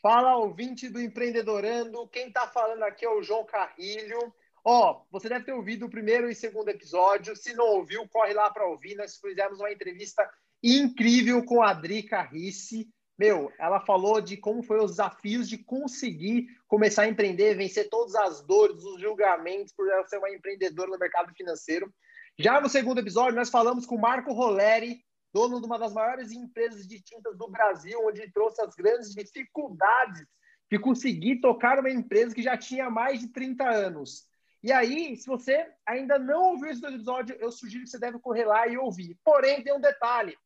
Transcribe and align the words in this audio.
Fala, 0.00 0.36
ouvinte 0.36 0.88
do 0.88 0.98
Empreendedorando. 0.98 2.08
Quem 2.08 2.28
está 2.28 2.46
falando 2.46 2.82
aqui 2.84 3.04
é 3.04 3.10
o 3.10 3.22
João 3.22 3.44
Carrilho. 3.44 4.32
Ó, 4.64 5.02
você 5.10 5.28
deve 5.28 5.44
ter 5.44 5.52
ouvido 5.52 5.84
o 5.84 5.90
primeiro 5.90 6.30
e 6.30 6.34
segundo 6.34 6.70
episódio. 6.70 7.36
Se 7.36 7.52
não 7.52 7.66
ouviu, 7.66 8.08
corre 8.08 8.32
lá 8.32 8.48
para 8.48 8.66
ouvir. 8.66 8.94
Nós 8.94 9.18
fizemos 9.18 9.58
uma 9.60 9.70
entrevista 9.70 10.26
incrível 10.62 11.44
com 11.44 11.62
a 11.62 11.72
Adri 11.72 12.02
Carrice. 12.02 12.88
Meu, 13.18 13.52
ela 13.58 13.80
falou 13.80 14.20
de 14.20 14.36
como 14.36 14.62
foi 14.62 14.78
os 14.78 14.92
desafios 14.92 15.48
de 15.48 15.58
conseguir 15.58 16.46
começar 16.68 17.02
a 17.02 17.08
empreender, 17.08 17.56
vencer 17.56 17.88
todas 17.88 18.14
as 18.14 18.40
dores, 18.42 18.84
os 18.84 19.00
julgamentos 19.00 19.72
por 19.72 19.90
ela 19.90 20.06
ser 20.06 20.18
uma 20.18 20.30
empreendedora 20.30 20.88
no 20.88 20.98
mercado 20.98 21.34
financeiro. 21.34 21.92
Já 22.38 22.60
no 22.60 22.68
segundo 22.68 23.00
episódio, 23.00 23.34
nós 23.34 23.50
falamos 23.50 23.84
com 23.84 23.96
o 23.96 24.00
Marco 24.00 24.32
Roleri, 24.32 25.04
dono 25.34 25.60
de 25.60 25.66
uma 25.66 25.78
das 25.78 25.92
maiores 25.92 26.30
empresas 26.30 26.86
de 26.86 27.02
tintas 27.02 27.36
do 27.36 27.48
Brasil, 27.48 28.00
onde 28.04 28.22
ele 28.22 28.30
trouxe 28.30 28.62
as 28.62 28.72
grandes 28.76 29.12
dificuldades 29.12 30.24
de 30.70 30.78
conseguir 30.78 31.40
tocar 31.40 31.80
uma 31.80 31.90
empresa 31.90 32.32
que 32.32 32.42
já 32.42 32.56
tinha 32.56 32.88
mais 32.88 33.18
de 33.18 33.28
30 33.28 33.68
anos. 33.68 34.28
E 34.62 34.70
aí, 34.70 35.16
se 35.16 35.26
você 35.26 35.66
ainda 35.84 36.18
não 36.18 36.52
ouviu 36.52 36.70
esse 36.70 36.84
episódio, 36.84 37.36
eu 37.40 37.50
sugiro 37.50 37.82
que 37.82 37.90
você 37.90 37.98
deve 37.98 38.20
correr 38.20 38.44
lá 38.44 38.68
e 38.68 38.76
ouvir. 38.76 39.16
Porém, 39.24 39.62
tem 39.62 39.74
um 39.74 39.80
detalhe. 39.80 40.36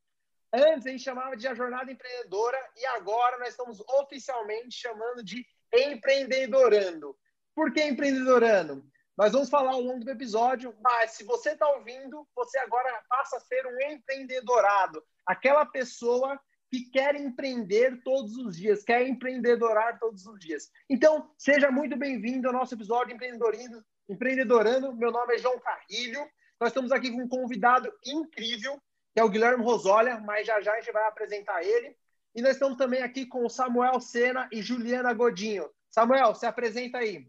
Antes 0.52 0.87
a 0.87 0.91
gente 0.91 1.02
chamava 1.02 1.37
de 1.37 1.48
a 1.48 1.55
jornada 1.55 1.91
empreendedora 1.91 2.59
e 2.77 2.84
agora 2.87 3.38
nós 3.38 3.48
estamos 3.48 3.80
oficialmente 3.80 4.77
chamando 4.78 5.25
de 5.25 5.47
empreendedorando. 5.73 7.16
Por 7.55 7.73
que 7.73 7.83
empreendedorando? 7.83 8.84
Nós 9.16 9.33
vamos 9.33 9.48
falar 9.48 9.73
ao 9.73 9.80
longo 9.80 10.05
do 10.05 10.11
episódio, 10.11 10.75
mas 10.83 11.12
se 11.12 11.25
você 11.25 11.51
está 11.52 11.69
ouvindo, 11.69 12.27
você 12.34 12.59
agora 12.59 13.02
passa 13.09 13.36
a 13.36 13.41
ser 13.41 13.67
um 13.67 13.92
empreendedorado, 13.92 15.03
aquela 15.27 15.64
pessoa 15.64 16.39
que 16.70 16.91
quer 16.91 17.14
empreender 17.14 18.03
todos 18.03 18.37
os 18.39 18.56
dias, 18.56 18.83
quer 18.83 19.06
empreendedorar 19.06 19.98
todos 19.98 20.27
os 20.27 20.39
dias. 20.39 20.70
Então, 20.89 21.31
seja 21.37 21.70
muito 21.70 21.97
bem-vindo 21.97 22.48
ao 22.48 22.55
nosso 22.55 22.75
episódio 22.75 23.14
Empreendedorando. 23.14 23.84
Empreendedorando. 24.09 24.97
Meu 24.97 25.12
nome 25.12 25.34
é 25.34 25.39
João 25.39 25.61
Carrilho. 25.61 26.27
Nós 26.59 26.70
estamos 26.70 26.91
aqui 26.91 27.11
com 27.11 27.25
um 27.25 27.28
convidado 27.28 27.92
incrível, 28.06 28.81
que 29.15 29.21
é 29.21 29.25
o 29.25 29.29
Guilherme 29.29 29.65
Rosolha, 29.65 30.21
mas 30.21 30.47
já 30.47 30.61
já 30.61 30.73
a 30.73 30.81
gente 30.81 30.93
vai 30.93 31.07
apresentar 31.07 31.63
ele. 31.63 31.95
E 32.35 32.41
nós 32.41 32.53
estamos 32.53 32.79
também 32.79 33.03
aqui 33.03 33.27
com 33.27 33.45
o 33.45 33.51
Samuel 33.51 34.01
Sena 34.01 34.49
e 34.51 34.63
Juliana 34.63 35.13
Godinho. 35.13 35.69
Samuel, 35.91 36.35
se 36.35 36.47
apresenta 36.47 36.99
aí. 36.99 37.27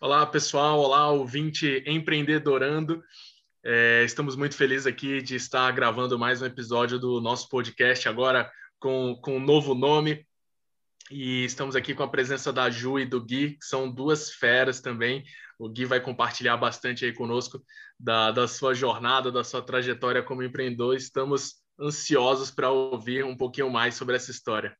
Olá, 0.00 0.26
pessoal. 0.26 0.78
Olá, 0.78 1.10
ouvinte 1.10 1.82
empreendedorando. 1.86 3.02
É, 3.64 4.02
estamos 4.04 4.36
muito 4.36 4.56
felizes 4.56 4.86
aqui 4.86 5.22
de 5.22 5.36
estar 5.36 5.70
gravando 5.70 6.18
mais 6.18 6.42
um 6.42 6.46
episódio 6.46 6.98
do 6.98 7.20
nosso 7.20 7.48
podcast, 7.48 8.08
agora 8.08 8.50
com, 8.78 9.16
com 9.22 9.36
um 9.36 9.40
novo 9.40 9.74
nome. 9.74 10.26
E 11.14 11.44
estamos 11.44 11.76
aqui 11.76 11.94
com 11.94 12.02
a 12.02 12.08
presença 12.08 12.50
da 12.50 12.70
Ju 12.70 12.98
e 12.98 13.04
do 13.04 13.22
Gui, 13.22 13.58
que 13.58 13.66
são 13.66 13.90
duas 13.90 14.30
feras 14.30 14.80
também. 14.80 15.22
O 15.58 15.68
Gui 15.68 15.84
vai 15.84 16.00
compartilhar 16.00 16.56
bastante 16.56 17.04
aí 17.04 17.12
conosco 17.12 17.62
da, 18.00 18.30
da 18.30 18.48
sua 18.48 18.72
jornada, 18.72 19.30
da 19.30 19.44
sua 19.44 19.60
trajetória 19.60 20.22
como 20.22 20.42
empreendedor. 20.42 20.96
Estamos 20.96 21.62
ansiosos 21.78 22.50
para 22.50 22.70
ouvir 22.70 23.26
um 23.26 23.36
pouquinho 23.36 23.68
mais 23.68 23.94
sobre 23.94 24.16
essa 24.16 24.30
história. 24.30 24.74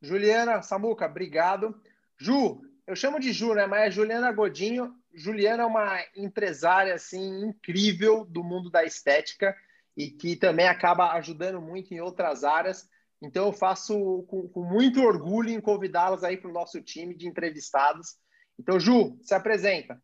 Juliana, 0.00 0.62
Samuca, 0.62 1.06
obrigado. 1.06 1.74
Ju, 2.16 2.62
eu 2.86 2.94
chamo 2.94 3.18
de 3.18 3.32
Ju, 3.32 3.54
né? 3.54 3.66
Mas 3.66 3.88
é 3.88 3.90
Juliana 3.90 4.30
Godinho. 4.30 4.94
Juliana 5.12 5.64
é 5.64 5.66
uma 5.66 5.98
empresária 6.16 6.94
assim 6.94 7.44
incrível 7.44 8.24
do 8.24 8.44
mundo 8.44 8.70
da 8.70 8.84
estética 8.84 9.52
e 9.96 10.12
que 10.12 10.36
também 10.36 10.68
acaba 10.68 11.10
ajudando 11.14 11.60
muito 11.60 11.92
em 11.92 12.00
outras 12.00 12.44
áreas. 12.44 12.88
Então 13.24 13.46
eu 13.46 13.52
faço 13.52 14.24
com, 14.28 14.48
com 14.48 14.62
muito 14.62 15.00
orgulho 15.00 15.50
em 15.50 15.60
convidá-las 15.60 16.22
aí 16.22 16.36
para 16.36 16.50
o 16.50 16.54
nosso 16.54 16.80
time 16.82 17.14
de 17.14 17.26
entrevistados. 17.26 18.16
Então, 18.58 18.78
Ju, 18.78 19.18
se 19.22 19.34
apresenta. 19.34 20.00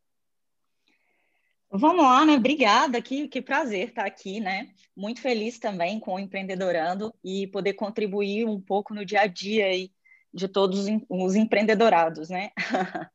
Vamos 1.73 2.05
lá, 2.05 2.27
né? 2.27 2.33
Obrigada, 2.33 3.01
que, 3.01 3.29
que 3.29 3.41
prazer 3.41 3.91
estar 3.91 4.05
aqui, 4.05 4.41
né? 4.41 4.71
Muito 4.97 5.21
feliz 5.21 5.59
também 5.59 6.01
com 6.01 6.15
o 6.15 6.19
Empreendedorando 6.19 7.15
e 7.23 7.47
poder 7.47 7.75
contribuir 7.75 8.45
um 8.45 8.61
pouco 8.61 8.93
no 8.93 9.05
dia 9.05 9.21
a 9.21 9.27
dia 9.29 9.67
aí 9.67 9.93
de 10.33 10.49
todos 10.49 10.87
os 11.09 11.37
empreendedorados, 11.37 12.29
né? 12.29 12.51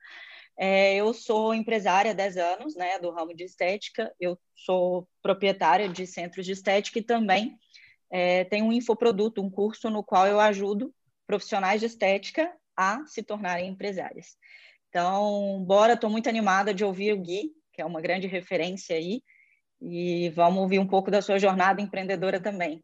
é, 0.57 0.95
eu 0.95 1.13
sou 1.13 1.53
empresária 1.53 2.11
há 2.11 2.13
10 2.13 2.37
anos, 2.37 2.75
né, 2.75 2.99
do 2.99 3.11
ramo 3.11 3.35
de 3.35 3.43
estética, 3.43 4.13
eu 4.19 4.37
sou 4.55 5.07
proprietária 5.21 5.89
de 5.89 6.05
centros 6.07 6.45
de 6.45 6.53
estética 6.53 6.99
e 6.99 7.03
também 7.03 7.57
é, 8.09 8.43
tenho 8.45 8.65
um 8.65 8.73
infoproduto, 8.73 9.41
um 9.41 9.49
curso 9.49 9.89
no 9.89 10.03
qual 10.03 10.27
eu 10.27 10.39
ajudo 10.39 10.93
profissionais 11.25 11.79
de 11.79 11.87
estética 11.87 12.51
a 12.77 13.05
se 13.05 13.23
tornarem 13.23 13.69
empresárias. 13.69 14.37
Então, 14.89 15.63
bora, 15.65 15.93
estou 15.93 16.09
muito 16.09 16.29
animada 16.29 16.73
de 16.73 16.83
ouvir 16.83 17.13
o 17.13 17.21
Gui, 17.21 17.51
que 17.73 17.81
é 17.81 17.85
uma 17.85 18.01
grande 18.01 18.27
referência 18.27 18.95
aí, 18.95 19.21
e 19.81 20.29
vamos 20.29 20.61
ouvir 20.61 20.79
um 20.79 20.87
pouco 20.87 21.11
da 21.11 21.21
sua 21.21 21.37
jornada 21.37 21.81
empreendedora 21.81 22.39
também. 22.39 22.83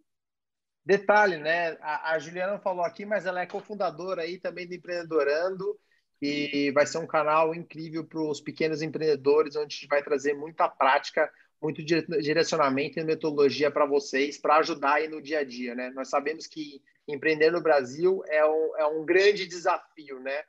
Detalhe, 0.84 1.38
né? 1.38 1.78
A, 1.80 2.14
a 2.14 2.20
Juliana 2.20 2.59
falou 2.59 2.84
aqui, 2.84 3.06
mas 3.06 3.26
ela 3.26 3.42
é 3.42 3.46
cofundadora 3.46 4.24
aí 4.24 4.40
também 4.40 4.68
do 4.68 4.74
Empreendedorando 4.74 5.80
e 6.22 6.72
vai 6.72 6.86
ser 6.86 7.00
um 7.00 7.08
canal 7.08 7.53
incrível 7.56 8.06
para 8.06 8.22
os 8.22 8.42
pequenos 8.42 8.82
empreendedores, 8.82 9.56
onde 9.56 9.66
a 9.66 9.70
gente 9.70 9.88
vai 9.88 10.03
trazer 10.03 10.34
muita 10.34 10.70
prática, 10.70 11.32
muito 11.61 11.83
direcionamento 11.83 12.99
e 12.99 13.03
metodologia 13.03 13.69
para 13.69 13.85
vocês, 13.85 14.38
para 14.38 14.57
ajudar 14.57 14.94
aí 14.94 15.07
no 15.07 15.22
dia 15.22 15.39
a 15.39 15.44
dia, 15.44 15.75
né? 15.75 15.91
Nós 15.91 16.09
sabemos 16.09 16.47
que 16.47 16.81
empreender 17.07 17.51
no 17.51 17.61
Brasil 17.61 18.23
é 18.27 18.44
um, 18.45 18.77
é 18.77 18.85
um 18.88 19.05
grande 19.05 19.45
desafio, 19.45 20.19
né? 20.19 20.44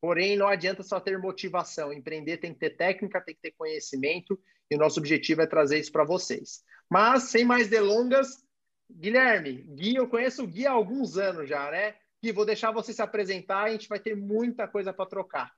Porém, 0.00 0.36
não 0.36 0.46
adianta 0.46 0.82
só 0.82 1.00
ter 1.00 1.18
motivação. 1.18 1.92
Empreender 1.92 2.36
tem 2.36 2.52
que 2.52 2.60
ter 2.60 2.76
técnica, 2.76 3.20
tem 3.20 3.34
que 3.34 3.40
ter 3.40 3.52
conhecimento, 3.52 4.38
e 4.70 4.76
o 4.76 4.78
nosso 4.78 5.00
objetivo 5.00 5.40
é 5.40 5.46
trazer 5.46 5.78
isso 5.78 5.90
para 5.90 6.04
vocês. 6.04 6.62
Mas, 6.88 7.24
sem 7.24 7.44
mais 7.44 7.68
delongas, 7.68 8.44
Guilherme, 8.90 9.64
Gui, 9.74 9.96
eu 9.96 10.08
conheço 10.08 10.44
o 10.44 10.46
Gui 10.46 10.66
há 10.66 10.72
alguns 10.72 11.16
anos 11.16 11.48
já, 11.48 11.70
né? 11.70 11.94
Gui, 12.22 12.32
vou 12.32 12.44
deixar 12.44 12.72
você 12.72 12.92
se 12.92 13.00
apresentar, 13.00 13.64
a 13.64 13.70
gente 13.70 13.88
vai 13.88 13.98
ter 13.98 14.14
muita 14.14 14.68
coisa 14.68 14.92
para 14.92 15.08
trocar. 15.08 15.52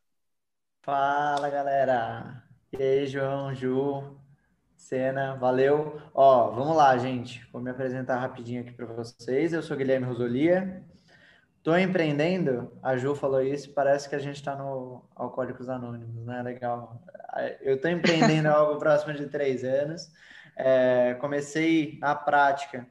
Fala, 0.83 1.51
galera. 1.51 2.45
E 2.73 2.83
aí, 2.83 3.07
João, 3.07 3.55
Ju, 3.55 4.20
Cena, 4.81 5.37
valeu. 5.37 6.01
Ó, 6.15 6.51
vamos 6.53 6.75
lá, 6.75 6.97
gente. 6.97 7.47
Vou 7.53 7.61
me 7.61 7.71
apresentar 7.71 8.17
rapidinho 8.17 8.63
aqui 8.63 8.73
para 8.73 8.87
vocês. 8.87 9.53
Eu 9.53 9.63
sou 9.63 9.77
Guilherme 9.77 10.07
Rosolia. 10.07 10.83
Tô 11.63 11.77
empreendendo, 11.77 12.73
a 12.83 12.97
Ju 12.97 13.15
falou 13.15 13.43
isso, 13.43 13.75
parece 13.75 14.09
que 14.09 14.15
a 14.15 14.19
gente 14.19 14.37
está 14.37 14.57
no 14.57 15.05
Alcoólicos 15.15 15.69
Anônimos, 15.69 16.25
né? 16.25 16.43
Legal. 16.43 17.01
Eu 17.61 17.79
tô 17.79 17.89
empreendendo 17.89 18.49
algo 18.49 18.79
próximo 18.79 19.13
de 19.13 19.27
três 19.27 19.63
anos. 19.63 20.11
É, 20.57 21.15
comecei 21.21 21.99
na 22.01 22.15
prática 22.15 22.89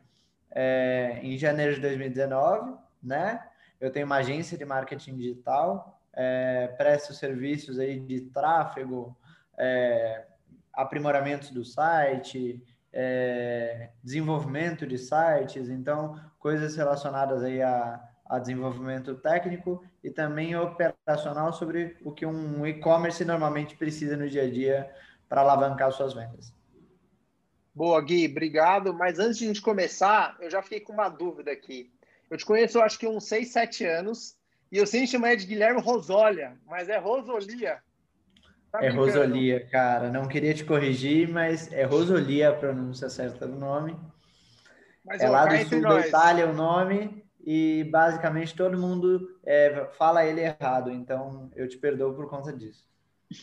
é, 0.51 1.19
em 1.23 1.37
janeiro 1.37 1.73
de 1.73 1.81
2019, 1.81 2.77
né? 3.01 3.43
Eu 3.81 3.91
tenho 3.91 4.05
uma 4.05 4.17
agência 4.17 4.55
de 4.55 4.63
marketing 4.63 5.17
digital, 5.17 5.99
é, 6.13 6.67
presto 6.77 7.13
serviços 7.13 7.79
aí 7.79 7.99
de 7.99 8.21
tráfego, 8.21 9.17
é, 9.57 10.28
aprimoramentos 10.81 11.51
do 11.51 11.63
site, 11.63 12.63
é, 12.91 13.89
desenvolvimento 14.03 14.87
de 14.87 14.97
sites, 14.97 15.69
então 15.69 16.19
coisas 16.39 16.75
relacionadas 16.75 17.43
aí 17.43 17.61
a, 17.61 18.01
a 18.25 18.39
desenvolvimento 18.39 19.15
técnico 19.15 19.83
e 20.03 20.09
também 20.09 20.55
operacional 20.55 21.51
sobre 21.53 21.97
o 22.03 22.11
que 22.11 22.25
um 22.25 22.65
e-commerce 22.65 23.23
normalmente 23.25 23.75
precisa 23.75 24.15
no 24.15 24.29
dia 24.29 24.43
a 24.43 24.49
dia 24.49 24.89
para 25.27 25.41
alavancar 25.41 25.91
suas 25.91 26.13
vendas. 26.13 26.53
Boa, 27.75 28.01
Gui, 28.01 28.27
obrigado. 28.27 28.93
Mas 28.93 29.19
antes 29.19 29.37
de 29.37 29.45
a 29.45 29.47
gente 29.47 29.61
começar, 29.61 30.35
eu 30.39 30.49
já 30.49 30.61
fiquei 30.61 30.79
com 30.79 30.93
uma 30.93 31.09
dúvida 31.09 31.51
aqui. 31.51 31.91
Eu 32.29 32.37
te 32.37 32.45
conheço, 32.45 32.81
acho 32.81 32.99
que 32.99 33.07
uns 33.07 33.25
6, 33.25 33.51
7 33.51 33.85
anos, 33.85 34.37
e 34.71 34.77
eu 34.77 34.85
sempre 34.85 35.07
chamei 35.07 35.35
de 35.35 35.45
Guilherme 35.47 35.81
Rosolia, 35.81 36.57
mas 36.65 36.89
é 36.89 36.97
Rosolia. 36.97 37.81
Tá 38.71 38.83
é 38.83 38.89
Rosolia, 38.89 39.65
cara. 39.67 40.11
Não 40.11 40.27
queria 40.27 40.53
te 40.53 40.63
corrigir, 40.63 41.27
mas 41.27 41.71
é 41.71 41.83
Rosolia 41.83 42.49
a 42.49 42.53
pronúncia 42.53 43.09
certa 43.09 43.47
do 43.47 43.55
nome. 43.55 43.97
Mas, 45.03 45.21
é 45.21 45.29
lá 45.29 45.45
do 45.45 45.57
sul 45.67 45.81
da 45.81 45.99
Itália 46.01 46.47
o 46.47 46.53
nome, 46.53 47.23
e 47.43 47.83
basicamente 47.85 48.55
todo 48.55 48.77
mundo 48.77 49.39
é, 49.43 49.87
fala 49.97 50.25
ele 50.25 50.41
errado, 50.41 50.91
então 50.91 51.49
eu 51.55 51.67
te 51.67 51.77
perdoo 51.77 52.13
por 52.13 52.29
conta 52.29 52.53
disso. 52.53 52.87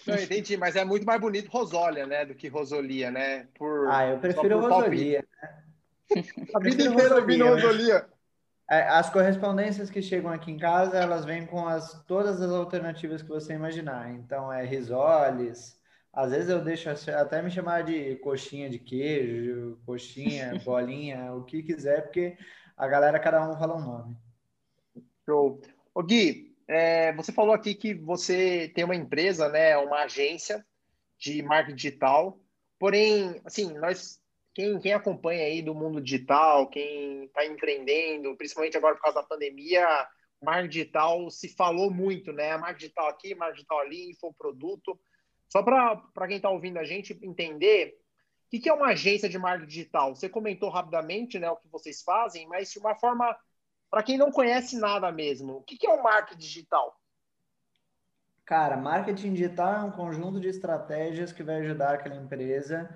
Não, 0.06 0.16
entendi, 0.16 0.56
mas 0.56 0.76
é 0.76 0.84
muito 0.84 1.06
mais 1.06 1.20
bonito 1.20 1.50
Rosólia, 1.50 2.06
né, 2.06 2.24
do 2.24 2.34
que 2.34 2.48
Rosolia, 2.48 3.10
né? 3.10 3.46
Por, 3.54 3.88
ah, 3.88 4.06
eu 4.06 4.18
prefiro 4.18 4.60
Rosolia. 4.60 5.24
Né? 5.42 5.62
A 6.54 6.60
vida 6.60 6.84
inteira 6.84 7.16
ouvindo 7.16 7.46
Rosolia. 7.46 8.06
É, 8.68 8.82
as 8.88 9.08
correspondências 9.10 9.90
que 9.90 10.02
chegam 10.02 10.30
aqui 10.32 10.50
em 10.50 10.58
casa, 10.58 10.98
elas 10.98 11.24
vêm 11.24 11.46
com 11.46 11.66
as, 11.68 12.02
todas 12.04 12.40
as 12.40 12.50
alternativas 12.50 13.22
que 13.22 13.28
você 13.28 13.54
imaginar. 13.54 14.10
Então, 14.12 14.52
é 14.52 14.64
risoles, 14.64 15.80
Às 16.12 16.30
vezes 16.32 16.48
eu 16.50 16.62
deixo 16.64 16.88
até 16.90 17.42
me 17.42 17.50
chamar 17.50 17.84
de 17.84 18.16
coxinha 18.16 18.68
de 18.70 18.78
queijo, 18.78 19.78
coxinha, 19.86 20.56
bolinha, 20.64 21.32
o 21.34 21.44
que 21.44 21.62
quiser, 21.62 22.02
porque 22.02 22.36
a 22.76 22.88
galera, 22.88 23.20
cada 23.20 23.48
um 23.48 23.56
fala 23.58 23.76
um 23.76 23.80
nome. 23.80 24.16
Show. 25.24 25.60
Ô 25.94 26.02
Gui, 26.02 26.56
é, 26.68 27.12
você 27.14 27.32
falou 27.32 27.54
aqui 27.54 27.74
que 27.74 27.94
você 27.94 28.68
tem 28.74 28.84
uma 28.84 28.94
empresa, 28.96 29.48
né, 29.48 29.76
uma 29.78 30.04
agência 30.04 30.64
de 31.18 31.42
marketing 31.42 31.76
digital, 31.76 32.40
porém, 32.78 33.40
assim, 33.44 33.72
nós, 33.74 34.20
quem, 34.56 34.80
quem 34.80 34.94
acompanha 34.94 35.44
aí 35.44 35.60
do 35.60 35.74
mundo 35.74 36.00
digital, 36.00 36.66
quem 36.70 37.24
está 37.24 37.44
empreendendo, 37.44 38.34
principalmente 38.38 38.74
agora 38.74 38.94
por 38.94 39.02
causa 39.02 39.20
da 39.20 39.26
pandemia, 39.26 39.86
marketing 40.42 40.68
digital 40.70 41.30
se 41.30 41.54
falou 41.54 41.90
muito, 41.90 42.32
né, 42.32 42.56
marketing 42.56 42.86
digital 42.86 43.08
aqui, 43.08 43.34
marketing 43.34 43.56
digital 43.56 43.78
ali, 43.80 44.10
infoproduto, 44.12 44.98
só 45.46 45.62
para 45.62 46.26
quem 46.26 46.38
está 46.38 46.48
ouvindo 46.48 46.78
a 46.78 46.84
gente 46.84 47.12
entender, 47.22 47.98
o 48.46 48.48
que, 48.48 48.60
que 48.60 48.70
é 48.70 48.72
uma 48.72 48.92
agência 48.92 49.28
de 49.28 49.38
marketing 49.38 49.68
digital? 49.68 50.16
Você 50.16 50.26
comentou 50.26 50.70
rapidamente 50.70 51.38
né, 51.38 51.50
o 51.50 51.56
que 51.56 51.68
vocês 51.68 52.02
fazem, 52.02 52.48
mas 52.48 52.70
de 52.70 52.78
uma 52.78 52.94
forma, 52.94 53.36
para 53.90 54.02
quem 54.02 54.16
não 54.16 54.32
conhece 54.32 54.78
nada 54.78 55.12
mesmo, 55.12 55.58
o 55.58 55.62
que, 55.64 55.76
que 55.76 55.86
é 55.86 55.92
o 55.92 56.02
marketing 56.02 56.40
digital? 56.40 56.98
Cara, 58.46 58.78
marketing 58.78 59.34
digital 59.34 59.74
é 59.74 59.84
um 59.84 59.90
conjunto 59.90 60.40
de 60.40 60.48
estratégias 60.48 61.30
que 61.30 61.42
vai 61.42 61.56
ajudar 61.56 61.92
aquela 61.92 62.14
empresa 62.16 62.88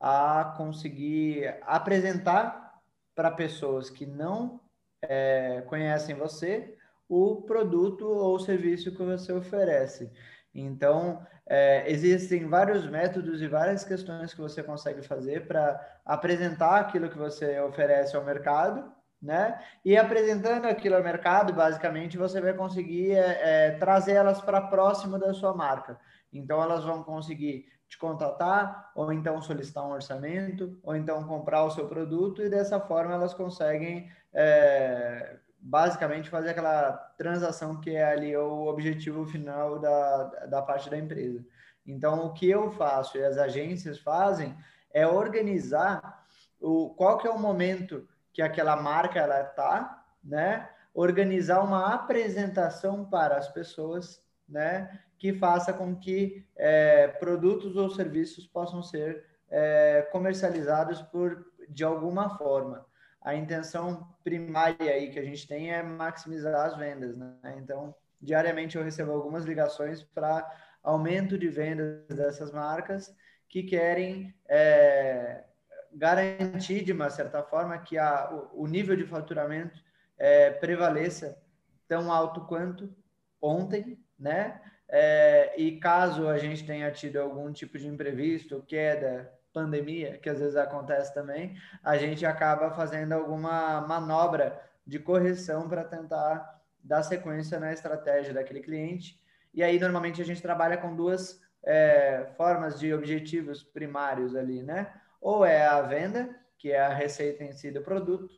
a 0.00 0.54
conseguir 0.56 1.56
apresentar 1.62 2.80
para 3.14 3.30
pessoas 3.30 3.90
que 3.90 4.06
não 4.06 4.60
é, 5.02 5.62
conhecem 5.66 6.14
você 6.14 6.76
o 7.08 7.42
produto 7.42 8.06
ou 8.06 8.38
serviço 8.38 8.94
que 8.94 9.02
você 9.02 9.32
oferece. 9.32 10.10
Então, 10.54 11.24
é, 11.46 11.90
existem 11.90 12.46
vários 12.46 12.86
métodos 12.88 13.40
e 13.40 13.48
várias 13.48 13.84
questões 13.84 14.34
que 14.34 14.40
você 14.40 14.62
consegue 14.62 15.02
fazer 15.02 15.46
para 15.46 15.80
apresentar 16.04 16.80
aquilo 16.80 17.08
que 17.08 17.16
você 17.16 17.58
oferece 17.60 18.14
ao 18.16 18.24
mercado, 18.24 18.92
né? 19.20 19.58
E 19.84 19.96
apresentando 19.96 20.66
aquilo 20.66 20.96
ao 20.96 21.02
mercado, 21.02 21.52
basicamente, 21.52 22.18
você 22.18 22.40
vai 22.40 22.52
conseguir 22.52 23.12
é, 23.12 23.68
é, 23.68 23.70
trazer 23.78 24.12
elas 24.12 24.40
para 24.40 24.60
próximo 24.60 25.18
da 25.18 25.32
sua 25.32 25.54
marca. 25.54 25.98
Então, 26.32 26.62
elas 26.62 26.84
vão 26.84 27.02
conseguir 27.02 27.66
te 27.88 27.96
contatar, 27.96 28.92
ou 28.94 29.12
então 29.12 29.40
solicitar 29.40 29.84
um 29.84 29.92
orçamento, 29.92 30.78
ou 30.82 30.94
então 30.94 31.24
comprar 31.24 31.64
o 31.64 31.70
seu 31.70 31.88
produto, 31.88 32.42
e 32.42 32.50
dessa 32.50 32.78
forma 32.78 33.14
elas 33.14 33.32
conseguem 33.32 34.10
é, 34.32 35.38
basicamente 35.58 36.28
fazer 36.28 36.50
aquela 36.50 36.92
transação 37.16 37.80
que 37.80 37.96
é 37.96 38.04
ali 38.04 38.36
o 38.36 38.66
objetivo 38.66 39.26
final 39.26 39.78
da, 39.78 40.24
da 40.46 40.62
parte 40.62 40.90
da 40.90 40.98
empresa. 40.98 41.44
Então, 41.86 42.26
o 42.26 42.32
que 42.34 42.48
eu 42.48 42.70
faço 42.72 43.16
e 43.16 43.24
as 43.24 43.38
agências 43.38 43.98
fazem 43.98 44.54
é 44.92 45.06
organizar 45.06 46.26
o, 46.60 46.90
qual 46.90 47.16
que 47.16 47.26
é 47.26 47.30
o 47.30 47.38
momento 47.38 48.06
que 48.32 48.42
aquela 48.42 48.76
marca 48.76 49.18
ela 49.18 49.40
está, 49.40 50.04
né? 50.22 50.68
Organizar 50.92 51.62
uma 51.64 51.94
apresentação 51.94 53.04
para 53.04 53.36
as 53.36 53.48
pessoas, 53.48 54.22
né? 54.48 55.00
Que 55.18 55.32
faça 55.32 55.72
com 55.72 55.96
que 55.96 56.46
é, 56.56 57.08
produtos 57.08 57.76
ou 57.76 57.90
serviços 57.90 58.46
possam 58.46 58.82
ser 58.82 59.24
é, 59.50 60.08
comercializados 60.12 61.02
por 61.02 61.46
de 61.68 61.84
alguma 61.84 62.38
forma 62.38 62.86
a 63.20 63.34
intenção 63.34 64.08
primária 64.24 64.90
aí 64.90 65.10
que 65.10 65.18
a 65.18 65.24
gente 65.24 65.46
tem 65.46 65.70
é 65.70 65.82
maximizar 65.82 66.54
as 66.64 66.76
vendas, 66.76 67.16
né? 67.16 67.34
Então, 67.58 67.94
diariamente 68.20 68.76
eu 68.76 68.82
recebo 68.82 69.12
algumas 69.12 69.44
ligações 69.44 70.02
para 70.02 70.50
aumento 70.82 71.36
de 71.36 71.48
vendas 71.48 72.06
dessas 72.08 72.52
marcas 72.52 73.14
que 73.48 73.62
querem 73.62 74.34
é, 74.48 75.44
garantir, 75.92 76.82
de 76.82 76.92
uma 76.92 77.10
certa 77.10 77.42
forma, 77.42 77.78
que 77.78 77.98
a, 77.98 78.30
o, 78.32 78.64
o 78.64 78.66
nível 78.66 78.96
de 78.96 79.04
faturamento 79.04 79.78
é, 80.16 80.50
prevaleça 80.50 81.38
tão 81.86 82.12
alto 82.12 82.42
quanto 82.46 82.94
ontem, 83.40 83.98
né? 84.18 84.60
É, 84.90 85.54
e 85.60 85.78
caso 85.78 86.28
a 86.28 86.38
gente 86.38 86.64
tenha 86.64 86.90
tido 86.90 87.18
algum 87.18 87.52
tipo 87.52 87.78
de 87.78 87.86
imprevisto, 87.86 88.64
queda, 88.66 89.30
pandemia, 89.52 90.18
que 90.18 90.30
às 90.30 90.38
vezes 90.38 90.56
acontece 90.56 91.12
também, 91.12 91.56
a 91.82 91.96
gente 91.98 92.24
acaba 92.24 92.70
fazendo 92.70 93.12
alguma 93.12 93.80
manobra 93.82 94.60
de 94.86 94.98
correção 94.98 95.68
para 95.68 95.84
tentar 95.84 96.58
dar 96.82 97.02
sequência 97.02 97.60
na 97.60 97.72
estratégia 97.72 98.32
daquele 98.32 98.60
cliente. 98.60 99.20
E 99.52 99.62
aí, 99.62 99.78
normalmente, 99.78 100.22
a 100.22 100.24
gente 100.24 100.40
trabalha 100.40 100.76
com 100.76 100.94
duas 100.94 101.40
é, 101.64 102.28
formas 102.36 102.78
de 102.78 102.94
objetivos 102.94 103.62
primários 103.62 104.34
ali, 104.34 104.62
né? 104.62 104.92
Ou 105.20 105.44
é 105.44 105.66
a 105.66 105.82
venda, 105.82 106.34
que 106.56 106.70
é 106.70 106.80
a 106.80 106.94
receita 106.94 107.44
em 107.44 107.52
si 107.52 107.70
do 107.70 107.82
produto, 107.82 108.32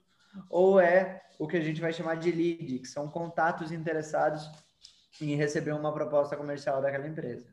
ou 0.48 0.80
é 0.80 1.22
o 1.38 1.46
que 1.46 1.56
a 1.56 1.60
gente 1.60 1.80
vai 1.80 1.92
chamar 1.92 2.16
de 2.16 2.30
lead, 2.30 2.78
que 2.80 2.88
são 2.88 3.08
contatos 3.08 3.70
interessados 3.70 4.50
em 5.20 5.34
receber 5.34 5.72
uma 5.72 5.92
proposta 5.92 6.36
comercial 6.36 6.80
daquela 6.80 7.06
empresa. 7.06 7.48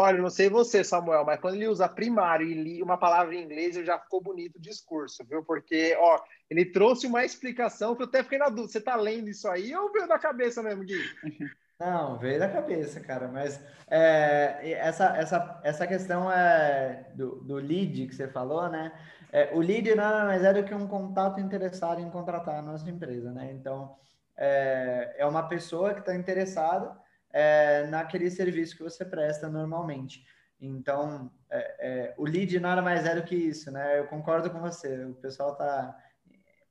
Olha, 0.00 0.22
não 0.22 0.30
sei 0.30 0.48
você, 0.48 0.84
Samuel, 0.84 1.24
mas 1.24 1.40
quando 1.40 1.54
ele 1.56 1.66
usa 1.66 1.88
primário 1.88 2.46
e 2.46 2.54
li 2.54 2.80
uma 2.80 2.96
palavra 2.96 3.34
em 3.34 3.42
inglês, 3.42 3.74
já 3.84 3.98
ficou 3.98 4.20
bonito 4.20 4.54
o 4.56 4.60
discurso, 4.60 5.24
viu? 5.24 5.42
Porque, 5.42 5.96
ó, 5.98 6.20
ele 6.48 6.66
trouxe 6.66 7.06
uma 7.06 7.24
explicação 7.24 7.96
que 7.96 8.02
eu 8.02 8.06
até 8.06 8.22
fiquei 8.22 8.38
na 8.38 8.48
dúvida. 8.48 8.68
Você 8.68 8.80
tá 8.80 8.94
lendo 8.94 9.28
isso 9.28 9.48
aí 9.48 9.74
ou 9.74 9.92
veio 9.92 10.06
da 10.06 10.16
cabeça 10.16 10.62
mesmo, 10.62 10.84
Gui? 10.84 11.02
Não, 11.80 12.16
veio 12.16 12.38
da 12.38 12.48
cabeça, 12.48 13.00
cara. 13.00 13.26
Mas 13.26 13.60
é, 13.88 14.70
essa, 14.72 15.16
essa, 15.16 15.60
essa 15.64 15.86
questão 15.86 16.30
é 16.30 17.10
do, 17.14 17.36
do 17.42 17.54
lead 17.56 18.06
que 18.06 18.14
você 18.14 18.28
falou, 18.28 18.68
né? 18.68 18.92
É, 19.32 19.52
o 19.52 19.60
lead 19.60 19.94
nada 19.96 20.24
mais 20.24 20.44
é 20.44 20.52
do 20.52 20.64
que 20.64 20.74
um 20.74 20.86
contato 20.86 21.40
interessado 21.40 22.00
em 22.00 22.10
contratar 22.10 22.56
a 22.56 22.62
nossa 22.62 22.88
empresa, 22.88 23.32
né? 23.32 23.52
Então, 23.52 23.96
é, 24.38 25.16
é 25.18 25.26
uma 25.26 25.48
pessoa 25.48 25.92
que 25.92 26.00
está 26.00 26.14
interessada 26.14 26.96
é, 27.30 27.86
naquele 27.88 28.30
serviço 28.30 28.76
que 28.76 28.82
você 28.82 29.04
presta 29.04 29.48
normalmente. 29.48 30.24
Então, 30.60 31.30
é, 31.50 31.76
é, 31.78 32.14
o 32.16 32.24
lead 32.24 32.58
nada 32.58 32.80
mais 32.80 33.04
é 33.04 33.14
do 33.14 33.22
que 33.22 33.34
isso, 33.34 33.70
né? 33.70 33.98
Eu 33.98 34.06
concordo 34.06 34.50
com 34.50 34.60
você. 34.60 35.04
O 35.04 35.14
pessoal 35.14 35.52
está 35.52 35.96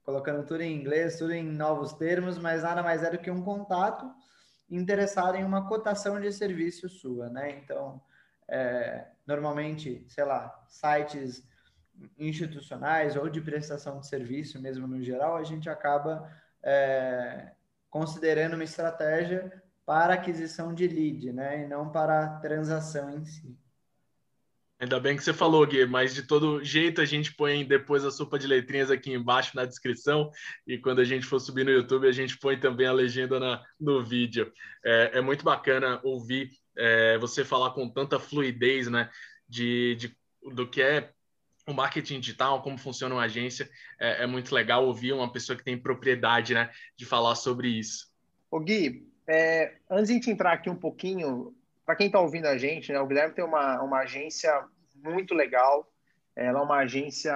colocando 0.04 0.46
tudo 0.46 0.62
em 0.62 0.74
inglês, 0.74 1.18
tudo 1.18 1.34
em 1.34 1.44
novos 1.44 1.94
termos, 1.94 2.38
mas 2.38 2.64
nada 2.64 2.82
mais 2.82 3.04
é 3.04 3.12
do 3.12 3.18
que 3.18 3.30
um 3.30 3.44
contato 3.44 4.10
interessado 4.70 5.36
em 5.36 5.44
uma 5.44 5.68
cotação 5.68 6.20
de 6.20 6.32
serviço 6.32 6.90
sua, 6.90 7.30
né? 7.30 7.52
Então, 7.52 8.02
é, 8.48 9.08
normalmente, 9.26 10.06
sei 10.10 10.24
lá, 10.24 10.64
sites 10.68 11.46
institucionais 12.18 13.16
ou 13.16 13.30
de 13.30 13.42
prestação 13.42 14.00
de 14.00 14.08
serviço, 14.08 14.62
mesmo 14.62 14.88
no 14.88 15.02
geral, 15.02 15.36
a 15.36 15.44
gente 15.44 15.70
acaba 15.70 16.30
é, 16.64 17.52
considerando 17.90 18.54
uma 18.54 18.64
estratégia 18.64 19.52
para 19.86 20.16
aquisição 20.16 20.74
de 20.74 20.88
lead, 20.88 21.32
né? 21.32 21.64
E 21.64 21.68
não 21.68 21.90
para 21.90 22.24
a 22.24 22.40
transação 22.40 23.10
em 23.10 23.26
si. 23.26 23.58
Ainda 24.80 25.00
bem 25.00 25.18
que 25.18 25.24
você 25.24 25.34
falou, 25.34 25.66
Gui, 25.66 25.88
mas 25.88 26.14
de 26.14 26.22
todo 26.22 26.64
jeito 26.64 27.02
a 27.02 27.06
gente 27.06 27.34
põe 27.34 27.66
depois 27.66 28.06
a 28.06 28.12
sopa 28.12 28.38
de 28.38 28.46
letrinhas 28.46 28.92
aqui 28.92 29.12
embaixo 29.12 29.56
na 29.56 29.66
descrição 29.66 30.30
e 30.68 30.78
quando 30.78 31.00
a 31.00 31.04
gente 31.04 31.26
for 31.26 31.40
subir 31.40 31.66
no 31.66 31.72
YouTube 31.72 32.08
a 32.08 32.12
gente 32.12 32.38
põe 32.38 32.60
também 32.60 32.86
a 32.86 32.92
legenda 32.92 33.40
na, 33.40 33.64
no 33.80 34.04
vídeo. 34.04 34.52
É, 34.86 35.18
é 35.18 35.22
muito 35.22 35.44
bacana 35.44 36.00
ouvir 36.04 36.52
é, 36.78 37.18
você 37.18 37.44
falar 37.44 37.72
com 37.72 37.90
tanta 37.90 38.20
fluidez, 38.20 38.88
né, 38.88 39.10
de, 39.50 39.96
de, 39.96 40.18
do 40.54 40.70
que 40.70 40.80
é 40.80 41.12
o 41.68 41.74
marketing 41.74 42.22
digital, 42.22 42.62
como 42.62 42.78
funciona 42.78 43.14
uma 43.14 43.26
agência. 43.26 43.70
É, 44.00 44.24
é 44.24 44.28
muito 44.28 44.56
legal 44.56 44.86
ouvir 44.86 45.12
uma 45.14 45.32
pessoa 45.32 45.58
que 45.58 45.64
tem 45.64 45.78
propriedade, 45.78 46.54
né, 46.54 46.72
de 46.96 47.06
falar 47.06 47.36
sobre 47.36 47.68
isso. 47.68 48.10
O 48.50 48.60
Gui, 48.60 49.06
é, 49.28 49.76
antes 49.92 50.08
de 50.08 50.14
a 50.14 50.16
gente 50.16 50.32
entrar 50.32 50.54
aqui 50.54 50.70
um 50.70 50.76
pouquinho, 50.76 51.54
para 51.86 51.96
quem 51.96 52.08
está 52.08 52.20
ouvindo 52.20 52.46
a 52.46 52.58
gente, 52.58 52.92
né, 52.92 53.00
o 53.00 53.06
Guilherme 53.06 53.36
tem 53.36 53.44
uma, 53.44 53.82
uma 53.84 54.00
agência 54.00 54.66
muito 54.96 55.34
legal. 55.34 55.92
Ela 56.36 56.60
é 56.60 56.62
uma 56.62 56.78
agência 56.78 57.34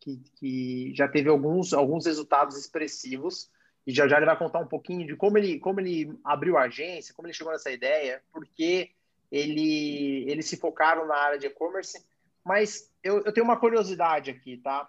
que, 0.00 0.22
que 0.36 0.92
já 0.94 1.06
teve 1.06 1.28
alguns, 1.28 1.74
alguns 1.74 2.06
resultados 2.06 2.56
expressivos. 2.56 3.50
E 3.86 3.92
já 3.92 4.08
já 4.08 4.16
ele 4.16 4.24
vai 4.24 4.38
contar 4.38 4.60
um 4.60 4.66
pouquinho 4.66 5.06
de 5.06 5.14
como 5.14 5.36
ele, 5.36 5.58
como 5.58 5.80
ele 5.80 6.16
abriu 6.24 6.56
a 6.56 6.62
agência, 6.62 7.12
como 7.14 7.26
ele 7.26 7.34
chegou 7.34 7.52
nessa 7.52 7.70
ideia, 7.70 8.22
porque 8.32 8.92
ele, 9.30 10.24
eles 10.30 10.46
se 10.46 10.56
focaram 10.56 11.06
na 11.06 11.16
área 11.16 11.38
de 11.38 11.48
e-commerce. 11.48 12.02
Mas 12.44 12.92
eu, 13.02 13.22
eu 13.24 13.32
tenho 13.32 13.44
uma 13.44 13.58
curiosidade 13.58 14.30
aqui, 14.30 14.58
tá? 14.58 14.88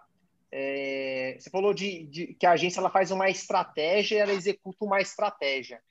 É, 0.52 1.38
você 1.40 1.50
falou 1.50 1.74
de, 1.74 2.06
de, 2.08 2.34
que 2.36 2.46
a 2.46 2.52
agência 2.52 2.80
ela 2.80 2.90
faz 2.90 3.12
uma 3.12 3.30
estratégia, 3.30 4.20
ela 4.20 4.34
executa 4.34 4.86
uma 4.86 5.02
estratégia 5.02 5.82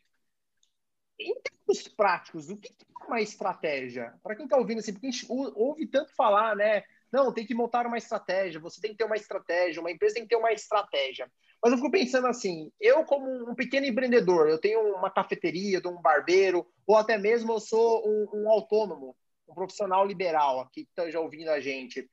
em 1.19 1.35
termos 1.41 1.89
práticos, 1.89 2.51
o 2.51 2.57
que 2.57 2.69
é 2.69 3.07
uma 3.07 3.21
estratégia? 3.21 4.15
Para 4.23 4.35
quem 4.35 4.45
está 4.45 4.57
ouvindo 4.57 4.79
assim, 4.79 4.93
porque 4.93 5.07
a 5.07 5.11
gente 5.11 5.27
ouve 5.29 5.87
tanto 5.87 6.15
falar, 6.15 6.57
né? 6.57 6.83
Não, 7.13 7.33
tem 7.33 7.47
que 7.47 7.55
montar 7.55 7.87
uma 7.87 7.99
estratégia, 7.99 8.61
você 8.61 8.81
tem 8.81 8.91
que 8.91 8.97
ter 8.97 9.05
uma 9.05 9.17
estratégia, 9.17 9.81
uma 9.81 9.91
empresa 9.91 10.15
tem 10.15 10.25
que 10.25 10.31
ter 10.31 10.37
uma 10.37 10.53
estratégia. 10.53 11.31
Mas 11.63 11.73
eu 11.73 11.79
fico 11.79 11.91
pensando 11.91 12.27
assim, 12.27 12.73
eu 12.81 13.05
como 13.05 13.51
um 13.51 13.55
pequeno 13.55 13.87
empreendedor, 13.87 14.49
eu 14.49 14.59
tenho 14.59 14.81
uma 14.97 15.11
cafeteria, 15.11 15.81
um 15.87 16.03
barbeiro, 16.03 16.67
ou 16.87 16.97
até 16.97 17.17
mesmo 17.17 17.53
eu 17.53 17.61
sou 17.61 18.07
um, 18.07 18.43
um 18.43 18.51
autônomo. 18.51 19.17
Um 19.49 19.55
profissional 19.55 20.07
liberal 20.07 20.61
aqui 20.61 20.85
que 20.85 20.91
está 20.91 21.11
já 21.11 21.21
ouvindo 21.21 21.49
a 21.49 21.61
gente, 21.61 22.09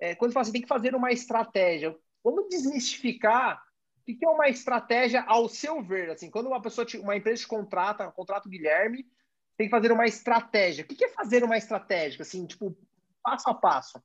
é, 0.00 0.14
quando 0.14 0.32
fala 0.32 0.42
assim, 0.42 0.52
tem 0.52 0.62
que 0.62 0.68
fazer 0.68 0.94
uma 0.94 1.12
estratégia, 1.12 1.96
vamos 2.22 2.48
desmistificar 2.48 3.62
o 4.02 4.04
que 4.04 4.24
é 4.24 4.28
uma 4.28 4.48
estratégia 4.48 5.22
ao 5.22 5.48
seu 5.48 5.80
ver? 5.80 6.10
Assim, 6.10 6.28
quando 6.28 6.48
uma 6.48 6.60
pessoa, 6.60 6.84
te, 6.84 6.98
uma 6.98 7.16
empresa 7.16 7.42
te 7.42 7.48
contrata, 7.48 8.10
contrata 8.10 8.48
o 8.48 8.50
Guilherme, 8.50 9.06
tem 9.56 9.68
que 9.68 9.70
fazer 9.70 9.92
uma 9.92 10.06
estratégia. 10.06 10.84
O 10.84 10.88
que 10.88 11.04
é 11.04 11.08
fazer 11.08 11.44
uma 11.44 11.56
estratégia? 11.56 12.22
Assim, 12.22 12.44
tipo, 12.44 12.76
passo 13.22 13.48
a 13.48 13.54
passo. 13.54 14.02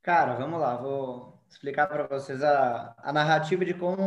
Cara, 0.00 0.36
vamos 0.36 0.60
lá, 0.60 0.76
vou 0.76 1.37
explicar 1.48 1.86
para 1.86 2.06
vocês 2.06 2.42
a, 2.42 2.94
a 2.98 3.12
narrativa 3.12 3.64
de 3.64 3.74
como 3.74 4.02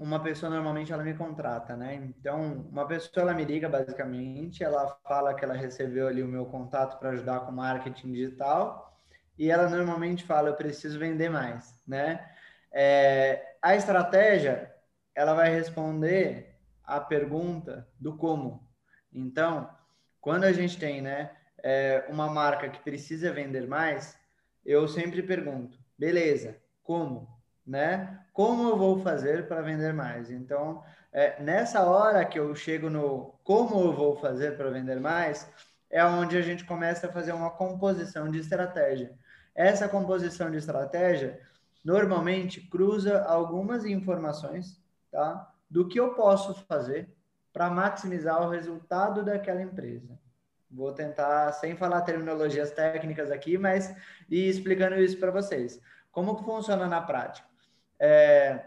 uma 0.00 0.20
pessoa 0.20 0.50
normalmente 0.50 0.92
ela 0.92 1.04
me 1.04 1.14
contrata, 1.14 1.76
né? 1.76 1.94
Então, 1.94 2.66
uma 2.70 2.86
pessoa 2.86 3.22
ela 3.22 3.34
me 3.34 3.44
liga 3.44 3.68
basicamente, 3.68 4.64
ela 4.64 4.98
fala 5.06 5.34
que 5.34 5.44
ela 5.44 5.54
recebeu 5.54 6.08
ali 6.08 6.22
o 6.22 6.28
meu 6.28 6.46
contato 6.46 6.98
para 6.98 7.10
ajudar 7.10 7.40
com 7.40 7.52
marketing 7.52 8.12
digital 8.12 8.98
e 9.38 9.50
ela 9.50 9.68
normalmente 9.68 10.24
fala 10.24 10.48
eu 10.48 10.54
preciso 10.54 10.98
vender 10.98 11.28
mais, 11.28 11.80
né? 11.86 12.28
É, 12.72 13.56
a 13.62 13.76
estratégia 13.76 14.72
ela 15.14 15.34
vai 15.34 15.50
responder 15.50 16.56
a 16.82 16.98
pergunta 16.98 17.86
do 18.00 18.16
como. 18.16 18.68
Então, 19.12 19.70
quando 20.20 20.44
a 20.44 20.52
gente 20.52 20.78
tem, 20.78 21.00
né, 21.00 21.30
é, 21.62 22.04
uma 22.08 22.28
marca 22.28 22.68
que 22.68 22.80
precisa 22.80 23.32
vender 23.32 23.66
mais, 23.68 24.18
eu 24.64 24.88
sempre 24.88 25.22
pergunto, 25.22 25.78
beleza, 26.04 26.56
como? 26.82 27.26
Né? 27.66 28.20
Como 28.30 28.68
eu 28.68 28.76
vou 28.76 29.00
fazer 29.00 29.48
para 29.48 29.62
vender 29.62 29.94
mais? 29.94 30.30
Então, 30.30 30.82
é, 31.10 31.42
nessa 31.42 31.82
hora 31.82 32.26
que 32.26 32.38
eu 32.38 32.54
chego 32.54 32.90
no 32.90 33.32
como 33.42 33.80
eu 33.80 33.92
vou 33.92 34.16
fazer 34.16 34.54
para 34.54 34.68
vender 34.68 35.00
mais, 35.00 35.48
é 35.88 36.04
onde 36.04 36.36
a 36.36 36.42
gente 36.42 36.64
começa 36.64 37.06
a 37.06 37.12
fazer 37.12 37.32
uma 37.32 37.50
composição 37.50 38.30
de 38.30 38.38
estratégia. 38.38 39.16
Essa 39.54 39.88
composição 39.88 40.50
de 40.50 40.58
estratégia 40.58 41.40
normalmente 41.82 42.60
cruza 42.60 43.22
algumas 43.22 43.86
informações, 43.86 44.78
tá? 45.10 45.50
Do 45.70 45.88
que 45.88 45.98
eu 45.98 46.14
posso 46.14 46.54
fazer 46.66 47.08
para 47.50 47.70
maximizar 47.70 48.42
o 48.42 48.50
resultado 48.50 49.24
daquela 49.24 49.62
empresa. 49.62 50.13
Vou 50.74 50.92
tentar, 50.92 51.52
sem 51.52 51.76
falar 51.76 52.02
terminologias 52.02 52.70
técnicas 52.72 53.30
aqui, 53.30 53.56
mas 53.56 53.94
ir 54.28 54.48
explicando 54.48 54.96
isso 54.96 55.18
para 55.18 55.30
vocês. 55.30 55.80
Como 56.10 56.36
que 56.36 56.44
funciona 56.44 56.86
na 56.86 57.00
prática? 57.00 57.46
É, 57.98 58.60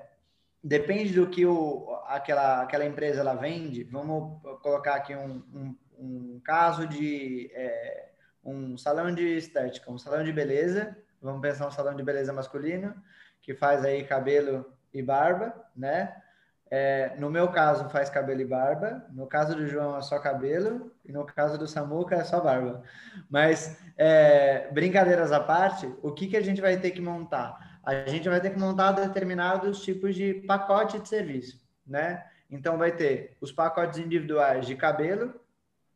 depende 0.64 1.14
do 1.14 1.28
que 1.28 1.46
o, 1.46 2.00
aquela, 2.08 2.62
aquela 2.62 2.86
empresa 2.86 3.20
ela 3.20 3.36
vende. 3.36 3.84
Vamos 3.84 4.42
colocar 4.62 4.96
aqui 4.96 5.16
um, 5.16 5.44
um, 5.54 5.78
um 5.98 6.42
caso 6.44 6.88
de 6.88 7.52
é, 7.54 8.10
um 8.44 8.78
salão 8.78 9.14
de 9.14 9.38
estética, 9.38 9.92
um 9.92 9.98
salão 9.98 10.24
de 10.24 10.32
beleza. 10.32 10.98
Vamos 11.22 11.42
pensar 11.42 11.68
um 11.68 11.72
salão 11.72 11.96
de 11.96 12.04
beleza 12.04 12.32
masculino 12.32 12.96
que 13.42 13.54
faz 13.54 13.84
aí 13.86 14.04
cabelo 14.04 14.66
e 14.94 15.02
barba, 15.02 15.54
né? 15.76 16.22
É, 16.70 17.16
no 17.18 17.30
meu 17.30 17.48
caso, 17.50 17.90
faz 17.90 18.10
cabelo 18.10 18.42
e 18.42 18.46
barba. 18.46 19.06
No 19.12 19.28
caso 19.28 19.56
do 19.56 19.68
João, 19.68 19.98
é 19.98 20.02
só 20.02 20.20
cabelo. 20.20 20.92
E 21.06 21.12
no 21.12 21.26
caso 21.26 21.58
do 21.58 21.68
Samuca, 21.68 22.16
é 22.16 22.24
só 22.24 22.40
barba. 22.40 22.84
Mas, 23.30 23.78
é, 23.98 24.70
brincadeiras 24.72 25.32
à 25.32 25.40
parte, 25.40 25.92
o 26.02 26.12
que, 26.12 26.28
que 26.28 26.38
a 26.38 26.44
gente 26.44 26.62
vai 26.62 26.78
ter 26.78 26.92
que 26.92 27.02
montar? 27.02 27.80
A 27.84 28.08
gente 28.10 28.28
vai 28.28 28.42
ter 28.42 28.50
que 28.50 28.60
montar 28.60 28.92
determinados 28.92 29.82
tipos 29.82 30.14
de 30.14 30.36
pacote 30.46 31.00
de 31.00 31.08
serviço, 31.08 31.62
né? 31.86 32.26
Então, 32.50 32.78
vai 32.78 32.92
ter 32.92 33.38
os 33.40 33.52
pacotes 33.52 33.98
individuais 33.98 34.66
de 34.66 34.76
cabelo, 34.76 35.34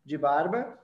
de 0.06 0.18
barba 0.18 0.78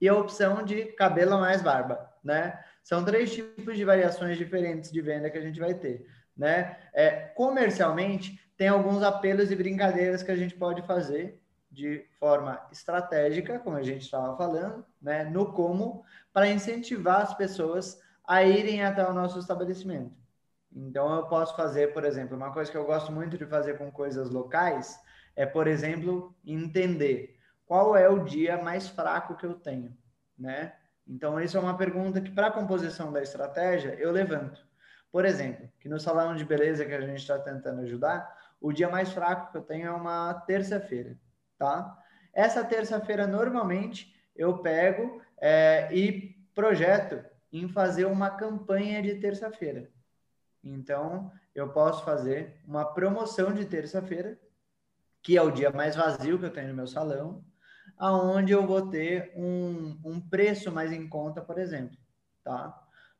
e 0.00 0.08
a 0.08 0.14
opção 0.14 0.64
de 0.64 0.86
cabelo 0.92 1.38
mais 1.38 1.62
barba, 1.62 2.12
né? 2.22 2.58
São 2.82 3.04
três 3.04 3.32
tipos 3.32 3.76
de 3.76 3.84
variações 3.84 4.36
diferentes 4.36 4.92
de 4.92 5.00
venda 5.00 5.30
que 5.30 5.38
a 5.38 5.40
gente 5.40 5.58
vai 5.58 5.74
ter, 5.74 6.06
né? 6.36 6.76
É, 6.92 7.10
comercialmente, 7.34 8.38
tem 8.56 8.68
alguns 8.68 9.02
apelos 9.02 9.50
e 9.50 9.56
brincadeiras 9.56 10.22
que 10.22 10.30
a 10.30 10.36
gente 10.36 10.54
pode 10.54 10.82
fazer 10.82 11.40
de 11.70 12.06
forma 12.20 12.64
estratégica, 12.70 13.58
como 13.58 13.76
a 13.76 13.82
gente 13.82 14.02
estava 14.02 14.36
falando, 14.36 14.84
né, 15.02 15.24
no 15.24 15.52
como, 15.52 16.04
para 16.32 16.48
incentivar 16.48 17.22
as 17.22 17.34
pessoas 17.34 18.00
a 18.24 18.44
irem 18.44 18.84
até 18.84 19.04
o 19.04 19.12
nosso 19.12 19.38
estabelecimento. 19.38 20.14
Então, 20.72 21.14
eu 21.14 21.26
posso 21.26 21.56
fazer, 21.56 21.92
por 21.92 22.04
exemplo, 22.04 22.36
uma 22.36 22.52
coisa 22.52 22.70
que 22.70 22.76
eu 22.76 22.84
gosto 22.84 23.10
muito 23.12 23.36
de 23.36 23.46
fazer 23.46 23.76
com 23.76 23.90
coisas 23.90 24.30
locais 24.30 24.98
é, 25.36 25.44
por 25.44 25.66
exemplo, 25.66 26.34
entender 26.44 27.36
qual 27.66 27.96
é 27.96 28.08
o 28.08 28.24
dia 28.24 28.62
mais 28.62 28.88
fraco 28.88 29.36
que 29.36 29.44
eu 29.46 29.54
tenho, 29.54 29.96
né? 30.38 30.74
Então, 31.06 31.40
isso 31.40 31.56
é 31.56 31.60
uma 31.60 31.76
pergunta 31.76 32.20
que, 32.20 32.30
para 32.30 32.46
a 32.46 32.52
composição 32.52 33.12
da 33.12 33.22
estratégia, 33.22 33.94
eu 33.98 34.10
levanto. 34.10 34.64
Por 35.12 35.24
exemplo, 35.24 35.68
que 35.78 35.88
no 35.88 36.00
salão 36.00 36.34
de 36.34 36.44
beleza 36.44 36.84
que 36.84 36.94
a 36.94 37.00
gente 37.00 37.20
está 37.20 37.38
tentando 37.38 37.82
ajudar, 37.82 38.43
o 38.64 38.72
dia 38.72 38.88
mais 38.88 39.12
fraco 39.12 39.52
que 39.52 39.58
eu 39.58 39.62
tenho 39.62 39.88
é 39.88 39.90
uma 39.90 40.32
terça-feira, 40.46 41.18
tá? 41.58 41.98
Essa 42.32 42.64
terça-feira, 42.64 43.26
normalmente, 43.26 44.18
eu 44.34 44.56
pego 44.56 45.20
é, 45.38 45.94
e 45.94 46.34
projeto 46.54 47.22
em 47.52 47.68
fazer 47.68 48.06
uma 48.06 48.30
campanha 48.30 49.02
de 49.02 49.16
terça-feira. 49.16 49.90
Então, 50.62 51.30
eu 51.54 51.74
posso 51.74 52.06
fazer 52.06 52.58
uma 52.66 52.86
promoção 52.86 53.52
de 53.52 53.66
terça-feira, 53.66 54.40
que 55.22 55.36
é 55.36 55.42
o 55.42 55.50
dia 55.50 55.70
mais 55.70 55.94
vazio 55.94 56.38
que 56.38 56.46
eu 56.46 56.52
tenho 56.52 56.68
no 56.68 56.74
meu 56.74 56.86
salão, 56.86 57.44
aonde 57.98 58.54
eu 58.54 58.66
vou 58.66 58.88
ter 58.88 59.30
um, 59.36 60.00
um 60.02 60.18
preço 60.18 60.72
mais 60.72 60.90
em 60.90 61.06
conta, 61.06 61.42
por 61.42 61.58
exemplo, 61.58 61.98
tá? 62.42 62.74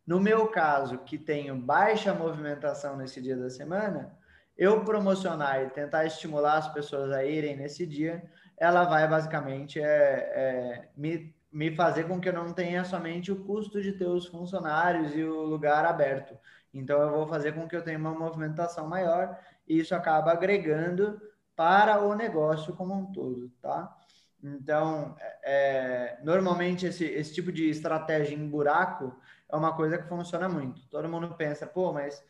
No 0.06 0.18
meu 0.18 0.48
caso, 0.48 1.00
que 1.00 1.18
tenho 1.18 1.54
baixa 1.54 2.14
movimentação 2.14 2.96
nesse 2.96 3.20
dia 3.20 3.36
da 3.36 3.50
semana, 3.50 4.18
eu 4.56 4.84
promocionar 4.84 5.62
e 5.62 5.70
tentar 5.70 6.04
estimular 6.04 6.58
as 6.58 6.72
pessoas 6.72 7.10
a 7.12 7.24
irem 7.24 7.56
nesse 7.56 7.86
dia, 7.86 8.22
ela 8.56 8.84
vai 8.84 9.06
basicamente 9.08 9.80
é, 9.80 9.84
é, 9.84 10.88
me, 10.96 11.34
me 11.52 11.74
fazer 11.74 12.06
com 12.06 12.20
que 12.20 12.28
eu 12.28 12.32
não 12.32 12.52
tenha 12.52 12.84
somente 12.84 13.32
o 13.32 13.44
custo 13.44 13.82
de 13.82 13.92
ter 13.92 14.06
os 14.06 14.26
funcionários 14.26 15.14
e 15.14 15.24
o 15.24 15.42
lugar 15.42 15.84
aberto. 15.84 16.36
Então, 16.72 17.00
eu 17.00 17.10
vou 17.10 17.26
fazer 17.26 17.52
com 17.52 17.68
que 17.68 17.76
eu 17.76 17.82
tenha 17.82 17.98
uma 17.98 18.14
movimentação 18.14 18.86
maior 18.88 19.38
e 19.66 19.78
isso 19.78 19.94
acaba 19.94 20.32
agregando 20.32 21.20
para 21.56 22.02
o 22.02 22.14
negócio 22.14 22.74
como 22.74 22.94
um 22.94 23.12
todo, 23.12 23.48
tá? 23.62 23.96
Então, 24.42 25.16
é, 25.42 26.18
normalmente 26.22 26.84
esse, 26.86 27.04
esse 27.04 27.32
tipo 27.32 27.50
de 27.50 27.70
estratégia 27.70 28.34
em 28.34 28.48
buraco 28.48 29.16
é 29.50 29.56
uma 29.56 29.74
coisa 29.74 29.96
que 29.96 30.08
funciona 30.08 30.48
muito. 30.48 30.86
Todo 30.88 31.08
mundo 31.08 31.34
pensa, 31.34 31.66
pô, 31.66 31.92
mas 31.92 32.22
é, 32.22 32.24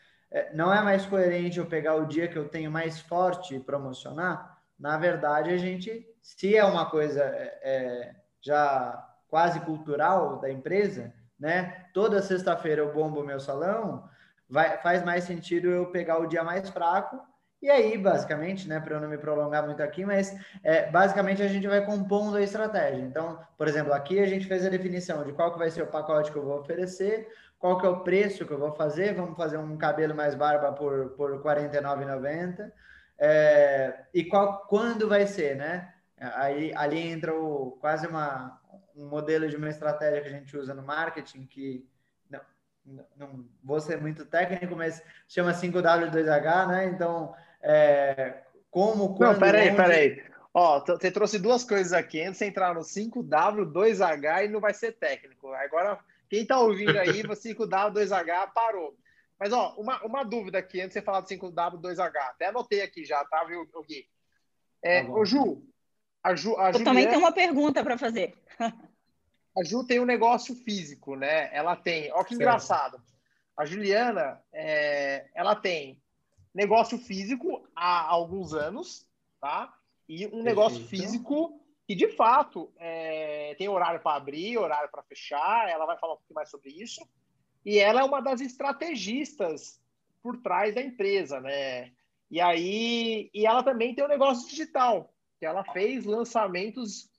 não 0.52 0.72
é 0.72 0.82
mais 0.82 1.06
coerente 1.06 1.58
eu 1.58 1.66
pegar 1.66 1.94
o 1.94 2.06
dia 2.06 2.26
que 2.26 2.36
eu 2.36 2.48
tenho 2.48 2.70
mais 2.70 3.00
forte 3.00 3.54
e 3.54 3.60
promocionar? 3.60 4.58
Na 4.78 4.98
verdade, 4.98 5.50
a 5.50 5.56
gente, 5.56 6.04
se 6.20 6.56
é 6.56 6.64
uma 6.64 6.86
coisa 6.86 7.22
é, 7.22 7.58
é, 7.62 8.14
já 8.40 9.08
quase 9.28 9.60
cultural 9.60 10.40
da 10.40 10.50
empresa, 10.50 11.12
né? 11.38 11.86
Toda 11.92 12.22
sexta-feira 12.22 12.82
eu 12.82 12.92
bombo 12.92 13.22
meu 13.22 13.38
salão, 13.38 14.08
vai, 14.48 14.78
faz 14.78 15.04
mais 15.04 15.24
sentido 15.24 15.68
eu 15.68 15.86
pegar 15.86 16.18
o 16.18 16.26
dia 16.26 16.42
mais 16.42 16.68
fraco 16.68 17.20
e 17.64 17.70
aí, 17.70 17.96
basicamente, 17.96 18.68
né, 18.68 18.78
para 18.78 18.96
eu 18.96 19.00
não 19.00 19.08
me 19.08 19.16
prolongar 19.16 19.64
muito 19.64 19.82
aqui, 19.82 20.04
mas 20.04 20.38
é, 20.62 20.90
basicamente 20.90 21.42
a 21.42 21.48
gente 21.48 21.66
vai 21.66 21.82
compondo 21.82 22.36
a 22.36 22.42
estratégia. 22.42 23.00
Então, 23.00 23.38
por 23.56 23.66
exemplo, 23.66 23.90
aqui 23.94 24.20
a 24.20 24.26
gente 24.26 24.44
fez 24.44 24.66
a 24.66 24.68
definição 24.68 25.24
de 25.24 25.32
qual 25.32 25.50
que 25.50 25.58
vai 25.58 25.70
ser 25.70 25.80
o 25.80 25.86
pacote 25.86 26.30
que 26.30 26.36
eu 26.36 26.44
vou 26.44 26.60
oferecer, 26.60 27.26
qual 27.64 27.78
que 27.78 27.86
é 27.86 27.88
o 27.88 28.00
preço 28.00 28.44
que 28.44 28.52
eu 28.52 28.58
vou 28.58 28.72
fazer, 28.72 29.14
vamos 29.14 29.38
fazer 29.38 29.56
um 29.56 29.74
cabelo 29.78 30.14
mais 30.14 30.34
barba 30.34 30.70
por, 30.72 31.14
por 31.16 31.32
R$ 31.32 31.38
49,90, 31.38 32.70
é, 33.18 34.04
e 34.12 34.22
qual, 34.22 34.66
quando 34.66 35.08
vai 35.08 35.26
ser, 35.26 35.56
né? 35.56 35.94
Aí, 36.18 36.74
ali 36.76 36.98
entra 36.98 37.34
o, 37.34 37.78
quase 37.80 38.06
uma, 38.06 38.60
um 38.94 39.08
modelo 39.08 39.48
de 39.48 39.56
uma 39.56 39.70
estratégia 39.70 40.20
que 40.20 40.28
a 40.28 40.32
gente 40.32 40.54
usa 40.54 40.74
no 40.74 40.82
marketing, 40.82 41.46
que 41.46 41.88
não, 42.28 43.06
não 43.16 43.48
vou 43.62 43.80
ser 43.80 43.98
muito 43.98 44.26
técnico, 44.26 44.76
mas 44.76 45.02
chama 45.26 45.54
5W2H, 45.54 46.68
né? 46.68 46.84
Então, 46.88 47.34
é, 47.62 48.42
como, 48.70 49.14
quando... 49.16 49.32
Não, 49.32 49.40
peraí, 49.40 49.68
onde... 49.68 49.76
peraí. 49.78 50.22
Ó, 50.52 50.80
você 50.80 51.10
trouxe 51.10 51.38
duas 51.38 51.64
coisas 51.64 51.94
aqui. 51.94 52.20
Antes 52.20 52.40
de 52.40 52.44
entrar 52.44 52.74
no 52.74 52.82
5W, 52.82 53.72
2H 53.72 54.44
e 54.44 54.48
não 54.48 54.60
vai 54.60 54.74
ser 54.74 54.92
técnico. 54.92 55.50
Agora 55.54 55.98
quem 56.28 56.42
está 56.42 56.58
ouvindo 56.60 56.96
aí, 56.98 57.22
5W, 57.22 57.92
2H, 57.92 58.52
parou. 58.52 58.96
Mas, 59.38 59.52
ó, 59.52 59.74
uma, 59.76 60.02
uma 60.04 60.24
dúvida 60.24 60.58
aqui, 60.58 60.80
antes 60.80 60.94
de 60.94 61.00
você 61.00 61.02
falar 61.02 61.20
do 61.20 61.28
5W, 61.28 61.80
2H. 61.80 62.16
Até 62.16 62.46
anotei 62.46 62.82
aqui 62.82 63.04
já, 63.04 63.24
tá, 63.24 63.44
viu, 63.44 63.68
Gui? 63.86 64.08
É, 64.82 65.02
tá 65.04 65.10
ô, 65.10 65.24
Ju, 65.24 65.62
a 66.22 66.34
Ju... 66.34 66.56
A 66.56 66.68
Eu 66.68 66.72
Juliana, 66.74 66.84
também 66.84 67.08
tenho 67.08 67.20
uma 67.20 67.32
pergunta 67.32 67.82
para 67.82 67.98
fazer. 67.98 68.34
a 68.58 69.64
Ju 69.64 69.84
tem 69.86 70.00
um 70.00 70.06
negócio 70.06 70.54
físico, 70.54 71.16
né? 71.16 71.54
Ela 71.54 71.76
tem... 71.76 72.12
Ó 72.12 72.22
que 72.22 72.30
certo. 72.30 72.34
engraçado. 72.34 73.02
A 73.56 73.64
Juliana, 73.64 74.40
é, 74.52 75.28
ela 75.34 75.54
tem 75.54 76.00
negócio 76.54 76.98
físico 76.98 77.68
há 77.74 78.02
alguns 78.02 78.52
anos, 78.54 79.06
tá? 79.40 79.72
E 80.08 80.26
um 80.26 80.30
Perfeito. 80.30 80.44
negócio 80.44 80.84
físico 80.86 81.63
que, 81.86 81.94
de 81.94 82.08
fato, 82.08 82.72
é, 82.78 83.54
tem 83.58 83.68
horário 83.68 84.00
para 84.00 84.16
abrir, 84.16 84.56
horário 84.58 84.90
para 84.90 85.02
fechar. 85.02 85.68
Ela 85.68 85.84
vai 85.84 85.98
falar 85.98 86.14
um 86.14 86.16
pouquinho 86.16 86.34
mais 86.34 86.50
sobre 86.50 86.70
isso. 86.70 87.06
E 87.64 87.78
ela 87.78 88.00
é 88.00 88.04
uma 88.04 88.20
das 88.20 88.40
estrategistas 88.40 89.80
por 90.22 90.40
trás 90.40 90.74
da 90.74 90.80
empresa, 90.80 91.40
né? 91.40 91.92
E 92.30 92.40
aí, 92.40 93.30
e 93.32 93.46
ela 93.46 93.62
também 93.62 93.94
tem 93.94 94.04
um 94.04 94.08
negócio 94.08 94.48
digital, 94.48 95.14
que 95.38 95.46
ela 95.46 95.62
fez 95.72 96.04
lançamentos. 96.04 97.10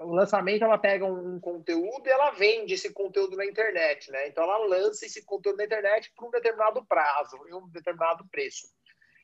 O 0.00 0.14
lançamento 0.14 0.62
ela 0.62 0.78
pega 0.78 1.04
um, 1.04 1.40
conteúdo 1.40 2.06
e 2.06 2.10
ela 2.10 2.30
vende 2.30 2.74
esse 2.74 2.92
conteúdo 2.92 3.36
na 3.36 3.44
internet, 3.44 4.10
né? 4.10 4.28
Então 4.28 4.44
ela 4.44 4.58
lança 4.66 5.04
esse 5.04 5.24
conteúdo 5.24 5.56
na 5.56 5.64
internet 5.64 6.12
por 6.14 6.28
um 6.28 6.30
determinado 6.30 6.84
prazo 6.84 7.36
e 7.48 7.54
um 7.54 7.66
determinado 7.68 8.24
preço. 8.30 8.68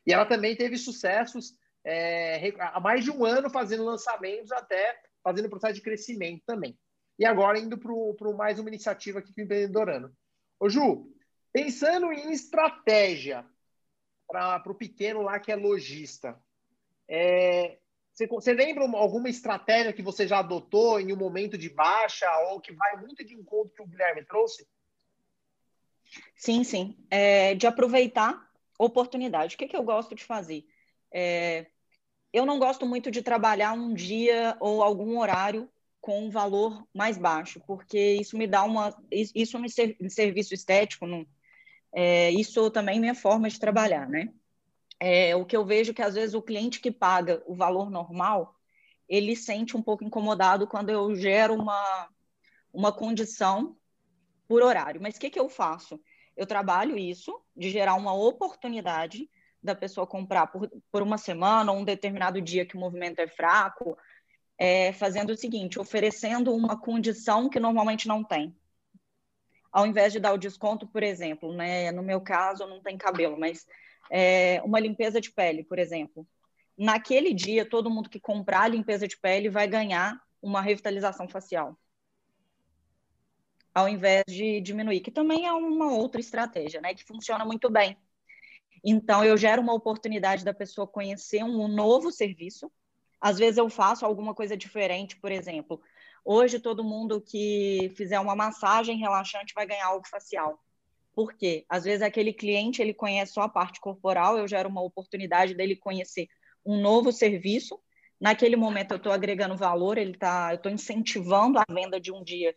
E 0.07 0.13
ela 0.13 0.27
também 0.27 0.57
teve 0.57 0.77
sucessos 0.77 1.55
é, 1.89 2.53
há 2.59 2.81
mais 2.81 3.05
de 3.05 3.13
um 3.13 3.25
ano 3.25 3.49
fazendo 3.49 3.85
lançamentos 3.85 4.51
até 4.51 5.01
fazendo 5.23 5.49
processo 5.49 5.75
de 5.75 5.83
crescimento 5.83 6.43
também. 6.45 6.77
E 7.17 7.25
agora 7.25 7.59
indo 7.59 7.79
para 7.79 8.33
mais 8.33 8.59
uma 8.59 8.69
iniciativa 8.69 9.21
aqui 9.21 9.33
com 9.33 9.41
o 9.41 9.45
Empreendedorano. 9.45 10.13
Ô 10.59 10.69
Ju, 10.69 11.13
pensando 11.53 12.13
em 12.13 12.33
estratégia 12.33 13.47
para 14.27 14.63
o 14.67 14.75
pequeno 14.75 15.23
lá 15.23 15.39
que 15.39 15.53
é 15.53 15.57
lojista, 15.57 16.37
é, 17.09 17.79
você, 18.13 18.27
você, 18.27 18.53
lembra 18.53 18.85
alguma 18.85 19.29
estratégia 19.29 19.93
que 19.93 20.03
você 20.03 20.27
já 20.27 20.41
adotou 20.41 20.99
em 20.99 21.13
um 21.13 21.17
momento 21.17 21.57
de 21.57 21.71
baixa 21.71 22.27
ou 22.49 22.61
que 22.61 22.73
vai 22.73 22.97
muito 22.97 23.25
de 23.25 23.35
encontro 23.35 23.73
que 23.73 23.83
o 23.83 23.87
Guilherme 23.87 24.25
trouxe? 24.25 24.67
Sim, 26.35 26.65
sim. 26.65 26.99
É, 27.09 27.55
de 27.55 27.67
aproveitar 27.67 28.51
oportunidade. 28.77 29.55
O 29.55 29.59
que, 29.59 29.69
que 29.69 29.77
eu 29.77 29.85
gosto 29.85 30.15
de 30.17 30.25
fazer? 30.25 30.67
É, 31.13 31.67
eu 32.37 32.45
não 32.45 32.59
gosto 32.59 32.85
muito 32.85 33.11
de 33.11 33.23
trabalhar 33.23 33.73
um 33.73 33.95
dia 33.95 34.59
ou 34.61 34.83
algum 34.83 35.19
horário 35.19 35.71
com 36.03 36.27
um 36.27 36.31
valor 36.31 36.87
mais 36.95 37.17
baixo, 37.17 37.63
porque 37.67 37.99
isso 37.99 38.37
me 38.37 38.47
dá 38.47 38.63
uma. 38.63 38.95
Isso 39.11 39.59
no 39.59 40.11
serviço 40.11 40.53
estético, 40.53 41.07
não, 41.07 41.27
é, 41.95 42.31
isso 42.33 42.71
também 42.71 42.99
é 42.99 43.01
minha 43.01 43.15
forma 43.15 43.49
de 43.49 43.59
trabalhar, 43.59 44.07
né? 44.07 44.35
É, 45.01 45.35
o 45.35 45.47
que 45.47 45.57
eu 45.57 45.65
vejo 45.65 45.95
que 45.95 46.03
às 46.03 46.15
vezes 46.15 46.35
o 46.35 46.43
cliente 46.43 46.79
que 46.79 46.91
paga 46.91 47.43
o 47.47 47.55
valor 47.55 47.91
normal, 47.91 48.55
ele 49.09 49.35
sente 49.35 49.75
um 49.75 49.83
pouco 49.83 50.05
incomodado 50.05 50.67
quando 50.67 50.91
eu 50.91 51.15
gero 51.17 51.55
uma, 51.55 52.09
uma 52.71 52.93
condição 52.93 53.75
por 54.47 54.63
horário. 54.63 55.01
Mas 55.01 55.17
o 55.17 55.21
que, 55.21 55.31
que 55.31 55.41
eu 55.41 55.49
faço? 55.49 55.99
Eu 56.37 56.47
trabalho 56.47 56.99
isso, 56.99 57.41
de 57.57 57.71
gerar 57.71 57.95
uma 57.95 58.13
oportunidade 58.13 59.27
da 59.67 59.75
pessoa 59.75 60.07
comprar 60.07 60.47
por, 60.47 60.71
por 60.91 61.03
uma 61.03 61.19
semana 61.19 61.71
ou 61.71 61.79
um 61.79 61.85
determinado 61.85 62.41
dia 62.41 62.65
que 62.65 62.77
o 62.77 62.81
movimento 62.81 63.19
é 63.19 63.29
fraco, 63.29 63.99
é, 64.59 64.93
fazendo 64.93 65.31
o 65.31 65.37
seguinte, 65.37 65.79
oferecendo 65.79 66.55
uma 66.55 66.81
condição 66.81 67.49
que 67.49 67.61
normalmente 67.61 68.09
não 68.09 68.25
tem. 68.25 68.57
Ao 69.71 69.87
invés 69.87 70.13
de 70.13 70.21
dar 70.21 70.33
o 70.33 70.39
desconto, 70.39 70.87
por 70.87 71.03
exemplo, 71.03 71.53
né, 71.53 71.93
no 71.93 72.03
meu 72.03 72.21
caso 72.21 72.67
não 72.67 72.81
tem 72.81 72.97
cabelo, 72.97 73.39
mas 73.39 73.67
é, 74.11 74.63
uma 74.65 74.81
limpeza 74.81 75.21
de 75.21 75.31
pele, 75.31 75.63
por 75.65 75.79
exemplo. 75.79 76.27
Naquele 76.79 77.35
dia, 77.35 77.69
todo 77.69 77.91
mundo 77.91 78.09
que 78.09 78.21
comprar 78.21 78.63
a 78.63 78.69
limpeza 78.69 79.07
de 79.07 79.19
pele 79.19 79.51
vai 79.51 79.67
ganhar 79.67 80.19
uma 80.41 80.63
revitalização 80.63 81.29
facial. 81.29 81.79
Ao 83.75 83.89
invés 83.89 84.25
de 84.27 84.61
diminuir, 84.63 85.01
que 85.01 85.11
também 85.11 85.47
é 85.47 85.53
uma 85.53 85.93
outra 85.93 86.21
estratégia, 86.21 86.81
né, 86.81 86.95
que 86.95 87.05
funciona 87.05 87.45
muito 87.45 87.71
bem. 87.71 87.97
Então, 88.89 89.25
eu 89.25 89.37
gero 89.37 89.61
uma 89.61 89.75
oportunidade 89.75 90.45
da 90.45 90.55
pessoa 90.55 90.87
conhecer 90.87 91.43
um 91.43 91.67
novo 91.67 92.13
serviço. 92.13 92.71
Às 93.21 93.37
vezes, 93.37 93.59
eu 93.59 93.69
faço 93.69 94.07
alguma 94.07 94.33
coisa 94.33 94.57
diferente, 94.57 95.17
por 95.17 95.33
exemplo. 95.33 95.81
Hoje, 96.25 96.61
todo 96.61 96.85
mundo 96.85 97.21
que 97.21 97.93
fizer 97.97 98.21
uma 98.21 98.37
massagem 98.37 98.97
relaxante 98.97 99.53
vai 99.57 99.67
ganhar 99.67 99.87
algo 99.87 100.07
facial. 100.07 100.63
Por 101.13 101.35
quê? 101.35 101.67
Às 101.69 101.83
vezes, 101.83 102.01
aquele 102.01 102.33
cliente 102.33 102.81
ele 102.81 102.95
conhece 102.95 103.33
só 103.33 103.43
a 103.43 103.49
parte 103.49 103.81
corporal, 103.81 104.39
eu 104.39 104.47
gero 104.47 104.69
uma 104.69 104.83
oportunidade 104.83 105.53
dele 105.55 105.75
conhecer 105.75 106.29
um 106.65 106.81
novo 106.81 107.11
serviço. 107.11 107.81
Naquele 108.21 108.55
momento, 108.55 108.93
eu 108.93 108.99
estou 108.99 109.11
agregando 109.11 109.57
valor, 109.57 109.99
ele 109.99 110.17
tá, 110.17 110.53
eu 110.53 110.57
estou 110.59 110.71
incentivando 110.71 111.59
a 111.59 111.65
venda 111.69 112.01
de 112.01 112.13
um 112.13 112.23
dia 112.23 112.55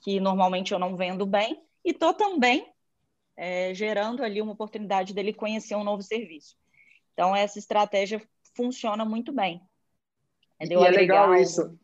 que 0.00 0.20
normalmente 0.20 0.72
eu 0.72 0.78
não 0.78 0.96
vendo 0.96 1.26
bem, 1.26 1.60
e 1.84 1.90
estou 1.90 2.14
também 2.14 2.72
é, 3.36 3.74
gerando 3.74 4.22
ali 4.22 4.40
uma 4.40 4.52
oportunidade 4.52 5.12
dele 5.12 5.32
conhecer 5.32 5.74
um 5.74 5.84
novo 5.84 6.02
serviço. 6.02 6.56
Então, 7.12 7.34
essa 7.34 7.58
estratégia 7.58 8.22
funciona 8.54 9.04
muito 9.04 9.32
bem. 9.32 9.60
Entendeu? 10.56 10.82
E 10.82 10.86
é 10.86 10.90
legal 10.90 11.30
algo... 11.30 11.42
isso, 11.42 11.78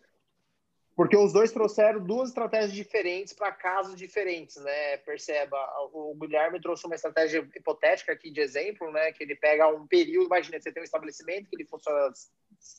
porque 0.94 1.16
os 1.16 1.32
dois 1.32 1.50
trouxeram 1.50 2.04
duas 2.04 2.28
estratégias 2.28 2.72
diferentes 2.72 3.32
para 3.32 3.50
casos 3.50 3.96
diferentes, 3.96 4.56
né? 4.56 4.98
Perceba, 4.98 5.56
o 5.92 6.14
Guilherme 6.14 6.60
trouxe 6.60 6.86
uma 6.86 6.94
estratégia 6.94 7.46
hipotética 7.56 8.12
aqui 8.12 8.30
de 8.30 8.40
exemplo, 8.40 8.90
né? 8.92 9.10
Que 9.12 9.24
ele 9.24 9.34
pega 9.34 9.68
um 9.68 9.86
período, 9.86 10.26
imagina, 10.26 10.60
você 10.60 10.70
tem 10.70 10.82
um 10.82 10.84
estabelecimento 10.84 11.48
que 11.48 11.56
ele 11.56 11.66
funciona 11.66 12.12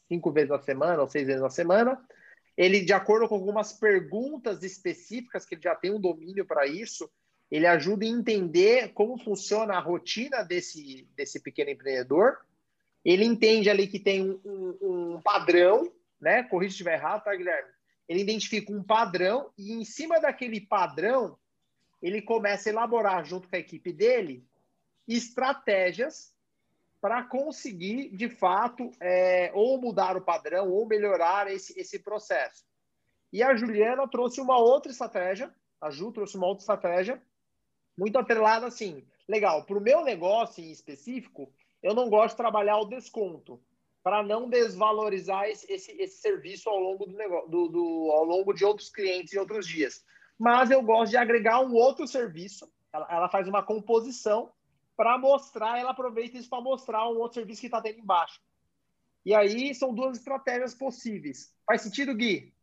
cinco 0.08 0.32
vezes 0.32 0.52
na 0.52 0.60
semana 0.60 1.02
ou 1.02 1.08
seis 1.08 1.26
vezes 1.26 1.42
na 1.42 1.50
semana, 1.50 2.00
ele, 2.56 2.82
de 2.82 2.94
acordo 2.94 3.28
com 3.28 3.36
algumas 3.36 3.74
perguntas 3.74 4.62
específicas, 4.64 5.44
que 5.44 5.56
ele 5.56 5.62
já 5.62 5.76
tem 5.76 5.92
um 5.92 6.00
domínio 6.00 6.46
para 6.46 6.68
isso, 6.68 7.10
ele 7.52 7.68
ajuda 7.68 8.06
a 8.06 8.10
entender 8.10 8.94
como 8.94 9.18
funciona 9.18 9.76
a 9.76 9.80
rotina 9.80 10.44
desse, 10.44 11.08
desse 11.16 11.40
pequeno 11.40 11.70
empreendedor. 11.70 12.40
Ele 13.06 13.26
entende 13.26 13.70
ali 13.70 13.88
que 13.88 14.00
tem 14.00 14.22
um, 14.22 14.40
um, 14.44 14.78
um 15.16 15.22
padrão, 15.22 15.92
né? 16.20 16.44
Corrija 16.44 16.72
se 16.72 16.76
estiver 16.76 16.94
errado, 16.94 17.24
tá, 17.24 17.36
Guilherme? 17.36 17.70
Ele 18.08 18.22
identifica 18.22 18.72
um 18.72 18.84
padrão 18.84 19.52
e, 19.58 19.74
em 19.74 19.86
cima 19.86 20.20
daquele 20.20 20.62
padrão, 20.62 21.38
ele 22.02 22.22
começa 22.22 22.70
a 22.70 22.72
elaborar, 22.72 23.24
junto 23.24 23.48
com 23.48 23.56
a 23.56 23.60
equipe 23.60 23.94
dele, 23.94 24.46
estratégias 25.08 26.34
para 27.00 27.22
conseguir, 27.24 28.16
de 28.16 28.30
fato, 28.30 28.90
é, 29.00 29.52
ou 29.54 29.80
mudar 29.80 30.16
o 30.16 30.22
padrão 30.22 30.70
ou 30.70 30.86
melhorar 30.86 31.52
esse, 31.52 31.78
esse 31.78 32.00
processo. 32.00 32.64
E 33.32 33.44
a 33.44 33.56
Juliana 33.56 34.08
trouxe 34.08 34.40
uma 34.40 34.58
outra 34.58 34.92
estratégia, 34.92 35.54
a 35.82 35.90
Ju 35.90 36.12
trouxe 36.14 36.38
uma 36.38 36.48
outra 36.48 36.62
estratégia, 36.62 37.22
muito 37.98 38.18
atrelado 38.18 38.66
assim. 38.66 39.06
Legal, 39.28 39.64
para 39.64 39.78
o 39.78 39.82
meu 39.82 40.04
negócio 40.04 40.64
em 40.64 40.72
específico, 40.72 41.52
eu 41.82 41.94
não 41.94 42.10
gosto 42.10 42.32
de 42.32 42.38
trabalhar 42.38 42.78
o 42.78 42.86
desconto 42.86 43.62
para 44.04 44.22
não 44.22 44.50
desvalorizar 44.50 45.46
esse, 45.46 45.72
esse, 45.72 45.92
esse, 45.94 46.18
serviço 46.18 46.70
ao 46.70 46.78
longo 46.78 47.06
do, 47.06 47.16
negócio, 47.16 47.50
do, 47.50 47.70
do, 47.70 48.12
ao 48.12 48.26
longo 48.26 48.54
de 48.54 48.66
outros 48.66 48.90
clientes 48.90 49.34
em 49.34 49.40
outros 49.40 49.66
dias. 49.66 50.04
Mas 50.38 50.70
eu 50.70 50.82
gosto 50.82 51.12
de 51.12 51.18
agregar 51.18 51.62
um 51.62 51.74
outro 51.74 52.06
serviço. 52.06 52.70
Ela, 52.92 53.08
ela 53.10 53.30
faz 53.30 53.48
uma 53.48 53.64
composição 53.64 54.52
para 54.98 55.18
mostrar, 55.18 55.80
ela 55.80 55.92
aproveita 55.92 56.38
isso 56.38 56.50
para 56.50 56.62
mostrar 56.62 57.08
um 57.10 57.18
outro 57.18 57.36
serviço 57.36 57.62
que 57.62 57.68
está 57.68 57.82
tendo 57.82 58.00
embaixo. 58.00 58.42
E 59.26 59.34
aí 59.34 59.74
são 59.74 59.94
duas 59.94 60.18
estratégias 60.18 60.76
possíveis. 60.76 61.56
Faz 61.66 61.82
sentido, 61.82 62.14
Gui? 62.14 62.54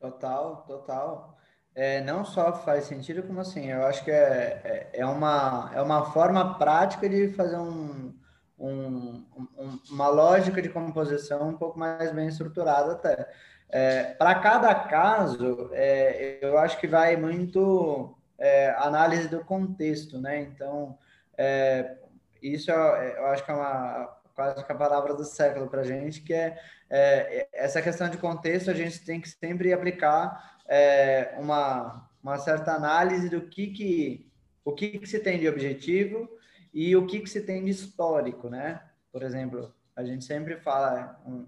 Total, 0.00 0.64
total 0.66 1.38
é, 1.74 2.00
não 2.00 2.24
só 2.24 2.52
faz 2.52 2.84
sentido, 2.84 3.22
como 3.22 3.40
assim, 3.40 3.70
eu 3.70 3.84
acho 3.84 4.04
que 4.04 4.10
é, 4.10 4.60
é, 4.64 5.00
é, 5.00 5.06
uma, 5.06 5.70
é 5.74 5.82
uma 5.82 6.12
forma 6.12 6.56
prática 6.56 7.08
de 7.08 7.32
fazer 7.32 7.58
um, 7.58 8.14
um, 8.58 9.24
um 9.58 9.78
uma 9.90 10.08
lógica 10.08 10.62
de 10.62 10.68
composição 10.68 11.48
um 11.48 11.56
pouco 11.56 11.78
mais 11.78 12.12
bem 12.12 12.28
estruturada 12.28 12.92
até. 12.92 13.28
É, 13.68 14.14
Para 14.14 14.36
cada 14.36 14.74
caso, 14.74 15.70
é, 15.72 16.38
eu 16.40 16.56
acho 16.58 16.78
que 16.78 16.86
vai 16.86 17.16
muito 17.16 18.16
é, 18.38 18.70
análise 18.78 19.28
do 19.28 19.44
contexto, 19.44 20.20
né? 20.20 20.40
Então, 20.42 20.96
é, 21.36 21.96
isso 22.40 22.70
eu 22.70 23.26
acho 23.26 23.44
que 23.44 23.50
é 23.50 23.54
uma 23.54 24.14
quase 24.34 24.64
que 24.64 24.72
a 24.72 24.74
palavra 24.74 25.14
do 25.14 25.24
século 25.24 25.68
para 25.68 25.82
a 25.82 25.84
gente, 25.84 26.20
que 26.20 26.34
é, 26.34 26.58
é, 26.90 27.48
essa 27.52 27.80
questão 27.80 28.08
de 28.08 28.18
contexto, 28.18 28.70
a 28.70 28.74
gente 28.74 29.04
tem 29.04 29.20
que 29.20 29.28
sempre 29.28 29.72
aplicar 29.72 30.53
é, 30.66 31.34
uma, 31.38 32.10
uma 32.22 32.38
certa 32.38 32.72
análise 32.72 33.28
do 33.28 33.42
que, 33.42 33.68
que 33.68 34.30
o 34.64 34.72
que, 34.72 34.98
que 34.98 35.06
se 35.06 35.20
tem 35.20 35.38
de 35.38 35.48
objetivo 35.48 36.28
e 36.72 36.96
o 36.96 37.06
que, 37.06 37.20
que 37.20 37.28
se 37.28 37.42
tem 37.42 37.64
de 37.64 37.70
histórico, 37.70 38.48
né? 38.48 38.80
Por 39.12 39.22
exemplo, 39.22 39.72
a 39.94 40.02
gente 40.02 40.24
sempre 40.24 40.56
fala, 40.56 41.20
um, 41.26 41.46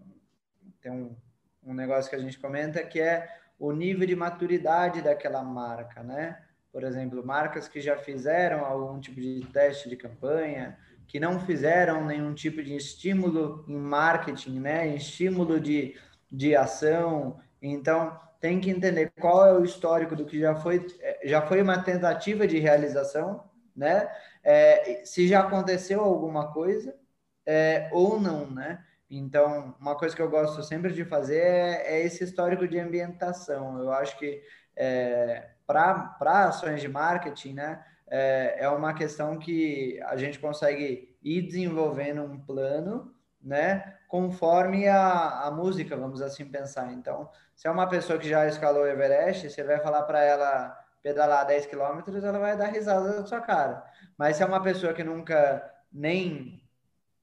tem 0.80 0.92
um, 0.92 1.16
um 1.64 1.74
negócio 1.74 2.10
que 2.10 2.16
a 2.16 2.20
gente 2.20 2.38
comenta 2.38 2.82
que 2.82 3.00
é 3.00 3.28
o 3.58 3.72
nível 3.72 4.06
de 4.06 4.14
maturidade 4.14 5.02
daquela 5.02 5.42
marca, 5.42 6.02
né? 6.02 6.42
Por 6.70 6.84
exemplo, 6.84 7.24
marcas 7.24 7.66
que 7.66 7.80
já 7.80 7.96
fizeram 7.96 8.64
algum 8.64 9.00
tipo 9.00 9.18
de 9.20 9.40
teste 9.52 9.88
de 9.88 9.96
campanha, 9.96 10.78
que 11.08 11.18
não 11.18 11.40
fizeram 11.40 12.04
nenhum 12.04 12.34
tipo 12.34 12.62
de 12.62 12.76
estímulo 12.76 13.64
em 13.66 13.76
marketing, 13.76 14.60
né? 14.60 14.94
Estímulo 14.94 15.58
de, 15.58 15.98
de 16.30 16.54
ação. 16.54 17.40
Então, 17.62 18.20
tem 18.40 18.60
que 18.60 18.70
entender 18.70 19.12
qual 19.20 19.46
é 19.46 19.52
o 19.52 19.64
histórico 19.64 20.14
do 20.14 20.26
que 20.26 20.38
já 20.38 20.54
foi, 20.54 20.86
é, 21.00 21.28
já 21.28 21.42
foi 21.42 21.62
uma 21.62 21.82
tentativa 21.82 22.46
de 22.46 22.58
realização, 22.58 23.44
né? 23.74 24.08
É, 24.42 25.02
se 25.04 25.26
já 25.26 25.40
aconteceu 25.40 26.00
alguma 26.00 26.52
coisa 26.52 26.94
é, 27.44 27.88
ou 27.92 28.20
não, 28.20 28.50
né? 28.50 28.84
Então, 29.08 29.74
uma 29.80 29.96
coisa 29.96 30.14
que 30.14 30.22
eu 30.22 30.30
gosto 30.30 30.62
sempre 30.62 30.92
de 30.92 31.04
fazer 31.04 31.38
é, 31.38 31.98
é 31.98 32.04
esse 32.04 32.24
histórico 32.24 32.66
de 32.66 32.78
ambientação. 32.78 33.78
Eu 33.78 33.92
acho 33.92 34.18
que 34.18 34.42
é, 34.76 35.50
para 35.66 36.48
ações 36.48 36.80
de 36.80 36.88
marketing, 36.88 37.54
né, 37.54 37.84
é, 38.08 38.56
é 38.64 38.68
uma 38.68 38.94
questão 38.94 39.38
que 39.38 40.00
a 40.04 40.16
gente 40.16 40.38
consegue 40.38 41.16
ir 41.22 41.42
desenvolvendo 41.42 42.22
um 42.22 42.38
plano, 42.38 43.14
né, 43.46 43.96
conforme 44.08 44.88
a, 44.88 45.44
a 45.44 45.50
música, 45.52 45.96
vamos 45.96 46.20
assim 46.20 46.44
pensar. 46.44 46.92
Então, 46.92 47.30
se 47.54 47.68
é 47.68 47.70
uma 47.70 47.88
pessoa 47.88 48.18
que 48.18 48.28
já 48.28 48.44
escalou 48.48 48.82
o 48.82 48.86
Everest, 48.86 49.48
você 49.48 49.62
vai 49.62 49.78
falar 49.78 50.02
para 50.02 50.20
ela 50.20 50.84
pedalar 51.00 51.46
10 51.46 51.66
quilômetros, 51.66 52.24
ela 52.24 52.40
vai 52.40 52.56
dar 52.56 52.66
risada 52.66 53.20
da 53.20 53.24
sua 53.24 53.40
cara. 53.40 53.84
Mas 54.18 54.36
se 54.36 54.42
é 54.42 54.46
uma 54.46 54.60
pessoa 54.60 54.92
que 54.92 55.04
nunca 55.04 55.72
nem, 55.92 56.60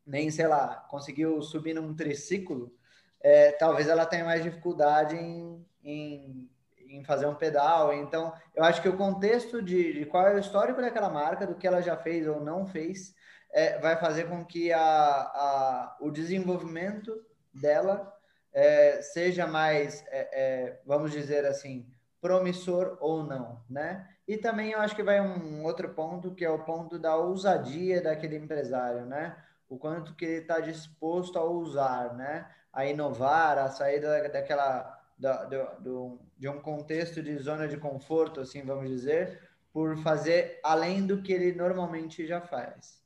nem 0.07 0.31
sei 0.31 0.47
lá, 0.47 0.85
conseguiu 0.89 1.41
subir 1.41 1.73
num 1.73 1.93
triciclo, 1.93 2.73
é, 3.19 3.51
talvez 3.51 3.89
ela 3.89 4.05
tenha 4.05 4.23
mais 4.23 4.41
dificuldade 4.41 5.17
em, 5.17 5.65
em, 5.83 6.49
em, 6.87 7.03
fazer 7.03 7.25
um 7.25 7.35
pedal. 7.35 7.93
Então, 7.93 8.33
eu 8.55 8.63
acho 8.63 8.81
que 8.81 8.87
o 8.87 8.95
contexto 8.95 9.61
de, 9.61 9.91
de, 9.91 10.05
qual 10.05 10.25
é 10.25 10.35
o 10.35 10.39
histórico 10.39 10.79
daquela 10.79 11.09
marca, 11.09 11.45
do 11.45 11.55
que 11.55 11.67
ela 11.67 11.81
já 11.81 11.97
fez 11.97 12.25
ou 12.25 12.39
não 12.39 12.65
fez, 12.65 13.13
é, 13.53 13.77
vai 13.77 13.95
fazer 13.95 14.27
com 14.27 14.43
que 14.43 14.73
a, 14.73 14.81
a, 14.81 15.97
o 16.01 16.09
desenvolvimento 16.09 17.23
dela 17.53 18.11
é, 18.51 19.01
seja 19.01 19.45
mais, 19.45 20.03
é, 20.07 20.29
é, 20.33 20.81
vamos 20.85 21.11
dizer 21.11 21.45
assim, 21.45 21.87
promissor 22.19 22.97
ou 22.99 23.23
não, 23.23 23.61
né? 23.69 24.09
E 24.27 24.37
também 24.37 24.71
eu 24.71 24.79
acho 24.79 24.95
que 24.95 25.03
vai 25.03 25.21
um 25.21 25.63
outro 25.63 25.89
ponto, 25.89 26.33
que 26.33 26.43
é 26.43 26.49
o 26.49 26.63
ponto 26.63 26.97
da 26.97 27.15
ousadia 27.15 28.01
daquele 28.01 28.37
empresário, 28.37 29.05
né? 29.05 29.35
O 29.69 29.77
quanto 29.77 30.15
que 30.15 30.25
ele 30.25 30.41
está 30.41 30.59
disposto 30.59 31.37
a 31.37 31.43
usar, 31.43 32.13
né? 32.15 32.49
A 32.71 32.85
inovar, 32.85 33.57
a 33.57 33.67
sair 33.67 33.99
da, 33.99 34.27
daquela, 34.29 34.99
da, 35.17 35.43
do, 35.45 36.19
de 36.37 36.47
um 36.47 36.59
contexto 36.61 37.21
de 37.21 37.37
zona 37.37 37.67
de 37.67 37.77
conforto, 37.77 38.39
assim, 38.39 38.63
vamos 38.63 38.89
dizer, 38.89 39.39
por 39.71 39.97
fazer 39.97 40.59
além 40.63 41.05
do 41.05 41.21
que 41.21 41.33
ele 41.33 41.53
normalmente 41.53 42.25
já 42.25 42.39
faz. 42.39 43.02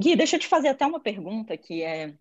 Gui, 0.00 0.16
deixa 0.16 0.36
eu 0.36 0.40
te 0.40 0.48
fazer 0.48 0.68
até 0.68 0.86
uma 0.86 0.98
pergunta 0.98 1.54
que 1.58 1.82
é 1.82 2.14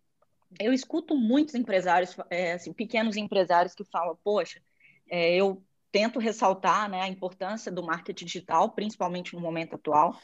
eu 0.59 0.73
escuto 0.73 1.15
muitos 1.15 1.55
empresários, 1.55 2.15
é, 2.29 2.53
assim, 2.53 2.73
pequenos 2.73 3.15
empresários 3.15 3.75
que 3.75 3.83
falam, 3.85 4.17
poxa, 4.23 4.59
é, 5.09 5.35
eu 5.35 5.63
tento 5.91 6.19
ressaltar 6.19 6.89
né, 6.89 7.01
a 7.01 7.07
importância 7.07 7.71
do 7.71 7.83
marketing 7.83 8.25
digital, 8.25 8.71
principalmente 8.71 9.33
no 9.33 9.39
momento 9.39 9.75
atual, 9.75 10.19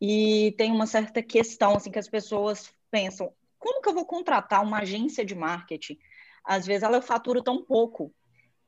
e 0.00 0.54
tem 0.56 0.70
uma 0.70 0.86
certa 0.86 1.22
questão 1.22 1.74
assim 1.74 1.90
que 1.90 1.98
as 1.98 2.08
pessoas 2.08 2.72
pensam, 2.90 3.32
como 3.58 3.82
que 3.82 3.88
eu 3.88 3.94
vou 3.94 4.06
contratar 4.06 4.62
uma 4.62 4.80
agência 4.80 5.24
de 5.24 5.34
marketing? 5.34 5.98
Às 6.44 6.66
vezes 6.66 6.82
ela 6.82 7.02
fatura 7.02 7.42
tão 7.42 7.64
pouco. 7.64 8.14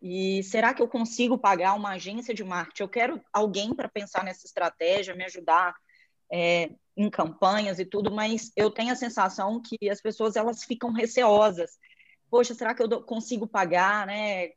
E 0.00 0.42
será 0.42 0.74
que 0.74 0.82
eu 0.82 0.88
consigo 0.88 1.38
pagar 1.38 1.74
uma 1.74 1.90
agência 1.90 2.34
de 2.34 2.42
marketing? 2.42 2.82
Eu 2.82 2.88
quero 2.88 3.24
alguém 3.32 3.74
para 3.74 3.88
pensar 3.88 4.24
nessa 4.24 4.46
estratégia, 4.46 5.14
me 5.14 5.24
ajudar 5.24 5.74
é, 6.30 6.70
em 6.96 7.08
campanhas 7.08 7.78
e 7.78 7.84
tudo, 7.84 8.10
mas 8.10 8.52
eu 8.56 8.70
tenho 8.70 8.92
a 8.92 8.96
sensação 8.96 9.60
que 9.60 9.88
as 9.88 10.00
pessoas 10.00 10.36
elas 10.36 10.64
ficam 10.64 10.92
receosas. 10.92 11.78
Poxa, 12.30 12.54
será 12.54 12.74
que 12.74 12.82
eu 12.82 13.02
consigo 13.02 13.46
pagar, 13.46 14.06
né? 14.06 14.50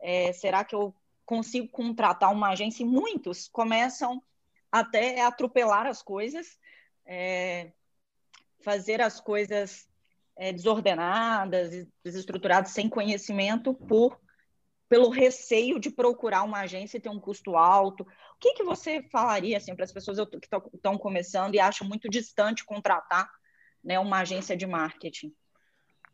É, 0.00 0.32
será 0.32 0.64
que 0.64 0.74
eu 0.74 0.94
consigo 1.24 1.68
contratar 1.68 2.32
uma 2.32 2.50
agência? 2.50 2.82
E 2.82 2.86
muitos 2.86 3.48
começam 3.48 4.22
até 4.70 5.20
a 5.20 5.28
atropelar 5.28 5.86
as 5.86 6.02
coisas, 6.02 6.58
é, 7.04 7.72
fazer 8.64 9.00
as 9.00 9.20
coisas 9.20 9.86
é, 10.36 10.52
desordenadas, 10.52 11.86
desestruturadas, 12.02 12.72
sem 12.72 12.88
conhecimento, 12.88 13.74
por 13.74 14.18
pelo 14.92 15.08
receio 15.08 15.80
de 15.80 15.88
procurar 15.88 16.42
uma 16.42 16.60
agência 16.60 16.98
e 16.98 17.00
ter 17.00 17.08
um 17.08 17.18
custo 17.18 17.56
alto. 17.56 18.02
O 18.02 18.06
que, 18.38 18.52
que 18.52 18.62
você 18.62 19.02
falaria 19.10 19.56
assim, 19.56 19.74
para 19.74 19.86
as 19.86 19.90
pessoas 19.90 20.18
que 20.28 20.48
estão 20.74 20.98
começando 20.98 21.54
e 21.54 21.58
acham 21.58 21.88
muito 21.88 22.10
distante 22.10 22.62
contratar 22.62 23.26
né, 23.82 23.98
uma 23.98 24.18
agência 24.18 24.54
de 24.54 24.66
marketing? 24.66 25.34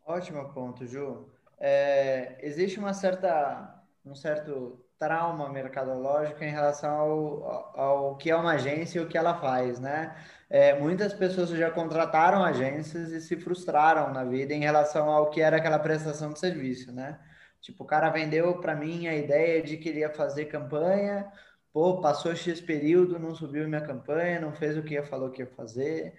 Ótimo 0.06 0.48
ponto, 0.54 0.86
Ju. 0.86 1.28
É, 1.58 2.38
existe 2.40 2.78
uma 2.78 2.94
certa, 2.94 3.82
um 4.06 4.14
certo 4.14 4.78
trauma 4.96 5.52
mercadológico 5.52 6.44
em 6.44 6.52
relação 6.52 7.00
ao, 7.00 7.80
ao, 7.80 8.16
que 8.16 8.30
é 8.30 8.36
uma 8.36 8.52
agência 8.52 9.00
e 9.00 9.02
o 9.02 9.08
que 9.08 9.18
ela 9.18 9.40
faz, 9.40 9.80
né? 9.80 10.14
É, 10.48 10.78
muitas 10.78 11.12
pessoas 11.12 11.50
já 11.50 11.68
contrataram 11.68 12.44
agências 12.44 13.10
e 13.10 13.20
se 13.20 13.34
frustraram 13.40 14.12
na 14.12 14.22
vida 14.22 14.54
em 14.54 14.60
relação 14.60 15.10
ao 15.10 15.30
que 15.30 15.40
era 15.40 15.56
aquela 15.56 15.80
prestação 15.80 16.32
de 16.32 16.38
serviço, 16.38 16.92
né? 16.92 17.18
Tipo, 17.60 17.84
o 17.84 17.86
cara 17.86 18.10
vendeu 18.10 18.58
para 18.60 18.74
mim 18.74 19.06
a 19.06 19.14
ideia 19.14 19.62
de 19.62 19.76
que 19.76 19.88
ele 19.88 20.00
ia 20.00 20.10
fazer 20.10 20.46
campanha, 20.46 21.30
pô, 21.72 22.00
passou 22.00 22.34
X 22.34 22.60
período, 22.60 23.18
não 23.18 23.34
subiu 23.34 23.68
minha 23.68 23.80
campanha, 23.80 24.40
não 24.40 24.52
fez 24.52 24.76
o 24.76 24.82
que 24.82 24.94
ia 24.94 25.04
falou 25.04 25.30
que 25.30 25.42
ia 25.42 25.46
fazer, 25.46 26.14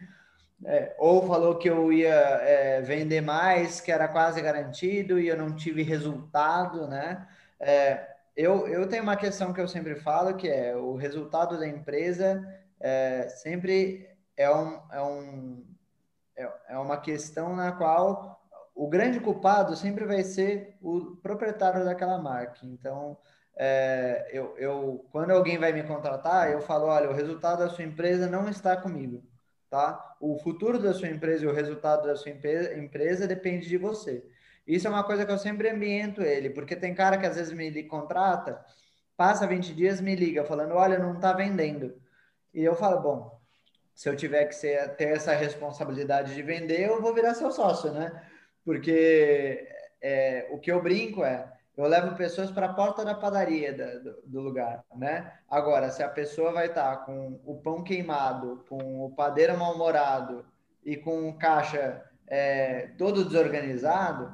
é, 0.65 0.95
ou 0.99 1.25
falou 1.25 1.57
que 1.57 1.69
eu 1.69 1.91
ia 1.91 2.13
é, 2.13 2.81
vender 2.81 3.21
mais, 3.21 3.79
que 3.79 3.91
era 3.91 4.07
quase 4.07 4.41
garantido, 4.41 5.19
e 5.19 5.27
eu 5.27 5.37
não 5.37 5.55
tive 5.55 5.81
resultado, 5.83 6.87
né? 6.87 7.27
É, 7.59 8.07
eu, 8.35 8.67
eu 8.67 8.87
tenho 8.87 9.03
uma 9.03 9.15
questão 9.15 9.53
que 9.53 9.61
eu 9.61 9.67
sempre 9.67 9.95
falo, 9.95 10.35
que 10.35 10.47
é 10.47 10.75
o 10.75 10.95
resultado 10.95 11.57
da 11.57 11.67
empresa 11.67 12.41
é, 12.79 13.27
sempre 13.27 14.09
é, 14.37 14.49
um, 14.49 14.79
é, 14.91 15.01
um, 15.01 15.65
é, 16.35 16.53
é 16.69 16.77
uma 16.77 16.97
questão 16.97 17.55
na 17.55 17.71
qual 17.73 18.38
o 18.79 18.87
grande 18.87 19.19
culpado 19.19 19.75
sempre 19.75 20.05
vai 20.05 20.23
ser 20.23 20.77
o 20.81 21.17
proprietário 21.17 21.83
daquela 21.83 22.17
marca. 22.17 22.61
Então, 22.63 23.17
é, 23.57 24.29
eu, 24.31 24.55
eu, 24.57 25.05
quando 25.11 25.31
alguém 25.31 25.57
vai 25.57 25.73
me 25.73 25.83
contratar, 25.83 26.49
eu 26.49 26.61
falo, 26.61 26.85
olha, 26.85 27.09
o 27.09 27.13
resultado 27.13 27.59
da 27.59 27.69
sua 27.69 27.83
empresa 27.83 28.25
não 28.25 28.47
está 28.47 28.77
comigo, 28.77 29.21
tá? 29.69 30.15
O 30.21 30.39
futuro 30.39 30.79
da 30.79 30.93
sua 30.93 31.09
empresa 31.09 31.43
e 31.43 31.47
o 31.47 31.53
resultado 31.53 32.07
da 32.07 32.15
sua 32.15 32.31
empresa 32.31 33.27
depende 33.27 33.67
de 33.67 33.75
você. 33.75 34.25
Isso 34.65 34.87
é 34.87 34.89
uma 34.89 35.03
coisa 35.03 35.25
que 35.25 35.31
eu 35.33 35.37
sempre 35.37 35.69
ambiento 35.69 36.21
ele, 36.21 36.49
porque 36.49 36.73
tem 36.73 36.95
cara 36.95 37.17
que 37.17 37.25
às 37.25 37.35
vezes 37.35 37.51
me 37.51 37.83
contrata, 37.83 38.63
passa 39.17 39.45
20 39.45 39.73
dias, 39.73 39.99
me 39.99 40.15
liga 40.15 40.45
falando, 40.45 40.73
olha, 40.73 40.97
não 40.97 41.15
está 41.15 41.33
vendendo. 41.33 41.93
E 42.53 42.63
eu 42.63 42.77
falo, 42.77 43.01
bom, 43.01 43.41
se 43.93 44.07
eu 44.07 44.15
tiver 44.15 44.45
que 44.45 44.55
ser, 44.55 44.95
ter 44.95 45.09
essa 45.09 45.33
responsabilidade 45.33 46.33
de 46.33 46.41
vender, 46.41 46.87
eu 46.87 47.01
vou 47.01 47.13
virar 47.13 47.33
seu 47.33 47.51
sócio, 47.51 47.91
né? 47.91 48.23
Porque 48.69 49.67
é, 49.99 50.47
o 50.51 50.59
que 50.59 50.71
eu 50.71 50.79
brinco 50.79 51.23
é, 51.23 51.51
eu 51.75 51.87
levo 51.87 52.15
pessoas 52.15 52.51
para 52.51 52.67
a 52.67 52.73
porta 52.75 53.03
da 53.03 53.15
padaria 53.15 53.75
da, 53.75 53.97
do, 53.97 54.21
do, 54.23 54.41
lugar, 54.41 54.85
né? 54.95 55.33
Agora, 55.49 55.89
se 55.89 56.03
a 56.03 56.07
pessoa 56.07 56.51
vai 56.51 56.67
estar 56.67 56.97
tá 56.97 57.03
com 57.03 57.41
o 57.43 57.59
pão 57.63 57.83
queimado, 57.83 58.63
com 58.69 59.03
o 59.03 59.09
padeiro 59.15 59.57
mal-humorado 59.57 60.45
e 60.85 60.95
com 60.95 61.27
o 61.27 61.33
caixa 61.35 62.03
é, 62.27 62.91
todo 62.95 63.25
desorganizado, 63.25 64.31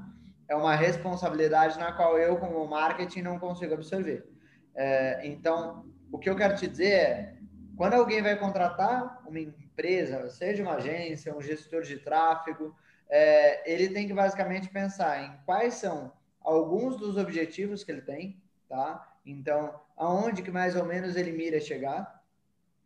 é 0.50 0.56
uma 0.58 0.76
responsabilidade 0.76 1.80
na 1.80 1.93
qual 1.93 2.19
eu, 2.19 2.36
como 2.36 2.67
marketing, 2.67 3.21
não 3.21 3.39
consigo 3.39 3.74
absorver. 3.74 4.28
É, 4.76 5.26
então, 5.26 5.86
o 6.12 6.19
que 6.19 6.30
eu 6.30 6.36
quero 6.36 6.58
te 6.58 6.67
dizer 6.67 6.91
é, 6.91 7.36
quando 7.78 7.93
alguém 7.93 8.21
vai 8.21 8.38
contratar 8.38 9.24
uma 9.26 9.39
empresa, 9.39 10.30
seja 10.30 10.62
uma 10.62 10.74
agência, 10.74 11.34
um 11.34 11.41
gestor 11.41 11.84
de 11.84 12.00
tráfego, 12.00 12.76
é, 13.10 13.72
ele 13.72 13.89
tem 13.89 14.08
que 14.08 14.13
basicamente 14.13 14.70
pensar 14.70 15.24
em 15.24 15.38
quais 15.46 15.76
são 15.76 16.12
alguns 16.41 16.98
dos 16.98 17.18
objetivos 17.18 17.84
que 17.84 17.91
ele 17.91 18.02
tem, 18.02 18.41
tá? 18.68 19.15
Então, 19.26 19.80
aonde 19.98 20.41
que 20.41 20.52
mais 20.52 20.76
ou 20.76 20.86
menos 20.86 21.15
ele 21.15 21.32
mira 21.32 21.60
chegar, 21.60 22.24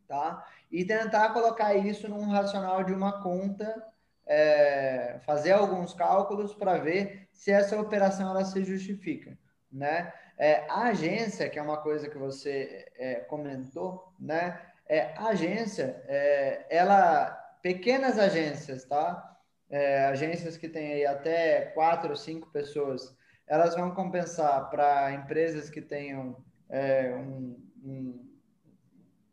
tá? 0.07 0.45
E 0.71 0.85
tentar 0.85 1.29
colocar 1.33 1.73
isso 1.75 2.07
num 2.07 2.29
racional 2.29 2.83
de 2.83 2.93
uma 2.93 3.21
conta, 3.21 3.85
é, 4.25 5.19
fazer 5.25 5.51
alguns 5.51 5.93
cálculos 5.93 6.53
para 6.53 6.77
ver 6.77 7.27
se 7.31 7.51
essa 7.51 7.79
operação 7.79 8.29
ela 8.29 8.45
se 8.45 8.63
justifica, 8.63 9.37
né? 9.71 10.13
É, 10.37 10.65
a 10.69 10.83
agência, 10.83 11.49
que 11.49 11.59
é 11.59 11.61
uma 11.61 11.77
coisa 11.77 12.09
que 12.09 12.17
você 12.17 12.85
é, 12.95 13.15
comentou, 13.15 14.13
né? 14.19 14.61
É, 14.87 15.13
a 15.17 15.29
agência, 15.29 16.01
é, 16.07 16.65
ela, 16.69 17.29
pequenas 17.61 18.17
agências, 18.17 18.85
tá? 18.85 19.28
É, 19.69 20.05
agências 20.05 20.57
que 20.57 20.67
têm 20.67 21.05
até 21.05 21.61
quatro 21.67 22.09
ou 22.09 22.15
cinco 22.15 22.49
pessoas, 22.49 23.15
elas 23.47 23.75
vão 23.75 23.91
compensar 23.91 24.69
para 24.69 25.11
empresas 25.11 25.69
que 25.69 25.81
tenham 25.81 26.43
é, 26.69 27.13
um, 27.15 27.59
um, 27.83 28.35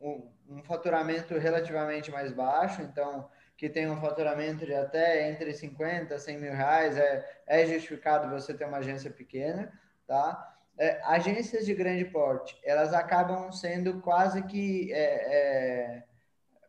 um, 0.00 0.32
um, 0.48 0.62
faturamento 0.62 1.38
relativamente 1.38 2.10
mais 2.10 2.32
baixo, 2.32 2.82
então 2.82 3.28
que 3.56 3.68
tem 3.70 3.88
um 3.88 4.00
faturamento 4.00 4.66
de 4.66 4.74
até 4.74 5.30
entre 5.30 5.52
50 5.54 6.14
e 6.14 6.18
100 6.18 6.38
mil 6.38 6.52
reais, 6.52 6.96
é, 6.96 7.24
é 7.46 7.66
justificado 7.66 8.28
você 8.28 8.52
ter 8.52 8.66
uma 8.66 8.78
agência 8.78 9.10
pequena, 9.10 9.72
tá? 10.06 10.54
É, 10.78 11.00
agências 11.04 11.64
de 11.64 11.74
grande 11.74 12.04
porte, 12.04 12.58
elas 12.62 12.92
acabam 12.92 13.50
sendo 13.50 14.00
quase 14.02 14.42
que 14.42 14.92
é, 14.92 15.94
é 15.94 16.02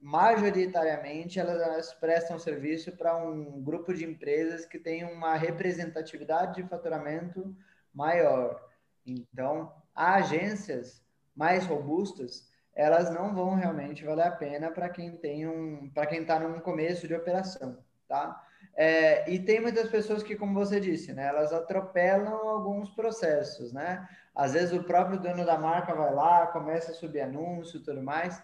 majoritariamente 0.01 1.39
elas 1.39 1.93
prestam 1.93 2.39
serviço 2.39 2.91
para 2.91 3.15
um 3.17 3.61
grupo 3.61 3.93
de 3.93 4.05
empresas 4.05 4.65
que 4.65 4.79
tem 4.79 5.03
uma 5.03 5.35
representatividade 5.35 6.61
de 6.61 6.67
faturamento 6.67 7.55
maior. 7.93 8.61
Então, 9.05 9.73
agências 9.95 11.01
mais 11.35 11.65
robustas, 11.65 12.49
elas 12.75 13.09
não 13.09 13.33
vão 13.33 13.55
realmente 13.55 14.05
valer 14.05 14.27
a 14.27 14.31
pena 14.31 14.69
para 14.71 14.89
quem 14.89 15.17
tem 15.17 15.47
um, 15.47 15.89
para 15.89 16.05
quem 16.05 16.21
está 16.21 16.39
num 16.39 16.59
começo 16.59 17.07
de 17.07 17.15
operação, 17.15 17.77
tá? 18.07 18.43
É, 18.75 19.27
e 19.31 19.39
tem 19.39 19.59
muitas 19.59 19.89
pessoas 19.89 20.21
que, 20.21 20.35
como 20.35 20.53
você 20.53 20.79
disse, 20.79 21.11
né, 21.11 21.27
elas 21.27 21.51
atropelam 21.51 22.47
alguns 22.47 22.91
processos, 22.91 23.73
né? 23.73 24.07
Às 24.35 24.53
vezes 24.53 24.71
o 24.71 24.83
próprio 24.83 25.19
dono 25.19 25.43
da 25.43 25.57
marca 25.57 25.95
vai 25.95 26.13
lá, 26.13 26.45
começa 26.47 26.91
a 26.91 26.93
subir 26.93 27.21
anúncio, 27.21 27.81
tudo 27.81 28.03
mais. 28.03 28.39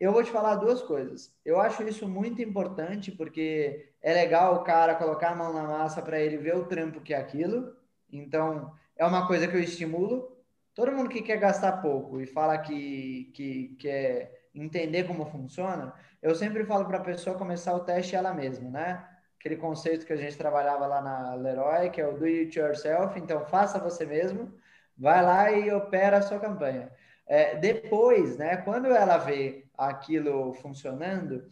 Eu 0.00 0.12
vou 0.12 0.22
te 0.22 0.30
falar 0.30 0.56
duas 0.56 0.82
coisas. 0.82 1.32
Eu 1.44 1.60
acho 1.60 1.82
isso 1.84 2.08
muito 2.08 2.42
importante 2.42 3.12
porque 3.12 3.92
é 4.02 4.12
legal 4.12 4.56
o 4.56 4.64
cara 4.64 4.94
colocar 4.96 5.30
a 5.30 5.36
mão 5.36 5.52
na 5.52 5.62
massa 5.62 6.02
para 6.02 6.20
ele 6.20 6.36
ver 6.36 6.56
o 6.56 6.66
trampo 6.66 7.00
que 7.00 7.14
é 7.14 7.18
aquilo. 7.18 7.76
Então, 8.12 8.72
é 8.96 9.04
uma 9.04 9.26
coisa 9.26 9.46
que 9.46 9.56
eu 9.56 9.62
estimulo. 9.62 10.36
Todo 10.74 10.92
mundo 10.92 11.08
que 11.08 11.22
quer 11.22 11.38
gastar 11.38 11.80
pouco 11.80 12.20
e 12.20 12.26
fala 12.26 12.58
que, 12.58 13.30
que 13.34 13.76
quer 13.78 14.48
entender 14.54 15.04
como 15.04 15.26
funciona, 15.26 15.94
eu 16.22 16.34
sempre 16.34 16.64
falo 16.64 16.84
para 16.86 16.98
a 16.98 17.04
pessoa 17.04 17.38
começar 17.38 17.74
o 17.74 17.80
teste 17.84 18.16
ela 18.16 18.32
mesma, 18.32 18.70
né? 18.70 19.08
Aquele 19.38 19.56
conceito 19.56 20.06
que 20.06 20.12
a 20.12 20.16
gente 20.16 20.36
trabalhava 20.36 20.86
lá 20.86 21.02
na 21.02 21.34
Leroy, 21.34 21.90
que 21.90 22.00
é 22.00 22.08
o 22.08 22.16
do 22.16 22.24
it 22.24 22.58
yourself. 22.58 23.18
Então, 23.18 23.44
faça 23.46 23.78
você 23.78 24.06
mesmo, 24.06 24.52
vai 24.96 25.22
lá 25.22 25.50
e 25.52 25.70
opera 25.72 26.18
a 26.18 26.22
sua 26.22 26.38
campanha. 26.40 26.90
É, 27.26 27.56
depois, 27.56 28.36
né, 28.36 28.56
quando 28.58 28.86
ela 28.86 29.18
vê 29.18 29.63
aquilo 29.76 30.52
funcionando, 30.54 31.50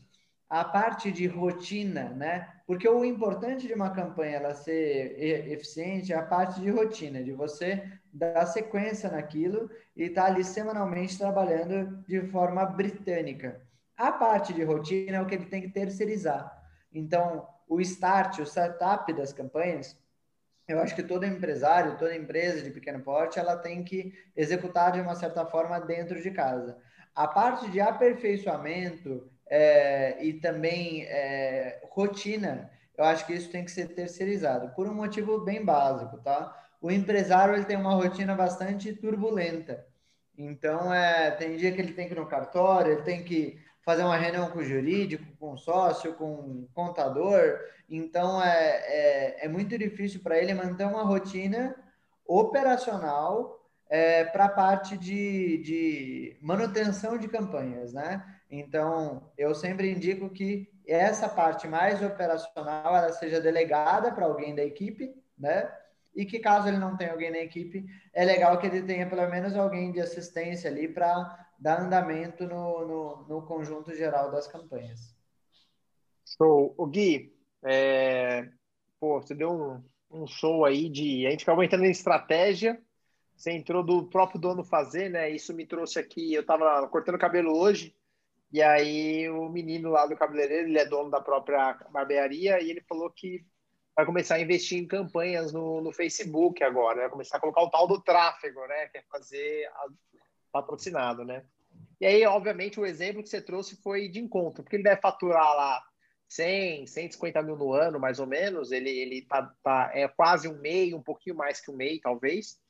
a 0.49 0.65
parte 0.65 1.11
de 1.11 1.27
rotina, 1.27 2.11
né? 2.11 2.47
Porque 2.67 2.87
o 2.87 3.05
importante 3.05 3.67
de 3.67 3.73
uma 3.73 3.91
campanha 3.91 4.37
ela 4.37 4.55
ser 4.55 5.19
eficiente 5.51 6.13
é 6.13 6.17
a 6.17 6.23
parte 6.27 6.61
de 6.61 6.71
rotina, 6.71 7.23
de 7.23 7.33
você 7.33 7.83
dar 8.13 8.45
sequência 8.45 9.11
naquilo 9.11 9.71
e 9.97 10.05
estar 10.05 10.25
tá 10.25 10.29
ali 10.29 10.45
semanalmente 10.45 11.17
trabalhando 11.17 12.05
de 12.07 12.21
forma 12.29 12.67
britânica. 12.67 13.63
A 13.97 14.13
parte 14.13 14.53
de 14.53 14.63
rotina 14.63 15.17
é 15.17 15.23
o 15.23 15.27
que 15.27 15.35
ele 15.35 15.47
tem 15.47 15.63
que 15.63 15.71
terceirizar. 15.71 16.53
Então, 16.93 17.49
o 17.67 17.81
start, 17.81 18.41
o 18.41 18.47
setup 18.47 19.11
das 19.15 19.33
campanhas, 19.33 19.97
eu 20.69 20.79
acho 20.81 20.95
que 20.95 21.03
todo 21.03 21.25
empresário, 21.25 21.97
toda 21.97 22.15
empresa 22.15 22.63
de 22.63 22.71
pequeno 22.71 23.01
porte, 23.01 23.39
ela 23.39 23.57
tem 23.57 23.83
que 23.83 24.13
executar 24.37 24.93
de 24.93 25.01
uma 25.01 25.15
certa 25.15 25.47
forma 25.47 25.81
dentro 25.81 26.21
de 26.21 26.31
casa. 26.31 26.77
A 27.14 27.27
parte 27.27 27.70
de 27.70 27.81
aperfeiçoamento 27.81 29.31
é, 29.48 30.25
e 30.25 30.35
também 30.35 31.03
é, 31.05 31.83
rotina, 31.90 32.70
eu 32.96 33.05
acho 33.05 33.27
que 33.27 33.35
isso 33.35 33.51
tem 33.51 33.64
que 33.64 33.70
ser 33.70 33.88
terceirizado, 33.88 34.75
por 34.75 34.87
um 34.87 34.94
motivo 34.94 35.40
bem 35.40 35.64
básico, 35.64 36.18
tá? 36.18 36.59
O 36.81 36.90
empresário 36.90 37.55
ele 37.55 37.64
tem 37.64 37.77
uma 37.77 37.94
rotina 37.94 38.35
bastante 38.35 38.92
turbulenta. 38.94 39.87
Então, 40.37 40.92
é, 40.92 41.31
tem 41.33 41.57
dia 41.57 41.72
que 41.72 41.81
ele 41.81 41.92
tem 41.92 42.09
que 42.09 42.14
ir 42.14 42.18
no 42.18 42.27
cartório, 42.27 42.92
ele 42.92 43.03
tem 43.03 43.22
que 43.22 43.61
fazer 43.85 44.03
uma 44.03 44.16
reunião 44.16 44.51
com 44.51 44.61
o 44.61 44.64
jurídico, 44.64 45.25
com 45.38 45.53
o 45.53 45.59
sócio, 45.59 46.14
com 46.14 46.33
o 46.33 46.68
contador. 46.72 47.61
Então, 47.88 48.42
é, 48.42 48.57
é, 48.87 49.44
é 49.44 49.48
muito 49.48 49.77
difícil 49.77 50.20
para 50.22 50.38
ele 50.38 50.55
manter 50.55 50.87
uma 50.87 51.03
rotina 51.03 51.77
operacional 52.27 53.62
é, 53.93 54.25
para 54.25 54.47
a 54.47 54.49
parte 54.49 54.97
de, 54.97 55.59
de 55.59 56.39
manutenção 56.41 57.19
de 57.19 57.29
campanhas, 57.29 57.93
né? 57.93 58.25
Então, 58.51 59.31
eu 59.37 59.55
sempre 59.55 59.91
indico 59.93 60.31
que 60.31 60.67
essa 60.89 61.29
parte 61.29 61.69
mais 61.69 62.03
operacional 62.03 62.97
ela 62.97 63.13
seja 63.13 63.39
delegada 63.39 64.11
para 64.11 64.25
alguém 64.25 64.55
da 64.55 64.65
equipe, 64.65 65.15
né? 65.39 65.71
E 66.17 66.25
que 66.25 66.39
caso 66.39 66.69
ele 66.69 66.79
não 66.79 66.97
tenha 66.97 67.13
alguém 67.13 67.31
na 67.31 67.41
equipe, 67.41 67.85
é 68.15 68.25
legal 68.25 68.59
que 68.59 68.67
ele 68.67 68.83
tenha 68.83 69.07
pelo 69.07 69.29
menos 69.29 69.55
alguém 69.55 69.93
de 69.93 70.01
assistência 70.01 70.71
ali 70.71 70.89
para 70.89 71.47
dar 71.59 71.83
andamento 71.83 72.47
no, 72.47 72.87
no, 72.87 73.27
no, 73.29 73.43
conjunto 73.47 73.95
geral 73.95 74.31
das 74.31 74.49
campanhas. 74.49 75.15
Show. 76.25 76.75
O 76.79 76.87
Gui, 76.87 77.37
é... 77.63 78.49
pô, 78.99 79.21
você 79.21 79.35
deu 79.35 79.51
um, 79.53 79.85
um 80.23 80.27
show 80.27 80.65
aí 80.65 80.89
de. 80.89 81.27
A 81.27 81.31
gente 81.31 81.43
acabou 81.43 81.63
entrando 81.63 81.85
em 81.85 81.91
estratégia, 81.91 82.81
você 83.43 83.51
entrou 83.51 83.83
do 83.83 84.05
próprio 84.05 84.41
dono 84.41 84.63
fazer, 84.63 85.09
né? 85.09 85.29
Isso 85.29 85.53
me 85.53 85.67
trouxe 85.67 85.99
aqui. 85.99 86.33
Eu 86.33 86.43
estava 86.43 86.87
cortando 86.87 87.19
cabelo 87.19 87.59
hoje, 87.59 87.93
e 88.53 88.63
aí 88.63 89.29
o 89.29 89.49
menino 89.49 89.91
lá 89.91 90.07
do 90.07 90.17
cabeleireiro, 90.17 90.69
ele 90.69 90.79
é 90.79 90.87
dono 90.87 91.11
da 91.11 91.21
própria 91.21 91.75
barbearia, 91.91 92.63
e 92.63 92.71
ele 92.71 92.81
falou 92.83 93.11
que 93.11 93.45
vai 93.97 94.07
começar 94.07 94.37
a 94.37 94.41
investir 94.41 94.79
em 94.79 94.87
campanhas 94.87 95.53
no, 95.53 95.81
no 95.81 95.93
Facebook 95.93 96.63
agora, 96.63 97.01
vai 97.01 97.11
começar 97.11 97.39
a 97.39 97.41
colocar 97.41 97.63
o 97.63 97.71
tal 97.71 97.89
do 97.89 98.01
tráfego, 98.01 98.65
né? 98.69 98.87
Quer 98.87 98.99
é 98.99 99.05
fazer 99.11 99.69
patrocinado, 100.53 101.25
né? 101.25 101.45
E 102.01 102.07
aí, 102.07 102.25
obviamente, 102.25 102.79
o 102.79 102.87
exemplo 102.87 103.25
que 103.25 103.29
você 103.29 103.41
trouxe 103.41 103.75
foi 103.83 104.09
de 104.09 104.21
encontro, 104.21 104.63
porque 104.63 104.77
ele 104.77 104.85
deve 104.85 105.01
faturar 105.01 105.57
lá 105.57 105.83
100, 106.29 106.87
150 106.87 107.43
mil 107.43 107.57
no 107.57 107.73
ano, 107.73 107.99
mais 107.99 108.21
ou 108.21 108.27
menos. 108.27 108.71
Ele, 108.71 108.89
ele 108.89 109.23
tá, 109.23 109.53
tá, 109.65 109.91
é 109.93 110.07
quase 110.07 110.47
um 110.47 110.61
MEI, 110.61 110.95
um 110.95 111.03
pouquinho 111.03 111.35
mais 111.35 111.61
que 111.61 111.73
um 111.73 111.77
MEI, 111.77 111.99
talvez. 111.99 112.63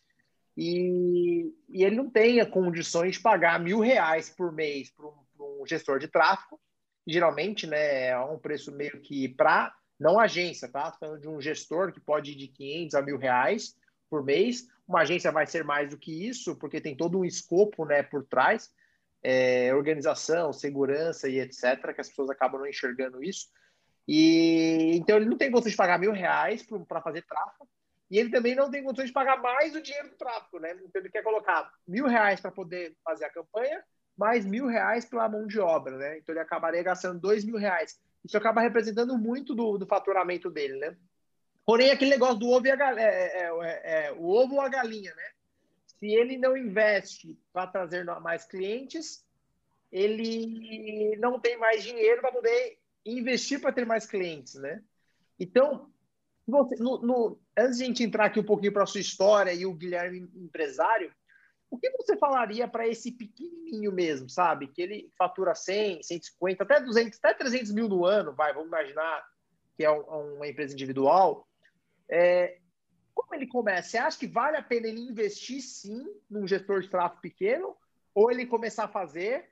E, 0.57 1.53
e 1.71 1.85
ele 1.85 1.97
não 1.97 2.11
tem 2.11 2.45
condições 2.51 3.17
de 3.17 3.23
pagar 3.23 3.59
mil 3.59 3.81
reais 3.81 4.29
por 4.29 4.53
mês 4.53 4.91
para 4.91 5.07
um, 5.07 5.63
um, 5.63 5.67
gestor 5.67 5.99
de 5.99 6.09
tráfego. 6.09 6.61
geralmente, 7.07 7.67
né, 7.67 8.09
é 8.09 8.19
um 8.19 8.39
preço 8.39 8.71
meio 8.71 9.01
que 9.01 9.29
para 9.29 9.75
não 9.99 10.19
agência, 10.19 10.69
tá? 10.69 10.93
Falando 10.99 11.21
de 11.21 11.29
um 11.29 11.41
gestor 11.41 11.93
que 11.93 12.01
pode 12.01 12.33
ir 12.33 12.35
de 12.35 12.49
500 12.49 12.95
a 12.95 13.03
mil 13.03 13.17
reais 13.17 13.75
por 14.11 14.25
mês. 14.25 14.67
Uma 14.87 15.03
agência 15.03 15.31
vai 15.31 15.47
ser 15.47 15.65
mais 15.65 15.89
do 15.89 15.97
que 15.97 16.29
isso, 16.29 16.57
porque 16.57 16.81
tem 16.81 16.97
todo 16.97 17.19
um 17.19 17.25
escopo 17.25 17.85
né, 17.85 18.03
por 18.03 18.25
trás, 18.25 18.69
é, 19.23 19.73
organização, 19.75 20.53
segurança 20.53 21.29
e 21.29 21.39
etc., 21.39 21.95
que 21.95 22.01
as 22.01 22.09
pessoas 22.09 22.29
acabam 22.31 22.61
não 22.61 22.67
enxergando 22.67 23.23
isso. 23.23 23.47
E 24.07 24.91
então 24.95 25.17
ele 25.17 25.27
não 25.27 25.39
tem 25.39 25.51
condições 25.51 25.73
de 25.73 25.77
pagar 25.77 25.99
mil 25.99 26.13
reais 26.13 26.67
para 26.89 27.01
fazer 27.01 27.23
tráfego, 27.23 27.69
e 28.13 28.19
ele 28.19 28.29
também 28.29 28.55
não 28.55 28.71
tem 28.71 28.85
condições 28.85 29.07
de 29.07 29.15
pagar 29.15 29.41
mais 29.41 29.75
o 29.75 29.81
dinheiro 29.81 30.11
do 30.11 30.17
tráfego, 30.17 30.59
né? 30.59 30.79
Então 30.85 31.01
ele 31.01 31.09
quer 31.09 31.23
colocar 31.23 31.73
mil 31.89 32.07
reais 32.07 32.43
para 32.43 32.51
poder 32.51 32.95
fazer 33.03 33.25
a 33.25 33.31
campanha, 33.31 33.83
mais 34.15 34.45
mil 34.45 34.67
reais 34.67 35.07
pela 35.07 35.31
mão 35.31 35.47
de 35.47 35.59
obra, 35.59 35.97
né? 35.97 36.19
Então 36.19 36.35
ele 36.35 36.43
acabaria 36.43 36.83
gastando 36.83 37.19
dois 37.19 37.43
mil 37.43 37.57
reais. 37.57 37.99
Isso 38.23 38.37
acaba 38.37 38.61
representando 38.61 39.17
muito 39.17 39.55
do, 39.55 39.79
do 39.79 39.87
faturamento 39.87 40.51
dele, 40.51 40.79
né? 40.79 40.95
Porém, 41.65 41.91
aquele 41.91 42.11
negócio 42.11 42.37
do 42.37 42.51
ovo 42.51 42.67
e 42.67 42.71
a 42.71 42.77
galinha, 42.77 43.07
é, 43.07 43.45
é, 43.45 43.51
é, 43.63 44.07
é, 44.09 44.13
o 44.13 44.27
ovo 44.27 44.57
ou 44.57 44.61
a 44.61 44.69
galinha, 44.69 45.15
né? 45.15 45.31
Se 45.87 46.07
ele 46.07 46.37
não 46.37 46.55
investe 46.55 47.35
para 47.51 47.67
trazer 47.67 48.05
mais 48.21 48.45
clientes, 48.45 49.25
ele 49.91 51.17
não 51.17 51.41
tem 51.41 51.57
mais 51.57 51.83
dinheiro 51.83 52.21
para 52.21 52.33
poder 52.33 52.79
investir 53.07 53.59
para 53.59 53.73
ter 53.73 53.87
mais 53.87 54.05
clientes, 54.05 54.57
né? 54.57 54.83
Então, 55.41 55.91
você, 56.47 56.77
no, 56.77 57.01
no, 57.01 57.41
antes 57.57 57.79
de 57.79 57.85
a 57.85 57.87
gente 57.87 58.03
entrar 58.03 58.27
aqui 58.27 58.41
um 58.41 58.45
pouquinho 58.45 58.73
para 58.73 58.83
a 58.83 58.87
sua 58.87 59.01
história 59.01 59.53
e 59.53 59.65
o 59.65 59.75
Guilherme 59.75 60.29
empresário, 60.35 61.13
o 61.71 61.79
que 61.79 61.91
você 61.91 62.17
falaria 62.17 62.69
para 62.69 62.87
esse 62.87 63.13
pequenininho 63.13 63.93
mesmo, 63.93 64.29
sabe? 64.29 64.67
Que 64.67 64.83
ele 64.83 65.11
fatura 65.17 65.55
100, 65.55 66.03
150, 66.03 66.63
até 66.63 66.81
200, 66.81 67.19
até 67.23 67.35
300 67.35 67.73
mil 67.73 67.89
no 67.89 68.05
ano, 68.05 68.35
vai, 68.35 68.53
vamos 68.53 68.69
imaginar 68.69 69.25
que 69.75 69.85
é 69.85 69.91
um, 69.91 70.35
uma 70.37 70.47
empresa 70.47 70.75
individual. 70.75 71.49
É, 72.11 72.59
como 73.15 73.35
ele 73.35 73.47
começa? 73.47 73.89
Você 73.89 73.99
acha 73.99 74.19
que 74.19 74.27
vale 74.27 74.57
a 74.57 74.63
pena 74.63 74.87
ele 74.87 75.01
investir 75.01 75.63
sim 75.63 76.05
num 76.29 76.47
gestor 76.47 76.83
de 76.83 76.91
tráfego 76.91 77.23
pequeno? 77.23 77.77
Ou 78.15 78.31
ele 78.31 78.45
começar 78.45 78.85
a 78.85 78.89
fazer 78.89 79.51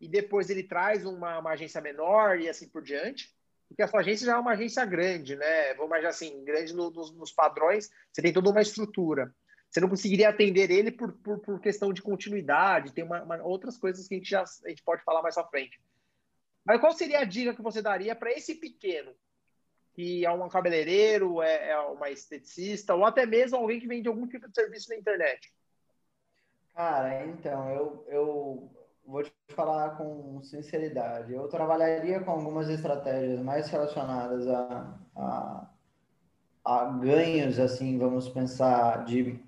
e 0.00 0.08
depois 0.08 0.50
ele 0.50 0.64
traz 0.64 1.04
uma, 1.04 1.38
uma 1.38 1.50
agência 1.50 1.80
menor 1.80 2.40
e 2.40 2.48
assim 2.48 2.68
por 2.68 2.82
diante? 2.82 3.32
Porque 3.70 3.82
a 3.82 3.86
sua 3.86 4.00
agência 4.00 4.26
já 4.26 4.32
é 4.32 4.36
uma 4.36 4.50
agência 4.50 4.84
grande, 4.84 5.36
né? 5.36 5.74
Vamos 5.74 5.86
imaginar 5.86 6.08
assim, 6.08 6.44
grande 6.44 6.74
no, 6.74 6.90
nos, 6.90 7.12
nos, 7.12 7.30
padrões, 7.30 7.88
você 8.12 8.20
tem 8.20 8.32
toda 8.32 8.50
uma 8.50 8.60
estrutura. 8.60 9.32
Você 9.70 9.78
não 9.78 9.88
conseguiria 9.88 10.28
atender 10.28 10.72
ele 10.72 10.90
por, 10.90 11.12
por, 11.12 11.38
por 11.38 11.60
questão 11.60 11.92
de 11.92 12.02
continuidade, 12.02 12.92
tem 12.92 13.04
uma, 13.04 13.22
uma, 13.22 13.36
outras 13.44 13.78
coisas 13.78 14.08
que 14.08 14.14
a 14.16 14.18
gente, 14.18 14.28
já, 14.28 14.42
a 14.42 14.68
gente 14.68 14.82
pode 14.82 15.04
falar 15.04 15.22
mais 15.22 15.38
à 15.38 15.44
frente. 15.44 15.80
Mas 16.64 16.80
qual 16.80 16.92
seria 16.92 17.20
a 17.20 17.24
dica 17.24 17.54
que 17.54 17.62
você 17.62 17.80
daria 17.80 18.16
para 18.16 18.32
esse 18.32 18.56
pequeno 18.56 19.14
que 19.92 20.26
é 20.26 20.30
um 20.32 20.48
cabeleireiro, 20.48 21.40
é, 21.40 21.70
é 21.70 21.78
uma 21.78 22.10
esteticista, 22.10 22.96
ou 22.96 23.04
até 23.04 23.24
mesmo 23.24 23.56
alguém 23.56 23.78
que 23.78 23.86
vende 23.86 24.08
algum 24.08 24.26
tipo 24.26 24.48
de 24.48 24.54
serviço 24.54 24.88
na 24.88 24.96
internet? 24.96 25.52
Cara, 26.74 27.24
então, 27.26 27.70
eu, 27.70 28.04
eu 28.08 28.79
vou 29.10 29.22
te 29.22 29.32
falar 29.48 29.96
com 29.96 30.40
sinceridade. 30.42 31.32
Eu 31.32 31.48
trabalharia 31.48 32.20
com 32.20 32.30
algumas 32.30 32.68
estratégias 32.68 33.40
mais 33.40 33.68
relacionadas 33.68 34.46
a, 34.48 34.98
a, 35.16 35.70
a 36.64 36.84
ganhos, 36.98 37.58
assim, 37.58 37.98
vamos 37.98 38.28
pensar, 38.28 39.04
de 39.04 39.38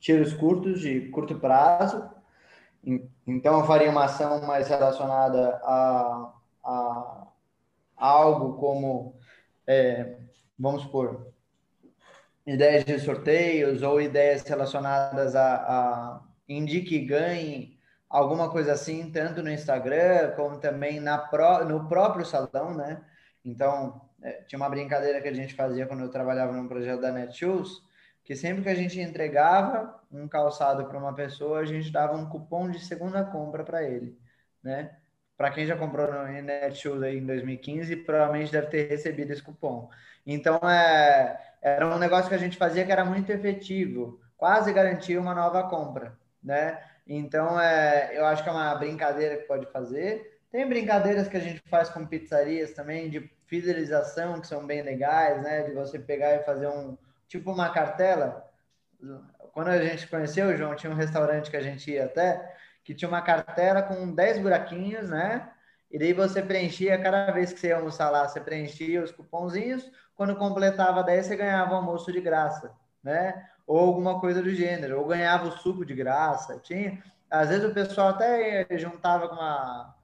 tiros 0.00 0.32
curtos, 0.34 0.80
de 0.80 1.08
curto 1.10 1.38
prazo. 1.38 2.10
Então, 3.26 3.60
eu 3.60 3.66
faria 3.66 3.90
uma 3.90 4.04
ação 4.04 4.42
mais 4.46 4.68
relacionada 4.68 5.60
a 5.64 6.32
a 6.64 7.28
algo 7.96 8.54
como, 8.54 9.16
é, 9.66 10.16
vamos 10.58 10.82
supor, 10.82 11.32
ideias 12.46 12.84
de 12.84 12.98
sorteios 12.98 13.82
ou 13.82 14.00
ideias 14.00 14.42
relacionadas 14.42 15.34
a, 15.36 15.54
a 15.54 16.20
indique 16.48 16.96
e 16.96 17.04
ganhe, 17.04 17.78
alguma 18.12 18.50
coisa 18.50 18.74
assim, 18.74 19.10
tanto 19.10 19.42
no 19.42 19.50
Instagram 19.50 20.32
como 20.36 20.58
também 20.58 21.00
na 21.00 21.16
pro, 21.16 21.64
no 21.64 21.88
próprio 21.88 22.26
salão, 22.26 22.74
né? 22.76 23.02
Então, 23.42 24.02
é, 24.22 24.42
tinha 24.42 24.58
uma 24.58 24.68
brincadeira 24.68 25.20
que 25.20 25.28
a 25.28 25.32
gente 25.32 25.54
fazia 25.54 25.86
quando 25.86 26.02
eu 26.02 26.10
trabalhava 26.10 26.52
no 26.52 26.68
projeto 26.68 27.00
da 27.00 27.10
Netshoes, 27.10 27.82
que 28.22 28.36
sempre 28.36 28.62
que 28.62 28.68
a 28.68 28.74
gente 28.74 29.00
entregava 29.00 29.98
um 30.12 30.28
calçado 30.28 30.84
para 30.84 30.98
uma 30.98 31.14
pessoa, 31.14 31.60
a 31.60 31.64
gente 31.64 31.90
dava 31.90 32.14
um 32.14 32.28
cupom 32.28 32.70
de 32.70 32.80
segunda 32.80 33.24
compra 33.24 33.64
para 33.64 33.82
ele, 33.82 34.16
né? 34.62 34.94
Para 35.36 35.50
quem 35.50 35.66
já 35.66 35.74
comprou 35.76 36.06
no 36.12 36.42
Netshoes 36.42 37.02
aí 37.02 37.16
em 37.16 37.26
2015, 37.26 37.96
provavelmente 37.96 38.52
deve 38.52 38.66
ter 38.66 38.88
recebido 38.90 39.32
esse 39.32 39.42
cupom. 39.42 39.88
Então, 40.26 40.58
é, 40.68 41.40
era 41.62 41.86
um 41.88 41.98
negócio 41.98 42.28
que 42.28 42.34
a 42.34 42.38
gente 42.38 42.58
fazia 42.58 42.84
que 42.84 42.92
era 42.92 43.04
muito 43.06 43.32
efetivo, 43.32 44.20
quase 44.36 44.70
garantia 44.72 45.18
uma 45.18 45.34
nova 45.34 45.68
compra, 45.68 46.16
né? 46.42 46.78
Então, 47.06 47.60
é, 47.60 48.16
eu 48.16 48.24
acho 48.26 48.42
que 48.42 48.48
é 48.48 48.52
uma 48.52 48.74
brincadeira 48.74 49.36
que 49.36 49.44
pode 49.44 49.66
fazer. 49.66 50.40
Tem 50.50 50.68
brincadeiras 50.68 51.28
que 51.28 51.36
a 51.36 51.40
gente 51.40 51.62
faz 51.68 51.88
com 51.88 52.06
pizzarias 52.06 52.72
também, 52.72 53.10
de 53.10 53.30
fidelização, 53.46 54.40
que 54.40 54.46
são 54.46 54.66
bem 54.66 54.82
legais, 54.82 55.42
né? 55.42 55.62
De 55.62 55.72
você 55.72 55.98
pegar 55.98 56.34
e 56.34 56.44
fazer 56.44 56.68
um, 56.68 56.96
tipo 57.28 57.50
uma 57.50 57.70
cartela. 57.70 58.48
Quando 59.52 59.68
a 59.68 59.82
gente 59.82 60.06
conheceu, 60.06 60.56
João, 60.56 60.74
tinha 60.74 60.92
um 60.92 60.96
restaurante 60.96 61.50
que 61.50 61.56
a 61.56 61.62
gente 61.62 61.90
ia 61.90 62.04
até, 62.04 62.54
que 62.84 62.94
tinha 62.94 63.08
uma 63.08 63.22
cartela 63.22 63.82
com 63.82 64.14
10 64.14 64.38
buraquinhos, 64.38 65.08
né? 65.08 65.50
E 65.90 65.98
daí 65.98 66.12
você 66.12 66.42
preenchia, 66.42 67.00
cada 67.00 67.30
vez 67.30 67.52
que 67.52 67.60
você 67.60 67.68
ia 67.68 67.76
almoçar 67.76 68.08
lá, 68.10 68.26
você 68.26 68.40
preenchia 68.40 69.02
os 69.02 69.12
cupomzinhos, 69.12 69.90
quando 70.14 70.36
completava 70.36 71.02
10, 71.02 71.26
você 71.26 71.36
ganhava 71.36 71.72
o 71.72 71.76
almoço 71.76 72.10
de 72.10 72.20
graça, 72.20 72.72
né? 73.02 73.46
Ou 73.66 73.78
alguma 73.78 74.20
coisa 74.20 74.42
do 74.42 74.54
gênero, 74.54 74.98
ou 74.98 75.06
ganhava 75.06 75.48
o 75.48 75.58
suco 75.58 75.84
de 75.84 75.94
graça. 75.94 76.58
Tinha, 76.58 77.02
às 77.30 77.48
vezes 77.48 77.64
o 77.64 77.74
pessoal 77.74 78.08
até 78.08 78.66
juntava 78.78 79.28
com 79.28 79.36
uma 79.36 79.94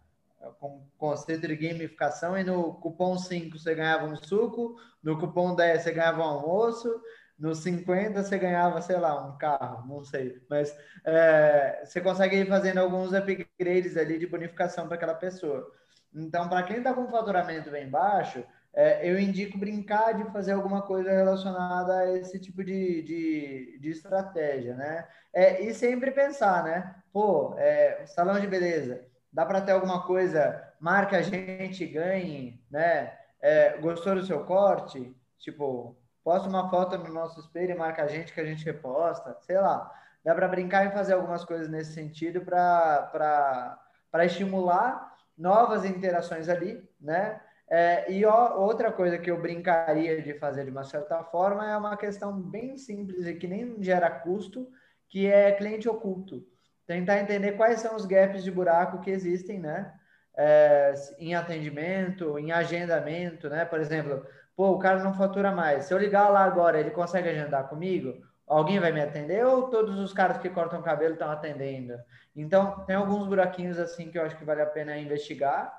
com 0.61 0.87
conceito 0.97 1.47
de 1.47 1.57
gamificação 1.57 2.39
e 2.39 2.45
no 2.45 2.75
cupom 2.75 3.19
5 3.19 3.59
você 3.59 3.75
ganhava 3.75 4.07
um 4.07 4.17
suco, 4.17 4.77
no 5.03 5.19
cupom 5.19 5.55
10 5.55 5.83
você 5.83 5.93
ganhava 5.93 6.21
um 6.21 6.25
almoço, 6.25 7.03
no 7.39 7.55
50 7.55 8.23
você 8.23 8.39
ganhava, 8.39 8.81
sei 8.81 8.97
lá, 8.99 9.27
um 9.27 9.37
carro, 9.37 9.87
não 9.87 10.05
sei. 10.05 10.41
Mas 10.49 10.77
é, 11.05 11.83
você 11.85 12.01
consegue 12.01 12.37
ir 12.37 12.49
fazendo 12.49 12.79
alguns 12.79 13.13
upgrades 13.13 13.97
ali 13.97 14.19
de 14.19 14.27
bonificação 14.27 14.87
para 14.87 14.97
aquela 14.97 15.15
pessoa. 15.15 15.71
Então, 16.15 16.49
para 16.49 16.63
quem 16.65 16.79
está 16.79 16.93
com 16.95 17.11
faturamento 17.11 17.71
bem 17.71 17.89
baixo, 17.89 18.43
é, 18.79 19.11
eu 19.11 19.19
indico 19.19 19.59
brincar 19.59 20.13
de 20.13 20.23
fazer 20.31 20.53
alguma 20.53 20.83
coisa 20.83 21.11
relacionada 21.11 21.99
a 21.99 22.17
esse 22.17 22.39
tipo 22.39 22.63
de, 22.63 23.03
de, 23.03 23.79
de 23.81 23.91
estratégia, 23.91 24.77
né? 24.77 25.05
É, 25.35 25.65
e 25.65 25.75
sempre 25.75 26.13
pensar, 26.13 26.63
né? 26.63 26.95
Pô, 27.13 27.57
é, 27.59 28.07
salão 28.07 28.39
de 28.39 28.47
beleza, 28.47 29.05
dá 29.33 29.45
para 29.45 29.61
ter 29.61 29.73
alguma 29.73 30.07
coisa, 30.07 30.63
marque 30.79 31.17
a 31.17 31.23
gente, 31.23 31.85
ganhe, 31.87 32.63
né? 32.71 33.19
É, 33.43 33.77
gostou 33.79 34.15
do 34.15 34.25
seu 34.25 34.45
corte? 34.45 35.13
Tipo, 35.41 35.97
posta 36.23 36.49
uma 36.49 36.71
foto 36.71 36.97
no 36.99 37.13
nosso 37.13 37.41
espelho 37.41 37.73
e 37.73 37.77
marca 37.77 38.05
a 38.05 38.07
gente 38.07 38.33
que 38.33 38.41
a 38.41 38.47
gente 38.47 38.65
reposta, 38.65 39.37
sei 39.41 39.59
lá. 39.59 39.93
Dá 40.25 40.37
para 40.37 40.47
brincar 40.47 40.87
e 40.87 40.93
fazer 40.93 41.15
algumas 41.15 41.45
coisas 41.45 41.69
nesse 41.69 41.95
sentido 41.95 42.43
para 42.43 43.77
estimular 44.21 45.17
novas 45.37 45.85
interações 45.85 46.49
ali, 46.49 46.89
né? 47.01 47.41
É, 47.71 48.11
e 48.11 48.25
ó, 48.25 48.59
outra 48.59 48.91
coisa 48.91 49.19
que 49.19 49.31
eu 49.31 49.41
brincaria 49.41 50.23
de 50.23 50.35
fazer 50.39 50.65
de 50.65 50.71
uma 50.71 50.85
certa 50.85 51.23
forma 51.25 51.71
é 51.71 51.77
uma 51.77 51.97
questão 51.97 52.41
bem 52.41 52.79
simples 52.79 53.27
e 53.27 53.35
que 53.35 53.47
nem 53.47 53.83
gera 53.83 54.11
custo, 54.11 54.69
que 55.09 55.27
é 55.27 55.53
cliente 55.53 55.89
oculto. 55.89 56.43
Tentar 56.87 57.19
entender 57.19 57.53
quais 57.53 57.81
são 57.81 57.95
os 57.95 58.07
gaps 58.07 58.43
de 58.43 58.51
buraco 58.51 59.01
que 59.01 59.11
existem, 59.11 59.59
né? 59.61 59.93
É, 60.37 60.95
em 61.19 61.35
atendimento, 61.35 62.39
em 62.39 62.53
agendamento, 62.53 63.51
né? 63.51 63.65
Por 63.67 63.81
exemplo, 63.81 64.25
pô, 64.57 64.71
o 64.71 64.79
cara 64.79 65.03
não 65.03 65.13
fatura 65.13 65.53
mais. 65.53 65.85
Se 65.85 65.93
eu 65.93 65.99
ligar 65.99 66.31
lá 66.31 66.45
agora, 66.45 66.81
ele 66.81 66.91
consegue 66.91 67.29
agendar 67.29 67.69
comigo? 67.69 68.15
Alguém 68.47 68.81
vai 68.81 68.93
me 68.93 69.03
atender 69.03 69.45
ou 69.45 69.69
todos 69.69 69.99
os 69.99 70.15
caras 70.15 70.39
que 70.39 70.49
cortam 70.49 70.81
cabelo 70.81 71.13
estão 71.13 71.31
atendendo? 71.31 71.95
Então, 72.35 72.83
tem 72.87 72.97
alguns 72.97 73.27
buraquinhos 73.27 73.79
assim 73.79 74.11
que 74.11 74.19
eu 74.19 74.23
acho 74.23 74.39
que 74.39 74.45
vale 74.45 74.63
a 74.63 74.67
pena 74.67 74.97
investigar. 74.97 75.78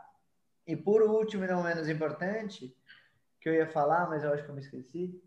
E 0.69 0.75
por 0.75 1.01
último, 1.01 1.45
e 1.45 1.47
não 1.47 1.63
menos 1.63 1.89
importante, 1.89 2.71
que 3.41 3.49
eu 3.49 3.55
ia 3.55 3.65
falar, 3.65 4.07
mas 4.07 4.23
eu 4.23 4.31
acho 4.31 4.43
que 4.43 4.51
eu 4.51 4.53
me 4.53 4.61
esqueci. 4.61 5.19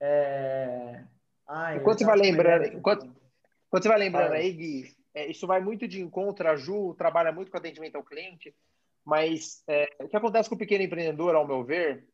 É... 0.00 1.04
Ai, 1.46 1.76
enquanto 1.76 1.98
você 1.98 2.04
vai 2.04 2.18
lembrando, 2.18 2.66
enquanto, 2.66 3.04
enquanto 3.06 3.82
você 3.84 3.88
vai 3.88 3.98
lembrando 3.98 4.32
aí, 4.32 4.52
Gui, 4.52 4.96
é, 5.14 5.30
isso 5.30 5.46
vai 5.46 5.60
muito 5.60 5.86
de 5.86 6.02
encontro. 6.02 6.48
A 6.48 6.56
Ju 6.56 6.96
trabalha 6.98 7.30
muito 7.30 7.48
com 7.48 7.56
atendimento 7.56 7.94
ao 7.94 8.02
cliente, 8.02 8.52
mas 9.04 9.62
é, 9.68 9.88
o 10.00 10.08
que 10.08 10.16
acontece 10.16 10.48
com 10.48 10.56
o 10.56 10.58
pequeno 10.58 10.82
empreendedor, 10.82 11.36
ao 11.36 11.46
meu 11.46 11.62
ver, 11.62 12.04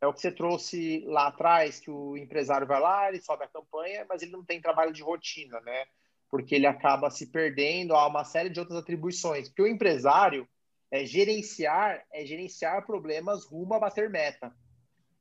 é 0.00 0.06
o 0.06 0.14
que 0.14 0.22
você 0.22 0.32
trouxe 0.32 1.04
lá 1.06 1.26
atrás, 1.26 1.78
que 1.78 1.90
o 1.90 2.16
empresário 2.16 2.66
vai 2.66 2.80
lá, 2.80 3.10
ele 3.10 3.20
sobe 3.20 3.44
a 3.44 3.48
campanha, 3.48 4.06
mas 4.08 4.22
ele 4.22 4.32
não 4.32 4.42
tem 4.42 4.58
trabalho 4.58 4.90
de 4.90 5.02
rotina, 5.02 5.60
né? 5.60 5.84
Porque 6.30 6.54
ele 6.54 6.66
acaba 6.66 7.10
se 7.10 7.26
perdendo 7.26 7.94
a 7.94 8.06
uma 8.06 8.24
série 8.24 8.48
de 8.48 8.58
outras 8.58 8.78
atribuições. 8.78 9.50
Porque 9.50 9.60
o 9.60 9.66
empresário 9.66 10.48
é 10.90 11.04
gerenciar, 11.04 12.04
é 12.12 12.24
gerenciar 12.24 12.84
problemas 12.86 13.44
rumo 13.44 13.74
a 13.74 13.78
bater 13.78 14.08
meta. 14.08 14.54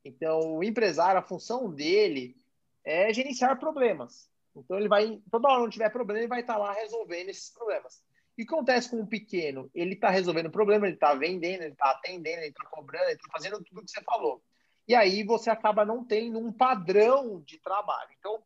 Então, 0.04 0.56
o 0.56 0.64
empresário, 0.64 1.20
a 1.20 1.24
função 1.24 1.70
dele 1.74 2.36
é 2.84 3.14
gerenciar 3.14 3.60
problemas. 3.60 4.30
Então, 4.56 4.78
ele 4.78 4.88
vai, 4.88 5.22
toda 5.30 5.50
hora 5.50 5.66
que 5.66 5.72
tiver 5.72 5.90
problema, 5.90 6.20
ele 6.20 6.28
vai 6.28 6.42
estar 6.42 6.58
lá 6.58 6.74
resolvendo 6.74 7.30
esses 7.30 7.50
problemas. 7.52 8.02
E 8.38 8.44
o 8.44 8.46
que 8.46 8.54
acontece 8.54 8.90
com 8.90 9.02
o 9.02 9.08
pequeno? 9.08 9.70
Ele 9.74 9.94
está 9.94 10.10
resolvendo 10.10 10.48
o 10.48 10.52
problema, 10.52 10.86
ele 10.86 10.94
está 10.96 11.14
vendendo, 11.14 11.64
ele 11.64 11.74
está 11.74 11.92
atendendo, 11.92 12.40
ele 12.40 12.50
está 12.50 12.66
cobrando, 12.66 13.06
ele 13.06 13.14
está 13.14 13.28
fazendo 13.32 13.64
tudo 13.64 13.82
o 13.82 13.84
que 13.84 13.92
você 13.92 14.02
falou. 14.04 14.42
E 14.88 14.96
aí 14.96 15.24
você 15.24 15.50
acaba 15.50 15.84
não 15.84 16.06
tendo 16.06 16.40
um 16.40 16.52
padrão 16.52 17.42
de 17.42 17.58
trabalho. 17.58 18.10
Então, 18.18 18.42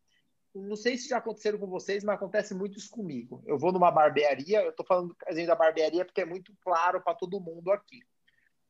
não 0.54 0.76
sei 0.76 0.98
se 0.98 1.08
já 1.10 1.18
aconteceram 1.18 1.58
com 1.58 1.68
vocês, 1.68 2.04
mas 2.04 2.16
acontece 2.16 2.54
muito 2.54 2.78
isso 2.78 2.90
comigo. 2.90 3.42
Eu 3.46 3.58
vou 3.58 3.72
numa 3.72 3.92
barbearia, 3.92 4.62
eu 4.62 4.72
estou 4.72 4.86
falando 4.86 5.16
da 5.48 5.56
barbearia 5.56 6.04
porque 6.04 6.22
é 6.22 6.26
muito 6.26 6.54
claro 6.62 7.02
para 7.02 7.16
todo 7.16 7.40
mundo 7.40 7.72
aqui. 7.72 8.02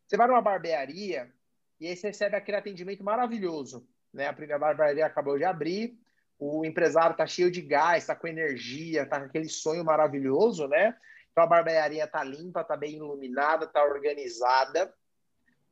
Você 0.06 0.15
vai 0.15 0.28
numa 0.28 0.41
barbearia 0.41 1.32
e 1.80 1.88
aí 1.88 1.96
você 1.96 2.08
recebe 2.08 2.36
aquele 2.36 2.58
atendimento 2.58 3.04
maravilhoso. 3.04 3.88
Né? 4.13 4.28
A 4.28 4.34
primeira 4.34 4.60
barbearia 4.60 5.06
acabou 5.06 5.38
de 5.38 5.44
abrir, 5.44 5.98
o 6.38 6.65
empresário 6.65 7.13
está 7.13 7.26
cheio 7.26 7.50
de 7.50 7.62
gás, 7.62 8.04
está 8.04 8.15
com 8.15 8.28
energia, 8.28 9.04
está 9.04 9.20
com 9.20 9.26
aquele 9.26 9.50
sonho 9.50 9.86
maravilhoso, 9.86 10.67
né? 10.67 10.98
Então 11.32 11.44
a 11.44 11.48
barbearia 11.48 12.04
está 12.04 12.24
limpa, 12.24 12.62
está 12.62 12.76
bem 12.76 12.96
iluminada, 12.96 13.65
está 13.65 13.84
organizada 13.84 14.91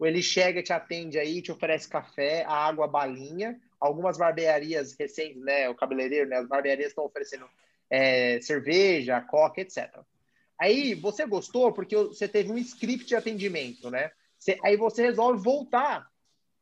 ele 0.08 0.22
chega, 0.22 0.64
te 0.64 0.72
atende 0.72 1.20
aí, 1.20 1.42
te 1.42 1.52
oferece 1.52 1.88
café, 1.88 2.46
água, 2.46 2.88
balinha. 2.88 3.60
Algumas 3.80 4.18
barbearias 4.18 4.94
recentes, 4.98 5.42
né, 5.42 5.70
o 5.70 5.76
cabeleireiro, 5.76 6.30
né, 6.30 6.38
as 6.38 6.48
barbearias 6.48 6.90
estão 6.90 7.06
oferecendo 7.06 7.48
é, 7.90 8.40
cerveja, 8.42 9.22
coca, 9.22 9.62
etc. 9.62 10.00
Aí 10.60 10.94
você 10.94 11.26
gostou 11.26 11.72
porque 11.72 11.96
você 11.96 12.28
teve 12.28 12.52
um 12.52 12.58
script 12.58 13.06
de 13.06 13.16
atendimento, 13.16 13.90
né? 13.90 14.12
Você, 14.38 14.58
aí 14.64 14.76
você 14.76 15.04
resolve 15.04 15.42
voltar 15.42 16.08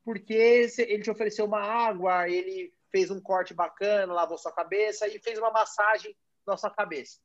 porque 0.05 0.33
ele 0.33 1.03
te 1.03 1.11
ofereceu 1.11 1.45
uma 1.45 1.59
água, 1.59 2.29
ele 2.29 2.73
fez 2.91 3.11
um 3.11 3.19
corte 3.19 3.53
bacana, 3.53 4.13
lavou 4.13 4.37
sua 4.37 4.51
cabeça 4.51 5.07
e 5.07 5.19
fez 5.19 5.37
uma 5.37 5.51
massagem 5.51 6.15
na 6.45 6.55
sua 6.55 6.69
cabeça. 6.69 7.19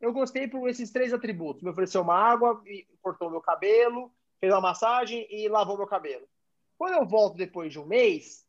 Eu 0.00 0.12
gostei 0.12 0.48
por 0.48 0.68
esses 0.68 0.90
três 0.90 1.12
atributos. 1.12 1.62
Me 1.62 1.70
ofereceu 1.70 2.02
uma 2.02 2.14
água, 2.14 2.60
cortou 3.00 3.30
meu 3.30 3.40
cabelo 3.40 4.10
fez 4.40 4.52
uma 4.52 4.60
massagem 4.60 5.26
e 5.30 5.48
lavou 5.48 5.76
meu 5.76 5.86
cabelo. 5.86 6.26
Quando 6.78 6.94
eu 6.94 7.06
volto 7.06 7.36
depois 7.36 7.70
de 7.70 7.78
um 7.78 7.84
mês, 7.84 8.46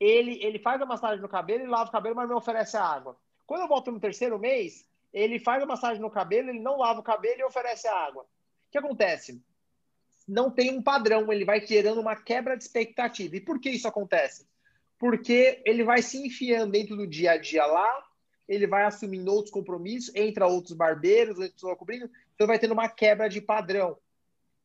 ele, 0.00 0.42
ele 0.42 0.58
faz 0.58 0.80
a 0.80 0.86
massagem 0.86 1.20
no 1.20 1.28
cabelo 1.28 1.64
e 1.64 1.66
lava 1.66 1.88
o 1.88 1.92
cabelo, 1.92 2.14
mas 2.14 2.28
me 2.28 2.34
oferece 2.34 2.76
a 2.76 2.84
água. 2.84 3.16
Quando 3.46 3.62
eu 3.62 3.68
volto 3.68 3.90
no 3.90 4.00
terceiro 4.00 4.38
mês, 4.38 4.86
ele 5.12 5.38
faz 5.38 5.62
a 5.62 5.66
massagem 5.66 6.00
no 6.00 6.10
cabelo, 6.10 6.50
ele 6.50 6.60
não 6.60 6.78
lava 6.78 7.00
o 7.00 7.02
cabelo 7.02 7.40
e 7.40 7.44
oferece 7.44 7.88
a 7.88 7.94
água. 7.94 8.22
O 8.22 8.70
que 8.70 8.78
acontece? 8.78 9.42
Não 10.26 10.50
tem 10.50 10.70
um 10.70 10.82
padrão, 10.82 11.32
ele 11.32 11.44
vai 11.44 11.64
gerando 11.66 12.00
uma 12.00 12.14
quebra 12.14 12.56
de 12.56 12.62
expectativa. 12.62 13.36
E 13.36 13.40
por 13.40 13.58
que 13.58 13.70
isso 13.70 13.88
acontece? 13.88 14.46
Porque 14.98 15.62
ele 15.64 15.82
vai 15.82 16.02
se 16.02 16.18
enfiando 16.18 16.72
dentro 16.72 16.96
do 16.96 17.06
dia 17.06 17.32
a 17.32 17.36
dia 17.38 17.64
lá, 17.64 18.04
ele 18.46 18.66
vai 18.66 18.84
assumindo 18.84 19.32
outros 19.32 19.52
compromissos, 19.52 20.14
entra 20.14 20.46
outros 20.46 20.74
barbeiros, 20.74 21.38
outros 21.38 21.78
cobrindo, 21.78 22.10
então 22.34 22.46
vai 22.46 22.58
tendo 22.58 22.72
uma 22.72 22.88
quebra 22.88 23.28
de 23.28 23.40
padrão 23.40 23.96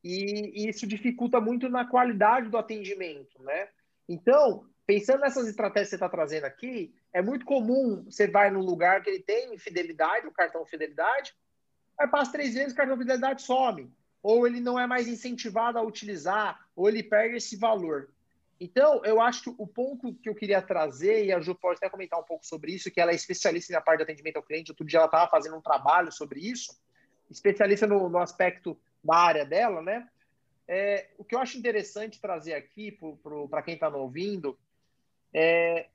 e, 0.04 0.68
isso 0.68 0.86
dificulta 0.86 1.40
muito 1.40 1.68
na 1.70 1.86
qualidade 1.86 2.50
do 2.50 2.58
atendimento, 2.58 3.42
né? 3.42 3.68
Então, 4.06 4.66
pensando 4.86 5.20
nessas 5.20 5.48
estratégias 5.48 5.88
que 5.88 5.90
você 5.90 5.96
está 5.96 6.08
trazendo 6.08 6.44
aqui, 6.44 6.94
é 7.12 7.22
muito 7.22 7.44
comum 7.44 8.04
você 8.04 8.26
vai 8.26 8.50
num 8.50 8.60
lugar 8.60 9.02
que 9.02 9.10
ele 9.10 9.22
tem 9.22 9.56
fidelidade, 9.58 10.26
o 10.26 10.32
cartão 10.32 10.64
fidelidade, 10.66 11.34
aí 11.98 12.08
passa 12.08 12.32
três 12.32 12.54
vezes 12.54 12.72
o 12.72 12.76
cartão 12.76 12.96
fidelidade 12.96 13.42
some. 13.42 13.90
ou 14.22 14.46
ele 14.46 14.58
não 14.58 14.80
é 14.80 14.86
mais 14.86 15.06
incentivado 15.06 15.78
a 15.78 15.82
utilizar, 15.82 16.66
ou 16.74 16.88
ele 16.88 17.02
perde 17.02 17.36
esse 17.36 17.56
valor. 17.56 18.08
Então, 18.58 19.04
eu 19.04 19.20
acho 19.20 19.42
que 19.42 19.54
o 19.58 19.66
ponto 19.66 20.14
que 20.14 20.28
eu 20.28 20.34
queria 20.34 20.62
trazer, 20.62 21.26
e 21.26 21.32
a 21.32 21.40
Ju 21.40 21.54
pode 21.54 21.76
até 21.76 21.90
comentar 21.90 22.18
um 22.18 22.24
pouco 22.24 22.46
sobre 22.46 22.72
isso, 22.72 22.90
que 22.90 23.00
ela 23.00 23.12
é 23.12 23.14
especialista 23.14 23.72
na 23.74 23.82
parte 23.82 23.98
de 23.98 24.04
atendimento 24.04 24.36
ao 24.36 24.42
cliente, 24.42 24.70
outro 24.70 24.86
dia 24.86 24.98
ela 24.98 25.06
estava 25.06 25.30
fazendo 25.30 25.56
um 25.56 25.60
trabalho 25.60 26.10
sobre 26.10 26.40
isso, 26.40 26.74
especialista 27.30 27.86
no, 27.86 28.08
no 28.08 28.18
aspecto 28.18 28.80
da 29.02 29.16
área 29.16 29.44
dela, 29.44 29.82
né? 29.82 30.08
É, 30.66 31.10
o 31.18 31.24
que 31.24 31.34
eu 31.34 31.40
acho 31.40 31.58
interessante 31.58 32.18
trazer 32.18 32.54
aqui 32.54 32.98
para 33.50 33.62
quem 33.62 33.74
está 33.74 33.88
ouvindo 33.88 34.58
é 35.34 35.88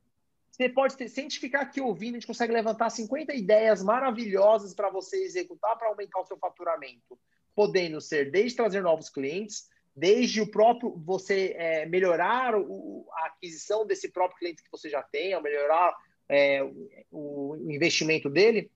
você 0.60 0.68
pode 0.68 0.98
ter, 0.98 1.08
se 1.08 1.22
a 1.22 1.24
gente 1.24 1.40
ficar 1.40 1.62
aqui 1.62 1.80
ouvindo, 1.80 2.16
a 2.16 2.20
gente 2.20 2.28
consegue 2.28 2.52
levantar 2.52 2.90
50 2.90 3.34
ideias 3.34 3.82
maravilhosas 3.82 4.74
para 4.74 4.90
você 4.90 5.16
executar 5.24 5.78
para 5.78 5.88
aumentar 5.88 6.20
o 6.20 6.26
seu 6.26 6.38
faturamento, 6.38 7.18
podendo 7.56 8.02
ser 8.02 8.30
desde 8.30 8.58
trazer 8.58 8.82
novos 8.82 9.10
clientes, 9.10 9.70
desde 9.96 10.42
o 10.42 10.52
próprio 10.52 10.98
você 10.98 11.56
é, 11.58 11.86
melhorar 11.86 12.56
o, 12.58 13.08
a 13.14 13.28
aquisição 13.28 13.86
desse 13.86 14.10
próprio 14.10 14.38
cliente 14.38 14.62
que 14.62 14.70
você 14.70 14.90
já 14.90 15.02
tem, 15.02 15.42
melhorar 15.42 15.96
é, 16.28 16.62
o, 16.62 16.90
o, 17.10 17.72
investimento 17.72 18.30
dele. 18.30 18.70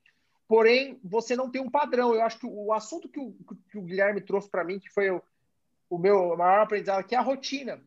Porém, 0.47 0.97
você 1.03 1.35
não 1.35 1.51
tem 1.51 1.61
um 1.61 1.69
padrão. 1.69 2.15
Eu 2.15 2.21
acho 2.21 2.39
que 2.39 2.47
o 2.47 2.71
assunto 2.71 3.09
que 3.09 3.19
o, 3.19 3.35
que 3.69 3.77
o 3.77 3.81
Guilherme 3.81 4.21
trouxe 4.21 4.49
para 4.49 4.63
mim, 4.63 4.79
que 4.79 4.89
foi 4.89 5.09
o, 5.09 5.21
o 5.89 5.97
meu 5.97 6.37
maior 6.37 6.61
aprendizado, 6.61 6.99
aqui 6.99 7.13
é 7.13 7.17
a 7.17 7.21
rotina. 7.21 7.83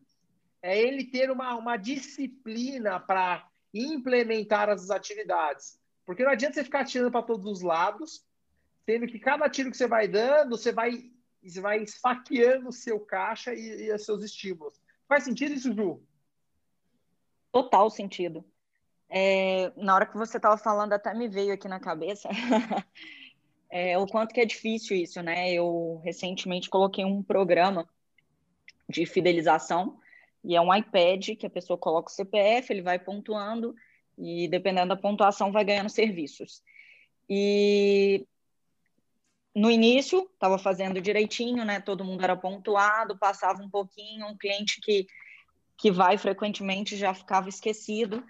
É 0.61 0.77
ele 0.77 1.05
ter 1.05 1.29
uma, 1.29 1.55
uma 1.55 1.77
disciplina 1.77 2.99
para 2.99 3.47
implementar 3.73 4.69
as 4.69 4.89
atividades. 4.89 5.79
Porque 6.05 6.23
não 6.23 6.31
adianta 6.31 6.55
você 6.55 6.63
ficar 6.63 6.81
atirando 6.81 7.11
para 7.11 7.23
todos 7.23 7.51
os 7.51 7.61
lados, 7.61 8.25
tendo 8.85 9.07
que 9.07 9.19
cada 9.19 9.49
tiro 9.49 9.69
que 9.69 9.77
você 9.77 9.87
vai 9.87 10.07
dando, 10.07 10.57
você 10.57 10.71
vai, 10.71 11.11
você 11.43 11.59
vai 11.59 11.83
esfaqueando 11.83 12.69
o 12.69 12.73
seu 12.73 12.99
caixa 12.99 13.53
e, 13.53 13.83
e 13.87 13.93
os 13.93 14.05
seus 14.05 14.23
estímulos. 14.23 14.81
Faz 15.07 15.23
sentido 15.23 15.53
isso, 15.53 15.73
Ju? 15.73 16.01
Total 17.51 17.89
sentido. 17.89 18.45
É, 19.09 19.71
na 19.77 19.95
hora 19.95 20.05
que 20.05 20.17
você 20.17 20.37
estava 20.37 20.57
falando, 20.57 20.93
até 20.93 21.13
me 21.13 21.27
veio 21.27 21.53
aqui 21.53 21.67
na 21.67 21.79
cabeça 21.79 22.29
é, 23.69 23.97
o 23.97 24.05
quanto 24.05 24.33
que 24.33 24.41
é 24.41 24.45
difícil 24.45 24.97
isso, 24.97 25.21
né? 25.21 25.51
Eu 25.53 26.01
recentemente 26.03 26.69
coloquei 26.69 27.05
um 27.05 27.23
programa 27.23 27.87
de 28.89 29.05
fidelização 29.05 29.99
e 30.47 30.55
é 30.55 30.61
um 30.61 30.73
iPad 30.73 31.35
que 31.37 31.45
a 31.45 31.49
pessoa 31.49 31.77
coloca 31.77 32.09
o 32.09 32.13
CPF, 32.13 32.71
ele 32.71 32.81
vai 32.81 32.97
pontuando 32.97 33.75
e 34.17 34.47
dependendo 34.47 34.87
da 34.87 34.95
pontuação 34.95 35.51
vai 35.51 35.65
ganhando 35.65 35.89
serviços. 35.89 36.63
E 37.29 38.25
no 39.53 39.69
início 39.69 40.29
estava 40.33 40.57
fazendo 40.57 41.01
direitinho, 41.01 41.65
né? 41.65 41.81
Todo 41.81 42.05
mundo 42.05 42.23
era 42.23 42.35
pontuado, 42.37 43.17
passava 43.17 43.61
um 43.61 43.69
pouquinho, 43.69 44.25
um 44.25 44.37
cliente 44.37 44.79
que 44.81 45.05
que 45.77 45.91
vai 45.91 46.17
frequentemente 46.17 46.97
já 46.97 47.13
ficava 47.13 47.49
esquecido. 47.49 48.23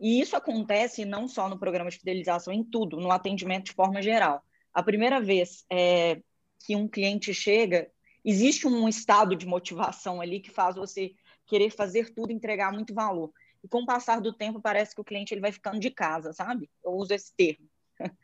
E 0.00 0.20
isso 0.20 0.34
acontece 0.34 1.04
não 1.04 1.28
só 1.28 1.48
no 1.48 1.58
programa 1.58 1.90
de 1.90 1.98
fidelização, 1.98 2.52
em 2.52 2.64
tudo, 2.64 2.96
no 2.96 3.10
atendimento 3.10 3.66
de 3.66 3.72
forma 3.72 4.00
geral. 4.00 4.42
A 4.72 4.82
primeira 4.82 5.20
vez 5.20 5.64
é, 5.70 6.20
que 6.64 6.74
um 6.74 6.88
cliente 6.88 7.34
chega, 7.34 7.90
existe 8.24 8.66
um 8.66 8.88
estado 8.88 9.36
de 9.36 9.46
motivação 9.46 10.20
ali 10.20 10.40
que 10.40 10.50
faz 10.50 10.76
você 10.76 11.12
querer 11.46 11.70
fazer 11.70 12.12
tudo, 12.14 12.32
entregar 12.32 12.72
muito 12.72 12.94
valor. 12.94 13.32
E 13.62 13.68
com 13.68 13.82
o 13.82 13.86
passar 13.86 14.20
do 14.20 14.32
tempo, 14.32 14.60
parece 14.60 14.94
que 14.94 15.00
o 15.00 15.04
cliente 15.04 15.32
ele 15.32 15.40
vai 15.40 15.52
ficando 15.52 15.78
de 15.78 15.90
casa, 15.90 16.32
sabe? 16.32 16.70
Eu 16.84 16.92
uso 16.92 17.14
esse 17.14 17.34
termo. 17.34 17.68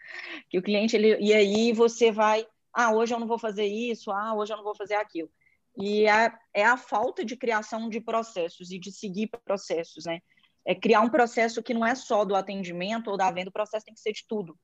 que 0.48 0.58
o 0.58 0.62
cliente, 0.62 0.96
ele, 0.96 1.16
e 1.18 1.32
aí 1.32 1.72
você 1.72 2.12
vai, 2.12 2.46
ah, 2.72 2.92
hoje 2.92 3.14
eu 3.14 3.20
não 3.20 3.26
vou 3.26 3.38
fazer 3.38 3.66
isso, 3.66 4.10
ah, 4.10 4.34
hoje 4.34 4.52
eu 4.52 4.56
não 4.56 4.64
vou 4.64 4.74
fazer 4.74 4.94
aquilo. 4.94 5.30
E 5.76 6.06
é, 6.06 6.64
a 6.64 6.76
falta 6.76 7.24
de 7.24 7.36
criação 7.36 7.88
de 7.88 8.00
processos 8.00 8.70
e 8.70 8.78
de 8.78 8.92
seguir 8.92 9.28
processos, 9.44 10.04
né? 10.04 10.20
É 10.64 10.74
criar 10.74 11.00
um 11.00 11.08
processo 11.08 11.62
que 11.62 11.74
não 11.74 11.84
é 11.84 11.94
só 11.94 12.24
do 12.24 12.36
atendimento 12.36 13.10
ou 13.10 13.16
da 13.16 13.30
venda, 13.30 13.50
o 13.50 13.52
processo 13.52 13.86
tem 13.86 13.94
que 13.94 14.00
ser 14.00 14.12
de 14.12 14.24
tudo, 14.28 14.56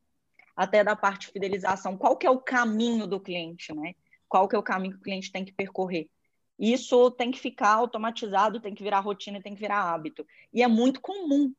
até 0.54 0.84
da 0.84 0.94
parte 0.94 1.26
de 1.26 1.32
fidelização. 1.32 1.96
Qual 1.96 2.16
que 2.16 2.26
é 2.26 2.30
o 2.30 2.40
caminho 2.40 3.06
do 3.06 3.18
cliente, 3.18 3.74
né? 3.74 3.94
Qual 4.28 4.46
que 4.46 4.54
é 4.54 4.58
o 4.58 4.62
caminho 4.62 4.94
que 4.94 5.00
o 5.00 5.02
cliente 5.02 5.32
tem 5.32 5.44
que 5.44 5.52
percorrer? 5.52 6.08
Isso 6.58 7.10
tem 7.12 7.30
que 7.30 7.38
ficar 7.38 7.74
automatizado, 7.74 8.60
tem 8.60 8.74
que 8.74 8.82
virar 8.82 9.00
rotina, 9.00 9.40
tem 9.40 9.54
que 9.54 9.60
virar 9.60 9.92
hábito. 9.92 10.26
E 10.52 10.62
é 10.62 10.66
muito 10.66 11.00
comum, 11.00 11.54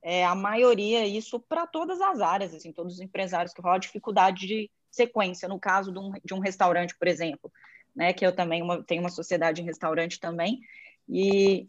é, 0.00 0.24
a 0.24 0.34
maioria, 0.34 1.06
isso 1.06 1.38
para 1.38 1.66
todas 1.66 2.00
as 2.00 2.20
áreas, 2.20 2.54
assim, 2.54 2.72
todos 2.72 2.94
os 2.94 3.00
empresários 3.00 3.52
que 3.52 3.60
rolam 3.60 3.78
dificuldade 3.78 4.46
de 4.46 4.70
sequência. 4.90 5.48
No 5.48 5.60
caso 5.60 5.92
de 5.92 5.98
um, 5.98 6.12
de 6.24 6.34
um 6.34 6.38
restaurante, 6.38 6.96
por 6.96 7.08
exemplo, 7.08 7.52
né, 7.94 8.12
que 8.12 8.24
eu 8.24 8.34
também 8.34 8.62
uma, 8.62 8.82
tenho 8.82 9.02
uma 9.02 9.10
sociedade 9.10 9.60
em 9.60 9.64
restaurante 9.64 10.18
também, 10.18 10.60
e 11.08 11.68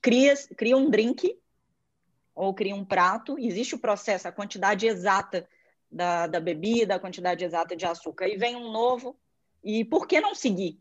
cria, 0.00 0.34
cria 0.56 0.76
um 0.76 0.88
drink 0.88 1.38
ou 2.34 2.54
cria 2.54 2.74
um 2.74 2.84
prato, 2.84 3.38
existe 3.38 3.74
o 3.74 3.78
processo, 3.78 4.28
a 4.28 4.32
quantidade 4.32 4.86
exata 4.86 5.48
da, 5.90 6.26
da 6.26 6.38
bebida, 6.38 6.94
a 6.94 7.00
quantidade 7.00 7.44
exata 7.44 7.74
de 7.74 7.84
açúcar, 7.84 8.28
e 8.28 8.36
vem 8.36 8.54
um 8.54 8.70
novo, 8.70 9.18
e 9.62 9.84
por 9.84 10.06
que 10.06 10.20
não 10.20 10.34
seguir? 10.34 10.80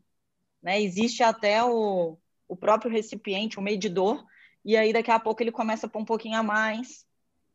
Né? 0.62 0.82
Existe 0.82 1.24
até 1.24 1.64
o, 1.64 2.18
o 2.48 2.56
próprio 2.56 2.92
recipiente, 2.92 3.60
o 3.60 3.62
medidor, 3.62 4.26
e 4.64 4.76
aí 4.76 4.92
daqui 4.92 5.12
a 5.12 5.20
pouco 5.20 5.42
ele 5.42 5.52
começa 5.52 5.88
a 5.88 5.90
pôr 5.90 6.00
um 6.00 6.06
pouquinho 6.06 6.38
a 6.38 6.44
mais, 6.44 7.06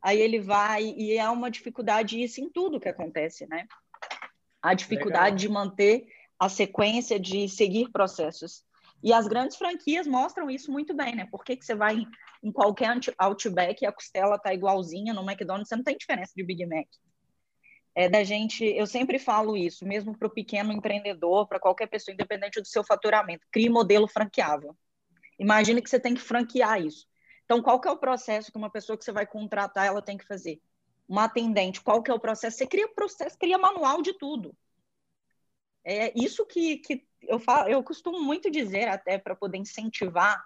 aí 0.01 0.21
ele 0.21 0.41
vai, 0.41 0.85
e 0.85 1.17
é 1.17 1.29
uma 1.29 1.51
dificuldade 1.51 2.23
isso 2.23 2.41
em 2.41 2.51
tudo 2.51 2.81
que 2.81 2.89
acontece, 2.89 3.47
né? 3.47 3.67
A 4.61 4.75
dificuldade 4.75 5.37
Legal. 5.37 5.37
de 5.37 5.49
manter 5.49 6.07
a 6.39 6.49
sequência 6.49 7.19
de 7.19 7.49
seguir 7.49 7.91
processos. 7.91 8.65
E 9.03 9.13
as 9.13 9.27
grandes 9.27 9.57
franquias 9.57 10.07
mostram 10.07 10.49
isso 10.49 10.71
muito 10.71 10.95
bem, 10.95 11.15
né? 11.15 11.27
Por 11.31 11.45
que, 11.45 11.57
que 11.57 11.65
você 11.65 11.75
vai 11.75 12.05
em 12.43 12.53
qualquer 12.53 12.97
Outback 13.19 13.83
e 13.83 13.87
a 13.87 13.93
costela 13.93 14.39
tá 14.39 14.55
igualzinha, 14.55 15.13
no 15.13 15.29
McDonald's 15.29 15.69
você 15.69 15.77
não 15.77 15.85
tem 15.85 15.97
diferença 15.97 16.33
de 16.37 16.45
Big 16.45 16.65
Mac 16.67 16.87
é 17.95 18.09
da 18.09 18.25
gente, 18.25 18.65
eu 18.65 18.87
sempre 18.87 19.19
falo 19.19 19.57
isso, 19.57 19.87
mesmo 19.87 20.17
para 20.17 20.27
o 20.27 20.31
pequeno 20.31 20.73
empreendedor, 20.73 21.47
para 21.47 21.61
qualquer 21.61 21.87
pessoa, 21.87 22.15
independente 22.15 22.61
do 22.61 22.67
seu 22.67 22.83
faturamento, 22.83 23.47
crie 23.51 23.69
modelo 23.69 24.09
franqueável. 24.09 24.77
Imagine 25.39 25.83
que 25.83 25.91
você 25.91 26.01
tem 26.01 26.15
que 26.15 26.21
franquear 26.21 26.81
isso. 26.81 27.07
Então, 27.45 27.61
qual 27.61 27.81
que 27.81 27.89
é 27.89 27.91
o 27.91 27.99
processo 27.99 28.51
que 28.51 28.57
uma 28.57 28.71
pessoa 28.71 28.97
que 28.97 29.05
você 29.05 29.13
vai 29.13 29.27
contratar, 29.27 29.87
ela 29.87 30.01
tem 30.01 30.17
que 30.17 30.27
fazer? 30.27 30.61
Uma 31.07 31.25
atendente, 31.25 31.83
qual 31.83 32.03
que 32.03 32.11
é 32.11 32.15
o 32.15 32.21
processo? 32.21 32.57
Você 32.57 32.67
cria 32.67 32.89
processo, 32.89 33.37
cria 33.39 33.59
manual 33.59 34.01
de 34.01 34.15
tudo. 34.15 34.57
É 35.85 36.13
isso 36.19 36.47
que, 36.47 36.79
que 36.79 37.07
eu, 37.23 37.39
falo, 37.39 37.69
eu 37.69 37.83
costumo 37.83 38.21
muito 38.23 38.51
dizer, 38.51 38.89
até 38.89 39.19
para 39.19 39.35
poder 39.35 39.59
incentivar 39.59 40.43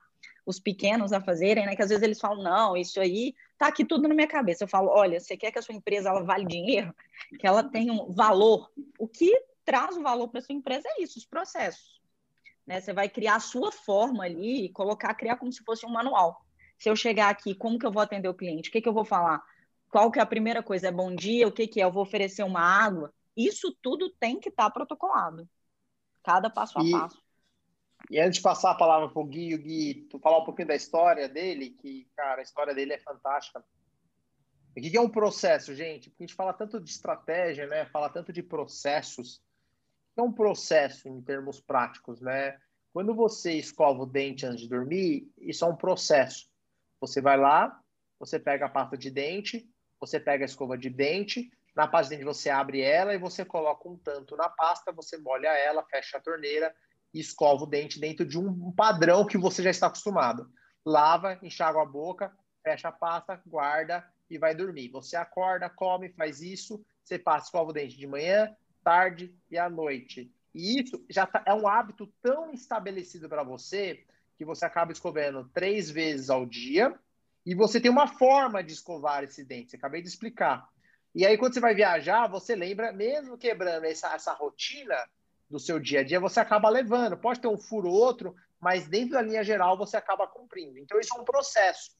os 0.46 0.60
pequenos 0.60 1.12
a 1.12 1.20
fazerem, 1.20 1.66
né? 1.66 1.74
Que 1.74 1.82
às 1.82 1.88
vezes 1.88 2.04
eles 2.04 2.20
falam, 2.20 2.42
não, 2.42 2.76
isso 2.76 3.00
aí 3.00 3.34
tá 3.58 3.66
aqui 3.66 3.84
tudo 3.84 4.06
na 4.06 4.14
minha 4.14 4.28
cabeça. 4.28 4.62
Eu 4.62 4.68
falo, 4.68 4.88
olha, 4.88 5.18
você 5.18 5.36
quer 5.36 5.50
que 5.50 5.58
a 5.58 5.62
sua 5.62 5.74
empresa 5.74 6.08
ela 6.08 6.22
vale 6.22 6.46
dinheiro, 6.46 6.94
que 7.38 7.46
ela 7.46 7.64
tenha 7.64 7.92
um 7.92 8.12
valor. 8.12 8.70
O 8.96 9.08
que 9.08 9.36
traz 9.64 9.96
o 9.96 10.02
valor 10.02 10.28
para 10.28 10.40
sua 10.40 10.54
empresa 10.54 10.88
é 10.88 11.02
isso, 11.02 11.18
os 11.18 11.26
processos. 11.26 12.00
Né? 12.64 12.80
Você 12.80 12.92
vai 12.92 13.08
criar 13.08 13.36
a 13.36 13.40
sua 13.40 13.72
forma 13.72 14.24
ali 14.24 14.66
e 14.66 14.68
colocar, 14.68 15.12
criar 15.14 15.36
como 15.36 15.52
se 15.52 15.64
fosse 15.64 15.84
um 15.84 15.90
manual. 15.90 16.40
Se 16.78 16.88
eu 16.88 16.94
chegar 16.94 17.28
aqui, 17.28 17.54
como 17.54 17.78
que 17.78 17.84
eu 17.84 17.92
vou 17.92 18.02
atender 18.02 18.28
o 18.28 18.34
cliente? 18.34 18.68
O 18.68 18.72
que, 18.72 18.80
que 18.80 18.88
eu 18.88 18.94
vou 18.94 19.04
falar? 19.04 19.42
Qual 19.90 20.10
que 20.10 20.18
é 20.20 20.22
a 20.22 20.26
primeira 20.26 20.62
coisa? 20.62 20.88
É 20.88 20.92
bom 20.92 21.14
dia? 21.14 21.48
O 21.48 21.52
que, 21.52 21.66
que 21.66 21.80
é? 21.80 21.84
Eu 21.84 21.92
vou 21.92 22.02
oferecer 22.02 22.44
uma 22.44 22.60
água? 22.60 23.12
Isso 23.36 23.76
tudo 23.82 24.10
tem 24.10 24.38
que 24.38 24.48
estar 24.48 24.64
tá 24.64 24.70
protocolado. 24.70 25.48
Cada 26.22 26.50
passo 26.50 26.78
a 26.78 26.84
e, 26.84 26.90
passo. 26.90 27.25
E 28.10 28.20
antes 28.20 28.36
de 28.36 28.42
passar 28.42 28.70
a 28.70 28.76
palavra 28.76 29.08
para 29.08 29.20
o 29.20 29.24
Gui, 29.24 29.54
o 29.54 29.58
Gui, 29.58 30.06
tu 30.10 30.18
falar 30.18 30.38
um 30.38 30.44
pouquinho 30.44 30.68
da 30.68 30.76
história 30.76 31.28
dele, 31.28 31.70
que, 31.70 32.08
cara, 32.16 32.40
a 32.40 32.42
história 32.42 32.74
dele 32.74 32.92
é 32.92 32.98
fantástica. 32.98 33.64
O 34.76 34.80
que 34.80 34.96
é 34.96 35.00
um 35.00 35.08
processo, 35.08 35.74
gente? 35.74 36.10
Porque 36.10 36.24
a 36.24 36.26
gente 36.26 36.36
fala 36.36 36.52
tanto 36.52 36.78
de 36.78 36.90
estratégia, 36.90 37.66
né? 37.66 37.86
Fala 37.86 38.10
tanto 38.10 38.32
de 38.32 38.42
processos. 38.42 39.36
O 39.36 40.14
que 40.14 40.20
é 40.20 40.22
um 40.22 40.32
processo 40.32 41.08
em 41.08 41.20
termos 41.22 41.60
práticos, 41.60 42.20
né? 42.20 42.58
Quando 42.92 43.14
você 43.14 43.54
escova 43.54 44.02
o 44.02 44.06
dente 44.06 44.46
antes 44.46 44.60
de 44.62 44.68
dormir, 44.68 45.30
isso 45.38 45.64
é 45.64 45.68
um 45.68 45.76
processo. 45.76 46.48
Você 47.00 47.20
vai 47.20 47.36
lá, 47.36 47.80
você 48.18 48.38
pega 48.38 48.66
a 48.66 48.70
pasta 48.70 48.96
de 48.96 49.10
dente, 49.10 49.68
você 50.00 50.20
pega 50.20 50.44
a 50.44 50.46
escova 50.46 50.78
de 50.78 50.88
dente, 50.88 51.50
na 51.74 51.86
pasta 51.86 52.10
de 52.10 52.16
dente 52.16 52.24
você 52.24 52.48
abre 52.48 52.80
ela 52.80 53.14
e 53.14 53.18
você 53.18 53.44
coloca 53.44 53.88
um 53.88 53.98
tanto 53.98 54.36
na 54.36 54.48
pasta, 54.48 54.92
você 54.92 55.18
molha 55.18 55.48
ela, 55.48 55.84
fecha 55.84 56.16
a 56.16 56.20
torneira, 56.20 56.74
e 57.12 57.20
escova 57.20 57.64
o 57.64 57.66
dente 57.66 57.98
dentro 57.98 58.24
de 58.24 58.38
um 58.38 58.72
padrão 58.72 59.26
que 59.26 59.38
você 59.38 59.62
já 59.62 59.70
está 59.70 59.86
acostumado. 59.86 60.50
Lava, 60.84 61.38
enxágua 61.42 61.82
a 61.82 61.86
boca, 61.86 62.32
fecha 62.62 62.88
a 62.88 62.92
pasta, 62.92 63.40
guarda 63.46 64.04
e 64.28 64.38
vai 64.38 64.54
dormir. 64.54 64.88
Você 64.90 65.16
acorda, 65.16 65.70
come, 65.70 66.10
faz 66.10 66.40
isso, 66.40 66.84
você 67.02 67.18
passa, 67.18 67.46
escova 67.46 67.70
o 67.70 67.72
dente 67.72 67.96
de 67.96 68.06
manhã, 68.06 68.54
tarde 68.82 69.34
e 69.50 69.58
à 69.58 69.68
noite. 69.70 70.32
E 70.54 70.80
isso 70.80 71.04
já 71.08 71.26
tá, 71.26 71.42
é 71.46 71.54
um 71.54 71.68
hábito 71.68 72.06
tão 72.22 72.52
estabelecido 72.52 73.28
para 73.28 73.42
você 73.42 74.04
que 74.36 74.44
você 74.44 74.64
acaba 74.64 74.92
escovando 74.92 75.48
três 75.52 75.90
vezes 75.90 76.30
ao 76.30 76.46
dia 76.46 76.98
e 77.44 77.54
você 77.54 77.80
tem 77.80 77.90
uma 77.90 78.08
forma 78.08 78.62
de 78.62 78.72
escovar 78.72 79.22
esse 79.22 79.44
dente. 79.44 79.76
Acabei 79.76 80.02
de 80.02 80.08
explicar. 80.08 80.68
E 81.14 81.24
aí, 81.24 81.38
quando 81.38 81.54
você 81.54 81.60
vai 81.60 81.74
viajar, 81.74 82.26
você 82.26 82.54
lembra, 82.54 82.92
mesmo 82.92 83.38
quebrando 83.38 83.84
essa, 83.84 84.12
essa 84.12 84.32
rotina, 84.32 84.96
do 85.48 85.58
seu 85.58 85.78
dia 85.78 86.00
a 86.00 86.04
dia, 86.04 86.20
você 86.20 86.40
acaba 86.40 86.68
levando. 86.68 87.16
Pode 87.16 87.40
ter 87.40 87.48
um 87.48 87.58
furo 87.58 87.88
ou 87.88 87.94
outro, 87.94 88.34
mas 88.60 88.88
dentro 88.88 89.12
da 89.12 89.22
linha 89.22 89.44
geral 89.44 89.76
você 89.76 89.96
acaba 89.96 90.26
cumprindo. 90.26 90.78
Então, 90.78 90.98
isso 90.98 91.16
é 91.16 91.20
um 91.20 91.24
processo. 91.24 91.90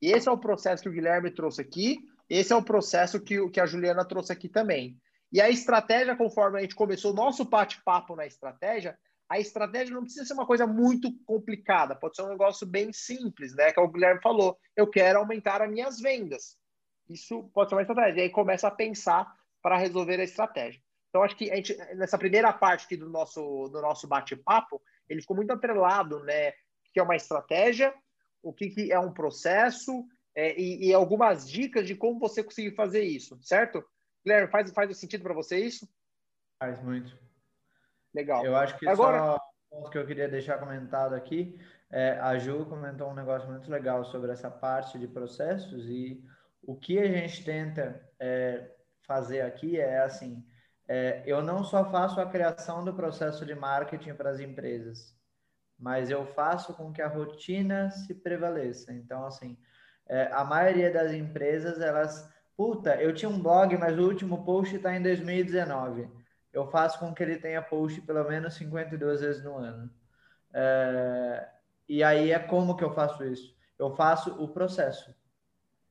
E 0.00 0.10
esse 0.10 0.28
é 0.28 0.32
o 0.32 0.38
processo 0.38 0.82
que 0.82 0.88
o 0.88 0.92
Guilherme 0.92 1.30
trouxe 1.30 1.60
aqui, 1.60 1.98
esse 2.28 2.52
é 2.52 2.56
o 2.56 2.62
processo 2.62 3.20
que, 3.20 3.48
que 3.50 3.60
a 3.60 3.66
Juliana 3.66 4.04
trouxe 4.04 4.32
aqui 4.32 4.48
também. 4.48 4.98
E 5.32 5.40
a 5.40 5.48
estratégia, 5.48 6.16
conforme 6.16 6.58
a 6.58 6.62
gente 6.62 6.74
começou 6.74 7.12
o 7.12 7.14
nosso 7.14 7.44
bate-papo 7.44 8.16
na 8.16 8.26
estratégia, 8.26 8.98
a 9.28 9.38
estratégia 9.38 9.94
não 9.94 10.02
precisa 10.02 10.26
ser 10.26 10.34
uma 10.34 10.46
coisa 10.46 10.66
muito 10.66 11.10
complicada, 11.24 11.96
pode 11.96 12.16
ser 12.16 12.22
um 12.22 12.28
negócio 12.28 12.66
bem 12.66 12.92
simples, 12.92 13.54
né? 13.54 13.72
Que 13.72 13.80
é 13.80 13.82
o 13.82 13.88
Guilherme 13.88 14.20
falou, 14.20 14.58
eu 14.76 14.86
quero 14.86 15.18
aumentar 15.18 15.62
as 15.62 15.70
minhas 15.70 16.00
vendas. 16.00 16.58
Isso 17.08 17.50
pode 17.54 17.70
ser 17.70 17.76
uma 17.76 17.82
estratégia. 17.82 18.20
E 18.20 18.22
aí 18.24 18.30
começa 18.30 18.68
a 18.68 18.70
pensar 18.70 19.32
para 19.62 19.78
resolver 19.78 20.20
a 20.20 20.24
estratégia. 20.24 20.82
Então, 21.12 21.22
acho 21.22 21.36
que 21.36 21.50
a 21.50 21.56
gente, 21.56 21.76
nessa 21.94 22.16
primeira 22.16 22.50
parte 22.54 22.86
aqui 22.86 22.96
do 22.96 23.06
nosso, 23.06 23.68
do 23.68 23.82
nosso 23.82 24.08
bate-papo, 24.08 24.80
ele 25.06 25.20
ficou 25.20 25.36
muito 25.36 25.52
atrelado, 25.52 26.20
né? 26.20 26.48
O 26.48 26.54
que 26.90 26.98
é 26.98 27.02
uma 27.02 27.14
estratégia, 27.14 27.92
o 28.42 28.50
que, 28.50 28.70
que 28.70 28.90
é 28.90 28.98
um 28.98 29.12
processo 29.12 30.06
é, 30.34 30.58
e, 30.58 30.88
e, 30.88 30.94
algumas 30.94 31.46
dicas 31.46 31.86
de 31.86 31.94
como 31.94 32.18
você 32.18 32.42
conseguir 32.42 32.74
fazer 32.74 33.02
isso, 33.02 33.38
certo? 33.42 33.84
Guilherme, 34.24 34.50
faz, 34.50 34.72
faz 34.72 34.96
sentido 34.96 35.22
para 35.22 35.34
você 35.34 35.58
isso? 35.58 35.86
Faz 36.58 36.82
muito. 36.82 37.14
Legal. 38.14 38.42
Eu 38.42 38.56
acho 38.56 38.78
que 38.78 38.88
Agora... 38.88 39.18
só 39.18 39.36
um 39.36 39.76
ponto 39.76 39.90
que 39.90 39.98
eu 39.98 40.06
queria 40.06 40.28
deixar 40.30 40.56
comentado 40.56 41.12
aqui, 41.12 41.60
é, 41.90 42.12
a 42.20 42.38
Ju 42.38 42.64
comentou 42.64 43.10
um 43.10 43.14
negócio 43.14 43.50
muito 43.50 43.70
legal 43.70 44.02
sobre 44.06 44.32
essa 44.32 44.50
parte 44.50 44.98
de 44.98 45.06
processos 45.06 45.84
e 45.90 46.24
o 46.62 46.74
que 46.74 46.98
a 46.98 47.06
gente 47.06 47.44
tenta 47.44 48.02
é, 48.18 48.70
fazer 49.02 49.42
aqui 49.42 49.78
é 49.78 49.98
assim, 49.98 50.42
é, 50.94 51.22
eu 51.24 51.42
não 51.42 51.64
só 51.64 51.90
faço 51.90 52.20
a 52.20 52.26
criação 52.26 52.84
do 52.84 52.92
processo 52.92 53.46
de 53.46 53.54
marketing 53.54 54.12
para 54.12 54.28
as 54.28 54.40
empresas, 54.40 55.16
mas 55.78 56.10
eu 56.10 56.26
faço 56.26 56.74
com 56.74 56.92
que 56.92 57.00
a 57.00 57.08
rotina 57.08 57.90
se 57.90 58.14
prevaleça. 58.14 58.92
Então, 58.92 59.24
assim, 59.24 59.56
é, 60.06 60.30
a 60.30 60.44
maioria 60.44 60.92
das 60.92 61.12
empresas, 61.12 61.80
elas, 61.80 62.30
puta, 62.54 62.94
eu 62.96 63.14
tinha 63.14 63.30
um 63.30 63.42
blog, 63.42 63.74
mas 63.78 63.98
o 63.98 64.02
último 64.02 64.44
post 64.44 64.76
está 64.76 64.94
em 64.94 65.02
2019. 65.02 66.10
Eu 66.52 66.66
faço 66.66 66.98
com 66.98 67.14
que 67.14 67.22
ele 67.22 67.38
tenha 67.38 67.62
post 67.62 67.98
pelo 68.02 68.28
menos 68.28 68.52
52 68.52 69.22
vezes 69.22 69.42
no 69.42 69.56
ano. 69.56 69.90
É, 70.52 71.48
e 71.88 72.04
aí 72.04 72.32
é 72.32 72.38
como 72.38 72.76
que 72.76 72.84
eu 72.84 72.92
faço 72.92 73.24
isso? 73.24 73.56
Eu 73.78 73.96
faço 73.96 74.30
o 74.42 74.46
processo. 74.46 75.14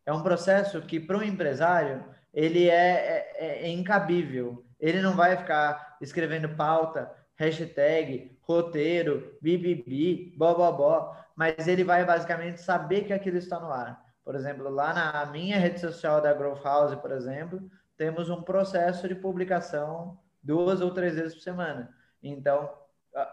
É 0.05 0.13
um 0.13 0.21
processo 0.21 0.79
que, 0.83 0.99
para 0.99 1.17
o 1.17 1.23
empresário, 1.23 2.05
ele 2.31 2.69
é, 2.69 3.33
é, 3.35 3.65
é, 3.65 3.69
incabível. 3.69 4.63
Ele 4.81 5.01
não 5.01 5.15
vai 5.15 5.37
ficar 5.37 5.97
escrevendo 6.01 6.49
pauta, 6.55 7.09
hashtag, 7.35 8.37
roteiro, 8.41 9.37
bibibi, 9.41 10.35
bobobó, 10.37 11.15
mas 11.35 11.67
ele 11.67 11.83
vai 11.83 12.03
basicamente 12.03 12.59
saber 12.59 13.05
que 13.05 13.13
aquilo 13.13 13.37
está 13.37 13.59
no 13.59 13.71
ar. 13.71 14.03
Por 14.25 14.35
exemplo, 14.35 14.69
lá 14.69 14.93
na 14.93 15.25
minha 15.27 15.57
rede 15.57 15.79
social 15.79 16.19
da 16.19 16.33
Growth 16.33 16.63
House, 16.63 16.95
por 16.95 17.11
exemplo, 17.11 17.61
temos 17.95 18.29
um 18.29 18.41
processo 18.41 19.07
de 19.07 19.15
publicação 19.15 20.19
duas 20.43 20.81
ou 20.81 20.91
três 20.91 21.15
vezes 21.15 21.35
por 21.35 21.41
semana. 21.41 21.95
Então, 22.21 22.69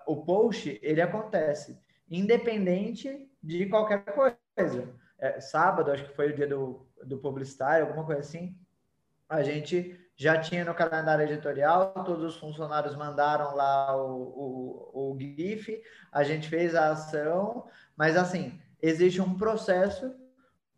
o 0.06 0.24
post, 0.24 0.78
ele 0.82 1.00
acontece 1.00 1.78
independente 2.10 3.30
de 3.42 3.66
qualquer 3.66 4.04
coisa. 4.04 4.94
É, 5.18 5.40
sábado, 5.40 5.90
acho 5.90 6.04
que 6.04 6.14
foi 6.14 6.30
o 6.30 6.34
dia 6.36 6.46
do, 6.46 6.86
do 7.04 7.18
publicitário, 7.18 7.86
alguma 7.86 8.04
coisa 8.04 8.20
assim, 8.20 8.56
a 9.28 9.42
gente 9.42 9.98
já 10.18 10.36
tinha 10.36 10.64
no 10.64 10.74
calendário 10.74 11.24
editorial, 11.24 11.92
todos 12.04 12.24
os 12.24 12.36
funcionários 12.36 12.96
mandaram 12.96 13.54
lá 13.54 13.96
o, 13.96 14.90
o, 14.92 15.12
o 15.12 15.18
GIF, 15.18 15.80
a 16.10 16.24
gente 16.24 16.48
fez 16.48 16.74
a 16.74 16.90
ação, 16.90 17.68
mas 17.96 18.16
assim, 18.16 18.60
existe 18.82 19.20
um 19.22 19.38
processo, 19.38 20.12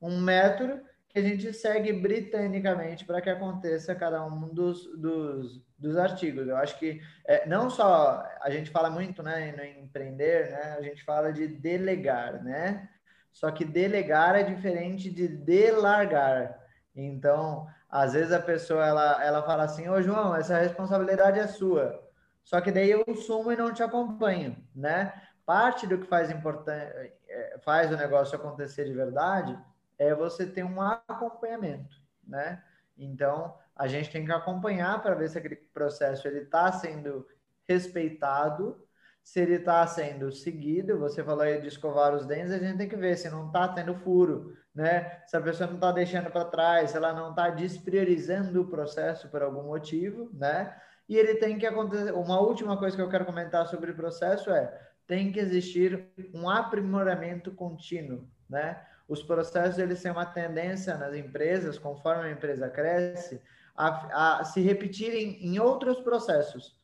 um 0.01 0.21
método 0.21 0.83
que 1.09 1.19
a 1.19 1.23
gente 1.23 1.55
segue 1.55 1.91
britanicamente 1.91 3.07
para 3.07 3.23
que 3.23 3.31
aconteça 3.31 3.95
cada 3.95 4.23
um 4.27 4.53
dos, 4.53 4.85
dos, 4.99 5.65
dos 5.79 5.97
artigos. 5.97 6.47
Eu 6.47 6.59
acho 6.59 6.79
que 6.79 7.01
é, 7.27 7.49
não 7.49 7.71
só 7.71 8.23
a 8.43 8.51
gente 8.51 8.71
fala 8.71 8.91
muito 8.91 9.23
né, 9.23 9.53
no 9.53 9.65
empreender, 9.65 10.51
né, 10.51 10.77
a 10.79 10.83
gente 10.83 11.03
fala 11.03 11.33
de 11.33 11.49
delegar, 11.49 12.45
né? 12.45 12.91
Só 13.33 13.51
que 13.51 13.65
delegar 13.65 14.37
é 14.37 14.43
diferente 14.43 15.11
de 15.11 15.27
delargar. 15.27 16.61
Então, 16.95 17.67
às 17.91 18.13
vezes 18.13 18.33
a 18.33 18.41
pessoa 18.41 18.87
ela, 18.87 19.25
ela 19.25 19.43
fala 19.43 19.65
assim: 19.65 19.89
Ô 19.89 20.01
João, 20.01 20.35
essa 20.35 20.59
responsabilidade 20.59 21.39
é 21.39 21.47
sua. 21.47 22.01
Só 22.43 22.61
que 22.61 22.73
daí 22.73 22.91
eu 22.91 23.05
sumo 23.15 23.53
e 23.53 23.57
não 23.57 23.73
te 23.73 23.83
acompanho, 23.83 24.57
né? 24.75 25.13
Parte 25.45 25.87
do 25.87 25.99
que 25.99 26.07
faz, 26.07 26.31
importante, 26.31 27.13
é, 27.29 27.59
faz 27.65 27.91
o 27.91 27.97
negócio 27.97 28.37
acontecer 28.37 28.85
de 28.85 28.93
verdade 28.93 29.59
é 29.99 30.15
você 30.15 30.47
ter 30.47 30.65
um 30.65 30.81
acompanhamento, 30.81 31.95
né? 32.27 32.63
Então, 32.97 33.55
a 33.77 33.87
gente 33.87 34.11
tem 34.11 34.25
que 34.25 34.33
acompanhar 34.33 35.03
para 35.03 35.15
ver 35.15 35.29
se 35.29 35.39
aquele 35.39 35.57
processo 35.57 36.27
ele 36.27 36.41
está 36.41 36.73
sendo 36.73 37.27
respeitado, 37.69 38.83
se 39.23 39.41
ele 39.41 39.57
está 39.57 39.87
sendo 39.87 40.33
seguido. 40.33 40.99
Você 40.99 41.23
falou 41.23 41.43
aí 41.43 41.61
de 41.61 41.69
escovar 41.69 42.15
os 42.15 42.27
dentes, 42.27 42.53
a 42.53 42.59
gente 42.59 42.79
tem 42.79 42.89
que 42.89 42.97
ver 42.97 43.17
se 43.17 43.29
não 43.29 43.49
está 43.49 43.69
tendo 43.69 43.95
furo, 43.95 44.57
né? 44.75 45.23
Se 45.27 45.37
a 45.37 45.41
pessoa 45.41 45.67
não 45.67 45.77
está 45.77 45.93
deixando 45.93 46.31
para 46.31 46.45
trás, 46.45 46.91
se 46.91 46.97
ela 46.97 47.13
não 47.13 47.31
está 47.31 47.51
despriorizando 47.51 48.63
o 48.63 48.69
processo 48.69 49.29
por 49.29 49.43
algum 49.43 49.63
motivo, 49.65 50.31
né? 50.33 50.75
E 51.09 51.17
ele 51.17 51.35
tem 51.35 51.59
que 51.59 51.67
acontecer. 51.67 52.13
Uma 52.13 52.41
última 52.41 52.77
coisa 52.77 52.97
que 52.97 53.03
eu 53.03 53.09
quero 53.09 53.25
comentar 53.25 53.67
sobre 53.67 53.91
o 53.91 53.97
processo 53.97 54.51
é 54.51 54.73
tem 55.07 55.33
que 55.33 55.41
existir 55.41 56.09
um 56.33 56.49
aprimoramento 56.49 57.51
contínuo, 57.51 58.29
né? 58.49 58.81
Os 59.09 59.25
processos 59.25 59.77
eles 59.77 60.01
têm 60.01 60.13
uma 60.13 60.25
tendência 60.25 60.97
nas 60.97 61.15
empresas, 61.15 61.77
conforme 61.77 62.29
a 62.29 62.31
empresa 62.31 62.69
cresce, 62.69 63.43
a, 63.77 64.39
a 64.39 64.45
se 64.45 64.61
repetirem 64.61 65.45
em 65.45 65.59
outros 65.59 66.01
processos. 66.01 66.79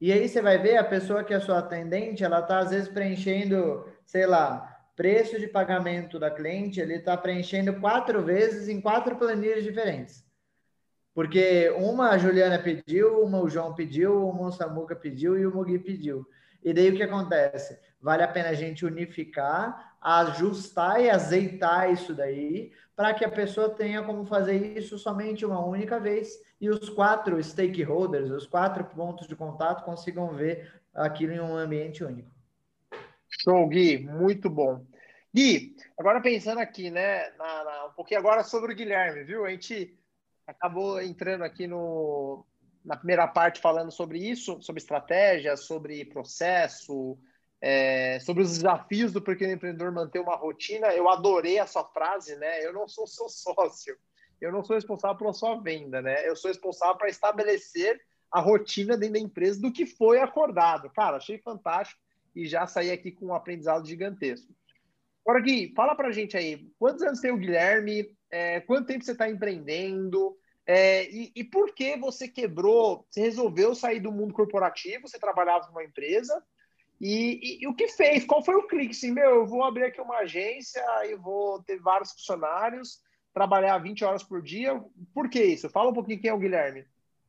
E 0.00 0.12
aí 0.12 0.28
você 0.28 0.40
vai 0.40 0.58
ver 0.58 0.76
a 0.76 0.84
pessoa 0.84 1.24
que 1.24 1.34
é 1.34 1.40
sua 1.40 1.58
atendente, 1.58 2.22
ela 2.22 2.38
está 2.38 2.58
às 2.58 2.70
vezes 2.70 2.88
preenchendo, 2.88 3.84
sei 4.04 4.26
lá, 4.26 4.75
preço 4.96 5.38
de 5.38 5.46
pagamento 5.46 6.18
da 6.18 6.30
cliente, 6.30 6.80
ele 6.80 6.94
está 6.94 7.16
preenchendo 7.16 7.78
quatro 7.78 8.24
vezes 8.24 8.68
em 8.68 8.80
quatro 8.80 9.14
planilhas 9.16 9.62
diferentes. 9.62 10.24
Porque 11.14 11.70
uma 11.78 12.10
a 12.10 12.18
Juliana 12.18 12.58
pediu, 12.58 13.22
uma 13.22 13.40
o 13.40 13.48
João 13.48 13.74
pediu, 13.74 14.26
uma 14.28 14.48
o 14.48 14.52
Samuca 14.52 14.96
pediu 14.96 15.38
e 15.38 15.46
o 15.46 15.54
Mugi 15.54 15.78
pediu. 15.78 16.26
E 16.62 16.72
daí 16.72 16.90
o 16.90 16.96
que 16.96 17.02
acontece? 17.02 17.78
Vale 18.00 18.22
a 18.22 18.28
pena 18.28 18.50
a 18.50 18.54
gente 18.54 18.84
unificar, 18.84 19.96
ajustar 20.00 21.00
e 21.00 21.08
azeitar 21.08 21.90
isso 21.90 22.14
daí, 22.14 22.72
para 22.94 23.14
que 23.14 23.24
a 23.24 23.30
pessoa 23.30 23.70
tenha 23.70 24.02
como 24.02 24.24
fazer 24.24 24.76
isso 24.76 24.98
somente 24.98 25.44
uma 25.44 25.64
única 25.64 26.00
vez 26.00 26.38
e 26.60 26.68
os 26.68 26.88
quatro 26.88 27.42
stakeholders, 27.42 28.30
os 28.30 28.46
quatro 28.46 28.84
pontos 28.84 29.26
de 29.26 29.36
contato 29.36 29.84
consigam 29.84 30.34
ver 30.34 30.70
aquilo 30.94 31.32
em 31.32 31.40
um 31.40 31.56
ambiente 31.56 32.02
único. 32.04 32.35
Show, 33.28 33.68
Gui, 33.68 33.98
muito 33.98 34.48
bom. 34.48 34.84
Gui, 35.34 35.76
agora 35.98 36.20
pensando 36.20 36.58
aqui, 36.58 36.90
né, 36.90 37.30
na, 37.32 37.64
na, 37.64 37.86
um 37.86 37.92
pouquinho 37.92 38.20
agora 38.20 38.42
sobre 38.42 38.72
o 38.72 38.76
Guilherme, 38.76 39.24
viu? 39.24 39.44
A 39.44 39.50
gente 39.50 39.98
acabou 40.46 41.00
entrando 41.00 41.42
aqui 41.44 41.66
no, 41.66 42.46
na 42.84 42.96
primeira 42.96 43.26
parte 43.26 43.60
falando 43.60 43.90
sobre 43.90 44.18
isso, 44.18 44.62
sobre 44.62 44.80
estratégia, 44.80 45.56
sobre 45.56 46.04
processo, 46.04 47.18
é, 47.60 48.18
sobre 48.20 48.44
os 48.44 48.56
desafios 48.56 49.12
do 49.12 49.20
pequeno 49.20 49.52
empreendedor 49.52 49.92
manter 49.92 50.20
uma 50.20 50.36
rotina. 50.36 50.88
Eu 50.88 51.08
adorei 51.08 51.58
a 51.58 51.66
sua 51.66 51.84
frase, 51.84 52.36
né? 52.36 52.64
Eu 52.64 52.72
não 52.72 52.86
sou 52.86 53.06
seu 53.06 53.28
sócio, 53.28 53.96
eu 54.40 54.52
não 54.52 54.62
sou 54.62 54.76
responsável 54.76 55.18
pela 55.18 55.32
sua 55.32 55.60
venda, 55.60 56.00
né? 56.00 56.26
Eu 56.28 56.36
sou 56.36 56.48
responsável 56.48 56.96
para 56.96 57.08
estabelecer 57.08 58.00
a 58.30 58.40
rotina 58.40 58.96
dentro 58.96 59.14
da 59.14 59.20
empresa 59.20 59.60
do 59.60 59.72
que 59.72 59.84
foi 59.84 60.20
acordado. 60.20 60.90
Cara, 60.90 61.16
achei 61.16 61.38
fantástico 61.38 62.00
e 62.36 62.46
já 62.46 62.66
saí 62.66 62.90
aqui 62.90 63.10
com 63.10 63.26
um 63.26 63.34
aprendizado 63.34 63.88
gigantesco. 63.88 64.54
Agora, 65.24 65.40
Gui, 65.40 65.72
fala 65.74 65.94
para 65.96 66.08
a 66.08 66.12
gente 66.12 66.36
aí, 66.36 66.70
quantos 66.78 67.02
anos 67.02 67.20
tem 67.20 67.32
o 67.32 67.38
Guilherme? 67.38 68.14
É, 68.30 68.60
quanto 68.60 68.86
tempo 68.86 69.02
você 69.02 69.12
está 69.12 69.28
empreendendo? 69.28 70.36
É, 70.66 71.10
e, 71.10 71.32
e, 71.34 71.42
por 71.42 71.74
que 71.74 71.96
você 71.96 72.28
quebrou, 72.28 73.06
você 73.08 73.22
resolveu 73.22 73.74
sair 73.74 74.00
do 74.00 74.12
mundo 74.12 74.34
corporativo, 74.34 75.08
você 75.08 75.18
trabalhava 75.18 75.66
numa 75.68 75.82
empresa, 75.82 76.42
e, 77.00 77.40
e, 77.42 77.64
e, 77.64 77.66
o 77.68 77.74
que 77.74 77.88
fez? 77.88 78.24
Qual 78.24 78.44
foi 78.44 78.54
o 78.54 78.66
clique? 78.66 78.90
Assim, 78.90 79.12
meu, 79.12 79.30
eu 79.30 79.46
vou 79.46 79.64
abrir 79.64 79.84
aqui 79.84 80.00
uma 80.00 80.18
agência 80.18 80.82
e 81.06 81.14
vou 81.14 81.62
ter 81.62 81.80
vários 81.80 82.12
funcionários, 82.12 83.00
trabalhar 83.32 83.78
20 83.78 84.04
horas 84.04 84.22
por 84.22 84.42
dia. 84.42 84.82
Por 85.14 85.28
que 85.28 85.42
isso? 85.42 85.68
Fala 85.70 85.90
um 85.90 85.94
pouquinho 85.94 86.20
quem 86.20 86.30
é 86.30 86.34
o 86.34 86.38
Guilherme. 86.38 86.86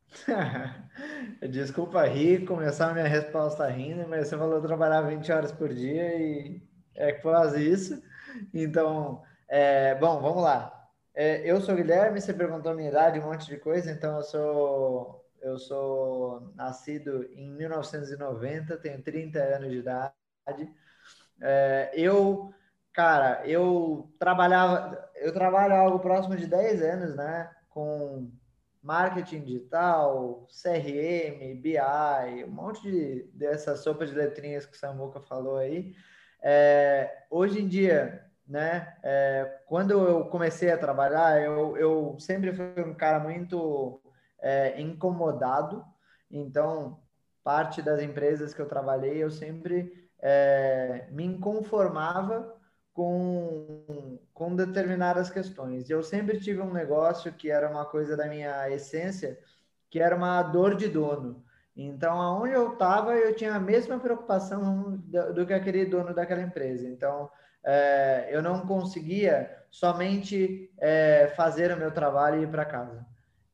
Desculpa 1.49 2.05
rir, 2.05 2.45
começar 2.45 2.89
a 2.89 2.93
minha 2.93 3.07
resposta 3.07 3.67
rindo, 3.67 4.07
mas 4.07 4.27
você 4.27 4.37
falou 4.37 4.61
trabalhar 4.61 5.01
20 5.01 5.31
horas 5.31 5.51
por 5.51 5.73
dia 5.73 6.15
e 6.19 6.61
é 6.95 7.11
quase 7.13 7.67
isso. 7.69 8.01
Então, 8.53 9.21
é, 9.47 9.95
bom, 9.95 10.21
vamos 10.21 10.43
lá. 10.43 10.73
É, 11.13 11.49
eu 11.49 11.61
sou 11.61 11.73
o 11.73 11.77
Guilherme, 11.77 12.21
você 12.21 12.33
perguntou 12.33 12.73
minha 12.75 12.89
idade, 12.89 13.19
um 13.19 13.23
monte 13.23 13.47
de 13.47 13.57
coisa, 13.57 13.91
então 13.91 14.17
eu 14.17 14.23
sou 14.23 15.23
eu 15.41 15.57
sou 15.59 16.51
nascido 16.55 17.23
em 17.33 17.49
1990, 17.51 18.77
tenho 18.77 19.01
30 19.01 19.39
anos 19.39 19.69
de 19.71 19.77
idade. 19.77 20.13
É, 21.41 21.91
eu, 21.93 22.53
cara, 22.93 23.47
eu 23.47 24.11
trabalhava, 24.19 25.09
eu 25.15 25.33
trabalho 25.33 25.75
algo 25.75 25.99
próximo 25.99 26.35
de 26.35 26.47
10 26.47 26.81
anos, 26.81 27.15
né? 27.15 27.49
Com 27.69 28.31
marketing 28.87 29.43
digital, 29.43 30.47
CRM, 30.49 31.59
BI, 31.61 32.45
um 32.45 32.51
monte 32.51 32.81
de, 32.89 33.23
dessa 33.33 33.75
sopa 33.75 34.05
de 34.05 34.13
letrinhas 34.13 34.65
que 34.65 34.77
o 34.77 34.79
Samuca 34.79 35.19
falou 35.19 35.57
aí. 35.57 35.93
É, 36.41 37.25
hoje 37.29 37.61
em 37.61 37.67
dia, 37.67 38.25
né, 38.47 38.95
é, 39.03 39.59
quando 39.65 39.91
eu 39.91 40.25
comecei 40.27 40.71
a 40.71 40.77
trabalhar, 40.77 41.41
eu, 41.41 41.75
eu 41.75 42.15
sempre 42.17 42.53
fui 42.53 42.81
um 42.81 42.93
cara 42.93 43.19
muito 43.19 44.01
é, 44.39 44.79
incomodado. 44.79 45.83
Então, 46.31 47.01
parte 47.43 47.81
das 47.81 48.01
empresas 48.01 48.53
que 48.53 48.61
eu 48.61 48.69
trabalhei, 48.69 49.17
eu 49.17 49.29
sempre 49.29 50.09
é, 50.21 51.07
me 51.11 51.25
inconformava 51.25 52.56
com, 52.97 54.17
com 54.33 54.55
determinadas 54.55 55.29
questões. 55.29 55.87
Eu 55.87 56.01
sempre 56.01 56.39
tive 56.39 56.61
um 56.61 56.73
negócio 56.73 57.31
que 57.31 57.51
era 57.51 57.69
uma 57.69 57.85
coisa 57.85 58.17
da 58.17 58.25
minha 58.25 58.67
essência, 58.71 59.37
que 59.87 59.99
era 59.99 60.15
uma 60.15 60.41
dor 60.41 60.75
de 60.75 60.87
dono. 60.87 61.45
Então, 61.75 62.19
aonde 62.19 62.53
eu 62.53 62.73
estava, 62.73 63.13
eu 63.13 63.35
tinha 63.35 63.53
a 63.53 63.59
mesma 63.59 63.99
preocupação 63.99 64.97
do, 64.97 65.31
do, 65.31 65.45
que 65.45 65.53
aquele 65.53 65.85
dono 65.85 66.11
daquela 66.11 66.41
empresa. 66.41 66.89
Então, 66.89 67.29
é, 67.63 68.29
eu 68.31 68.41
não 68.41 68.65
conseguia 68.65 69.55
somente 69.69 70.73
é, 70.79 71.31
fazer 71.35 71.71
o 71.71 71.77
meu 71.77 71.91
trabalho 71.91 72.39
e 72.39 72.43
ir 72.45 72.49
para 72.49 72.65
casa. 72.65 73.05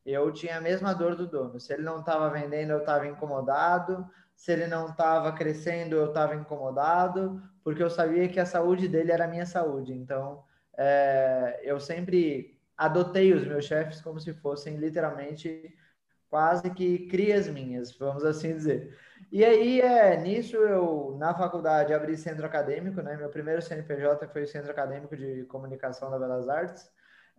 Eu 0.06 0.32
tinha 0.32 0.56
a 0.56 0.60
mesma 0.62 0.94
dor 0.94 1.16
do 1.16 1.26
dono. 1.26 1.60
Se 1.60 1.70
ele 1.74 1.82
não 1.82 2.00
estava 2.00 2.30
vendendo, 2.30 2.70
eu 2.70 2.78
estava 2.78 3.06
incomodado. 3.06 4.08
Se 4.34 4.52
ele 4.52 4.66
não 4.66 4.86
estava 4.88 5.32
crescendo, 5.32 5.96
eu 5.96 6.08
estava 6.08 6.34
incomodado 6.34 7.42
porque 7.62 7.82
eu 7.82 7.88
sabia 7.90 8.28
que 8.28 8.38
a 8.38 8.46
saúde 8.46 8.86
dele 8.88 9.10
era 9.10 9.24
a 9.24 9.28
minha 9.28 9.46
saúde. 9.46 9.92
Então, 9.94 10.44
é, 10.76 11.60
eu 11.62 11.80
sempre 11.80 12.60
adotei 12.76 13.32
os 13.32 13.46
meus 13.46 13.64
chefes 13.64 14.00
como 14.00 14.20
se 14.20 14.34
fossem 14.34 14.76
literalmente 14.76 15.74
quase 16.28 16.68
que 16.70 17.06
crias 17.06 17.48
minhas, 17.48 17.96
vamos 17.96 18.24
assim 18.24 18.54
dizer. 18.54 18.98
E 19.30 19.44
aí, 19.44 19.80
é, 19.80 20.16
nisso, 20.20 20.56
eu, 20.56 21.16
na 21.18 21.32
faculdade, 21.34 21.94
abri 21.94 22.16
centro 22.16 22.44
acadêmico, 22.44 23.00
né? 23.00 23.16
Meu 23.16 23.30
primeiro 23.30 23.62
CNPJ 23.62 24.28
foi 24.28 24.42
o 24.42 24.46
Centro 24.48 24.70
Acadêmico 24.70 25.16
de 25.16 25.44
Comunicação 25.44 26.10
da 26.10 26.18
Belas 26.18 26.48
Artes. 26.48 26.90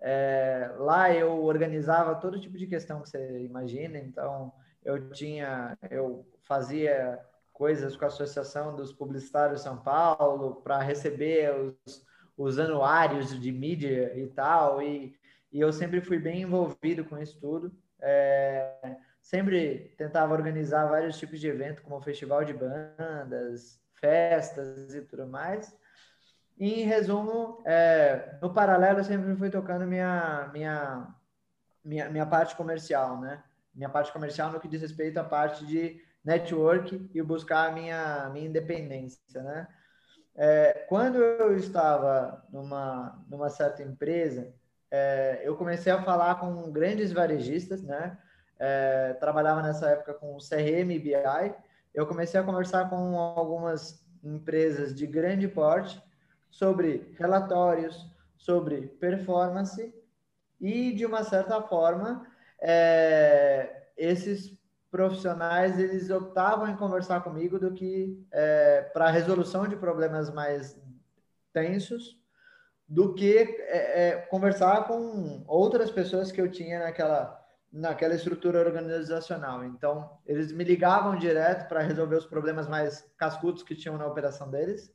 É, 0.01 0.71
lá 0.77 1.13
eu 1.13 1.43
organizava 1.43 2.15
todo 2.15 2.39
tipo 2.39 2.57
de 2.57 2.67
questão 2.67 3.01
que 3.01 3.09
você 3.09 3.41
imagina, 3.43 3.97
então 3.97 4.53
eu 4.83 5.09
tinha, 5.09 5.77
eu 5.89 6.25
fazia 6.45 7.19
coisas 7.51 7.95
com 7.95 8.05
a 8.05 8.07
Associação 8.07 8.75
dos 8.75 8.91
Publicitários 8.91 9.61
São 9.61 9.77
Paulo 9.77 10.61
para 10.61 10.81
receber 10.81 11.53
os, 11.55 12.05
os 12.37 12.59
anuários 12.59 13.39
de 13.39 13.51
mídia 13.51 14.17
e 14.17 14.27
tal, 14.27 14.81
e, 14.81 15.17
e 15.51 15.59
eu 15.59 15.71
sempre 15.71 16.01
fui 16.01 16.19
bem 16.19 16.41
envolvido 16.41 17.05
com 17.05 17.17
isso 17.17 17.39
tudo. 17.39 17.71
É, 18.01 18.97
sempre 19.21 19.95
tentava 19.97 20.33
organizar 20.33 20.85
vários 20.87 21.17
tipos 21.17 21.39
de 21.39 21.47
evento, 21.47 21.81
como 21.81 22.01
festival 22.01 22.43
de 22.43 22.53
bandas, 22.53 23.81
festas 23.93 24.93
e 24.93 25.01
tudo 25.01 25.25
mais. 25.25 25.75
E, 26.57 26.81
em 26.81 26.85
resumo, 26.85 27.63
é, 27.65 28.37
no 28.41 28.53
paralelo, 28.53 28.99
eu 28.99 29.03
sempre 29.03 29.35
fui 29.35 29.49
tocando 29.49 29.85
minha, 29.85 30.49
minha, 30.53 31.07
minha, 31.83 32.09
minha 32.09 32.25
parte 32.25 32.55
comercial, 32.55 33.19
né? 33.19 33.43
Minha 33.73 33.89
parte 33.89 34.11
comercial 34.11 34.51
no 34.51 34.59
que 34.59 34.67
diz 34.67 34.81
respeito 34.81 35.17
à 35.17 35.23
parte 35.23 35.65
de 35.65 36.01
network 36.25 37.09
e 37.13 37.21
buscar 37.21 37.69
a 37.69 37.71
minha, 37.71 38.29
minha 38.33 38.47
independência, 38.47 39.43
né? 39.43 39.67
É, 40.37 40.85
quando 40.89 41.17
eu 41.17 41.55
estava 41.55 42.43
numa, 42.51 43.23
numa 43.29 43.49
certa 43.49 43.81
empresa, 43.83 44.53
é, 44.91 45.41
eu 45.43 45.55
comecei 45.55 45.91
a 45.91 46.01
falar 46.01 46.39
com 46.39 46.71
grandes 46.71 47.13
varejistas, 47.13 47.81
né? 47.81 48.17
É, 48.59 49.13
trabalhava 49.13 49.61
nessa 49.61 49.89
época 49.89 50.13
com 50.13 50.37
CRM 50.37 50.91
e 50.91 50.99
BI. 50.99 51.55
Eu 51.93 52.05
comecei 52.05 52.39
a 52.39 52.43
conversar 52.43 52.89
com 52.89 53.17
algumas 53.17 54.03
empresas 54.23 54.93
de 54.93 55.05
grande 55.05 55.47
porte 55.47 56.01
sobre 56.49 57.13
relatórios, 57.17 58.09
sobre 58.37 58.87
performance 58.99 59.93
e, 60.59 60.93
de 60.93 61.05
uma 61.05 61.23
certa 61.23 61.61
forma, 61.61 62.25
é, 62.61 63.87
esses 63.97 64.57
profissionais 64.91 65.77
eles 65.79 66.09
optavam 66.09 66.67
em 66.67 66.75
conversar 66.75 67.21
comigo 67.21 67.59
do 67.59 67.73
que 67.73 68.25
é, 68.31 68.81
para 68.93 69.09
resolução 69.09 69.67
de 69.67 69.75
problemas 69.75 70.33
mais 70.33 70.79
tensos 71.51 72.19
do 72.87 73.13
que 73.13 73.37
é, 73.37 74.09
é, 74.09 74.15
conversar 74.17 74.85
com 74.87 75.43
outras 75.47 75.89
pessoas 75.89 76.31
que 76.31 76.39
eu 76.39 76.49
tinha 76.49 76.79
naquela 76.79 77.41
naquela 77.75 78.15
estrutura 78.15 78.59
organizacional. 78.59 79.65
Então 79.65 80.17
eles 80.25 80.51
me 80.53 80.63
ligavam 80.63 81.17
direto 81.17 81.67
para 81.67 81.81
resolver 81.81 82.15
os 82.15 82.25
problemas 82.25 82.69
mais 82.69 83.05
cascudos 83.17 83.63
que 83.63 83.75
tinham 83.75 83.97
na 83.97 84.07
operação 84.07 84.49
deles 84.49 84.93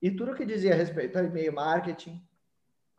e 0.00 0.10
tudo 0.10 0.34
que 0.34 0.44
dizia 0.44 0.74
respeito 0.74 1.18
ao 1.18 1.24
e-mail 1.24 1.52
marketing 1.52 2.24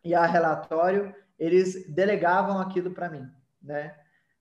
e 0.03 0.13
a 0.13 0.25
relatório 0.25 1.15
eles 1.39 1.87
delegavam 1.89 2.59
aquilo 2.59 2.91
para 2.91 3.09
mim, 3.09 3.29
né? 3.61 3.95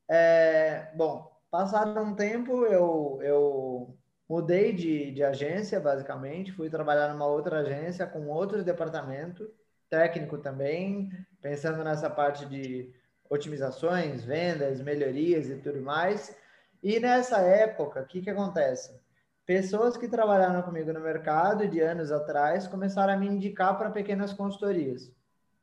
É, 0.09 0.91
bom, 0.97 1.36
Passado 1.51 1.99
um 2.01 2.15
tempo, 2.15 2.65
eu, 2.67 3.19
eu 3.23 3.99
mudei 4.29 4.73
de, 4.73 5.13
de 5.13 5.23
agência, 5.23 5.81
basicamente, 5.81 6.53
fui 6.53 6.69
trabalhar 6.69 7.13
numa 7.13 7.27
outra 7.27 7.61
agência 7.61 8.07
com 8.07 8.27
outro 8.29 8.65
departamento, 8.65 9.49
técnico 9.89 10.39
também, 10.39 11.11
pensando 11.41 11.83
nessa 11.85 12.11
parte 12.11 12.45
de 12.47 12.93
otimizações, 13.31 14.25
vendas, 14.25 14.81
melhorias 14.81 15.49
e 15.49 15.57
tudo 15.57 15.81
mais. 15.81 16.37
E 16.83 17.01
nessa 17.01 17.39
época, 17.39 18.03
o 18.03 18.07
que, 18.07 18.21
que 18.21 18.31
acontece? 18.31 18.99
Pessoas 19.45 19.97
que 19.97 20.09
trabalharam 20.09 20.63
comigo 20.63 20.93
no 20.93 21.01
mercado 21.01 21.69
de 21.69 21.81
anos 21.81 22.11
atrás 22.11 22.67
começaram 22.67 23.13
a 23.13 23.17
me 23.17 23.29
indicar 23.29 23.79
para 23.79 23.91
pequenas 23.91 24.33
consultorias, 24.33 25.13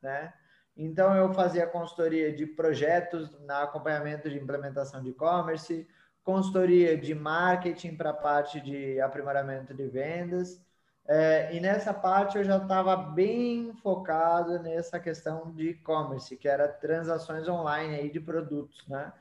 né? 0.01 0.33
Então, 0.75 1.15
eu 1.15 1.33
fazia 1.33 1.67
consultoria 1.67 2.35
de 2.35 2.45
projetos 2.47 3.29
na 3.41 3.63
acompanhamento 3.63 4.29
de 4.29 4.37
implementação 4.37 5.03
de 5.03 5.09
e-commerce, 5.09 5.87
consultoria 6.23 6.97
de 6.97 7.13
marketing 7.13 7.95
para 7.95 8.09
a 8.11 8.13
parte 8.13 8.59
de 8.59 8.99
aprimoramento 8.99 9.73
de 9.73 9.87
vendas. 9.87 10.61
É, 11.05 11.53
e 11.53 11.59
nessa 11.59 11.93
parte 11.93 12.37
eu 12.37 12.43
já 12.45 12.57
estava 12.57 12.95
bem 12.95 13.73
focado 13.83 14.57
nessa 14.59 14.99
questão 14.99 15.51
de 15.51 15.71
e-commerce, 15.71 16.37
que 16.37 16.47
era 16.47 16.67
transações 16.67 17.47
online 17.47 17.95
aí 17.95 18.09
de 18.09 18.21
produtos, 18.21 18.87
né? 18.87 19.11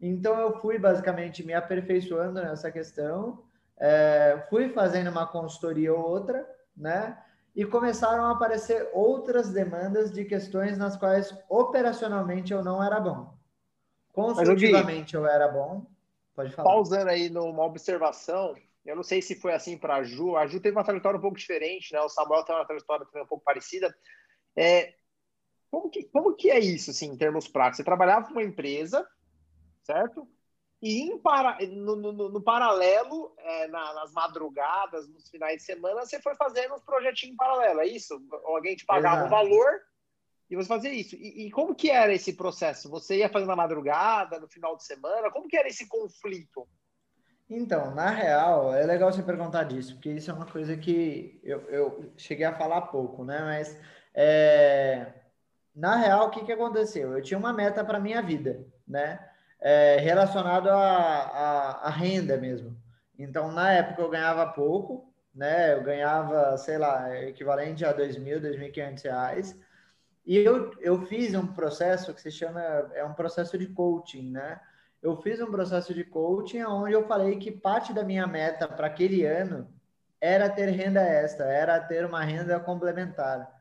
Então 0.00 0.38
eu 0.38 0.60
fui 0.60 0.78
basicamente 0.78 1.42
me 1.42 1.54
aperfeiçoando 1.54 2.42
nessa 2.42 2.70
questão, 2.70 3.42
é, 3.78 4.44
fui 4.50 4.68
fazendo 4.68 5.08
uma 5.08 5.26
consultoria 5.26 5.94
ou 5.94 6.00
outra, 6.00 6.46
né? 6.76 7.16
E 7.56 7.64
começaram 7.64 8.26
a 8.26 8.32
aparecer 8.32 8.90
outras 8.92 9.50
demandas 9.50 10.12
de 10.12 10.26
questões 10.26 10.76
nas 10.76 10.94
quais 10.94 11.34
operacionalmente 11.48 12.52
eu 12.52 12.62
não 12.62 12.84
era 12.84 13.00
bom. 13.00 13.34
Consultivamente 14.12 15.14
eu, 15.14 15.22
eu 15.22 15.26
era 15.26 15.48
bom. 15.48 15.86
Pode 16.34 16.52
falar. 16.52 16.68
Pausando 16.68 17.08
aí 17.08 17.30
numa 17.30 17.64
observação, 17.64 18.54
eu 18.84 18.94
não 18.94 19.02
sei 19.02 19.22
se 19.22 19.34
foi 19.34 19.54
assim 19.54 19.78
para 19.78 19.96
a 19.96 20.02
Ju. 20.02 20.36
A 20.36 20.46
Ju 20.46 20.60
teve 20.60 20.76
uma 20.76 20.84
trajetória 20.84 21.18
um 21.18 21.22
pouco 21.22 21.38
diferente, 21.38 21.94
né? 21.94 22.00
O 22.02 22.10
Samuel 22.10 22.44
tem 22.44 22.54
uma 22.54 22.66
trajetória 22.66 23.06
também 23.06 23.22
um 23.22 23.26
pouco 23.26 23.42
parecida. 23.42 23.96
É, 24.54 24.94
como, 25.70 25.88
que, 25.88 26.04
como 26.04 26.36
que 26.36 26.50
é 26.50 26.58
isso, 26.58 26.90
assim, 26.90 27.06
em 27.06 27.16
termos 27.16 27.48
práticos? 27.48 27.78
Você 27.78 27.84
trabalhava 27.84 28.26
com 28.26 28.32
uma 28.32 28.42
empresa, 28.42 29.08
certo? 29.82 30.28
E 30.82 31.18
para, 31.22 31.58
no, 31.68 31.96
no, 31.96 32.12
no, 32.12 32.42
paralelo, 32.42 33.34
é, 33.38 33.66
na, 33.68 33.94
nas 33.94 34.12
madrugadas, 34.12 35.08
nos 35.08 35.28
finais 35.30 35.56
de 35.56 35.62
semana, 35.62 36.04
você 36.04 36.20
foi 36.20 36.34
fazendo 36.34 36.74
uns 36.74 36.82
projetinhos 36.82 37.32
em 37.32 37.36
paralelo, 37.36 37.80
é 37.80 37.86
isso? 37.86 38.20
Alguém 38.44 38.76
te 38.76 38.84
pagava 38.84 39.22
Exato. 39.22 39.26
um 39.26 39.30
valor 39.30 39.80
e 40.50 40.54
você 40.54 40.68
fazia 40.68 40.92
isso. 40.92 41.16
E, 41.16 41.46
e, 41.46 41.50
como 41.50 41.74
que 41.74 41.90
era 41.90 42.12
esse 42.12 42.34
processo? 42.34 42.90
Você 42.90 43.16
ia 43.18 43.28
fazendo 43.28 43.48
na 43.48 43.56
madrugada, 43.56 44.38
no 44.38 44.48
final 44.48 44.76
de 44.76 44.84
semana? 44.84 45.30
Como 45.30 45.48
que 45.48 45.56
era 45.56 45.68
esse 45.68 45.88
conflito? 45.88 46.68
Então, 47.48 47.94
na 47.94 48.10
real, 48.10 48.74
é 48.74 48.84
legal 48.84 49.12
você 49.12 49.22
perguntar 49.22 49.64
disso, 49.64 49.94
porque 49.94 50.10
isso 50.10 50.30
é 50.30 50.34
uma 50.34 50.46
coisa 50.46 50.76
que 50.76 51.40
eu, 51.42 51.60
eu 51.70 52.12
cheguei 52.16 52.44
a 52.44 52.56
falar 52.56 52.82
pouco, 52.82 53.24
né? 53.24 53.40
Mas, 53.40 53.80
é... 54.14 55.12
na 55.74 55.96
real, 55.96 56.26
o 56.26 56.30
que, 56.30 56.44
que 56.44 56.52
aconteceu? 56.52 57.16
Eu 57.16 57.22
tinha 57.22 57.38
uma 57.38 57.52
meta 57.52 57.84
para 57.84 58.00
minha 58.00 58.20
vida, 58.20 58.66
né? 58.86 59.18
É, 59.60 59.98
relacionado 59.98 60.68
à, 60.68 61.90
renda 61.90 62.36
mesmo. 62.36 62.76
Então, 63.18 63.50
na 63.52 63.70
época, 63.72 64.02
eu 64.02 64.10
ganhava 64.10 64.46
pouco, 64.46 65.12
né? 65.34 65.74
Eu 65.74 65.82
ganhava, 65.82 66.56
sei 66.58 66.78
lá, 66.78 67.14
equivalente 67.24 67.84
a 67.84 67.90
R$ 67.90 68.08
2.000, 68.08 68.40
R$ 68.40 68.70
2.500. 68.70 69.56
E 70.26 70.36
eu, 70.36 70.72
eu 70.80 71.00
fiz 71.06 71.34
um 71.34 71.46
processo 71.46 72.12
que 72.12 72.20
se 72.20 72.30
chama, 72.30 72.60
é 72.94 73.04
um 73.04 73.14
processo 73.14 73.56
de 73.56 73.66
coaching, 73.66 74.30
né? 74.30 74.60
eu 75.06 75.16
fiz 75.16 75.40
um 75.40 75.50
processo 75.50 75.94
de 75.94 76.04
coaching 76.04 76.62
onde 76.64 76.92
eu 76.92 77.06
falei 77.06 77.38
que 77.38 77.50
parte 77.50 77.92
da 77.92 78.02
minha 78.02 78.26
meta 78.26 78.66
para 78.66 78.88
aquele 78.88 79.24
ano 79.24 79.72
era 80.20 80.48
ter 80.48 80.68
renda 80.70 81.00
extra, 81.00 81.46
era 81.46 81.78
ter 81.80 82.04
uma 82.04 82.22
renda 82.24 82.58
complementar. 82.58 83.54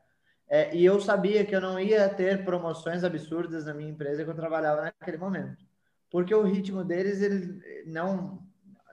É, 0.48 0.76
e 0.76 0.84
eu 0.84 1.00
sabia 1.00 1.46
que 1.46 1.56
eu 1.56 1.62
não 1.62 1.80
ia 1.80 2.10
ter 2.10 2.44
promoções 2.44 3.04
absurdas 3.04 3.66
na 3.66 3.74
minha 3.74 3.90
empresa 3.90 4.24
que 4.24 4.30
eu 4.30 4.36
trabalhava 4.36 4.82
naquele 4.84 5.18
momento, 5.18 5.64
porque 6.10 6.34
o 6.34 6.44
ritmo 6.44 6.84
deles 6.84 7.22
ele 7.22 7.84
não 7.86 8.44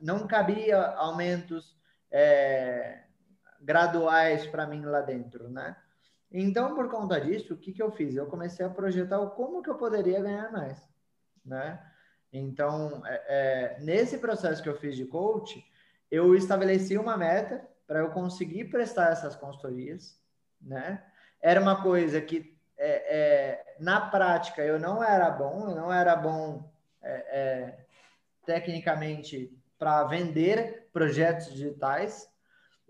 não 0.02 0.26
cabia 0.26 0.84
aumentos 0.96 1.76
é, 2.10 3.04
graduais 3.60 4.46
para 4.48 4.66
mim 4.66 4.84
lá 4.84 5.00
dentro, 5.00 5.48
né? 5.48 5.76
Então, 6.30 6.74
por 6.74 6.90
conta 6.90 7.20
disso, 7.20 7.54
o 7.54 7.56
que, 7.56 7.72
que 7.72 7.82
eu 7.82 7.92
fiz? 7.92 8.16
Eu 8.16 8.26
comecei 8.26 8.66
a 8.66 8.70
projetar 8.70 9.24
como 9.28 9.62
que 9.62 9.70
eu 9.70 9.76
poderia 9.76 10.20
ganhar 10.20 10.50
mais, 10.50 10.82
né? 11.44 11.80
Então, 12.32 13.02
é, 13.06 13.22
é, 13.28 13.80
nesse 13.80 14.18
processo 14.18 14.62
que 14.62 14.68
eu 14.68 14.78
fiz 14.78 14.96
de 14.96 15.04
coach, 15.04 15.64
eu 16.10 16.34
estabeleci 16.34 16.96
uma 16.96 17.16
meta 17.16 17.66
para 17.86 18.00
eu 18.00 18.10
conseguir 18.10 18.64
prestar 18.64 19.12
essas 19.12 19.36
consultorias, 19.36 20.18
né? 20.60 21.04
Era 21.40 21.60
uma 21.60 21.82
coisa 21.82 22.20
que, 22.20 22.58
é, 22.78 23.16
é 23.16 23.76
na 23.78 24.00
prática, 24.00 24.62
eu 24.62 24.80
não 24.80 25.04
era 25.04 25.30
bom, 25.30 25.68
eu 25.68 25.76
não 25.76 25.92
era 25.92 26.16
bom 26.16 26.71
é, 27.03 27.12
é, 27.12 27.78
tecnicamente 28.46 29.50
para 29.78 30.05
vender 30.05 30.88
projetos 30.92 31.53
digitais, 31.53 32.28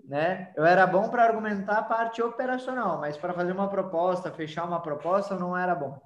né? 0.04 0.52
Eu 0.56 0.64
era 0.64 0.86
bom 0.86 1.08
para 1.08 1.24
argumentar 1.24 1.78
a 1.78 1.82
parte 1.82 2.22
operacional, 2.22 2.98
mas 2.98 3.16
para 3.16 3.32
fazer 3.32 3.52
uma 3.52 3.68
proposta, 3.68 4.32
fechar 4.32 4.64
uma 4.64 4.80
proposta, 4.80 5.34
eu 5.34 5.40
não 5.40 5.56
era 5.56 5.74
bom. 5.74 6.00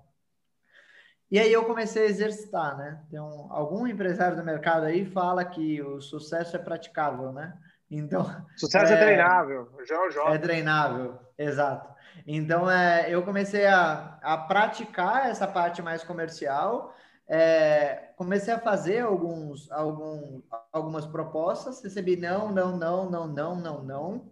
E 1.30 1.40
aí 1.40 1.52
eu 1.52 1.64
comecei 1.64 2.04
a 2.04 2.08
exercitar, 2.08 2.76
né? 2.76 3.02
Então, 3.08 3.48
algum 3.50 3.86
empresário 3.86 4.36
do 4.36 4.44
mercado 4.44 4.84
aí 4.84 5.04
fala 5.04 5.44
que 5.44 5.82
o 5.82 6.00
sucesso 6.00 6.54
é 6.54 6.58
praticável, 6.58 7.32
né? 7.32 7.56
Então, 7.90 8.24
sucesso 8.56 8.92
é, 8.92 8.96
é 8.96 8.98
treinável, 9.00 9.68
já, 9.84 10.10
já. 10.10 10.34
É 10.34 10.38
treinável, 10.38 11.18
exato. 11.36 11.94
Então, 12.26 12.70
é, 12.70 13.06
eu 13.08 13.22
comecei 13.24 13.66
a, 13.66 14.18
a 14.22 14.38
praticar 14.38 15.28
essa 15.28 15.46
parte 15.46 15.82
mais 15.82 16.04
comercial 16.04 16.94
é, 17.28 18.12
comecei 18.16 18.54
a 18.54 18.58
fazer 18.58 19.00
alguns, 19.00 19.70
algum, 19.72 20.40
algumas 20.72 21.06
propostas, 21.06 21.82
recebi 21.82 22.16
não, 22.16 22.52
não, 22.52 22.76
não, 22.76 23.10
não, 23.10 23.26
não, 23.26 23.56
não, 23.56 23.82
não. 23.82 24.30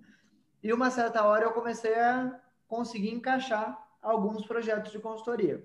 E 0.62 0.72
uma 0.72 0.90
certa 0.90 1.24
hora 1.24 1.45
eu 1.45 1.53
comecei 1.53 1.95
a 1.99 2.40
conseguir 2.68 3.12
encaixar 3.12 3.76
alguns 4.01 4.47
projetos 4.47 4.92
de 4.92 4.99
consultoria. 4.99 5.64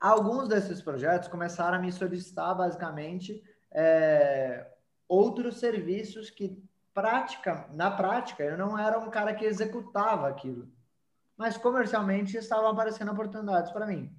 Alguns 0.00 0.48
desses 0.48 0.82
projetos 0.82 1.28
começaram 1.28 1.78
a 1.78 1.80
me 1.80 1.92
solicitar, 1.92 2.56
basicamente, 2.56 3.42
é, 3.70 4.66
outros 5.06 5.58
serviços 5.58 6.28
que, 6.30 6.60
prática, 6.92 7.68
na 7.72 7.90
prática, 7.90 8.42
eu 8.42 8.58
não 8.58 8.78
era 8.78 8.98
um 8.98 9.10
cara 9.10 9.34
que 9.34 9.44
executava 9.44 10.28
aquilo. 10.28 10.68
Mas 11.36 11.56
comercialmente 11.56 12.36
estavam 12.36 12.68
aparecendo 12.68 13.12
oportunidades 13.12 13.70
para 13.70 13.86
mim 13.86 14.14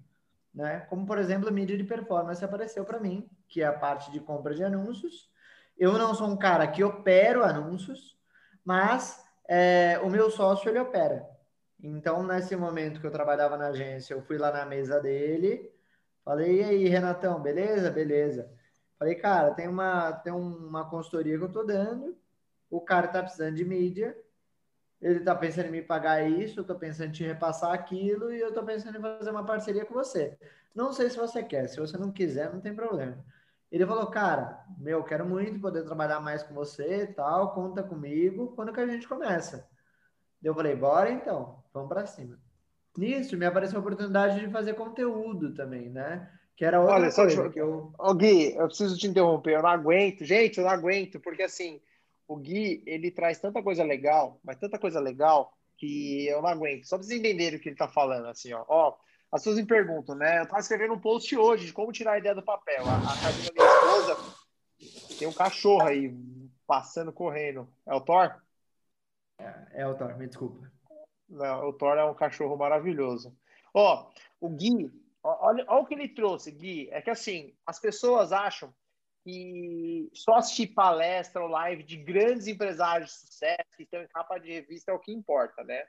né? 0.54 0.82
Como, 0.89 1.06
por 1.06 1.18
exemplo, 1.18 1.52
mídia 1.52 1.78
de 1.78 1.84
performance 1.84 2.43
apareceu 2.43 2.84
para 2.84 2.99
mim, 2.99 3.30
que 3.47 3.62
é 3.62 3.66
a 3.66 3.74
parte 3.74 4.12
de 4.12 4.20
compra 4.20 4.54
de 4.54 4.64
anúncios. 4.64 5.30
Eu 5.78 5.93
não 5.93 6.14
sou 6.14 6.28
um 6.28 6.38
cara 6.38 6.68
que 6.68 6.84
opero 6.84 7.43
anúncios, 7.43 8.18
mas 8.64 9.24
é, 9.47 9.99
o 10.04 10.10
meu 10.10 10.30
sócio, 10.30 10.70
ele 10.70 10.80
opera. 10.80 11.28
Então, 11.84 12.24
nesse 12.24 12.56
momento 12.56 12.99
que 13.02 13.08
eu 13.08 13.12
trabalhava 13.12 13.58
na 13.58 13.68
agência, 13.68 14.14
eu 14.14 14.22
fui 14.22 14.38
lá 14.38 14.52
na 14.52 14.66
mesa 14.66 14.99
dele, 14.99 15.72
falei, 16.24 16.62
e 16.62 16.64
aí, 16.64 16.88
Renatão, 16.88 17.41
beleza? 17.41 17.89
Beleza. 17.89 18.52
Falei, 18.99 19.16
cara, 19.16 19.52
tem 19.56 19.68
uma, 19.68 20.14
tem 20.14 20.32
uma 20.32 20.88
consultoria 20.88 21.38
que 21.38 21.43
eu 21.43 21.52
tô 21.52 21.64
dando, 21.64 22.16
o 22.70 22.80
cara 22.80 23.08
tá 23.08 23.24
precisando 23.24 23.56
de 23.56 23.66
mídia, 23.66 24.16
ele 25.02 25.20
está 25.20 25.34
pensando 25.34 25.68
em 25.68 25.72
me 25.72 25.82
pagar 25.82 26.30
isso, 26.30 26.60
eu 26.60 26.62
estou 26.62 26.78
pensando 26.78 27.10
em 27.10 27.12
te 27.12 27.24
repassar 27.24 27.74
aquilo 27.74 28.32
e 28.32 28.39
eu 28.39 28.49
estou 28.49 28.64
pensando 28.64 28.97
em 28.97 29.02
fazer 29.02 29.32
uma 29.32 29.45
parceria 29.45 29.86
com 29.86 29.93
você. 29.93 30.38
Não 30.76 30.93
sei 30.93 31.10
se 31.10 31.18
você 31.18 31.41
quer, 31.41 31.68
se 31.68 31.80
você 31.80 31.97
não 31.97 32.12
quiser, 32.12 32.54
não 32.54 32.62
tem 32.62 32.76
problema. 32.76 33.18
Ele 33.72 33.86
falou, 33.86 34.08
cara, 34.08 34.64
meu, 34.78 35.04
quero 35.04 35.26
muito 35.26 35.60
poder 35.60 35.84
trabalhar 35.84 36.20
mais 36.20 36.43
com 36.43 36.54
você 36.54 37.04
e 37.04 37.08
tal, 37.08 37.54
conta 37.54 37.82
comigo, 37.82 38.54
quando 38.56 38.74
que 38.74 38.80
a 38.80 38.88
gente 38.88 39.08
começa? 39.08 39.68
Eu 40.43 40.54
falei, 40.54 40.76
bora 40.76 41.10
então, 41.10 41.64
vamos 41.74 41.89
para 41.89 42.06
cima. 42.06 42.38
Nisso, 42.97 43.38
me 43.38 43.45
apareceu 43.45 43.78
a 43.78 43.82
oportunidade 43.82 44.39
de 44.39 44.52
fazer 44.52 44.74
conteúdo 44.74 45.54
também, 45.54 45.89
né? 45.89 46.30
Que 46.56 46.66
era 46.66 46.80
outra 46.80 46.95
Olha, 46.95 47.12
coisa 47.12 47.43
só, 47.43 47.49
que 47.49 47.60
eu... 47.60 47.93
Ô, 47.97 48.14
Gui, 48.14 48.54
eu 48.56 48.68
preciso 48.68 48.97
te 48.97 49.08
interromper, 49.08 49.56
eu 49.56 49.62
não 49.62 49.70
aguento. 49.70 50.26
Gente, 50.26 50.58
eu 50.58 50.66
não 50.66 50.72
aguento, 50.72 51.20
porque 51.20 51.43
assim, 51.43 51.80
o 52.32 52.38
Gui, 52.38 52.82
ele 52.86 53.11
traz 53.11 53.39
tanta 53.39 53.61
coisa 53.61 53.84
legal, 53.84 54.39
mas 54.41 54.57
tanta 54.57 54.79
coisa 54.79 55.01
legal, 55.01 55.53
que 55.75 56.25
eu 56.27 56.41
não 56.41 56.47
aguento. 56.47 56.86
Só 56.86 56.97
pra 56.97 57.05
vocês 57.05 57.19
entenderem 57.19 57.59
o 57.59 57.61
que 57.61 57.67
ele 57.67 57.75
tá 57.75 57.89
falando, 57.89 58.27
assim, 58.27 58.53
ó. 58.53 58.63
ó 58.69 58.97
as 59.29 59.41
pessoas 59.41 59.57
me 59.57 59.65
perguntam, 59.65 60.15
né? 60.15 60.39
Eu 60.39 60.45
tava 60.45 60.61
escrevendo 60.61 60.93
um 60.93 60.99
post 60.99 61.36
hoje 61.36 61.65
de 61.65 61.73
como 61.73 61.91
tirar 61.91 62.13
a 62.13 62.17
ideia 62.19 62.34
do 62.34 62.41
papel. 62.41 62.86
A, 62.86 62.97
a 62.97 63.17
casa 63.17 63.43
da 63.43 63.53
minha 63.53 63.67
esposa 63.67 64.36
tem 65.19 65.27
um 65.27 65.34
cachorro 65.34 65.86
aí 65.86 66.13
passando, 66.65 67.11
correndo. 67.11 67.67
É 67.86 67.93
o 67.93 67.99
Thor? 67.99 68.41
É, 69.38 69.82
é 69.82 69.88
o 69.88 69.95
Thor, 69.95 70.17
me 70.17 70.27
desculpa. 70.27 70.71
Não, 71.27 71.67
o 71.67 71.73
Thor 71.73 71.97
é 71.97 72.05
um 72.05 72.13
cachorro 72.13 72.55
maravilhoso. 72.55 73.36
Ó, 73.73 74.09
o 74.39 74.49
Gui, 74.49 74.89
olha, 75.21 75.65
olha 75.67 75.82
o 75.82 75.86
que 75.86 75.95
ele 75.95 76.07
trouxe, 76.07 76.49
Gui. 76.51 76.89
É 76.91 77.01
que 77.01 77.09
assim, 77.09 77.53
as 77.65 77.77
pessoas 77.77 78.32
acham 78.32 78.73
que 79.24 80.09
só 80.13 80.36
assistir 80.36 80.67
palestra 80.67 81.41
ou 81.41 81.47
live 81.47 81.84
de 81.84 81.97
grandes 81.97 82.47
empresários 82.47 83.11
de 83.11 83.17
sucesso 83.19 83.78
que 83.78 83.84
estão 83.84 84.01
em 84.01 84.07
capa 84.07 84.39
de 84.39 84.51
revista 84.51 84.91
é 84.91 84.93
o 84.93 84.99
que 84.99 85.11
importa, 85.11 85.63
né? 85.63 85.84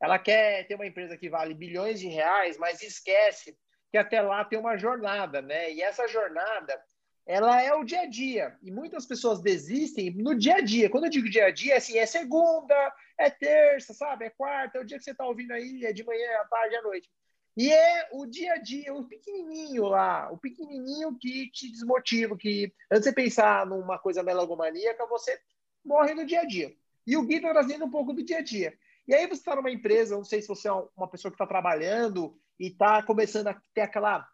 Ela 0.00 0.18
quer 0.18 0.66
ter 0.66 0.74
uma 0.74 0.86
empresa 0.86 1.16
que 1.16 1.30
vale 1.30 1.54
bilhões 1.54 1.98
de 1.98 2.08
reais, 2.08 2.58
mas 2.58 2.82
esquece 2.82 3.56
que 3.90 3.96
até 3.96 4.20
lá 4.20 4.44
tem 4.44 4.58
uma 4.58 4.76
jornada, 4.76 5.40
né? 5.40 5.72
E 5.72 5.80
essa 5.80 6.06
jornada, 6.08 6.82
ela 7.26 7.62
é 7.62 7.72
o 7.72 7.84
dia 7.84 8.02
a 8.02 8.06
dia. 8.06 8.58
E 8.62 8.70
muitas 8.70 9.06
pessoas 9.06 9.40
desistem 9.40 10.10
no 10.10 10.34
dia 10.34 10.56
a 10.56 10.60
dia. 10.60 10.90
Quando 10.90 11.04
eu 11.04 11.10
digo 11.10 11.30
dia 11.30 11.46
a 11.46 11.50
dia, 11.50 11.74
é 11.74 11.76
assim, 11.78 11.96
é 11.96 12.04
segunda, 12.04 12.74
é 13.18 13.30
terça, 13.30 13.94
sabe? 13.94 14.26
É 14.26 14.30
quarta, 14.30 14.78
é 14.78 14.80
o 14.80 14.84
dia 14.84 14.98
que 14.98 15.04
você 15.04 15.12
está 15.12 15.24
ouvindo 15.24 15.52
aí, 15.52 15.84
é 15.84 15.92
de 15.92 16.04
manhã, 16.04 16.28
à 16.40 16.44
tarde, 16.44 16.76
à 16.76 16.82
noite. 16.82 17.08
E 17.56 17.72
é 17.72 18.08
o 18.12 18.26
dia 18.26 18.54
a 18.54 18.58
dia, 18.58 18.92
o 18.92 19.04
pequenininho 19.04 19.84
lá, 19.84 20.30
o 20.32 20.36
pequenininho 20.38 21.16
que 21.16 21.48
te 21.50 21.70
desmotiva, 21.70 22.36
que 22.36 22.72
antes 22.90 23.04
de 23.04 23.10
você 23.10 23.12
pensar 23.12 23.64
numa 23.64 23.98
coisa 23.98 24.22
melogomaníaca, 24.24 25.06
você 25.06 25.38
morre 25.84 26.14
no 26.14 26.26
dia 26.26 26.40
a 26.40 26.44
dia. 26.44 26.74
E 27.06 27.16
o 27.16 27.22
Gui 27.24 27.36
está 27.36 27.52
trazendo 27.52 27.84
um 27.84 27.90
pouco 27.90 28.12
do 28.12 28.24
dia 28.24 28.38
a 28.38 28.42
dia. 28.42 28.76
E 29.06 29.14
aí 29.14 29.26
você 29.26 29.34
está 29.34 29.54
numa 29.54 29.70
empresa, 29.70 30.16
não 30.16 30.24
sei 30.24 30.40
se 30.40 30.48
você 30.48 30.68
é 30.68 30.72
uma 30.96 31.08
pessoa 31.08 31.30
que 31.30 31.36
está 31.36 31.46
trabalhando 31.46 32.36
e 32.58 32.68
está 32.68 33.02
começando 33.02 33.48
a 33.48 33.60
ter 33.72 33.82
aquela 33.82 34.26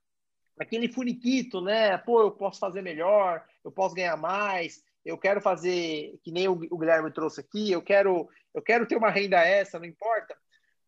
aquele 0.59 0.89
funiquito, 0.89 1.61
né? 1.61 1.97
Pô, 1.99 2.21
eu 2.21 2.31
posso 2.31 2.59
fazer 2.59 2.83
melhor, 2.83 3.45
eu 3.65 3.73
posso 3.73 3.95
ganhar 3.95 4.17
mais, 4.17 4.83
eu 5.05 5.17
quero 5.17 5.41
fazer 5.41 6.19
que 6.23 6.31
nem 6.31 6.49
o, 6.49 6.53
o 6.53 6.79
Guilherme 6.79 7.11
trouxe 7.11 7.41
aqui, 7.41 7.73
eu 7.73 7.83
quero 7.83 8.29
eu 8.55 8.63
quero 8.63 8.87
ter 8.87 8.97
uma 8.97 9.11
renda 9.11 9.39
extra, 9.45 9.81
não 9.81 9.87
importa. 9.87 10.37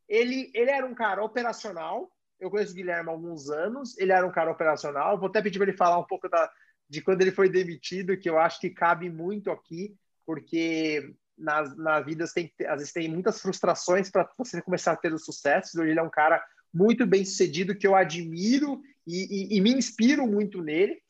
Ele 0.09 0.51
ele 0.55 0.71
era 0.71 0.87
um 0.87 0.95
cara 0.95 1.25
operacional, 1.25 2.11
eu 2.43 2.51
conheço 2.51 2.73
o 2.73 2.75
Guilherme 2.75 3.09
há 3.09 3.13
alguns 3.13 3.49
anos, 3.49 3.97
ele 3.97 4.11
era 4.11 4.27
um 4.27 4.33
cara 4.33 4.51
operacional. 4.51 5.17
Vou 5.17 5.29
até 5.29 5.41
pedir 5.41 5.61
para 5.61 5.69
ele 5.69 5.77
falar 5.77 5.97
um 5.99 6.05
pouco 6.05 6.29
da, 6.29 6.51
de 6.91 7.01
quando 7.01 7.23
ele 7.23 7.31
foi 7.31 7.49
demitido, 7.49 8.17
que 8.17 8.29
eu 8.29 8.37
acho 8.37 8.61
que 8.61 8.69
cabe 8.69 9.09
muito 9.09 9.49
aqui, 9.49 9.95
porque 10.27 11.15
na, 11.39 11.63
na 11.77 12.01
vida 12.01 12.25
tem, 12.35 12.53
às 12.67 12.79
vezes 12.79 12.93
tem 12.93 13.09
muitas 13.09 13.41
frustrações 13.41 14.11
para 14.11 14.29
você 14.37 14.61
começar 14.61 14.93
a 14.93 14.97
ter 14.97 15.15
o 15.15 15.19
sucesso. 15.19 15.81
Hoje 15.81 15.93
ele 15.93 16.01
é 16.01 16.03
um 16.03 16.11
cara 16.11 16.45
muito 16.75 17.07
bem 17.07 17.25
sucedido, 17.25 17.77
que 17.77 17.87
eu 17.87 17.95
admiro 17.95 18.83
e, 19.07 19.55
e, 19.55 19.57
e 19.57 19.61
me 19.61 19.73
inspiro 19.73 20.27
muito 20.27 20.61
nele. 20.61 21.01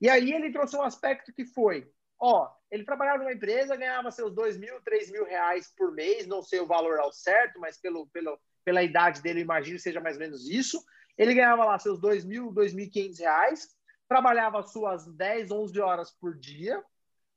E 0.00 0.08
aí 0.08 0.32
ele 0.32 0.50
trouxe 0.50 0.74
um 0.74 0.82
aspecto 0.82 1.34
que 1.34 1.44
foi, 1.44 1.86
ó, 2.18 2.50
ele 2.70 2.84
trabalhava 2.84 3.18
numa 3.18 3.32
empresa, 3.32 3.76
ganhava 3.76 4.10
seus 4.10 4.34
dois 4.34 4.56
mil, 4.56 4.80
três 4.80 5.10
mil 5.10 5.26
reais 5.26 5.70
por 5.76 5.92
mês, 5.92 6.26
não 6.26 6.42
sei 6.42 6.60
o 6.60 6.66
valor 6.66 6.98
ao 6.98 7.12
certo, 7.12 7.60
mas 7.60 7.78
pelo, 7.78 8.06
pelo, 8.06 8.38
pela 8.68 8.82
idade 8.82 9.22
dele, 9.22 9.40
eu 9.40 9.44
imagino 9.44 9.78
seja 9.78 9.98
mais 9.98 10.16
ou 10.16 10.20
menos 10.20 10.46
isso. 10.46 10.84
Ele 11.16 11.32
ganhava 11.32 11.64
lá 11.64 11.78
seus 11.78 11.98
2.000, 11.98 12.52
2.500 12.52 13.18
reais, 13.18 13.74
trabalhava 14.06 14.62
suas 14.62 15.06
10, 15.06 15.50
11 15.50 15.80
horas 15.80 16.10
por 16.10 16.36
dia. 16.36 16.84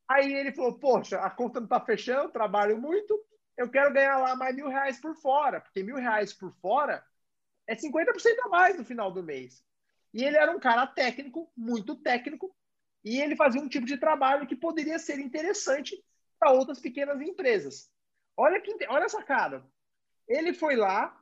Aí 0.09 0.34
ele 0.34 0.51
falou, 0.51 0.77
poxa, 0.77 1.21
a 1.21 1.29
conta 1.29 1.61
não 1.61 1.67
está 1.67 1.79
fechando, 1.79 2.34
trabalho 2.34 2.77
muito, 2.77 3.17
eu 3.55 3.69
quero 3.69 3.93
ganhar 3.93 4.17
lá 4.17 4.36
mais 4.36 4.53
mil 4.53 4.67
reais 4.67 4.99
por 4.99 5.15
fora, 5.15 5.61
porque 5.61 5.82
mil 5.82 5.95
reais 5.95 6.34
por 6.34 6.53
fora 6.55 7.01
é 7.65 7.75
50% 7.75 8.11
a 8.43 8.49
mais 8.49 8.77
no 8.77 8.84
final 8.84 9.09
do 9.09 9.23
mês. 9.23 9.63
E 10.13 10.25
ele 10.25 10.36
era 10.36 10.51
um 10.51 10.59
cara 10.59 10.86
técnico, 10.86 11.49
muito 11.55 11.95
técnico, 11.95 12.53
e 13.05 13.21
ele 13.21 13.38
fazia 13.38 13.61
um 13.61 13.69
tipo 13.69 13.86
de 13.86 13.97
trabalho 13.97 14.45
que 14.45 14.55
poderia 14.57 14.99
ser 14.99 15.17
interessante 15.17 15.95
para 16.38 16.51
outras 16.51 16.82
pequenas 16.82 17.21
empresas. 17.21 17.89
Olha 18.36 18.59
que 18.59 18.75
olha 18.89 19.05
essa 19.05 19.23
cara. 19.23 19.65
Ele 20.27 20.53
foi 20.53 20.75
lá, 20.75 21.20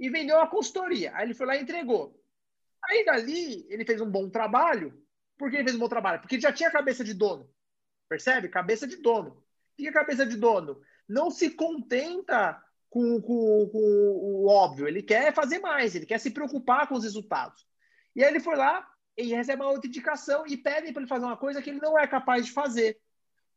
e 0.00 0.08
vendeu 0.08 0.40
a 0.40 0.48
consultoria. 0.48 1.12
Aí 1.14 1.26
ele 1.26 1.34
foi 1.34 1.46
lá 1.46 1.56
e 1.56 1.62
entregou. 1.62 2.18
Aí 2.82 3.04
dali, 3.04 3.66
ele 3.68 3.84
fez 3.84 4.00
um 4.00 4.10
bom 4.10 4.30
trabalho, 4.30 4.98
Por 5.36 5.50
que 5.50 5.56
ele 5.56 5.64
fez 5.64 5.76
um 5.76 5.80
bom 5.80 5.88
trabalho? 5.88 6.20
Porque 6.20 6.36
ele 6.36 6.42
já 6.42 6.52
tinha 6.52 6.70
cabeça 6.70 7.04
de 7.04 7.12
dono. 7.12 7.48
Percebe? 8.08 8.48
Cabeça 8.48 8.86
de 8.86 8.96
dono. 8.96 9.30
O 9.30 9.44
que 9.76 9.88
é 9.88 9.92
cabeça 9.92 10.24
de 10.26 10.36
dono? 10.36 10.80
Não 11.08 11.30
se 11.30 11.50
contenta 11.50 12.62
com, 12.88 13.20
com, 13.20 13.68
com 13.70 13.78
o 13.78 14.46
óbvio. 14.48 14.88
Ele 14.88 15.02
quer 15.02 15.32
fazer 15.34 15.58
mais, 15.58 15.94
ele 15.94 16.06
quer 16.06 16.18
se 16.18 16.30
preocupar 16.30 16.88
com 16.88 16.94
os 16.94 17.04
resultados. 17.04 17.66
E 18.16 18.24
aí 18.24 18.30
ele 18.30 18.40
foi 18.40 18.56
lá 18.56 18.86
e 19.16 19.34
recebe 19.34 19.62
uma 19.62 19.70
outra 19.70 19.86
indicação 19.86 20.46
e 20.46 20.56
pedem 20.56 20.92
para 20.92 21.02
ele 21.02 21.08
fazer 21.08 21.24
uma 21.24 21.36
coisa 21.36 21.62
que 21.62 21.70
ele 21.70 21.80
não 21.80 21.98
é 21.98 22.06
capaz 22.06 22.46
de 22.46 22.52
fazer. 22.52 22.98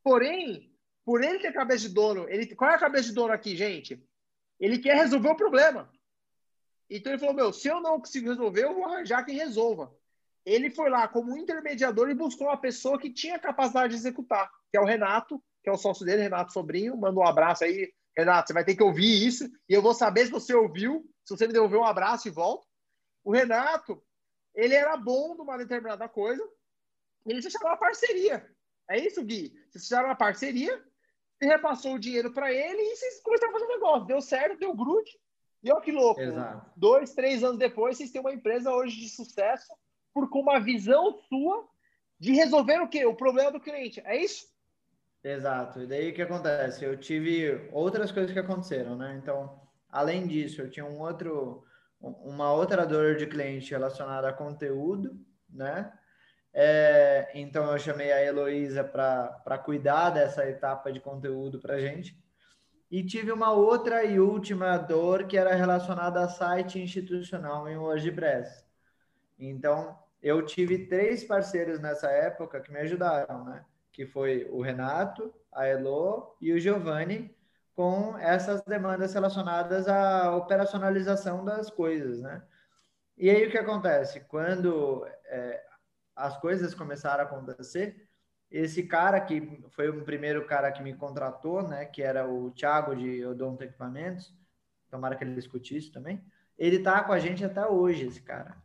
Porém, 0.04 0.74
por 1.06 1.24
ele 1.24 1.40
ter 1.40 1.54
cabeça 1.54 1.88
de 1.88 1.94
dono, 1.94 2.30
ele, 2.30 2.54
qual 2.56 2.72
é 2.72 2.76
a 2.76 2.80
cabeça 2.80 3.10
de 3.10 3.16
dono 3.16 3.34
aqui, 3.34 3.56
gente? 3.56 4.02
Ele 4.60 4.78
quer 4.78 4.96
resolver 4.96 5.30
o 5.30 5.36
problema. 5.36 5.92
Então 6.96 7.12
ele 7.12 7.20
falou: 7.20 7.34
Meu, 7.34 7.52
se 7.52 7.68
eu 7.68 7.82
não 7.82 8.00
consigo 8.00 8.30
resolver, 8.30 8.64
eu 8.66 8.76
vou 8.76 8.86
arranjar 8.86 9.26
quem 9.26 9.36
resolva. 9.36 9.92
Ele 10.46 10.70
foi 10.70 10.92
lá 10.92 11.08
como 11.08 11.36
intermediador 11.36 12.10
e 12.10 12.14
buscou 12.14 12.48
uma 12.48 12.58
pessoa 12.58 13.00
que 13.00 13.12
tinha 13.12 13.40
capacidade 13.40 13.94
de 13.94 14.00
executar, 14.00 14.52
que 14.70 14.78
é 14.78 14.80
o 14.80 14.86
Renato, 14.86 15.42
que 15.64 15.70
é 15.70 15.74
o 15.74 15.78
sócio 15.78 16.06
dele, 16.06 16.22
Renato 16.22 16.54
Sobrinho. 16.54 16.96
Manda 16.96 17.20
um 17.20 17.26
abraço 17.26 17.64
aí, 17.64 17.92
Renato. 18.16 18.48
Você 18.48 18.54
vai 18.54 18.64
ter 18.64 18.76
que 18.76 18.84
ouvir 18.84 19.26
isso 19.26 19.50
e 19.68 19.74
eu 19.74 19.82
vou 19.82 19.96
saber 19.96 20.26
se 20.26 20.32
você 20.32 20.54
ouviu, 20.54 21.10
se 21.26 21.36
você 21.36 21.48
me 21.48 21.54
devolver 21.54 21.80
um 21.80 21.86
abraço 21.86 22.28
e 22.28 22.32
volta. 22.32 22.68
O 23.24 23.32
Renato, 23.32 24.04
ele 24.54 24.76
era 24.76 24.96
bom 24.96 25.34
numa 25.34 25.58
determinada 25.58 26.08
coisa, 26.08 26.48
e 27.26 27.32
eles 27.32 27.44
fecharam 27.44 27.70
uma 27.70 27.78
parceria. 27.78 28.46
É 28.88 29.00
isso, 29.00 29.24
Gui? 29.24 29.52
Vocês 29.72 29.86
fizeram 29.86 30.06
uma 30.06 30.16
parceria, 30.16 30.78
você 31.40 31.48
repassou 31.48 31.96
o 31.96 32.00
dinheiro 32.00 32.32
para 32.34 32.52
ele 32.52 32.82
e 32.82 32.96
vocês 32.96 33.22
começaram 33.22 33.52
a 33.52 33.54
fazer 33.54 33.66
um 33.66 33.76
negócio. 33.76 34.06
Deu 34.06 34.22
certo, 34.22 34.60
deu 34.60 34.76
grude. 34.76 35.10
E 35.64 35.72
olha 35.72 35.82
que 35.82 35.92
louco. 35.92 36.20
Exato. 36.20 36.72
Dois, 36.76 37.14
três 37.14 37.44
anos 37.44 37.58
depois, 37.58 37.98
vocês 37.98 38.12
têm 38.12 38.22
uma 38.22 38.34
empresa 38.34 38.72
hoje 38.72 39.00
de 39.00 39.10
sucesso 39.10 39.74
por 40.14 40.30
com 40.30 40.42
uma 40.42 40.60
visão 40.60 41.18
sua 41.30 41.68
de 42.20 42.34
resolver 42.34 42.80
o 42.80 42.88
quê? 42.88 43.06
O 43.06 43.16
problema 43.16 43.52
do 43.52 43.60
cliente. 43.60 44.02
É 44.06 44.22
isso? 44.22 44.46
Exato. 45.24 45.82
E 45.82 45.88
daí 45.88 46.12
o 46.12 46.14
que 46.14 46.22
acontece? 46.22 46.84
Eu 46.84 46.98
tive 46.98 47.70
outras 47.72 48.12
coisas 48.12 48.34
que 48.34 48.40
aconteceram, 48.40 48.98
né? 48.98 49.18
Então, 49.22 49.62
além 49.90 50.28
disso, 50.28 50.62
eu 50.62 50.70
tinha 50.70 50.86
um 50.86 51.00
outro 51.00 51.64
uma 52.00 52.52
outra 52.52 52.86
dor 52.86 53.16
de 53.16 53.26
cliente 53.26 53.72
relacionada 53.72 54.28
a 54.28 54.34
conteúdo, 54.34 55.18
né? 55.50 55.92
É, 56.54 57.32
então 57.34 57.72
eu 57.72 57.80
chamei 57.80 58.12
a 58.12 58.22
Heloísa 58.22 58.84
para 58.84 59.58
cuidar 59.58 60.10
dessa 60.10 60.48
etapa 60.48 60.92
de 60.92 61.00
conteúdo 61.00 61.60
para 61.60 61.80
gente. 61.80 62.22
E 62.94 63.04
tive 63.04 63.32
uma 63.32 63.52
outra 63.52 64.04
e 64.04 64.20
última 64.20 64.78
dor 64.78 65.26
que 65.26 65.36
era 65.36 65.56
relacionada 65.56 66.24
a 66.24 66.28
site 66.28 66.80
institucional 66.80 67.68
em 67.68 67.76
WordPress. 67.76 68.64
Então 69.40 69.98
eu 70.22 70.46
tive 70.46 70.86
três 70.86 71.24
parceiros 71.24 71.80
nessa 71.80 72.08
época 72.12 72.62
que 72.62 72.72
me 72.72 72.78
ajudaram, 72.82 73.46
né? 73.46 73.66
Que 73.92 74.06
foi 74.06 74.48
o 74.52 74.62
Renato, 74.62 75.34
a 75.52 75.66
Elo 75.66 76.38
e 76.40 76.54
o 76.54 76.60
Giovanni, 76.60 77.36
com 77.76 78.16
essas 78.20 78.62
demandas 78.62 79.12
relacionadas 79.12 79.88
à 79.88 80.36
operacionalização 80.36 81.44
das 81.44 81.72
coisas, 81.72 82.22
né? 82.22 82.44
E 83.18 83.28
aí 83.28 83.48
o 83.48 83.50
que 83.50 83.58
acontece? 83.58 84.20
Quando 84.28 85.04
é, 85.26 85.64
as 86.16 86.40
coisas 86.40 86.76
começaram 86.76 87.24
a 87.24 87.26
acontecer, 87.26 88.08
esse 88.54 88.84
cara 88.84 89.20
que 89.20 89.60
foi 89.72 89.90
o 89.90 90.04
primeiro 90.04 90.46
cara 90.46 90.72
que 90.72 90.84
me 90.84 90.94
contratou, 90.94 91.68
né, 91.68 91.86
que 91.86 92.04
era 92.04 92.28
o 92.30 92.52
Thiago 92.52 92.96
de 92.96 93.26
Odonto 93.26 93.64
Equipamentos, 93.64 94.32
tomara 94.92 95.16
que 95.16 95.24
ele 95.24 95.40
escute 95.40 95.76
isso 95.76 95.92
também, 95.92 96.24
ele 96.56 96.78
tá 96.78 97.04
com 97.04 97.12
a 97.12 97.18
gente 97.18 97.44
até 97.44 97.66
hoje, 97.66 98.06
esse 98.06 98.22
cara. 98.22 98.56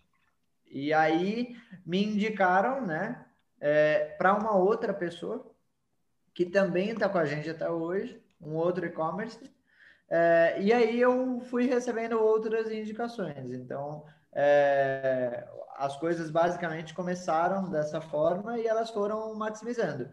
E 0.66 0.92
aí 0.92 1.56
me 1.86 2.04
indicaram, 2.04 2.86
né, 2.86 3.24
é, 3.58 4.14
para 4.18 4.34
uma 4.34 4.54
outra 4.54 4.92
pessoa 4.92 5.50
que 6.34 6.44
também 6.44 6.90
está 6.90 7.08
com 7.08 7.16
a 7.16 7.24
gente 7.24 7.48
até 7.48 7.70
hoje, 7.70 8.22
um 8.38 8.56
outro 8.56 8.84
e-commerce. 8.84 9.50
É, 10.10 10.60
e 10.60 10.70
aí 10.70 11.00
eu 11.00 11.40
fui 11.40 11.66
recebendo 11.66 12.20
outras 12.20 12.70
indicações. 12.70 13.52
Então, 13.52 14.04
é, 14.32 15.48
as 15.78 15.96
coisas 15.96 16.28
basicamente 16.30 16.92
começaram 16.92 17.70
dessa 17.70 18.00
forma 18.00 18.58
e 18.58 18.66
elas 18.66 18.90
foram 18.90 19.34
maximizando. 19.34 20.10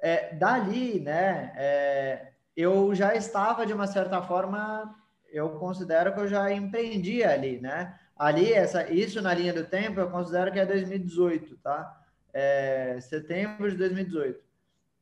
É, 0.00 0.34
dali, 0.34 0.98
né, 1.00 1.52
é, 1.56 2.32
eu 2.56 2.94
já 2.94 3.14
estava 3.14 3.66
de 3.66 3.72
uma 3.72 3.86
certa 3.86 4.22
forma, 4.22 4.94
eu 5.30 5.50
considero 5.58 6.14
que 6.14 6.20
eu 6.20 6.28
já 6.28 6.50
empreendi 6.50 7.22
ali, 7.22 7.60
né? 7.60 7.98
Ali, 8.16 8.52
essa, 8.52 8.90
isso 8.90 9.20
na 9.20 9.34
linha 9.34 9.52
do 9.52 9.64
tempo, 9.64 10.00
eu 10.00 10.10
considero 10.10 10.50
que 10.50 10.58
é 10.58 10.66
2018, 10.66 11.56
tá? 11.58 12.02
É, 12.32 12.98
setembro 13.00 13.70
de 13.70 13.76
2018, 13.76 14.42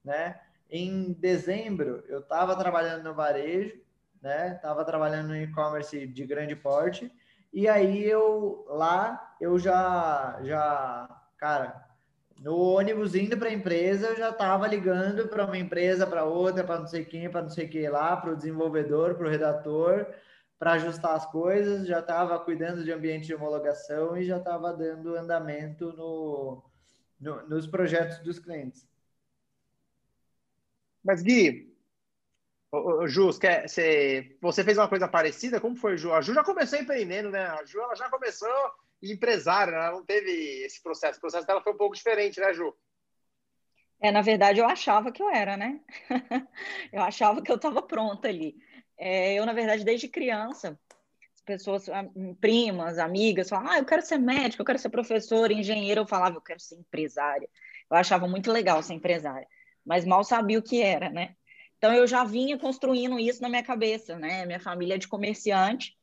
né? 0.05 0.39
Em 0.69 1.13
dezembro, 1.13 2.03
eu 2.09 2.21
estava 2.21 2.57
trabalhando 2.57 3.05
no 3.05 3.15
varejo, 3.15 3.81
né? 4.21 4.55
Estava 4.57 4.85
trabalhando 4.85 5.29
no 5.29 5.37
e-commerce 5.37 6.07
de 6.07 6.27
grande 6.27 6.57
porte. 6.57 7.11
E 7.57 7.67
aí 7.67 8.05
eu 8.05 8.67
lá 8.69 9.35
eu 9.41 9.59
já 9.59 10.39
já, 10.45 11.09
cara, 11.39 11.89
no 12.39 12.55
ônibus 12.55 13.15
indo 13.15 13.39
para 13.39 13.49
a 13.49 13.53
empresa, 13.53 14.09
eu 14.09 14.17
já 14.17 14.29
estava 14.29 14.67
ligando 14.69 15.27
para 15.29 15.47
uma 15.47 15.57
empresa, 15.57 16.07
para 16.07 16.25
outra, 16.25 16.63
para 16.63 16.81
não 16.81 16.87
sei 16.87 17.03
quem, 17.07 17.31
para 17.31 17.41
não 17.41 17.49
sei 17.49 17.67
quem 17.67 17.89
lá, 17.89 18.15
para 18.15 18.33
o 18.33 18.37
desenvolvedor, 18.37 19.15
para 19.15 19.27
o 19.27 19.31
redator, 19.31 20.07
para 20.59 20.73
ajustar 20.73 21.15
as 21.15 21.25
coisas, 21.31 21.87
já 21.87 22.01
estava 22.01 22.39
cuidando 22.41 22.85
de 22.85 22.93
ambiente 22.93 23.27
de 23.27 23.35
homologação 23.35 24.19
e 24.19 24.25
já 24.27 24.37
estava 24.37 24.75
dando 24.75 25.17
andamento 25.17 25.95
no, 25.95 26.63
no, 27.19 27.49
nos 27.49 27.67
projetos 27.67 28.19
dos 28.19 28.39
clientes. 28.39 28.87
Mas, 31.03 31.23
Gui, 31.23 31.66
Ju, 33.07 33.27
você, 33.27 34.37
você 34.41 34.65
fez 34.65 34.77
uma 34.77 34.89
coisa 34.89 35.07
parecida? 35.09 35.61
Como 35.61 35.77
foi, 35.77 35.97
Ju? 35.97 36.13
A 36.13 36.21
Ju 36.21 36.35
já 36.35 36.43
começou 36.43 36.79
empreendendo, 36.79 37.31
né? 37.31 37.47
A 37.47 37.65
Ju 37.65 37.81
ela 37.81 37.95
já 37.95 38.11
começou 38.11 38.49
empresária, 39.03 39.73
né? 39.73 39.79
ela 39.79 39.93
não 39.93 40.05
teve 40.05 40.31
esse 40.65 40.83
processo. 40.83 41.19
O 41.19 41.21
processo 41.21 41.47
dela 41.47 41.63
foi 41.63 41.73
um 41.73 41.77
pouco 41.77 41.95
diferente, 41.95 42.41
né, 42.41 42.53
Ju? 42.53 42.75
É, 44.01 44.11
na 44.11 44.21
verdade, 44.21 44.61
eu 44.61 44.67
achava 44.67 45.13
que 45.13 45.23
eu 45.23 45.31
era, 45.31 45.57
né? 45.57 45.81
eu 46.93 47.03
achava 47.03 47.41
que 47.41 47.51
eu 47.51 47.57
estava 47.57 47.81
pronta 47.81 48.29
ali. 48.29 48.57
É, 48.99 49.35
eu, 49.35 49.47
na 49.47 49.53
verdade, 49.53 49.85
desde 49.85 50.09
criança, 50.09 50.79
as 51.35 51.41
pessoas, 51.43 51.87
primas, 52.41 52.99
amigas, 52.99 53.49
falavam, 53.49 53.73
ah, 53.73 53.79
eu 53.79 53.85
quero 53.85 54.03
ser 54.03 54.19
médica, 54.19 54.61
eu 54.61 54.67
quero 54.67 54.79
ser 54.79 54.91
professora, 54.91 55.53
engenheira. 55.53 56.01
Eu 56.01 56.07
falava, 56.07 56.37
eu 56.37 56.43
quero 56.43 56.61
ser 56.61 56.77
empresária. 56.77 57.49
Eu 57.91 57.97
achava 57.97 58.27
muito 58.27 58.51
legal 58.51 58.83
ser 58.83 58.95
empresária 58.95 59.47
mas 59.87 60.05
mal 60.05 60.25
sabia 60.25 60.59
o 60.59 60.63
que 60.63 60.83
era, 60.83 61.09
né? 61.09 61.37
Então 61.79 61.93
eu 61.95 62.07
já 62.07 62.25
vinha 62.25 62.59
construindo 62.59 63.19
isso 63.19 63.43
na 63.43 63.49
minha 63.49 63.63
cabeça, 63.63 64.19
né? 64.19 64.47
Minha 64.47 64.61
família 64.61 64.95
é 64.95 64.99
de 64.99 65.09
comerciante, 65.09 65.97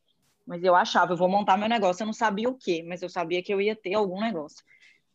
mas 0.45 0.63
eu 0.63 0.75
achava, 0.75 1.13
eu 1.13 1.17
vou 1.17 1.29
montar 1.29 1.57
meu 1.57 1.69
negócio, 1.69 2.03
eu 2.03 2.07
não 2.07 2.13
sabia 2.13 2.49
o 2.49 2.57
quê, 2.57 2.83
mas 2.87 3.01
eu 3.01 3.09
sabia 3.09 3.41
que 3.43 3.53
eu 3.53 3.61
ia 3.61 3.75
ter 3.75 3.93
algum 3.95 4.21
negócio. 4.21 4.63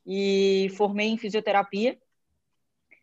E 0.07 0.69
formei 0.77 1.09
em 1.09 1.19
fisioterapia 1.19 1.99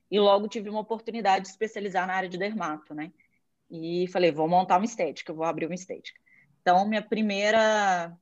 e 0.09 0.19
logo 0.19 0.47
tive 0.47 0.69
uma 0.69 0.79
oportunidade 0.81 1.45
de 1.45 1.51
especializar 1.51 2.07
na 2.07 2.13
área 2.15 2.29
de 2.29 2.37
dermato, 2.37 2.93
né? 2.93 3.11
E 3.69 4.07
falei, 4.09 4.31
vou 4.31 4.47
montar 4.47 4.77
uma 4.77 4.85
estética, 4.85 5.33
vou 5.33 5.45
abrir 5.45 5.65
uma 5.65 5.75
estética. 5.75 6.19
Então 6.61 6.87
minha 6.87 7.01
primeira 7.01 8.15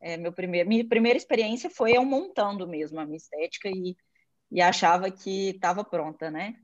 é, 0.00 0.16
meu 0.16 0.32
primeiro, 0.32 0.68
minha 0.68 0.86
primeira 0.88 1.16
experiência 1.16 1.70
foi 1.70 1.96
eu 1.96 2.04
montando 2.04 2.66
mesmo 2.68 3.00
a 3.00 3.06
minha 3.06 3.16
estética 3.16 3.68
e 3.70 3.96
e 4.50 4.60
achava 4.60 5.10
que 5.10 5.50
estava 5.50 5.84
pronta, 5.84 6.30
né? 6.30 6.54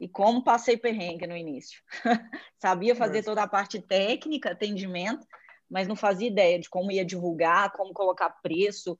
E 0.00 0.08
como 0.08 0.44
passei 0.44 0.76
perrengue 0.76 1.26
no 1.26 1.36
início. 1.36 1.82
Sabia 2.58 2.94
fazer 2.94 3.22
toda 3.24 3.42
a 3.42 3.48
parte 3.48 3.80
técnica, 3.80 4.52
atendimento, 4.52 5.26
mas 5.68 5.88
não 5.88 5.96
fazia 5.96 6.28
ideia 6.28 6.58
de 6.58 6.70
como 6.70 6.92
ia 6.92 7.04
divulgar, 7.04 7.72
como 7.72 7.92
colocar 7.92 8.30
preço 8.42 8.98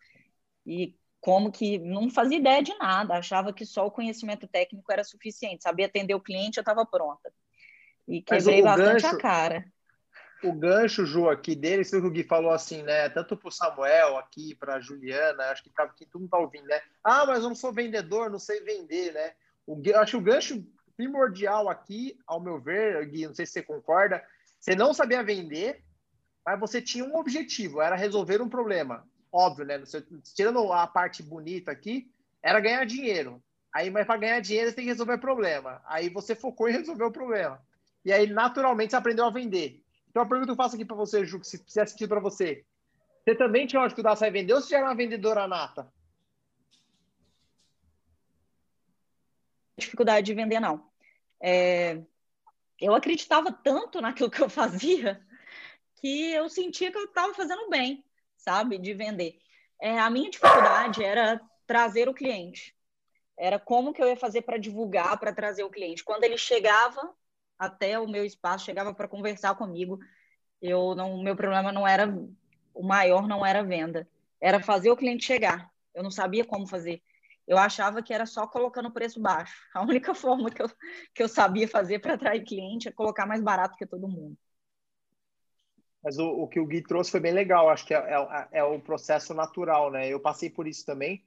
e 0.66 0.94
como 1.20 1.50
que 1.50 1.78
não 1.78 2.10
fazia 2.10 2.38
ideia 2.38 2.62
de 2.62 2.76
nada, 2.78 3.14
achava 3.14 3.52
que 3.52 3.66
só 3.66 3.86
o 3.86 3.90
conhecimento 3.90 4.46
técnico 4.46 4.90
era 4.92 5.02
suficiente, 5.02 5.62
sabia 5.62 5.86
atender 5.86 6.14
o 6.14 6.20
cliente, 6.20 6.58
eu 6.58 6.62
estava 6.62 6.86
pronta. 6.86 7.32
E 8.06 8.22
quebrei 8.22 8.62
bastante 8.62 9.02
gancho, 9.02 9.16
a 9.16 9.18
cara 9.18 9.72
o 10.42 10.52
gancho, 10.52 11.04
Ju, 11.04 11.28
aqui 11.28 11.54
dele, 11.54 11.82
isso 11.82 12.00
que 12.00 12.06
o 12.06 12.10
Gui 12.10 12.22
falou 12.22 12.52
assim, 12.52 12.82
né? 12.82 13.08
Tanto 13.08 13.36
para 13.36 13.48
o 13.48 13.52
Samuel 13.52 14.16
aqui, 14.18 14.54
para 14.54 14.74
a 14.74 14.80
Juliana, 14.80 15.44
acho 15.50 15.62
que, 15.62 15.70
pra, 15.70 15.88
que 15.88 16.06
todo 16.06 16.20
mundo 16.20 16.30
tá 16.30 16.38
ouvindo, 16.38 16.66
né? 16.66 16.80
Ah, 17.02 17.26
mas 17.26 17.42
eu 17.42 17.48
não 17.48 17.56
sou 17.56 17.72
vendedor, 17.72 18.30
não 18.30 18.38
sei 18.38 18.60
vender, 18.60 19.12
né? 19.12 19.32
O, 19.66 19.80
acho 19.96 20.12
que 20.12 20.16
o 20.16 20.22
gancho 20.22 20.64
primordial 20.98 21.68
aqui, 21.68 22.18
ao 22.26 22.40
meu 22.40 22.60
ver, 22.60 23.06
Gui, 23.06 23.24
não 23.24 23.34
sei 23.34 23.46
se 23.46 23.52
você 23.52 23.62
concorda, 23.62 24.20
você 24.58 24.74
não 24.74 24.92
sabia 24.92 25.22
vender, 25.22 25.84
mas 26.44 26.58
você 26.58 26.82
tinha 26.82 27.04
um 27.04 27.16
objetivo, 27.16 27.80
era 27.80 27.94
resolver 27.94 28.42
um 28.42 28.48
problema. 28.48 29.08
Óbvio, 29.30 29.64
né? 29.64 29.80
Tirando 30.34 30.72
a 30.72 30.88
parte 30.88 31.22
bonita 31.22 31.70
aqui, 31.70 32.10
era 32.42 32.58
ganhar 32.58 32.84
dinheiro. 32.84 33.40
Aí, 33.72 33.90
mas 33.90 34.06
para 34.06 34.18
ganhar 34.18 34.40
dinheiro, 34.40 34.70
você 34.70 34.74
tem 34.74 34.86
que 34.86 34.90
resolver 34.90 35.18
problema. 35.18 35.80
Aí 35.86 36.08
você 36.08 36.34
focou 36.34 36.68
em 36.68 36.72
resolver 36.72 37.04
o 37.04 37.12
problema. 37.12 37.62
E 38.04 38.12
aí, 38.12 38.26
naturalmente, 38.26 38.90
você 38.90 38.96
aprendeu 38.96 39.24
a 39.24 39.30
vender. 39.30 39.80
Então, 40.10 40.22
a 40.22 40.26
pergunta 40.26 40.46
que 40.46 40.52
eu 40.52 40.56
faço 40.56 40.74
aqui 40.74 40.84
para 40.84 40.96
você, 40.96 41.24
Ju, 41.24 41.38
que 41.38 41.46
se 41.46 41.58
fizesse 41.58 41.92
sentido 41.92 42.08
para 42.08 42.20
você, 42.20 42.64
você 43.22 43.36
também 43.36 43.68
tinha 43.68 43.80
uma 43.80 43.86
dificuldade 43.86 44.18
de 44.18 44.30
vender 44.30 44.52
ou 44.52 44.60
você 44.60 44.70
já 44.70 44.78
era 44.78 44.86
uma 44.86 44.96
vendedora 44.96 45.46
nata? 45.46 45.92
dificuldade 49.78 50.26
de 50.26 50.34
vender, 50.34 50.60
não. 50.60 50.87
É, 51.40 52.02
eu 52.80 52.94
acreditava 52.94 53.52
tanto 53.52 54.00
naquilo 54.00 54.30
que 54.30 54.42
eu 54.42 54.48
fazia 54.50 55.20
que 56.00 56.32
eu 56.32 56.48
sentia 56.48 56.90
que 56.90 56.98
eu 56.98 57.04
estava 57.04 57.34
fazendo 57.34 57.68
bem, 57.68 58.04
sabe, 58.36 58.78
de 58.78 58.94
vender. 58.94 59.38
É, 59.80 59.98
a 59.98 60.10
minha 60.10 60.30
dificuldade 60.30 61.04
era 61.04 61.40
trazer 61.66 62.08
o 62.08 62.14
cliente. 62.14 62.74
Era 63.36 63.58
como 63.58 63.92
que 63.92 64.02
eu 64.02 64.08
ia 64.08 64.16
fazer 64.16 64.42
para 64.42 64.58
divulgar, 64.58 65.18
para 65.18 65.32
trazer 65.32 65.64
o 65.64 65.70
cliente. 65.70 66.04
Quando 66.04 66.24
ele 66.24 66.38
chegava 66.38 67.14
até 67.58 67.98
o 67.98 68.08
meu 68.08 68.24
espaço, 68.24 68.64
chegava 68.64 68.94
para 68.94 69.08
conversar 69.08 69.54
comigo, 69.56 69.98
eu 70.60 70.94
não, 70.94 71.22
meu 71.22 71.36
problema 71.36 71.72
não 71.72 71.86
era 71.86 72.06
o 72.74 72.82
maior, 72.82 73.26
não 73.26 73.44
era 73.44 73.62
venda, 73.62 74.08
era 74.40 74.60
fazer 74.60 74.90
o 74.90 74.96
cliente 74.96 75.24
chegar. 75.24 75.70
Eu 75.94 76.02
não 76.02 76.10
sabia 76.10 76.44
como 76.44 76.66
fazer. 76.66 77.02
Eu 77.48 77.56
achava 77.56 78.02
que 78.02 78.12
era 78.12 78.26
só 78.26 78.46
colocando 78.46 78.90
o 78.90 78.92
preço 78.92 79.18
baixo. 79.18 79.56
A 79.74 79.80
única 79.80 80.12
forma 80.14 80.50
que 80.50 80.60
eu, 80.60 80.68
que 81.14 81.22
eu 81.22 81.28
sabia 81.28 81.66
fazer 81.66 81.98
para 81.98 82.12
atrair 82.12 82.44
cliente 82.44 82.88
é 82.88 82.92
colocar 82.92 83.24
mais 83.24 83.42
barato 83.42 83.74
que 83.76 83.86
todo 83.86 84.06
mundo. 84.06 84.36
Mas 86.04 86.18
o, 86.18 86.28
o 86.28 86.46
que 86.46 86.60
o 86.60 86.66
Gui 86.66 86.82
trouxe 86.82 87.10
foi 87.10 87.20
bem 87.20 87.32
legal. 87.32 87.70
Acho 87.70 87.86
que 87.86 87.94
é, 87.94 87.98
é, 87.98 88.58
é 88.58 88.62
o 88.62 88.78
processo 88.78 89.32
natural, 89.32 89.90
né? 89.90 90.06
Eu 90.06 90.20
passei 90.20 90.50
por 90.50 90.68
isso 90.68 90.84
também, 90.84 91.24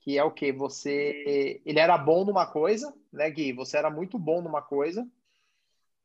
que 0.00 0.18
é 0.18 0.24
o 0.24 0.32
que 0.32 0.52
você, 0.52 1.62
ele 1.64 1.78
era 1.78 1.96
bom 1.96 2.24
numa 2.24 2.44
coisa, 2.44 2.92
né, 3.12 3.30
Gui? 3.30 3.52
Você 3.52 3.76
era 3.78 3.88
muito 3.88 4.18
bom 4.18 4.42
numa 4.42 4.60
coisa. 4.60 5.08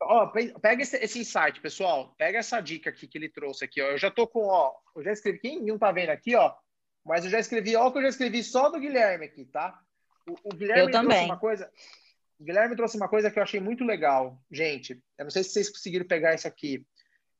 Ó, 0.00 0.28
pega 0.62 0.82
esse, 0.82 0.96
esse 0.98 1.18
insight, 1.18 1.60
pessoal. 1.60 2.14
Pega 2.16 2.38
essa 2.38 2.60
dica 2.60 2.90
aqui 2.90 3.08
que 3.08 3.18
ele 3.18 3.28
trouxe 3.28 3.64
aqui, 3.64 3.82
ó. 3.82 3.86
Eu 3.86 3.98
já 3.98 4.08
tô 4.08 4.24
com, 4.24 4.46
ó, 4.46 4.72
eu 4.94 5.02
já 5.02 5.10
escrevi. 5.10 5.40
Quem 5.40 5.64
não 5.64 5.76
tá 5.76 5.90
vendo 5.90 6.10
aqui, 6.10 6.36
ó? 6.36 6.54
Mas 7.08 7.24
eu 7.24 7.30
já 7.30 7.38
escrevi, 7.38 7.74
olha 7.74 7.86
o 7.88 7.92
que 7.92 7.98
eu 7.98 8.02
já 8.02 8.08
escrevi 8.10 8.44
só 8.44 8.68
do 8.68 8.78
Guilherme 8.78 9.24
aqui, 9.24 9.46
tá? 9.46 9.82
O, 10.28 10.34
o 10.44 10.54
Guilherme 10.54 10.82
eu 10.82 10.90
também. 10.90 11.08
trouxe 11.08 11.24
uma 11.24 11.38
coisa. 11.38 11.72
Guilherme 12.38 12.76
trouxe 12.76 12.96
uma 12.98 13.08
coisa 13.08 13.30
que 13.30 13.38
eu 13.38 13.42
achei 13.42 13.58
muito 13.58 13.82
legal. 13.82 14.38
Gente, 14.50 15.02
eu 15.16 15.24
não 15.24 15.30
sei 15.30 15.42
se 15.42 15.50
vocês 15.50 15.70
conseguiram 15.70 16.06
pegar 16.06 16.34
isso 16.34 16.46
aqui. 16.46 16.86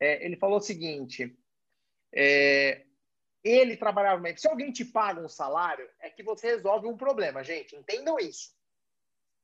É, 0.00 0.24
ele 0.24 0.38
falou 0.38 0.56
o 0.56 0.62
seguinte: 0.62 1.38
é, 2.14 2.86
ele 3.44 3.76
trabalhava. 3.76 4.22
Se 4.38 4.48
alguém 4.48 4.72
te 4.72 4.86
paga 4.86 5.20
um 5.20 5.28
salário, 5.28 5.86
é 6.00 6.08
que 6.08 6.22
você 6.22 6.46
resolve 6.46 6.86
um 6.86 6.96
problema, 6.96 7.44
gente. 7.44 7.76
Entendam 7.76 8.18
isso. 8.18 8.54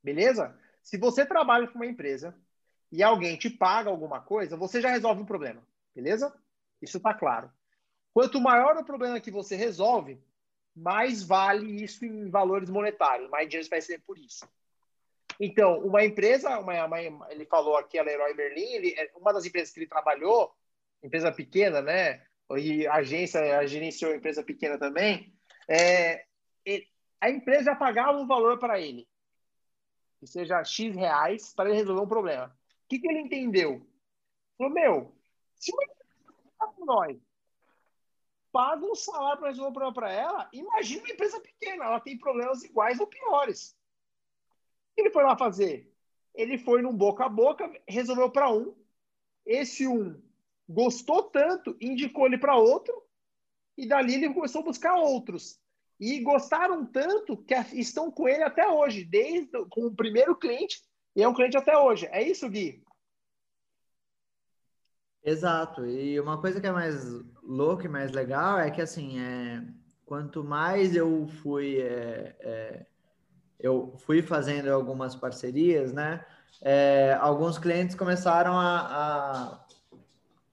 Beleza? 0.03 0.59
Se 0.81 0.97
você 0.97 1.23
trabalha 1.23 1.67
com 1.67 1.75
uma 1.75 1.85
empresa 1.85 2.35
e 2.91 3.03
alguém 3.03 3.37
te 3.37 3.49
paga 3.49 3.91
alguma 3.91 4.21
coisa, 4.21 4.57
você 4.57 4.81
já 4.81 4.89
resolve 4.89 5.21
um 5.21 5.25
problema. 5.25 5.65
Beleza? 5.93 6.33
Isso 6.81 6.97
está 6.97 7.13
claro. 7.13 7.51
Quanto 8.15 8.39
maior 8.39 8.77
o 8.77 8.85
problema 8.85 9.19
que 9.19 9.29
você 9.29 9.57
resolve, 9.57 10.17
mais 10.73 11.21
vale 11.21 11.83
isso 11.83 12.05
em 12.05 12.29
valores 12.29 12.69
monetários, 12.69 13.29
mais 13.29 13.49
dinheiro 13.49 13.65
você 13.65 13.69
vai 13.69 13.81
ser 13.81 13.99
por 14.07 14.17
isso. 14.17 14.47
Então, 15.37 15.79
uma 15.79 16.01
empresa, 16.05 16.57
uma, 16.59 16.85
uma, 16.85 17.29
ele 17.29 17.45
falou 17.45 17.75
aqui, 17.75 17.99
a 17.99 18.03
Leroy 18.03 18.33
Merlin, 18.33 18.71
ele, 18.71 18.95
é, 18.97 19.11
uma 19.17 19.33
das 19.33 19.45
empresas 19.45 19.73
que 19.73 19.81
ele 19.81 19.89
trabalhou, 19.89 20.55
empresa 21.03 21.29
pequena, 21.29 21.81
né? 21.81 22.25
E 22.51 22.87
agência 22.87 23.59
a 23.59 23.65
gerenciou 23.65 24.15
empresa 24.15 24.41
pequena 24.41 24.77
também. 24.77 25.35
É, 25.67 26.25
ele, 26.63 26.87
a 27.19 27.29
empresa 27.29 27.75
pagava 27.75 28.17
um 28.17 28.25
valor 28.25 28.57
para 28.57 28.79
ele, 28.79 29.05
que 30.21 30.27
seja 30.27 30.63
X 30.63 30.95
reais, 30.95 31.53
para 31.53 31.67
ele 31.69 31.79
resolver 31.79 32.01
um 32.01 32.07
problema. 32.07 32.47
O 32.47 32.87
que, 32.87 32.97
que 32.97 33.09
ele 33.09 33.19
entendeu? 33.19 33.85
Falou, 34.57 34.73
meu, 34.73 35.15
se 35.57 35.73
uma 35.73 35.83
empresa 35.83 36.85
nós 36.85 37.24
paga 38.55 38.85
um 38.85 38.95
salário 38.95 39.39
para 39.39 39.49
resolver 39.49 39.69
um 39.69 39.73
problema 39.73 39.93
para 39.93 40.13
ela, 40.13 40.49
imagina 40.53 41.01
uma 41.01 41.11
empresa 41.11 41.41
pequena, 41.41 41.83
ela 41.83 41.99
tem 41.99 42.17
problemas 42.17 42.63
iguais 42.63 43.01
ou 43.01 43.05
piores. 43.05 43.75
O 44.91 44.95
que 44.95 45.01
ele 45.01 45.11
foi 45.11 45.23
lá 45.23 45.37
fazer? 45.37 45.93
Ele 46.33 46.57
foi 46.57 46.81
num 46.81 46.95
boca 46.95 47.25
a 47.25 47.29
boca, 47.29 47.69
resolveu 47.85 48.31
para 48.31 48.49
um. 48.49 48.73
Esse 49.45 49.85
um 49.85 50.23
gostou 50.69 51.23
tanto, 51.23 51.75
indicou 51.81 52.27
ele 52.27 52.37
para 52.37 52.55
outro, 52.55 52.95
e 53.77 53.85
dali 53.85 54.13
ele 54.13 54.33
começou 54.33 54.61
a 54.61 54.65
buscar 54.65 54.95
outros. 54.95 55.59
E 55.99 56.21
gostaram 56.21 56.85
tanto 56.85 57.35
que 57.35 57.55
estão 57.73 58.09
com 58.09 58.25
ele 58.25 58.43
até 58.43 58.69
hoje, 58.69 59.03
desde 59.03 59.51
com 59.65 59.87
o 59.87 59.95
primeiro 59.95 60.33
cliente, 60.33 60.81
e 61.13 61.21
é 61.21 61.27
um 61.27 61.33
cliente 61.33 61.57
até 61.57 61.77
hoje. 61.77 62.07
É 62.09 62.23
isso, 62.23 62.49
Gui? 62.49 62.84
Exato. 65.25 65.85
E 65.87 66.19
uma 66.19 66.39
coisa 66.39 66.61
que 66.61 66.67
é 66.67 66.71
mais 66.71 67.03
louca 67.41 67.85
e 67.85 67.89
mais 67.89 68.11
legal 68.11 68.59
é 68.59 68.69
que, 68.69 68.79
assim, 68.79 69.19
é, 69.19 69.63
quanto 70.05 70.43
mais 70.43 70.95
eu 70.95 71.27
fui, 71.41 71.81
é, 71.81 72.35
é, 72.41 72.85
eu 73.59 73.95
fui 74.05 74.21
fazendo 74.21 74.71
algumas 74.71 75.15
parcerias, 75.15 75.91
né? 75.91 76.23
É, 76.61 77.17
alguns 77.19 77.57
clientes 77.57 77.95
começaram 77.95 78.53
a, 78.53 79.65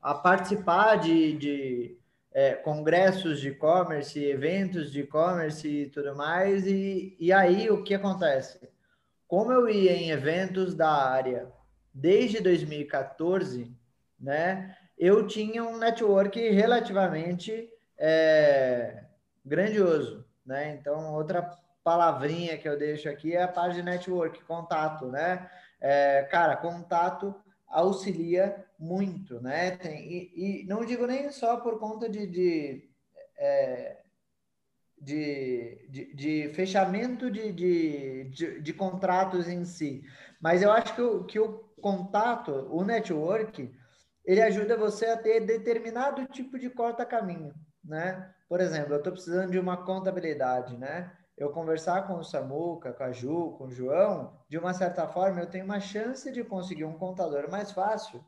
a, 0.00 0.10
a 0.10 0.14
participar 0.14 0.96
de, 0.96 1.36
de 1.36 1.98
é, 2.32 2.54
congressos 2.54 3.40
de 3.40 3.48
e-commerce, 3.50 4.18
eventos 4.24 4.90
de 4.90 5.00
e-commerce 5.00 5.68
e 5.68 5.90
tudo 5.90 6.16
mais. 6.16 6.66
E, 6.66 7.14
e 7.20 7.30
aí, 7.30 7.70
o 7.70 7.82
que 7.82 7.92
acontece? 7.92 8.58
Como 9.28 9.52
eu 9.52 9.68
ia 9.68 9.92
em 9.92 10.10
eventos 10.10 10.74
da 10.74 10.90
área 10.90 11.52
desde 11.92 12.40
2014 12.40 13.82
né? 14.22 14.76
Eu 14.96 15.26
tinha 15.26 15.64
um 15.64 15.76
network 15.76 16.38
relativamente 16.50 17.68
é, 17.98 19.04
grandioso, 19.44 20.24
né? 20.46 20.74
Então, 20.74 21.12
outra 21.12 21.58
palavrinha 21.82 22.56
que 22.56 22.68
eu 22.68 22.78
deixo 22.78 23.08
aqui 23.08 23.34
é 23.34 23.42
a 23.42 23.48
parte 23.48 23.76
de 23.76 23.82
network, 23.82 24.42
contato, 24.44 25.06
né? 25.08 25.50
É, 25.80 26.22
cara, 26.30 26.56
contato 26.56 27.34
auxilia 27.66 28.64
muito, 28.78 29.40
né? 29.40 29.72
Tem, 29.72 30.06
e, 30.06 30.62
e, 30.62 30.66
não 30.66 30.84
digo 30.84 31.06
nem 31.06 31.30
só 31.32 31.56
por 31.56 31.80
conta 31.80 32.08
de, 32.08 32.26
de, 32.26 32.88
é, 33.36 33.96
de, 35.00 35.86
de, 35.88 36.14
de, 36.14 36.48
fechamento 36.54 37.30
de, 37.30 37.50
de, 37.50 38.60
de, 38.60 38.72
contratos 38.72 39.48
em 39.48 39.64
si, 39.64 40.04
mas 40.40 40.62
eu 40.62 40.70
acho 40.70 40.94
que 40.94 41.00
o, 41.00 41.24
que 41.24 41.40
o 41.40 41.64
contato, 41.80 42.68
o 42.70 42.84
network, 42.84 43.72
ele 44.24 44.40
ajuda 44.40 44.76
você 44.76 45.06
a 45.06 45.16
ter 45.16 45.40
determinado 45.40 46.26
tipo 46.26 46.58
de 46.58 46.70
corta-caminho, 46.70 47.52
né? 47.84 48.32
Por 48.48 48.60
exemplo, 48.60 48.94
eu 48.94 48.98
estou 48.98 49.12
precisando 49.12 49.50
de 49.50 49.58
uma 49.58 49.84
contabilidade, 49.84 50.76
né? 50.76 51.12
Eu 51.36 51.50
conversar 51.50 52.06
com 52.06 52.14
o 52.14 52.24
Samuca, 52.24 52.92
com 52.92 53.02
a 53.02 53.10
Ju, 53.10 53.54
com 53.58 53.64
o 53.64 53.70
João, 53.70 54.38
de 54.48 54.58
uma 54.58 54.74
certa 54.74 55.08
forma, 55.08 55.40
eu 55.40 55.50
tenho 55.50 55.64
uma 55.64 55.80
chance 55.80 56.30
de 56.30 56.44
conseguir 56.44 56.84
um 56.84 56.98
contador 56.98 57.50
mais 57.50 57.72
fácil 57.72 58.24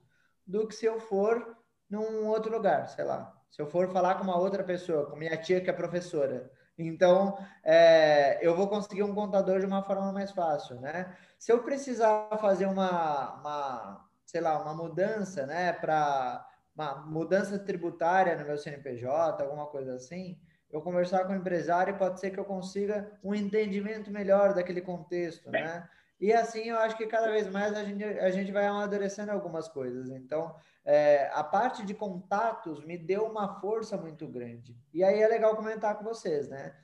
do 0.46 0.66
que 0.66 0.74
se 0.74 0.86
eu 0.86 0.98
for 0.98 1.56
num 1.88 2.26
outro 2.26 2.50
lugar, 2.50 2.88
sei 2.88 3.04
lá. 3.04 3.32
Se 3.50 3.62
eu 3.62 3.66
for 3.66 3.88
falar 3.92 4.16
com 4.16 4.24
uma 4.24 4.38
outra 4.38 4.64
pessoa, 4.64 5.08
com 5.08 5.16
minha 5.16 5.36
tia 5.36 5.60
que 5.60 5.70
é 5.70 5.72
professora. 5.72 6.50
Então, 6.76 7.38
é, 7.62 8.44
eu 8.44 8.56
vou 8.56 8.66
conseguir 8.66 9.04
um 9.04 9.14
contador 9.14 9.60
de 9.60 9.66
uma 9.66 9.82
forma 9.82 10.10
mais 10.12 10.32
fácil, 10.32 10.80
né? 10.80 11.16
Se 11.38 11.52
eu 11.52 11.62
precisar 11.62 12.28
fazer 12.40 12.66
uma, 12.66 13.34
uma 13.34 14.08
sei 14.24 14.40
lá, 14.40 14.60
uma 14.60 14.74
mudança, 14.74 15.46
né, 15.46 15.72
para 15.72 16.46
uma 16.74 17.06
mudança 17.06 17.58
tributária 17.58 18.36
no 18.36 18.44
meu 18.44 18.58
CNPJ, 18.58 19.42
alguma 19.42 19.66
coisa 19.66 19.94
assim, 19.94 20.38
eu 20.70 20.82
conversar 20.82 21.24
com 21.24 21.32
o 21.32 21.36
empresário 21.36 21.96
pode 21.96 22.18
ser 22.18 22.30
que 22.30 22.40
eu 22.40 22.44
consiga 22.44 23.12
um 23.22 23.32
entendimento 23.32 24.10
melhor 24.10 24.54
daquele 24.54 24.80
contexto, 24.80 25.48
né? 25.50 25.88
E 26.20 26.32
assim 26.32 26.68
eu 26.68 26.78
acho 26.78 26.96
que 26.96 27.06
cada 27.06 27.30
vez 27.30 27.48
mais 27.48 27.74
a 27.74 27.84
gente, 27.84 28.02
a 28.02 28.30
gente 28.30 28.50
vai 28.50 28.66
amadurecendo 28.66 29.30
algumas 29.30 29.68
coisas. 29.68 30.10
Então, 30.10 30.54
é, 30.84 31.30
a 31.32 31.44
parte 31.44 31.84
de 31.84 31.94
contatos 31.94 32.84
me 32.84 32.98
deu 32.98 33.24
uma 33.24 33.60
força 33.60 33.96
muito 33.96 34.26
grande. 34.26 34.76
E 34.92 35.04
aí 35.04 35.22
é 35.22 35.28
legal 35.28 35.54
comentar 35.56 35.96
com 35.96 36.04
vocês, 36.04 36.48
né? 36.48 36.74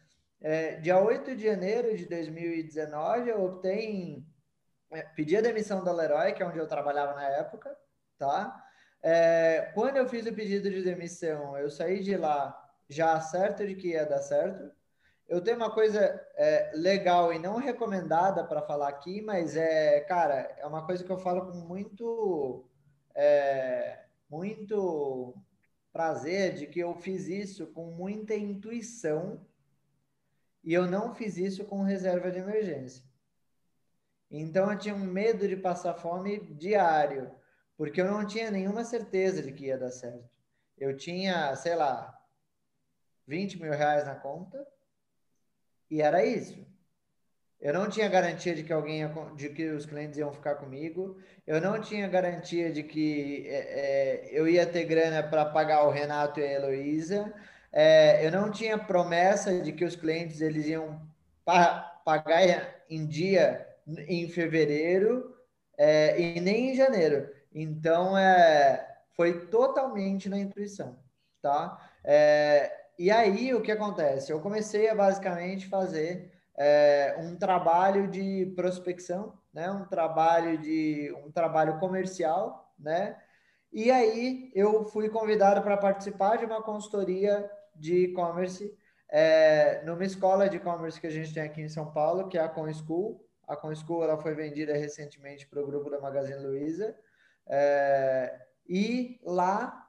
É, 0.41 0.77
dia 0.77 0.99
8 0.99 1.35
de 1.35 1.45
janeiro 1.45 1.95
de 1.97 2.07
2019, 2.07 3.29
eu 3.29 3.45
optei 3.45 3.87
em 3.87 4.27
pedi 5.15 5.37
a 5.37 5.41
demissão 5.41 5.83
da 5.83 5.93
Leroy, 5.93 6.33
que 6.33 6.43
é 6.43 6.47
onde 6.47 6.59
eu 6.59 6.67
trabalhava 6.67 7.15
na 7.15 7.25
época, 7.25 7.77
tá? 8.19 8.65
É, 9.03 9.71
quando 9.75 9.97
eu 9.97 10.09
fiz 10.09 10.27
o 10.27 10.35
pedido 10.35 10.71
de 10.71 10.83
demissão, 10.83 11.57
eu 11.57 11.71
saí 11.71 12.03
de 12.03 12.17
lá 12.17 12.57
já 12.89 13.21
certo 13.21 13.67
de 13.67 13.75
que 13.75 13.89
ia 13.89 14.05
dar 14.05 14.21
certo. 14.21 14.71
Eu 15.29 15.41
tenho 15.41 15.57
uma 15.57 15.71
coisa 15.71 16.01
é, 16.35 16.73
legal 16.75 17.33
e 17.33 17.39
não 17.39 17.57
recomendada 17.57 18.45
para 18.45 18.63
falar 18.63 18.89
aqui, 18.89 19.23
mas 19.23 19.57
é, 19.57 20.01
cara, 20.01 20.55
é 20.59 20.67
uma 20.67 20.85
coisa 20.85 21.05
que 21.05 21.11
eu 21.11 21.19
falo 21.19 21.47
com 21.47 21.59
muito, 21.59 22.69
é, 23.15 24.01
muito 24.29 25.35
prazer 25.93 26.55
de 26.55 26.67
que 26.67 26.81
eu 26.81 26.95
fiz 26.97 27.29
isso 27.29 27.69
com 27.69 27.93
muita 27.93 28.35
intuição 28.35 29.41
e 30.65 30.75
eu 30.75 30.87
não 30.87 31.15
fiz 31.15 31.37
isso 31.37 31.65
com 31.65 31.83
reserva 31.83 32.31
de 32.31 32.39
emergência. 32.39 33.05
Então 34.31 34.71
eu 34.71 34.79
tinha 34.79 34.95
um 34.95 34.99
medo 34.99 35.49
de 35.49 35.57
passar 35.57 35.95
fome 35.95 36.39
diário, 36.55 37.31
porque 37.77 38.01
eu 38.01 38.11
não 38.11 38.25
tinha 38.25 38.51
nenhuma 38.51 38.85
certeza 38.85 39.43
de 39.43 39.53
que 39.53 39.67
ia 39.67 39.79
dar 39.79 39.91
certo. 39.91 40.29
Eu 40.79 40.97
tinha, 40.97 41.55
sei 41.57 41.75
lá, 41.75 42.17
20 43.27 43.61
mil 43.61 43.73
reais 43.73 44.05
na 44.07 44.15
conta 44.15 44.65
e 45.91 46.01
era 46.01 46.25
isso. 46.25 46.65
Eu 47.61 47.75
não 47.75 47.91
tinha 47.91 48.09
garantia 48.09 48.55
de 48.55 48.63
que 48.63 48.73
alguém 48.73 49.03
de 49.37 49.51
que 49.51 49.69
os 49.69 49.85
clientes 49.85 50.19
iam 50.19 50.33
ficar 50.33 50.55
comigo. 50.55 51.19
Eu 51.47 51.61
não 51.61 51.81
tinha 51.81 52.09
garantia 52.09 52.73
de 52.73 52.83
que 52.83 53.47
é, 53.47 53.53
é, 53.53 54.29
eu 54.33 54.49
ia 54.49 54.67
ter 54.67 54.85
grana 54.85 55.23
para 55.23 55.45
pagar 55.45 55.85
o 55.87 55.91
Renato 55.91 56.41
e 56.41 56.45
a 56.45 56.53
Heloísa. 56.53 57.33
É, 57.71 58.27
eu 58.27 58.31
não 58.33 58.51
tinha 58.51 58.79
promessa 58.79 59.61
de 59.61 59.73
que 59.73 59.85
os 59.85 59.95
clientes 59.95 60.41
eles 60.41 60.67
iam 60.67 61.07
pa 61.45 62.01
pagar 62.05 62.43
em 62.89 63.07
dia 63.07 63.70
em 64.09 64.29
fevereiro 64.29 65.35
é, 65.79 66.21
e 66.21 66.41
nem 66.41 66.71
em 66.71 66.75
janeiro. 66.75 67.29
Então, 67.53 68.17
é, 68.17 68.99
foi 69.17 69.47
totalmente 69.47 70.29
na 70.29 70.39
intuição, 70.39 70.99
tá? 71.43 71.79
É, 72.05 72.73
e 72.99 73.11
aí, 73.11 73.55
o 73.55 73.63
que 73.63 73.73
acontece? 73.73 74.31
Eu 74.33 74.41
comecei 74.41 74.89
a 74.89 74.95
basicamente 74.95 75.67
fazer 75.67 76.31
é, 76.57 77.17
um 77.19 77.37
trabalho 77.37 78.09
de 78.09 78.53
prospecção, 78.55 79.39
né? 79.53 79.71
Um 79.71 79.87
trabalho 79.87 80.59
de 80.59 81.13
um 81.25 81.31
trabalho 81.31 81.79
comercial, 81.79 82.75
né? 82.79 83.17
E 83.73 83.91
aí 83.91 84.51
eu 84.55 84.85
fui 84.85 85.09
convidado 85.09 85.63
para 85.63 85.77
participar 85.77 86.37
de 86.37 86.45
uma 86.45 86.63
consultoria 86.63 87.49
de 87.75 88.05
e-commerce 88.05 88.77
é, 89.09 89.83
numa 89.85 90.05
escola 90.05 90.49
de 90.49 90.57
e-commerce 90.57 91.01
que 91.01 91.07
a 91.07 91.11
gente 91.11 91.33
tem 91.35 91.43
aqui 91.43 91.61
em 91.61 91.69
São 91.69 91.91
Paulo, 91.91 92.29
que 92.29 92.39
é 92.39 92.43
a 92.43 92.49
Com 92.49 92.73
School. 92.73 93.25
A 93.51 93.57
Com 93.57 93.75
School 93.75 94.05
ela 94.05 94.17
foi 94.17 94.33
vendida 94.33 94.75
recentemente 94.75 95.45
para 95.49 95.61
o 95.61 95.67
grupo 95.67 95.91
da 95.91 96.01
Magazine 96.01 96.39
Luiza. 96.39 96.97
É, 97.49 98.47
e 98.69 99.21
lá 99.25 99.89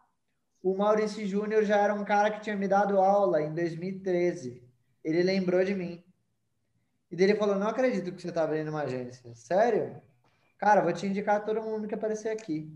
o 0.64 0.76
Maurício 0.76 1.26
Júnior 1.28 1.64
já 1.64 1.78
era 1.78 1.94
um 1.94 2.04
cara 2.04 2.32
que 2.32 2.42
tinha 2.42 2.56
me 2.56 2.68
dado 2.68 3.00
aula 3.00 3.40
em 3.40 3.54
2013. 3.54 4.68
Ele 5.04 5.22
lembrou 5.22 5.64
de 5.64 5.76
mim. 5.76 6.04
E 7.12 7.16
dele 7.16 7.36
falou: 7.36 7.56
Não 7.56 7.68
acredito 7.68 8.12
que 8.12 8.20
você 8.20 8.30
está 8.30 8.44
abrindo 8.44 8.70
uma 8.70 8.82
agência. 8.82 9.34
Sério? 9.36 10.02
Cara, 10.58 10.82
vou 10.82 10.92
te 10.92 11.06
indicar 11.06 11.46
todo 11.46 11.62
mundo 11.62 11.88
que 11.88 11.94
aparecer 11.94 12.30
aqui. 12.30 12.68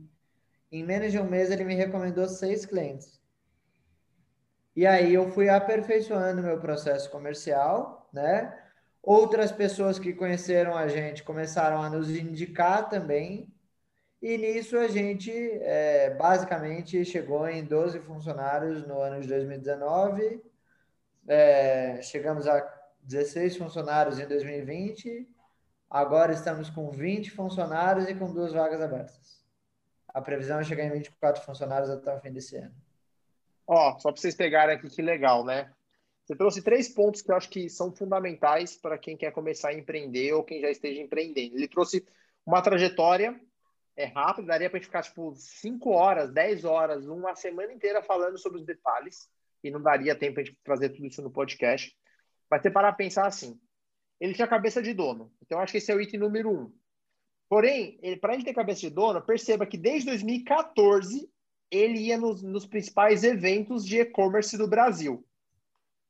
Em 0.72 0.84
menos 0.84 1.12
de 1.12 1.20
um 1.20 1.28
mês, 1.28 1.50
ele 1.50 1.64
me 1.64 1.74
recomendou 1.74 2.28
seis 2.28 2.64
clientes. 2.64 3.20
E 4.76 4.86
aí 4.86 5.14
eu 5.16 5.32
fui 5.32 5.50
aperfeiçoando 5.50 6.44
meu 6.44 6.60
processo 6.60 7.10
comercial, 7.10 8.08
né? 8.14 8.65
Outras 9.06 9.52
pessoas 9.52 10.00
que 10.00 10.14
conheceram 10.14 10.76
a 10.76 10.88
gente 10.88 11.22
começaram 11.22 11.80
a 11.80 11.92
nos 11.92 12.10
indicar 12.10 12.90
também. 12.90 13.48
E 14.20 14.36
nisso 14.36 14.76
a 14.80 14.88
gente 14.88 15.32
é, 15.32 16.10
basicamente 16.16 17.06
chegou 17.06 17.48
em 17.48 17.64
12 17.64 18.00
funcionários 18.00 18.88
no 18.88 19.00
ano 19.00 19.22
de 19.22 19.28
2019. 19.28 20.42
É, 21.28 22.02
chegamos 22.02 22.48
a 22.48 22.60
16 23.04 23.58
funcionários 23.58 24.18
em 24.18 24.28
2020, 24.28 25.30
agora 25.88 26.34
estamos 26.34 26.72
com 26.72 26.90
20 26.90 27.30
funcionários 27.30 28.10
e 28.10 28.16
com 28.16 28.34
duas 28.34 28.54
vagas 28.54 28.82
abertas. 28.82 29.46
A 30.08 30.20
previsão 30.20 30.60
é 30.60 30.64
chegar 30.64 30.86
em 30.86 30.92
24 30.92 31.44
funcionários 31.44 31.92
até 31.92 32.16
o 32.16 32.20
fim 32.20 32.32
desse 32.32 32.56
ano. 32.56 32.74
Ó, 33.68 34.00
só 34.00 34.12
para 34.12 34.20
vocês 34.20 34.34
pegarem 34.34 34.76
aqui 34.76 34.90
que 34.90 35.02
legal, 35.04 35.46
né? 35.46 35.72
Você 36.26 36.36
trouxe 36.36 36.62
três 36.62 36.90
pontos 36.90 37.22
que 37.22 37.32
eu 37.32 37.36
acho 37.36 37.50
que 37.50 37.70
são 37.70 37.96
fundamentais 37.96 38.76
para 38.76 38.98
quem 38.98 39.16
quer 39.16 39.32
começar 39.32 39.70
a 39.70 39.74
empreender 39.74 40.34
ou 40.34 40.44
quem 40.44 40.60
já 40.60 40.70
esteja 40.70 41.02
empreendendo. 41.02 41.56
Ele 41.56 41.68
trouxe 41.68 42.04
uma 42.46 42.62
trajetória 42.62 43.40
é 43.96 44.06
rápida, 44.06 44.48
daria 44.48 44.70
para 44.70 44.82
ficar 44.82 45.04
tipo 45.04 45.34
5 45.36 45.90
horas, 45.90 46.32
10 46.32 46.66
horas, 46.66 47.08
uma 47.08 47.34
semana 47.36 47.72
inteira 47.72 48.04
falando 48.04 48.38
sobre 48.38 48.60
os 48.60 48.66
detalhes 48.66 49.30
e 49.64 49.72
não 49.72 49.82
daria 49.82 50.16
tempo 50.16 50.44
de 50.44 50.54
trazer 50.64 50.90
tudo 50.90 51.08
isso 51.08 51.22
no 51.22 51.32
podcast. 51.32 51.96
Vai 52.50 52.60
ter 52.60 52.72
para 52.72 52.92
pensar 52.92 53.26
assim. 53.26 53.60
Ele 54.20 54.34
tinha 54.34 54.48
cabeça 54.48 54.82
de 54.82 54.94
dono. 54.94 55.32
Então, 55.42 55.60
acho 55.60 55.72
que 55.72 55.78
esse 55.78 55.92
é 55.92 55.96
o 55.96 56.02
item 56.02 56.20
número 56.20 56.52
um. 56.52 56.74
Porém, 57.48 58.00
para 58.20 58.34
ele 58.34 58.44
ter 58.44 58.54
cabeça 58.54 58.82
de 58.82 58.90
dono, 58.90 59.22
perceba 59.22 59.66
que 59.66 59.78
desde 59.78 60.08
2014 60.08 61.30
ele 61.72 62.00
ia 62.00 62.18
nos, 62.18 62.44
nos 62.44 62.66
principais 62.66 63.24
eventos 63.24 63.86
de 63.86 64.00
e-commerce 64.00 64.58
do 64.58 64.68
Brasil. 64.68 65.26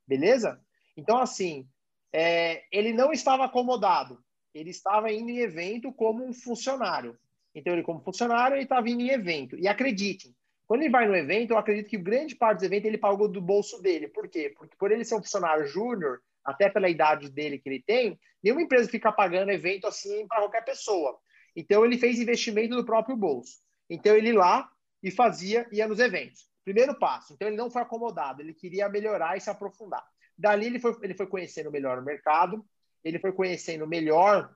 Beleza? 0.07 0.59
Então, 0.95 1.17
assim, 1.17 1.67
é, 2.13 2.63
ele 2.71 2.93
não 2.93 3.11
estava 3.11 3.45
acomodado. 3.45 4.23
Ele 4.53 4.69
estava 4.69 5.11
indo 5.11 5.29
em 5.29 5.39
evento 5.39 5.91
como 5.91 6.25
um 6.25 6.33
funcionário. 6.33 7.17
Então, 7.53 7.73
ele, 7.73 7.83
como 7.83 8.01
funcionário, 8.01 8.55
ele 8.55 8.63
estava 8.63 8.89
indo 8.89 9.01
em 9.01 9.09
evento. 9.09 9.57
E 9.57 9.67
acreditem, 9.67 10.35
quando 10.67 10.81
ele 10.81 10.89
vai 10.89 11.07
no 11.07 11.15
evento, 11.15 11.51
eu 11.51 11.57
acredito 11.57 11.89
que 11.89 11.97
grande 11.97 12.35
parte 12.35 12.59
do 12.59 12.65
evento 12.65 12.85
ele 12.85 12.97
pagou 12.97 13.27
do 13.27 13.41
bolso 13.41 13.81
dele. 13.81 14.07
Por 14.07 14.27
quê? 14.27 14.53
Porque 14.57 14.75
por 14.77 14.91
ele 14.91 15.05
ser 15.05 15.15
um 15.15 15.21
funcionário 15.21 15.67
júnior, 15.67 16.21
até 16.43 16.69
pela 16.69 16.89
idade 16.89 17.29
dele 17.29 17.59
que 17.59 17.69
ele 17.69 17.83
tem, 17.85 18.19
nenhuma 18.43 18.61
empresa 18.61 18.89
fica 18.89 19.11
pagando 19.11 19.51
evento 19.51 19.87
assim 19.87 20.27
para 20.27 20.39
qualquer 20.39 20.63
pessoa. 20.63 21.17
Então 21.55 21.85
ele 21.85 21.97
fez 21.97 22.19
investimento 22.19 22.75
no 22.75 22.85
próprio 22.85 23.15
bolso. 23.15 23.59
Então 23.89 24.15
ele 24.15 24.33
lá 24.33 24.69
e 25.01 25.11
fazia, 25.11 25.67
ia 25.71 25.87
nos 25.87 25.99
eventos. 25.99 26.49
Primeiro 26.65 26.97
passo. 26.97 27.33
Então 27.33 27.47
ele 27.47 27.55
não 27.55 27.69
foi 27.69 27.83
acomodado, 27.83 28.41
ele 28.41 28.53
queria 28.53 28.89
melhorar 28.89 29.37
e 29.37 29.39
se 29.39 29.49
aprofundar. 29.49 30.03
Dali 30.37 30.65
ele 30.65 30.79
foi, 30.79 30.97
ele 31.03 31.13
foi 31.13 31.27
conhecendo 31.27 31.71
melhor 31.71 31.99
o 31.99 32.03
mercado, 32.03 32.65
ele 33.03 33.19
foi 33.19 33.31
conhecendo 33.31 33.87
melhor 33.87 34.53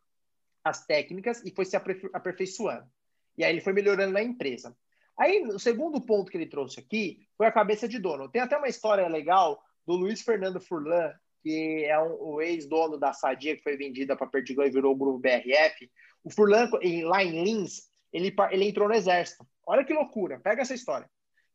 as 0.64 0.86
técnicas 0.86 1.42
e 1.46 1.52
foi 1.52 1.66
se 1.66 1.78
aperfeiçoando. 1.78 2.90
E 3.38 3.44
aí 3.44 3.54
ele 3.54 3.62
foi 3.62 3.72
melhorando 3.72 4.12
na 4.12 4.24
empresa. 4.24 4.76
Aí, 5.18 5.44
o 5.44 5.60
segundo 5.60 6.02
ponto 6.02 6.32
que 6.32 6.38
ele 6.38 6.48
trouxe 6.48 6.80
aqui 6.80 7.20
foi 7.38 7.46
a 7.46 7.52
cabeça 7.52 7.88
de 7.88 8.00
dono. 8.00 8.30
Tem 8.30 8.42
até 8.42 8.58
uma 8.58 8.68
história 8.68 9.08
legal 9.08 9.62
do 9.86 9.94
Luiz 9.94 10.22
Fernando 10.22 10.60
Furlan, 10.60 11.14
que 11.44 11.86
é 11.86 12.00
um, 12.00 12.16
o 12.22 12.42
ex-dono 12.42 12.98
da 12.98 13.14
Sadia, 13.14 13.56
que 13.56 13.64
foi 13.64 13.78
vendida 13.78 14.16
para 14.16 14.28
Perdigão 14.28 14.66
e 14.66 14.72
virou 14.72 14.94
o 14.94 14.98
grupo 14.98 15.20
BRF. 15.20 15.92
O 16.24 16.30
Furlan, 16.30 16.70
em, 16.82 17.04
lá 17.04 17.24
em 17.24 17.44
Lins, 17.44 17.90
ele, 18.12 18.34
ele 18.52 18.66
entrou 18.66 18.88
no 18.88 18.96
exército. 18.96 19.46
Olha 19.66 19.84
que 19.84 19.94
loucura, 19.94 20.40
pega 20.40 20.62
essa 20.62 20.74
história. 20.74 21.10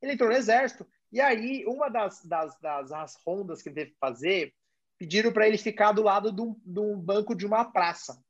Ele 0.05 0.13
entrou 0.13 0.29
no 0.29 0.37
exército, 0.37 0.87
e 1.11 1.21
aí, 1.21 1.65
uma 1.67 1.89
das, 1.89 2.23
das, 2.25 2.59
das, 2.61 2.91
das 2.91 3.17
rondas 3.27 3.63
que 3.63 3.71
ele 3.71 3.77
teve 3.77 3.91
que 3.93 3.99
fazer, 3.99 4.53
pediram 4.99 5.33
para 5.33 5.49
ele 5.49 5.57
ficar 5.57 5.93
do 5.93 6.03
lado 6.03 6.31
de 6.31 6.43
um, 6.43 6.61
de 6.63 6.79
um, 6.79 7.01
banco 7.01 7.35
de 7.35 7.47
uma 7.47 7.65
praça. 7.65 8.23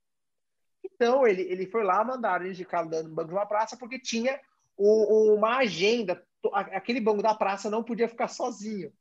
Então, 0.85 1.27
ele, 1.27 1.43
ele 1.43 1.66
foi 1.66 1.83
lá, 1.83 2.05
mandaram 2.05 2.45
ele 2.45 2.55
ficar 2.55 2.85
no 2.85 3.09
banco 3.09 3.29
de 3.29 3.35
uma 3.35 3.47
praça, 3.47 3.77
porque 3.77 3.99
tinha 3.99 4.41
uma 4.79 5.57
agenda. 5.59 6.25
Aquele 6.53 7.01
banco 7.01 7.22
da 7.22 7.35
praça 7.35 7.68
não 7.68 7.83
podia 7.83 8.09
ficar 8.09 8.29
sozinho. 8.29 8.93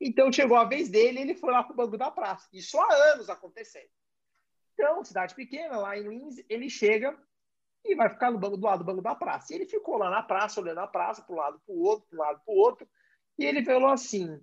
Então 0.00 0.32
chegou 0.32 0.56
a 0.56 0.64
vez 0.64 0.88
dele, 0.88 1.20
ele 1.20 1.34
foi 1.34 1.52
lá 1.52 1.62
para 1.62 1.72
o 1.72 1.76
banco 1.76 1.96
da 1.96 2.10
praça. 2.10 2.48
Isso 2.52 2.78
há 2.78 2.94
anos 3.12 3.30
acontecendo. 3.30 3.88
Então, 4.74 5.04
cidade 5.04 5.34
pequena, 5.34 5.78
lá 5.78 5.96
em 5.96 6.08
Lins, 6.08 6.36
ele 6.48 6.68
chega 6.68 7.16
e 7.88 7.94
vai 7.94 8.08
ficar 8.08 8.30
no 8.30 8.38
banco 8.38 8.56
do 8.56 8.66
lado 8.66 8.78
do 8.80 8.84
banco 8.84 9.02
da 9.02 9.14
praça. 9.14 9.52
E 9.52 9.56
ele 9.56 9.66
ficou 9.66 9.98
lá 9.98 10.10
na 10.10 10.22
praça, 10.22 10.60
olhando 10.60 10.80
a 10.80 10.86
praça, 10.86 11.22
para 11.22 11.34
um 11.34 11.38
lado, 11.38 11.60
para 11.64 11.74
o 11.74 11.82
outro, 11.82 12.06
para 12.08 12.16
um 12.16 12.22
lado, 12.22 12.40
para 12.44 12.54
o 12.54 12.56
outro. 12.56 12.88
E 13.38 13.44
ele 13.44 13.64
falou 13.64 13.88
assim: 13.88 14.40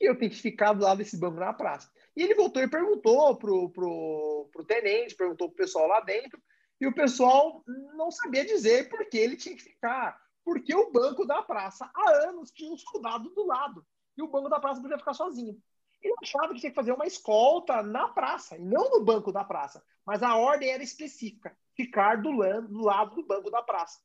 eu 0.00 0.16
tenho 0.18 0.30
que 0.30 0.40
ficar 0.40 0.72
do 0.72 0.82
lado 0.82 0.98
desse 0.98 1.18
banco 1.18 1.38
na 1.38 1.52
praça. 1.52 1.90
E 2.16 2.22
ele 2.22 2.34
voltou 2.34 2.62
e 2.62 2.68
perguntou 2.68 3.36
pro, 3.36 3.70
pro, 3.70 4.48
pro 4.52 4.64
tenente, 4.64 5.14
perguntou 5.14 5.48
pro 5.48 5.56
pessoal 5.56 5.86
lá 5.86 6.00
dentro, 6.00 6.40
e 6.80 6.86
o 6.86 6.94
pessoal 6.94 7.62
não 7.96 8.10
sabia 8.10 8.44
dizer 8.44 8.88
por 8.88 9.08
que 9.08 9.18
ele 9.18 9.36
tinha 9.36 9.56
que 9.56 9.62
ficar. 9.62 10.20
Porque 10.44 10.74
o 10.74 10.90
banco 10.90 11.24
da 11.24 11.42
praça, 11.42 11.90
há 11.94 12.28
anos, 12.28 12.50
tinha 12.50 12.70
um 12.72 12.76
soldado 12.76 13.30
do 13.30 13.46
lado. 13.46 13.84
E 14.16 14.22
o 14.22 14.28
banco 14.28 14.48
da 14.48 14.60
praça 14.60 14.80
podia 14.80 14.98
ficar 14.98 15.14
sozinho. 15.14 15.56
Ele 16.04 16.14
achava 16.22 16.52
que 16.52 16.60
tinha 16.60 16.70
que 16.70 16.76
fazer 16.76 16.92
uma 16.92 17.06
escolta 17.06 17.82
na 17.82 18.08
praça, 18.08 18.58
não 18.58 18.90
no 18.90 19.02
banco 19.02 19.32
da 19.32 19.42
praça. 19.42 19.82
Mas 20.04 20.22
a 20.22 20.36
ordem 20.36 20.68
era 20.68 20.82
específica: 20.82 21.56
ficar 21.74 22.20
do, 22.20 22.30
do 22.68 22.82
lado 22.82 23.16
do 23.16 23.26
banco 23.26 23.50
da 23.50 23.62
praça. 23.62 23.98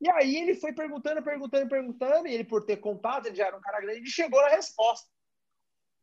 E 0.00 0.08
aí 0.08 0.36
ele 0.36 0.54
foi 0.54 0.72
perguntando, 0.72 1.20
perguntando, 1.22 1.68
perguntando, 1.68 2.28
e 2.28 2.32
ele, 2.32 2.44
por 2.44 2.64
ter 2.64 2.76
contato, 2.76 3.26
ele 3.26 3.34
já 3.34 3.48
era 3.48 3.56
um 3.56 3.60
cara 3.60 3.80
grande, 3.80 4.02
e 4.02 4.10
chegou 4.10 4.40
na 4.40 4.48
resposta. 4.48 5.10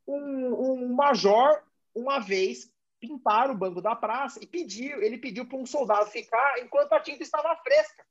Um, 0.06 0.74
um 0.74 0.94
major, 0.94 1.64
uma 1.96 2.20
vez, 2.20 2.72
pintar 3.00 3.50
o 3.50 3.58
banco 3.58 3.82
da 3.82 3.96
praça 3.96 4.40
e 4.44 4.46
pediu, 4.46 5.02
ele 5.02 5.18
pediu 5.18 5.48
para 5.48 5.58
um 5.58 5.66
soldado 5.66 6.12
ficar 6.12 6.60
enquanto 6.60 6.94
a 6.94 7.00
tinta 7.00 7.24
estava 7.24 7.56
fresca. 7.58 8.06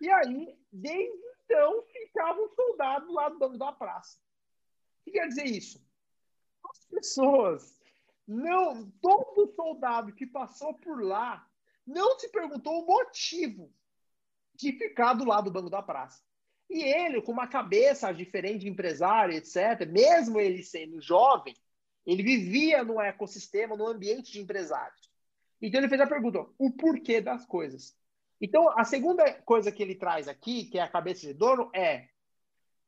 E 0.00 0.10
aí, 0.10 0.56
desde 0.70 1.32
então, 1.44 1.82
ficava 1.92 2.40
um 2.40 2.48
soldado 2.50 3.12
lá 3.12 3.28
do 3.28 3.38
banco 3.38 3.58
da 3.58 3.72
praça. 3.72 4.21
O 5.02 5.04
que 5.04 5.10
quer 5.12 5.28
dizer 5.28 5.46
isso? 5.46 5.84
As 6.64 6.84
pessoas, 6.86 7.80
não, 8.26 8.90
todo 9.00 9.52
soldado 9.54 10.14
que 10.14 10.26
passou 10.26 10.74
por 10.74 11.02
lá 11.02 11.46
não 11.86 12.18
se 12.18 12.28
perguntou 12.30 12.82
o 12.82 12.86
motivo 12.86 13.72
de 14.54 14.72
ficar 14.72 15.14
do 15.14 15.24
lado 15.24 15.44
do 15.44 15.52
banco 15.52 15.68
da 15.68 15.82
praça. 15.82 16.22
E 16.70 16.82
ele, 16.82 17.20
com 17.20 17.32
uma 17.32 17.48
cabeça 17.48 18.12
diferente 18.12 18.60
de 18.60 18.68
empresário, 18.68 19.34
etc., 19.34 19.86
mesmo 19.90 20.40
ele 20.40 20.62
sendo 20.62 21.00
jovem, 21.00 21.54
ele 22.06 22.22
vivia 22.22 22.82
no 22.84 23.00
ecossistema, 23.00 23.76
no 23.76 23.86
ambiente 23.86 24.32
de 24.32 24.40
empresários. 24.40 25.10
Então 25.60 25.80
ele 25.80 25.88
fez 25.88 26.00
a 26.00 26.06
pergunta: 26.06 26.46
o 26.58 26.70
porquê 26.70 27.20
das 27.20 27.44
coisas? 27.44 27.96
Então, 28.40 28.76
a 28.76 28.84
segunda 28.84 29.32
coisa 29.42 29.70
que 29.70 29.80
ele 29.80 29.94
traz 29.94 30.26
aqui, 30.26 30.64
que 30.64 30.76
é 30.76 30.82
a 30.82 30.88
cabeça 30.88 31.20
de 31.20 31.32
dono, 31.32 31.70
é 31.72 32.08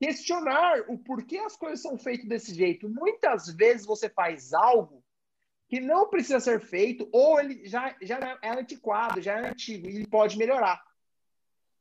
questionar 0.05 0.85
o 0.87 0.99
porquê 0.99 1.39
as 1.39 1.57
coisas 1.57 1.81
são 1.81 1.97
feitas 1.97 2.29
desse 2.29 2.55
jeito. 2.55 2.91
Muitas 2.91 3.49
vezes 3.49 3.87
você 3.87 4.09
faz 4.11 4.53
algo 4.53 5.03
que 5.67 5.81
não 5.81 6.11
precisa 6.11 6.41
ser 6.41 6.61
feito, 6.61 7.09
ou 7.11 7.41
ele 7.41 7.67
já, 7.67 7.97
já 8.03 8.39
é 8.43 8.51
antiquado, 8.51 9.23
já 9.23 9.39
é 9.39 9.49
antigo, 9.49 9.89
e 9.89 9.97
ele 9.97 10.07
pode 10.07 10.37
melhorar. 10.37 10.83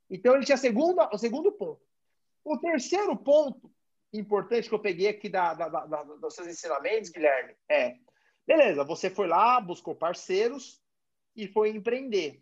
Então, 0.10 0.36
ele 0.36 0.46
tinha 0.46 0.58
segunda, 0.58 1.10
o 1.14 1.18
segundo 1.18 1.52
ponto. 1.52 1.82
O 2.46 2.58
terceiro 2.58 3.16
ponto 3.18 3.70
importante 4.14 4.70
que 4.70 4.76
eu 4.76 4.80
peguei 4.80 5.10
aqui 5.10 5.28
da, 5.28 5.54
da, 5.54 5.68
da, 5.68 6.04
dos 6.04 6.34
seus 6.34 6.48
ensinamentos, 6.48 7.10
Guilherme, 7.10 7.56
é: 7.70 7.98
beleza, 8.48 8.86
você 8.86 9.10
foi 9.10 9.28
lá, 9.28 9.60
buscou 9.60 9.96
parceiros 9.96 10.82
e 11.36 11.48
foi 11.48 11.70
empreender. 11.70 12.42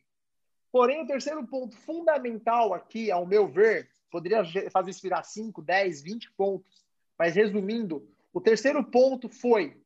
Porém, 0.71 1.01
o 1.01 1.07
terceiro 1.07 1.45
ponto 1.47 1.75
fundamental 1.75 2.73
aqui, 2.73 3.09
ao 3.11 3.25
meu 3.25 3.47
ver, 3.47 3.89
poderia 4.11 4.43
fazer 4.69 4.91
inspirar 4.91 5.23
5, 5.23 5.61
10, 5.61 6.01
20 6.01 6.31
pontos, 6.33 6.85
mas 7.17 7.35
resumindo, 7.35 8.07
o 8.33 8.41
terceiro 8.41 8.83
ponto 8.83 9.29
foi 9.29 9.81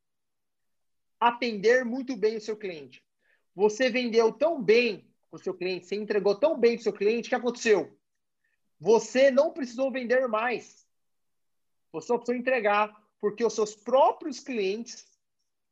atender 1.19 1.85
muito 1.85 2.17
bem 2.17 2.37
o 2.37 2.41
seu 2.41 2.57
cliente. 2.57 3.03
Você 3.53 3.89
vendeu 3.89 4.33
tão 4.33 4.61
bem 4.61 5.07
o 5.31 5.37
seu 5.37 5.53
cliente, 5.53 5.85
você 5.85 5.95
entregou 5.95 6.35
tão 6.35 6.59
bem 6.59 6.73
para 6.73 6.81
o 6.81 6.83
seu 6.83 6.93
cliente, 6.93 7.27
o 7.27 7.29
que 7.29 7.35
aconteceu? 7.35 7.97
Você 8.79 9.31
não 9.31 9.51
precisou 9.51 9.91
vender 9.91 10.27
mais. 10.27 10.85
Você 11.91 12.07
só 12.07 12.17
precisou 12.17 12.39
entregar, 12.39 12.93
porque 13.21 13.45
os 13.45 13.53
seus 13.53 13.75
próprios 13.75 14.39
clientes 14.39 15.05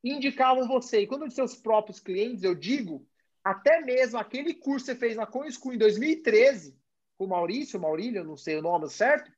indicavam 0.04 0.68
você. 0.68 1.02
E 1.02 1.08
quando 1.08 1.24
eu 1.24 1.32
seus 1.32 1.56
próprios 1.56 2.00
clientes, 2.00 2.44
eu 2.44 2.56
digo 2.56 3.06
até 3.44 3.82
mesmo 3.82 4.18
aquele 4.18 4.54
curso 4.54 4.86
que 4.86 4.94
você 4.94 4.98
fez 4.98 5.16
na 5.18 5.26
CoinSchool 5.26 5.74
em 5.74 5.78
2013, 5.78 6.78
com 7.18 7.26
o 7.26 7.30
Maurício, 7.30 7.80
Maurílio, 7.80 8.24
não 8.24 8.38
sei 8.38 8.58
o 8.58 8.62
nome 8.62 8.90
certo, 8.90 9.32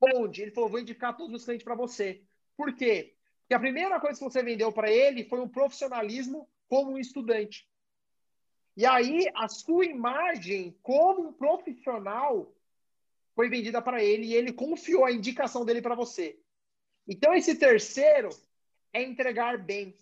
onde 0.00 0.42
ele 0.42 0.50
falou, 0.50 0.70
vou 0.70 0.80
indicar 0.80 1.16
todos 1.16 1.34
os 1.34 1.44
clientes 1.44 1.64
para 1.64 1.74
você. 1.74 2.22
Por 2.56 2.74
quê? 2.74 3.14
Porque 3.40 3.54
a 3.54 3.60
primeira 3.60 4.00
coisa 4.00 4.18
que 4.18 4.24
você 4.24 4.42
vendeu 4.42 4.72
para 4.72 4.90
ele 4.90 5.24
foi 5.24 5.40
um 5.40 5.48
profissionalismo 5.48 6.48
como 6.68 6.92
um 6.92 6.98
estudante. 6.98 7.68
E 8.76 8.86
aí, 8.86 9.28
a 9.34 9.48
sua 9.48 9.84
imagem 9.84 10.76
como 10.82 11.28
um 11.28 11.32
profissional 11.32 12.52
foi 13.34 13.48
vendida 13.48 13.82
para 13.82 14.02
ele 14.02 14.26
e 14.26 14.34
ele 14.34 14.52
confiou 14.52 15.04
a 15.04 15.12
indicação 15.12 15.64
dele 15.64 15.82
para 15.82 15.94
você. 15.94 16.38
Então, 17.06 17.34
esse 17.34 17.54
terceiro 17.56 18.30
é 18.92 19.02
entregar 19.02 19.58
bem. 19.58 19.94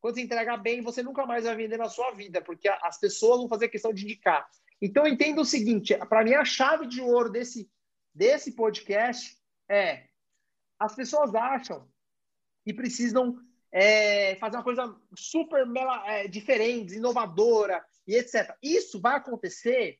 Quando 0.00 0.16
você 0.16 0.22
entregar 0.22 0.58
bem, 0.58 0.82
você 0.82 1.02
nunca 1.02 1.26
mais 1.26 1.44
vai 1.44 1.56
vender 1.56 1.78
na 1.78 1.88
sua 1.88 2.12
vida, 2.12 2.42
porque 2.42 2.68
as 2.68 2.98
pessoas 2.98 3.38
vão 3.38 3.48
fazer 3.48 3.68
questão 3.68 3.92
de 3.92 4.04
indicar. 4.04 4.48
Então, 4.80 5.06
entenda 5.06 5.40
o 5.40 5.44
seguinte: 5.44 5.96
para 6.08 6.24
mim, 6.24 6.34
a 6.34 6.44
chave 6.44 6.86
de 6.86 7.00
ouro 7.00 7.30
desse, 7.30 7.70
desse 8.14 8.52
podcast 8.52 9.36
é: 9.68 10.06
as 10.78 10.94
pessoas 10.94 11.34
acham 11.34 11.88
que 12.64 12.72
precisam 12.72 13.38
é, 13.72 14.36
fazer 14.36 14.56
uma 14.56 14.64
coisa 14.64 14.94
super 15.16 15.66
é, 16.06 16.28
diferente, 16.28 16.94
inovadora 16.94 17.84
e 18.06 18.16
etc. 18.16 18.56
Isso 18.62 19.00
vai 19.00 19.16
acontecer 19.16 19.98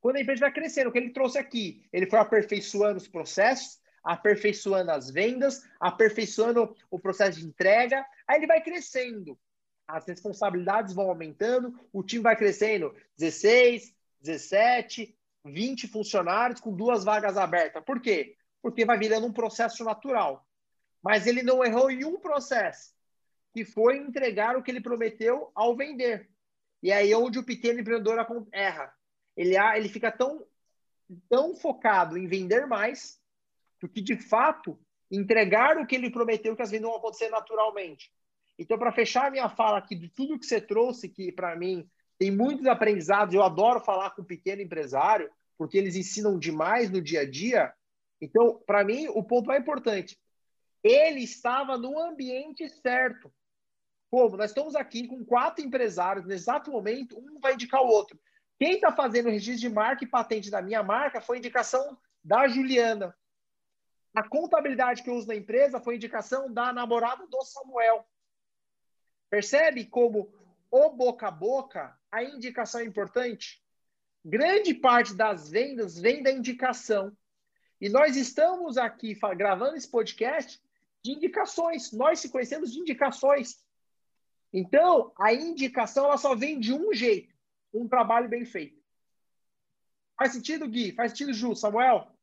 quando 0.00 0.16
a 0.16 0.20
empresa 0.20 0.40
vai 0.40 0.52
crescendo. 0.52 0.88
O 0.88 0.92
que 0.92 0.98
ele 0.98 1.12
trouxe 1.12 1.38
aqui? 1.38 1.84
Ele 1.92 2.08
foi 2.08 2.18
aperfeiçoando 2.18 2.98
os 2.98 3.08
processos, 3.08 3.80
aperfeiçoando 4.04 4.90
as 4.90 5.10
vendas, 5.10 5.62
aperfeiçoando 5.80 6.74
o 6.90 6.98
processo 6.98 7.38
de 7.38 7.46
entrega, 7.46 8.04
aí 8.26 8.38
ele 8.38 8.46
vai 8.46 8.62
crescendo. 8.62 9.38
As 9.86 10.06
responsabilidades 10.06 10.94
vão 10.94 11.08
aumentando, 11.08 11.78
o 11.92 12.02
time 12.02 12.22
vai 12.22 12.36
crescendo 12.36 12.94
16, 13.18 13.94
17, 14.20 15.16
20 15.44 15.88
funcionários 15.88 16.60
com 16.60 16.74
duas 16.74 17.04
vagas 17.04 17.36
abertas. 17.36 17.82
Por 17.84 18.00
quê? 18.00 18.36
Porque 18.60 18.84
vai 18.84 18.98
virando 18.98 19.26
um 19.26 19.32
processo 19.32 19.84
natural. 19.84 20.46
Mas 21.02 21.26
ele 21.26 21.42
não 21.42 21.64
errou 21.64 21.90
em 21.90 22.04
um 22.04 22.18
processo, 22.18 22.94
que 23.52 23.64
foi 23.64 23.98
entregar 23.98 24.56
o 24.56 24.62
que 24.62 24.70
ele 24.70 24.80
prometeu 24.80 25.50
ao 25.54 25.76
vender. 25.76 26.30
E 26.82 26.92
aí 26.92 27.12
é 27.12 27.16
onde 27.16 27.38
o 27.38 27.44
pequeno 27.44 27.80
empreendedor 27.80 28.24
erra. 28.52 28.92
Ele, 29.36 29.56
ele 29.56 29.88
fica 29.88 30.10
tão, 30.12 30.46
tão 31.28 31.54
focado 31.54 32.16
em 32.16 32.26
vender 32.26 32.66
mais 32.66 33.20
do 33.80 33.88
que 33.88 34.00
de 34.00 34.16
fato 34.16 34.78
entregar 35.10 35.76
o 35.76 35.86
que 35.86 35.94
ele 35.94 36.10
prometeu 36.10 36.56
que 36.56 36.62
as 36.62 36.70
vendas 36.70 36.88
vão 36.88 36.98
acontecer 36.98 37.28
naturalmente. 37.28 38.12
Então, 38.58 38.78
para 38.78 38.92
fechar 38.92 39.26
a 39.26 39.30
minha 39.30 39.48
fala 39.48 39.78
aqui 39.78 39.94
de 39.94 40.08
tudo 40.08 40.38
que 40.38 40.46
você 40.46 40.60
trouxe, 40.60 41.08
que 41.08 41.32
para 41.32 41.56
mim 41.56 41.88
tem 42.18 42.30
muitos 42.30 42.66
aprendizados, 42.66 43.34
eu 43.34 43.42
adoro 43.42 43.80
falar 43.80 44.10
com 44.10 44.22
pequeno 44.22 44.62
empresário, 44.62 45.30
porque 45.58 45.76
eles 45.76 45.96
ensinam 45.96 46.38
demais 46.38 46.90
no 46.90 47.00
dia 47.00 47.20
a 47.20 47.28
dia. 47.28 47.72
Então, 48.20 48.62
para 48.66 48.84
mim, 48.84 49.08
o 49.08 49.22
ponto 49.24 49.46
mais 49.46 49.60
importante, 49.60 50.18
ele 50.82 51.20
estava 51.20 51.76
no 51.76 51.98
ambiente 51.98 52.68
certo. 52.68 53.32
Como? 54.10 54.36
Nós 54.36 54.50
estamos 54.50 54.76
aqui 54.76 55.06
com 55.08 55.24
quatro 55.24 55.64
empresários, 55.64 56.26
no 56.26 56.32
exato 56.32 56.70
momento, 56.70 57.18
um 57.18 57.40
vai 57.40 57.54
indicar 57.54 57.82
o 57.82 57.88
outro. 57.88 58.18
Quem 58.58 58.74
está 58.74 58.92
fazendo 58.92 59.26
o 59.26 59.30
registro 59.30 59.68
de 59.68 59.74
marca 59.74 60.04
e 60.04 60.08
patente 60.08 60.50
da 60.50 60.62
minha 60.62 60.82
marca 60.82 61.20
foi 61.20 61.38
indicação 61.38 61.98
da 62.22 62.46
Juliana. 62.46 63.16
A 64.14 64.22
contabilidade 64.22 65.02
que 65.02 65.08
eu 65.08 65.14
uso 65.14 65.26
na 65.26 65.34
empresa 65.34 65.80
foi 65.80 65.96
indicação 65.96 66.52
da 66.52 66.72
namorada 66.72 67.26
do 67.26 67.42
Samuel. 67.42 68.06
Percebe 69.32 69.86
como 69.86 70.30
o 70.70 70.90
boca 70.90 71.28
a 71.28 71.30
boca, 71.30 71.98
a 72.10 72.22
indicação 72.22 72.82
é 72.82 72.84
importante? 72.84 73.64
Grande 74.22 74.74
parte 74.74 75.14
das 75.14 75.48
vendas 75.48 75.98
vem 75.98 76.22
da 76.22 76.30
indicação. 76.30 77.16
E 77.80 77.88
nós 77.88 78.14
estamos 78.14 78.76
aqui 78.76 79.18
gravando 79.34 79.74
esse 79.74 79.90
podcast 79.90 80.62
de 81.02 81.12
indicações. 81.12 81.92
Nós 81.92 82.20
se 82.20 82.28
conhecemos 82.28 82.70
de 82.70 82.80
indicações. 82.80 83.64
Então, 84.52 85.14
a 85.18 85.32
indicação 85.32 86.04
ela 86.04 86.18
só 86.18 86.34
vem 86.34 86.60
de 86.60 86.74
um 86.74 86.92
jeito: 86.92 87.34
um 87.72 87.88
trabalho 87.88 88.28
bem 88.28 88.44
feito. 88.44 88.78
Faz 90.14 90.34
sentido, 90.34 90.68
Gui? 90.68 90.92
Faz 90.92 91.12
sentido, 91.12 91.32
Ju? 91.32 91.54
Samuel? 91.56 92.14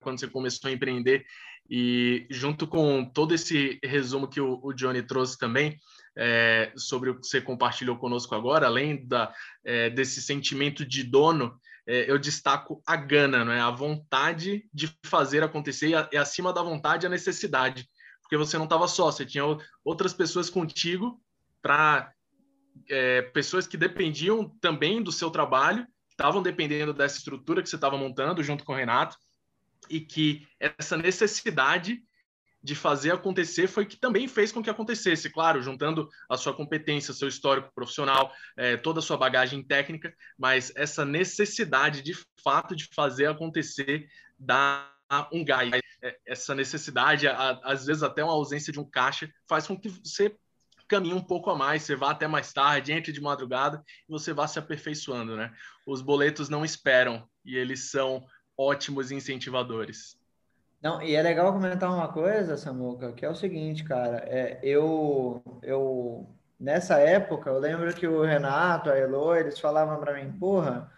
quando 0.00 0.20
você 0.20 0.28
começou 0.28 0.68
a 0.68 0.72
empreender 0.74 1.24
e 1.70 2.26
junto 2.30 2.66
com 2.66 3.04
todo 3.04 3.34
esse 3.34 3.78
resumo 3.82 4.28
que 4.28 4.40
o, 4.40 4.60
o 4.62 4.72
Johnny 4.72 5.02
trouxe 5.02 5.38
também 5.38 5.78
é, 6.16 6.72
sobre 6.76 7.10
o 7.10 7.20
que 7.20 7.26
você 7.26 7.40
compartilhou 7.40 7.96
conosco 7.96 8.34
agora, 8.34 8.66
além 8.66 9.06
da, 9.06 9.32
é, 9.64 9.90
desse 9.90 10.22
sentimento 10.22 10.84
de 10.84 11.02
dono, 11.02 11.60
é, 11.86 12.10
eu 12.10 12.18
destaco 12.18 12.82
a 12.86 12.96
gana, 12.96 13.44
não 13.44 13.52
é? 13.52 13.60
a 13.60 13.70
vontade 13.70 14.68
de 14.72 14.92
fazer 15.04 15.42
acontecer 15.42 15.90
e 16.12 16.16
acima 16.16 16.52
da 16.52 16.62
vontade 16.62 17.06
a 17.06 17.10
necessidade, 17.10 17.88
porque 18.22 18.36
você 18.36 18.56
não 18.56 18.64
estava 18.64 18.88
só, 18.88 19.10
você 19.10 19.24
tinha 19.24 19.44
outras 19.84 20.12
pessoas 20.12 20.48
contigo 20.48 21.20
para 21.62 22.12
é, 22.88 23.22
pessoas 23.22 23.66
que 23.66 23.76
dependiam 23.76 24.48
também 24.60 25.02
do 25.02 25.12
seu 25.12 25.30
trabalho, 25.30 25.86
estavam 26.10 26.42
dependendo 26.42 26.94
dessa 26.94 27.18
estrutura 27.18 27.62
que 27.62 27.68
você 27.68 27.76
estava 27.76 27.96
montando 27.96 28.42
junto 28.42 28.64
com 28.64 28.72
o 28.72 28.76
Renato 28.76 29.16
e 29.88 30.00
que 30.00 30.46
essa 30.58 30.96
necessidade 30.96 32.02
de 32.62 32.74
fazer 32.74 33.12
acontecer 33.12 33.68
foi 33.68 33.86
que 33.86 33.96
também 33.96 34.26
fez 34.26 34.50
com 34.50 34.60
que 34.60 34.68
acontecesse, 34.68 35.30
claro, 35.30 35.62
juntando 35.62 36.08
a 36.28 36.36
sua 36.36 36.52
competência, 36.52 37.14
seu 37.14 37.28
histórico 37.28 37.70
profissional, 37.72 38.32
é, 38.56 38.76
toda 38.76 38.98
a 38.98 39.02
sua 39.02 39.16
bagagem 39.16 39.62
técnica, 39.62 40.12
mas 40.36 40.72
essa 40.74 41.04
necessidade 41.04 42.02
de 42.02 42.12
fato 42.42 42.74
de 42.74 42.88
fazer 42.92 43.26
acontecer 43.26 44.08
dá 44.36 44.90
um 45.32 45.44
gás. 45.44 45.70
É, 46.02 46.18
essa 46.26 46.56
necessidade, 46.56 47.28
às 47.28 47.86
vezes 47.86 48.02
até 48.02 48.24
uma 48.24 48.32
ausência 48.32 48.72
de 48.72 48.80
um 48.80 48.84
caixa, 48.84 49.30
faz 49.48 49.66
com 49.66 49.78
que 49.78 49.88
você 49.88 50.36
caminhe 50.88 51.14
um 51.14 51.22
pouco 51.22 51.50
a 51.50 51.56
mais, 51.56 51.82
você 51.82 51.94
vá 51.94 52.10
até 52.10 52.26
mais 52.26 52.52
tarde, 52.52 52.92
entre 52.92 53.12
de 53.12 53.20
madrugada 53.20 53.82
e 54.08 54.12
você 54.12 54.32
vá 54.32 54.46
se 54.46 54.58
aperfeiçoando, 54.58 55.36
né? 55.36 55.52
Os 55.86 56.02
boletos 56.02 56.48
não 56.48 56.64
esperam 56.64 57.28
e 57.44 57.56
eles 57.56 57.90
são 57.90 58.26
ótimos 58.56 59.10
incentivadores. 59.10 60.16
Não, 60.82 61.02
e 61.02 61.14
é 61.14 61.22
legal 61.22 61.52
comentar 61.52 61.92
uma 61.92 62.08
coisa, 62.12 62.56
Samuca, 62.56 63.12
que 63.12 63.24
é 63.24 63.28
o 63.28 63.34
seguinte, 63.34 63.82
cara, 63.82 64.18
é, 64.26 64.60
eu, 64.62 65.42
eu, 65.62 66.28
nessa 66.60 66.98
época, 66.98 67.50
eu 67.50 67.58
lembro 67.58 67.92
que 67.94 68.06
o 68.06 68.22
Renato, 68.22 68.90
a 68.90 68.96
Elo, 68.96 69.34
eles 69.34 69.58
falavam 69.58 69.98
para 69.98 70.14
mim, 70.14 70.38
porra, 70.38 70.90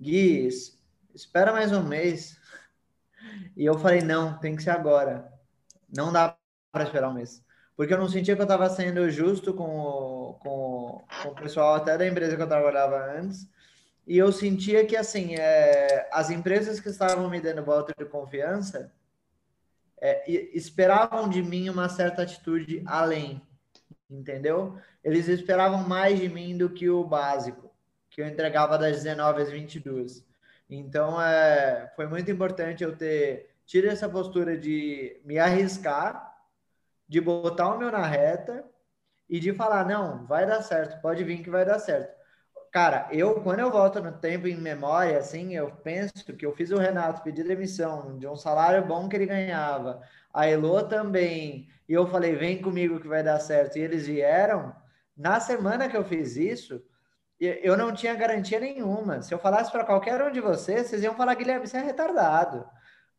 Gui, 0.00 0.48
espera 1.14 1.52
mais 1.52 1.72
um 1.72 1.82
mês. 1.82 2.40
E 3.56 3.64
eu 3.64 3.78
falei, 3.78 4.00
não, 4.02 4.38
tem 4.38 4.56
que 4.56 4.62
ser 4.62 4.70
agora. 4.70 5.32
Não 5.94 6.12
dá 6.12 6.36
para 6.72 6.84
esperar 6.84 7.10
um 7.10 7.14
mês. 7.14 7.44
Porque 7.76 7.92
eu 7.92 7.98
não 7.98 8.08
sentia 8.08 8.34
que 8.34 8.40
eu 8.40 8.44
estava 8.44 8.70
sendo 8.70 9.10
justo 9.10 9.52
com 9.52 9.64
o, 9.64 10.34
com, 10.34 11.04
com 11.22 11.28
o 11.28 11.34
pessoal 11.34 11.74
até 11.74 11.98
da 11.98 12.06
empresa 12.06 12.36
que 12.36 12.42
eu 12.42 12.48
trabalhava 12.48 12.96
antes 13.18 13.48
e 14.06 14.18
eu 14.18 14.30
sentia 14.32 14.84
que, 14.84 14.96
assim, 14.96 15.34
é, 15.34 16.08
as 16.12 16.30
empresas 16.30 16.80
que 16.80 16.88
estavam 16.88 17.28
me 17.30 17.40
dando 17.40 17.64
voto 17.64 17.92
de 17.96 18.04
confiança 18.04 18.92
é, 20.00 20.30
esperavam 20.30 21.28
de 21.28 21.42
mim 21.42 21.68
uma 21.68 21.88
certa 21.88 22.22
atitude 22.22 22.82
além, 22.86 23.40
entendeu? 24.10 24.78
Eles 25.02 25.28
esperavam 25.28 25.88
mais 25.88 26.18
de 26.18 26.28
mim 26.28 26.56
do 26.56 26.68
que 26.68 26.88
o 26.90 27.04
básico, 27.04 27.70
que 28.10 28.20
eu 28.20 28.26
entregava 28.26 28.76
das 28.78 29.02
19 29.02 29.42
às 29.42 29.50
22. 29.50 30.24
Então, 30.68 31.20
é, 31.20 31.92
foi 31.96 32.06
muito 32.06 32.30
importante 32.30 32.84
eu 32.84 32.96
ter 32.96 33.50
tido 33.64 33.86
essa 33.88 34.08
postura 34.08 34.58
de 34.58 35.20
me 35.24 35.38
arriscar 35.38 36.34
de 37.08 37.20
botar 37.20 37.74
o 37.74 37.78
meu 37.78 37.90
na 37.90 38.06
reta 38.06 38.64
e 39.28 39.38
de 39.38 39.52
falar, 39.52 39.86
não, 39.86 40.26
vai 40.26 40.46
dar 40.46 40.62
certo, 40.62 41.00
pode 41.00 41.24
vir 41.24 41.42
que 41.42 41.50
vai 41.50 41.64
dar 41.64 41.78
certo. 41.78 42.13
Cara, 42.74 43.08
eu, 43.12 43.40
quando 43.40 43.60
eu 43.60 43.70
volto 43.70 44.02
no 44.02 44.10
tempo 44.10 44.48
em 44.48 44.56
memória, 44.56 45.16
assim, 45.18 45.54
eu 45.54 45.70
penso 45.84 46.12
que 46.36 46.44
eu 46.44 46.52
fiz 46.56 46.72
o 46.72 46.76
Renato 46.76 47.22
pedir 47.22 47.44
demissão 47.44 48.18
de 48.18 48.26
um 48.26 48.34
salário 48.34 48.84
bom 48.84 49.08
que 49.08 49.14
ele 49.14 49.26
ganhava, 49.26 50.02
a 50.32 50.48
Elo 50.48 50.82
também, 50.88 51.68
e 51.88 51.92
eu 51.92 52.04
falei, 52.08 52.34
vem 52.34 52.60
comigo 52.60 52.98
que 52.98 53.06
vai 53.06 53.22
dar 53.22 53.38
certo, 53.38 53.78
e 53.78 53.80
eles 53.80 54.08
vieram. 54.08 54.74
Na 55.16 55.38
semana 55.38 55.88
que 55.88 55.96
eu 55.96 56.04
fiz 56.04 56.36
isso, 56.36 56.82
eu 57.38 57.76
não 57.76 57.94
tinha 57.94 58.12
garantia 58.16 58.58
nenhuma. 58.58 59.22
Se 59.22 59.32
eu 59.32 59.38
falasse 59.38 59.70
para 59.70 59.84
qualquer 59.84 60.20
um 60.20 60.32
de 60.32 60.40
vocês, 60.40 60.88
vocês 60.88 61.04
iam 61.04 61.14
falar, 61.14 61.34
Guilherme, 61.36 61.68
você 61.68 61.76
é 61.76 61.80
retardado. 61.82 62.66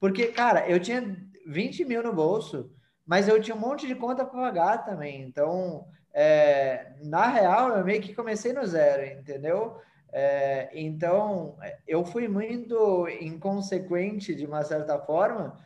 Porque, 0.01 0.27
cara, 0.27 0.69
eu 0.69 0.81
tinha 0.81 1.15
20 1.47 1.85
mil 1.85 2.03
no 2.03 2.11
bolso, 2.13 2.69
mas 3.05 3.29
eu 3.29 3.41
tinha 3.41 3.55
um 3.55 3.59
monte 3.59 3.87
de 3.87 3.95
conta 3.95 4.25
para 4.25 4.37
pagar 4.41 4.85
também. 4.85 5.21
Então, 5.21 5.87
é, 6.17 6.93
na 7.03 7.27
real, 7.27 7.77
eu 7.77 7.83
meio 7.83 8.01
que 8.01 8.15
comecei 8.15 8.53
no 8.53 8.65
zero, 8.65 9.05
entendeu? 9.19 9.77
É, 10.13 10.69
então, 10.73 11.57
eu 11.85 12.05
fui 12.05 12.25
muito 12.25 13.05
inconsequente 13.19 14.33
de 14.33 14.45
uma 14.45 14.63
certa 14.63 14.97
forma, 14.97 15.59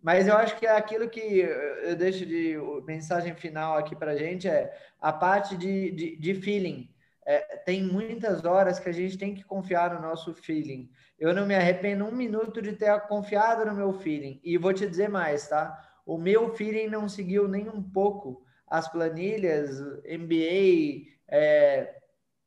mas 0.00 0.28
eu 0.28 0.36
acho 0.36 0.56
que 0.58 0.64
é 0.64 0.76
aquilo 0.76 1.10
que 1.10 1.40
eu 1.40 1.96
deixo 1.96 2.24
de 2.24 2.56
mensagem 2.86 3.34
final 3.34 3.76
aqui 3.76 3.96
para 3.96 4.16
gente 4.16 4.48
é 4.48 4.72
a 5.00 5.12
parte 5.12 5.56
de, 5.56 5.90
de, 5.90 6.16
de 6.16 6.34
feeling. 6.36 6.88
É, 7.26 7.56
tem 7.56 7.82
muitas 7.82 8.44
horas 8.44 8.78
que 8.78 8.88
a 8.88 8.92
gente 8.92 9.18
tem 9.18 9.34
que 9.34 9.42
confiar 9.42 9.92
no 9.92 10.00
nosso 10.00 10.32
feeling. 10.32 10.88
Eu 11.18 11.34
não 11.34 11.44
me 11.44 11.56
arrependo 11.56 12.04
um 12.04 12.12
minuto 12.12 12.62
de 12.62 12.74
ter 12.74 12.96
confiado 13.08 13.66
no 13.66 13.74
meu 13.74 13.92
feeling. 13.92 14.40
E 14.44 14.56
vou 14.56 14.72
te 14.72 14.86
dizer 14.86 15.08
mais, 15.08 15.48
tá? 15.48 15.76
O 16.06 16.16
meu 16.16 16.54
feeling 16.54 16.86
não 16.86 17.08
seguiu 17.08 17.48
nem 17.48 17.68
um 17.68 17.82
pouco 17.82 18.45
as 18.66 18.88
planilhas, 18.88 19.80
MBA, 20.04 21.12
é, 21.28 21.94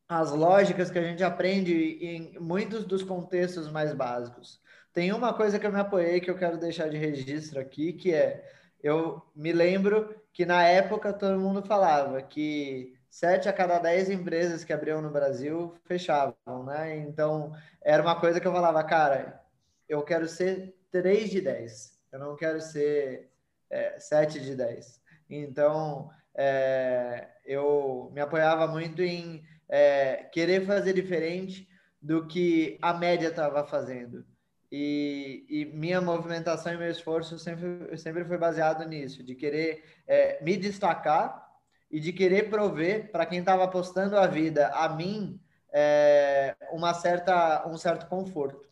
as 0.08 0.32
lógicas 0.32 0.90
que 0.90 1.00
a 1.00 1.04
gente 1.04 1.24
aprende 1.24 1.74
em 2.02 2.40
muitos 2.40 2.86
dos 2.86 3.04
contextos 3.04 3.72
mais 3.72 3.94
básicos. 3.94 4.60
Tem 4.92 5.14
uma 5.14 5.34
coisa 5.34 5.60
que 5.60 5.66
eu 5.68 5.72
me 5.72 5.80
apoiei 5.80 6.20
que 6.20 6.30
eu 6.32 6.38
quero 6.38 6.58
deixar 6.58 6.90
de 6.90 6.98
registro 6.98 7.60
aqui, 7.60 7.94
que 7.94 8.14
é, 8.14 8.44
eu 8.82 9.22
me 9.36 9.52
lembro 9.54 10.16
que 10.34 10.46
na 10.46 10.64
época 10.64 11.14
todo 11.14 11.40
mundo 11.40 11.62
falava 11.62 12.22
que 12.22 12.98
sete 13.10 13.48
a 13.48 13.54
cada 13.54 13.80
dez 13.80 14.10
empresas 14.10 14.64
que 14.64 14.74
abriam 14.74 15.02
no 15.02 15.12
Brasil 15.12 15.76
fechavam, 15.86 16.64
né? 16.66 16.98
Então, 16.98 17.54
era 17.82 18.02
uma 18.02 18.20
coisa 18.20 18.40
que 18.40 18.48
eu 18.48 18.52
falava, 18.52 18.84
cara, 18.84 19.42
eu 19.88 20.02
quero 20.04 20.28
ser 20.28 20.76
três 20.92 21.30
de 21.30 21.42
dez, 21.42 21.98
eu 22.12 22.20
não 22.20 22.36
quero 22.36 22.60
ser 22.62 23.32
é, 23.70 24.00
sete 24.00 24.40
de 24.40 24.56
dez. 24.56 24.99
Então, 25.30 26.10
é, 26.36 27.28
eu 27.46 28.10
me 28.14 28.22
apoiava 28.22 28.68
muito 28.68 29.02
em 29.02 29.44
é, 29.68 30.28
querer 30.32 30.66
fazer 30.66 30.94
diferente 30.94 31.68
do 32.02 32.26
que 32.28 32.78
a 32.82 32.94
média 32.94 33.28
estava 33.28 33.66
fazendo. 33.66 34.26
E, 34.72 35.46
e, 35.50 35.66
minha 35.66 36.00
movimentação 36.00 36.74
e 36.74 36.78
meu 36.78 36.90
esforço 36.90 37.40
sempre, 37.40 37.98
sempre 37.98 38.24
foi 38.24 38.38
baseado 38.38 38.88
nisso, 38.88 39.24
de 39.24 39.36
querer 39.36 39.84
é, 40.08 40.42
me 40.44 40.56
destacar 40.56 41.48
e 41.90 42.00
de 42.00 42.14
querer 42.14 42.50
prover 42.50 43.12
para 43.12 43.26
quem 43.26 43.40
estava 43.40 43.64
apostando 43.64 44.16
a 44.16 44.28
vida 44.28 44.68
a 44.70 44.88
mim 44.90 45.42
é, 45.74 46.56
uma 46.72 46.94
certa, 46.94 47.68
um 47.68 47.78
certo 47.78 48.08
conforto, 48.08 48.70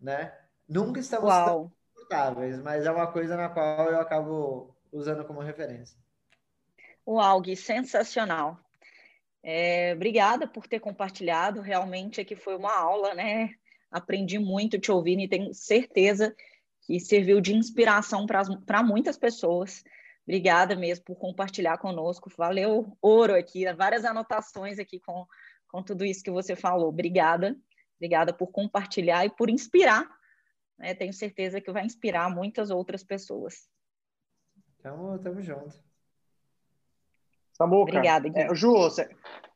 né? 0.00 0.32
Nunca 0.68 1.00
estamos 1.00 1.28
Uau. 1.28 1.72
confortáveis, 1.92 2.60
mas 2.60 2.86
é 2.86 2.90
uma 2.90 3.08
coisa 3.08 3.36
na 3.36 3.48
qual 3.48 3.90
eu 3.90 4.00
acabo 4.00 4.76
usando 4.92 5.24
como 5.24 5.40
referência. 5.40 5.98
Uau, 7.06 7.40
Gui, 7.40 7.56
sensacional. 7.56 8.58
É, 9.42 9.94
obrigada 9.94 10.46
por 10.46 10.66
ter 10.66 10.80
compartilhado. 10.80 11.60
Realmente 11.60 12.20
aqui 12.20 12.36
foi 12.36 12.56
uma 12.56 12.76
aula, 12.76 13.14
né? 13.14 13.54
Aprendi 13.90 14.38
muito 14.38 14.78
te 14.78 14.92
ouvindo 14.92 15.20
e 15.20 15.28
tenho 15.28 15.52
certeza 15.54 16.34
que 16.82 17.00
serviu 17.00 17.40
de 17.40 17.54
inspiração 17.54 18.26
para 18.26 18.82
muitas 18.82 19.16
pessoas. 19.16 19.82
Obrigada 20.24 20.76
mesmo 20.76 21.04
por 21.06 21.16
compartilhar 21.16 21.78
conosco. 21.78 22.30
Valeu 22.36 22.96
ouro 23.00 23.34
aqui, 23.34 23.70
várias 23.72 24.04
anotações 24.04 24.78
aqui 24.78 25.00
com, 25.00 25.26
com 25.68 25.82
tudo 25.82 26.04
isso 26.04 26.22
que 26.22 26.30
você 26.30 26.54
falou. 26.54 26.88
Obrigada. 26.88 27.56
Obrigada 27.96 28.32
por 28.32 28.48
compartilhar 28.48 29.24
e 29.24 29.30
por 29.30 29.50
inspirar. 29.50 30.08
Né? 30.78 30.94
Tenho 30.94 31.12
certeza 31.12 31.60
que 31.60 31.72
vai 31.72 31.84
inspirar 31.84 32.30
muitas 32.30 32.70
outras 32.70 33.02
pessoas. 33.02 33.68
Tamo, 34.82 35.18
tamo 35.18 35.42
junto. 35.42 35.74
Samuca. 37.52 37.92
Obrigada, 37.92 38.28
Gui. 38.28 38.38
É, 38.38 38.54
Ju, 38.54 38.72
você, 38.72 39.08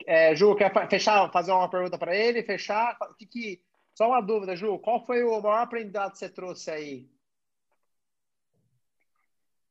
é, 0.06 0.36
Ju, 0.36 0.54
quer 0.54 0.70
fechar, 0.90 1.30
fazer 1.32 1.52
uma 1.52 1.70
pergunta 1.70 1.98
para 1.98 2.14
ele? 2.14 2.42
Fechar? 2.42 2.98
Que, 3.18 3.26
que, 3.26 3.62
só 3.94 4.08
uma 4.08 4.20
dúvida, 4.20 4.54
Ju. 4.54 4.78
Qual 4.78 5.04
foi 5.06 5.24
o 5.24 5.40
maior 5.40 5.62
aprendizado 5.62 6.12
que 6.12 6.18
você 6.18 6.28
trouxe 6.28 6.70
aí? 6.70 7.10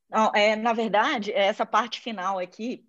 Não, 0.10 0.32
é, 0.34 0.56
na 0.56 0.74
verdade, 0.74 1.32
essa 1.32 1.66
parte 1.66 2.00
final 2.00 2.40
aqui 2.40 2.88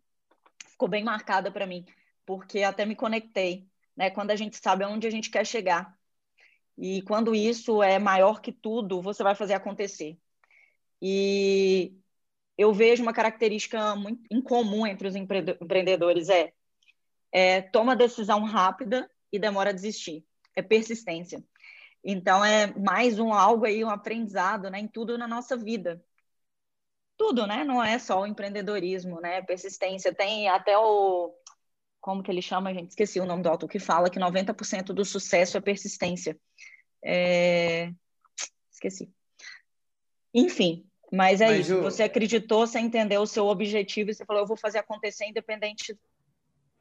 ficou 0.66 0.88
bem 0.88 1.04
marcada 1.04 1.50
para 1.50 1.66
mim, 1.66 1.84
porque 2.24 2.62
até 2.62 2.86
me 2.86 2.96
conectei, 2.96 3.68
né? 3.96 4.10
Quando 4.10 4.30
a 4.30 4.36
gente 4.36 4.56
sabe 4.56 4.84
aonde 4.84 5.06
a 5.06 5.10
gente 5.10 5.30
quer 5.30 5.46
chegar. 5.46 5.96
E 6.76 7.02
quando 7.02 7.34
isso 7.34 7.82
é 7.82 7.98
maior 7.98 8.40
que 8.40 8.50
tudo, 8.50 9.00
você 9.00 9.22
vai 9.22 9.34
fazer 9.34 9.54
acontecer. 9.54 10.18
E 11.00 11.96
eu 12.56 12.72
vejo 12.72 13.02
uma 13.02 13.12
característica 13.12 13.94
muito 13.96 14.22
incomum 14.30 14.86
entre 14.86 15.08
os 15.08 15.16
empreendedores 15.16 16.28
é, 16.28 16.52
é 17.32 17.62
toma 17.62 17.96
decisão 17.96 18.44
rápida 18.44 19.10
e 19.32 19.38
demora 19.38 19.70
a 19.70 19.72
desistir. 19.72 20.24
É 20.54 20.62
persistência. 20.62 21.42
Então 22.04 22.44
é 22.44 22.72
mais 22.78 23.18
um 23.18 23.32
algo 23.32 23.64
aí, 23.64 23.84
um 23.84 23.90
aprendizado, 23.90 24.70
né, 24.70 24.78
em 24.78 24.88
tudo 24.88 25.18
na 25.18 25.26
nossa 25.26 25.56
vida. 25.56 26.04
Tudo, 27.16 27.46
né? 27.46 27.64
Não 27.64 27.82
é 27.82 27.98
só 27.98 28.22
o 28.22 28.26
empreendedorismo, 28.26 29.20
né? 29.20 29.40
Persistência. 29.42 30.12
Tem 30.12 30.48
até 30.48 30.76
o 30.76 31.32
como 32.04 32.22
que 32.22 32.30
ele 32.30 32.42
chama, 32.42 32.74
gente? 32.74 32.90
Esqueci 32.90 33.18
o 33.18 33.24
nome 33.24 33.42
do 33.42 33.48
autor 33.48 33.66
que 33.66 33.78
fala 33.78 34.10
que 34.10 34.18
90% 34.20 34.92
do 34.92 35.06
sucesso 35.06 35.56
é 35.56 35.60
persistência. 35.60 36.38
É... 37.02 37.90
Esqueci. 38.70 39.10
Enfim, 40.34 40.86
mas 41.14 41.40
é 41.40 41.46
Mas 41.46 41.60
isso, 41.60 41.80
você 41.80 42.02
acreditou, 42.02 42.66
você 42.66 42.78
entendeu 42.80 43.22
o 43.22 43.26
seu 43.26 43.46
objetivo 43.46 44.10
e 44.10 44.14
você 44.14 44.24
falou, 44.24 44.42
eu 44.42 44.46
vou 44.46 44.56
fazer 44.56 44.78
acontecer 44.78 45.26
independente 45.26 45.98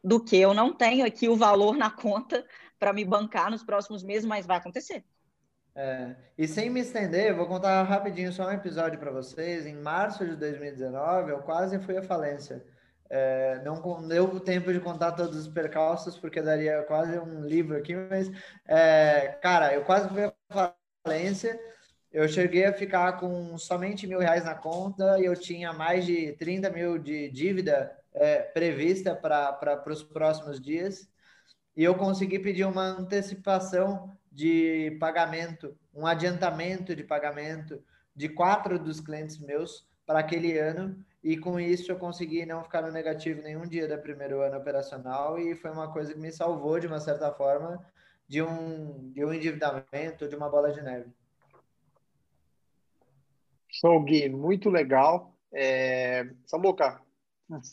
do 0.03 0.23
que. 0.23 0.37
Eu 0.37 0.53
não 0.53 0.73
tenho 0.73 1.05
aqui 1.05 1.29
o 1.29 1.35
valor 1.35 1.77
na 1.77 1.89
conta 1.89 2.45
para 2.79 2.91
me 2.91 3.05
bancar 3.05 3.49
nos 3.49 3.63
próximos 3.63 4.03
meses, 4.03 4.25
mas 4.25 4.45
vai 4.45 4.57
acontecer. 4.57 5.03
É, 5.75 6.15
e 6.37 6.47
sem 6.47 6.69
me 6.69 6.81
estender, 6.81 7.27
eu 7.27 7.35
vou 7.35 7.47
contar 7.47 7.81
rapidinho 7.83 8.31
só 8.31 8.47
um 8.47 8.51
episódio 8.51 8.99
para 8.99 9.11
vocês. 9.11 9.65
Em 9.65 9.75
março 9.75 10.25
de 10.25 10.35
2019, 10.35 11.31
eu 11.31 11.39
quase 11.39 11.79
fui 11.79 11.97
à 11.97 12.03
falência. 12.03 12.63
É, 13.09 13.61
não 13.63 14.07
deu 14.07 14.39
tempo 14.39 14.73
de 14.73 14.79
contar 14.79 15.11
todos 15.11 15.37
os 15.37 15.47
percalços, 15.47 16.17
porque 16.17 16.41
daria 16.41 16.83
quase 16.83 17.17
um 17.19 17.45
livro 17.45 17.77
aqui, 17.77 17.95
mas, 17.95 18.29
é, 18.67 19.37
cara, 19.41 19.73
eu 19.73 19.83
quase 19.83 20.09
fui 20.09 20.23
à 20.23 20.73
falência 21.03 21.59
eu 22.13 22.27
cheguei 22.29 22.65
a 22.65 22.73
ficar 22.73 23.13
com 23.13 23.57
somente 23.57 24.05
mil 24.05 24.19
reais 24.19 24.45
na 24.45 24.53
conta 24.53 25.19
e 25.19 25.25
eu 25.25 25.35
tinha 25.35 25.73
mais 25.73 26.05
de 26.05 26.33
30 26.33 26.69
mil 26.69 26.99
de 26.99 27.29
dívida 27.31 27.91
é, 28.13 28.39
prevista 28.39 29.15
para 29.15 29.83
os 29.87 30.03
próximos 30.03 30.61
dias. 30.61 31.09
E 31.75 31.83
eu 31.83 31.95
consegui 31.95 32.37
pedir 32.37 32.65
uma 32.65 32.83
antecipação 32.83 34.15
de 34.31 34.95
pagamento, 34.99 35.75
um 35.93 36.05
adiantamento 36.05 36.95
de 36.95 37.03
pagamento 37.03 37.83
de 38.15 38.29
quatro 38.29 38.77
dos 38.77 38.99
clientes 38.99 39.39
meus 39.39 39.87
para 40.05 40.19
aquele 40.19 40.57
ano. 40.59 41.03
E 41.23 41.35
com 41.35 41.59
isso 41.59 41.91
eu 41.91 41.97
consegui 41.97 42.45
não 42.45 42.63
ficar 42.63 42.83
no 42.83 42.91
negativo 42.91 43.41
nenhum 43.41 43.63
dia 43.67 43.87
do 43.87 43.97
primeiro 43.97 44.41
ano 44.41 44.57
operacional 44.57 45.39
e 45.39 45.55
foi 45.55 45.71
uma 45.71 45.91
coisa 45.91 46.13
que 46.13 46.19
me 46.19 46.31
salvou, 46.31 46.79
de 46.79 46.85
uma 46.85 46.99
certa 46.99 47.31
forma, 47.31 47.83
de 48.27 48.41
um, 48.43 49.11
de 49.11 49.25
um 49.25 49.33
endividamento, 49.33 50.27
de 50.27 50.35
uma 50.35 50.49
bola 50.49 50.71
de 50.71 50.81
neve. 50.81 51.11
Show, 53.73 54.03
Gui, 54.03 54.29
muito 54.29 54.69
legal. 54.69 55.35
É... 55.51 56.29
Samuca, 56.45 57.01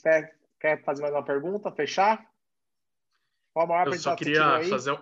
quer, 0.02 0.34
quer 0.58 0.82
fazer 0.82 1.02
mais 1.02 1.14
uma 1.14 1.24
pergunta? 1.24 1.70
Fechar? 1.70 2.26
Qual 3.52 3.66
a 3.66 3.68
maior 3.68 3.88
Eu 3.88 3.98
só 3.98 4.16
queria 4.16 4.62
fazer, 4.64 4.98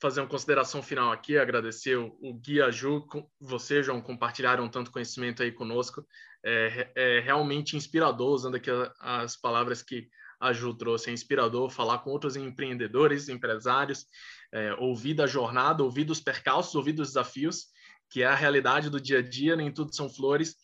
fazer 0.00 0.20
uma 0.20 0.28
consideração 0.28 0.80
final 0.80 1.10
aqui, 1.10 1.36
agradecer 1.36 1.96
o, 1.96 2.16
o 2.20 2.34
Gui 2.34 2.62
a 2.62 2.70
Ju, 2.70 3.04
você, 3.40 3.82
João, 3.82 4.00
compartilharam 4.00 4.68
tanto 4.68 4.92
conhecimento 4.92 5.42
aí 5.42 5.50
conosco. 5.50 6.06
É, 6.44 6.92
é 6.94 7.20
realmente 7.20 7.76
inspirador, 7.76 8.30
usando 8.30 8.54
aqui 8.54 8.70
as 9.00 9.36
palavras 9.36 9.82
que 9.82 10.08
a 10.38 10.52
Ju 10.52 10.72
trouxe, 10.74 11.10
é 11.10 11.12
inspirador 11.12 11.68
falar 11.68 11.98
com 11.98 12.10
outros 12.10 12.36
empreendedores, 12.36 13.28
empresários, 13.28 14.06
é, 14.52 14.72
ouvir 14.74 15.14
da 15.14 15.26
jornada, 15.26 15.82
ouvir 15.82 16.04
dos 16.04 16.20
percalços, 16.20 16.76
ouvir 16.76 16.92
dos 16.92 17.08
desafios 17.08 17.74
que 18.10 18.22
é 18.22 18.26
a 18.26 18.34
realidade 18.34 18.90
do 18.90 19.00
dia 19.00 19.18
a 19.18 19.22
dia, 19.22 19.56
nem 19.56 19.72
tudo 19.72 19.94
são 19.94 20.08
flores. 20.08 20.56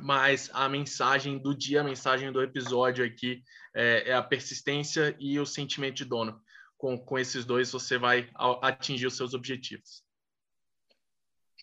mas 0.00 0.48
a 0.52 0.68
mensagem 0.68 1.38
do 1.38 1.54
dia, 1.54 1.80
a 1.80 1.84
mensagem 1.84 2.30
do 2.32 2.42
episódio 2.42 3.04
aqui 3.04 3.42
é, 3.74 4.10
é 4.10 4.14
a 4.14 4.22
persistência 4.22 5.16
e 5.18 5.38
o 5.38 5.46
sentimento 5.46 5.96
de 5.96 6.04
dono. 6.04 6.40
Com, 6.76 6.96
com 6.98 7.18
esses 7.18 7.44
dois, 7.44 7.70
você 7.70 7.98
vai 7.98 8.30
atingir 8.62 9.06
os 9.06 9.16
seus 9.16 9.34
objetivos. 9.34 10.02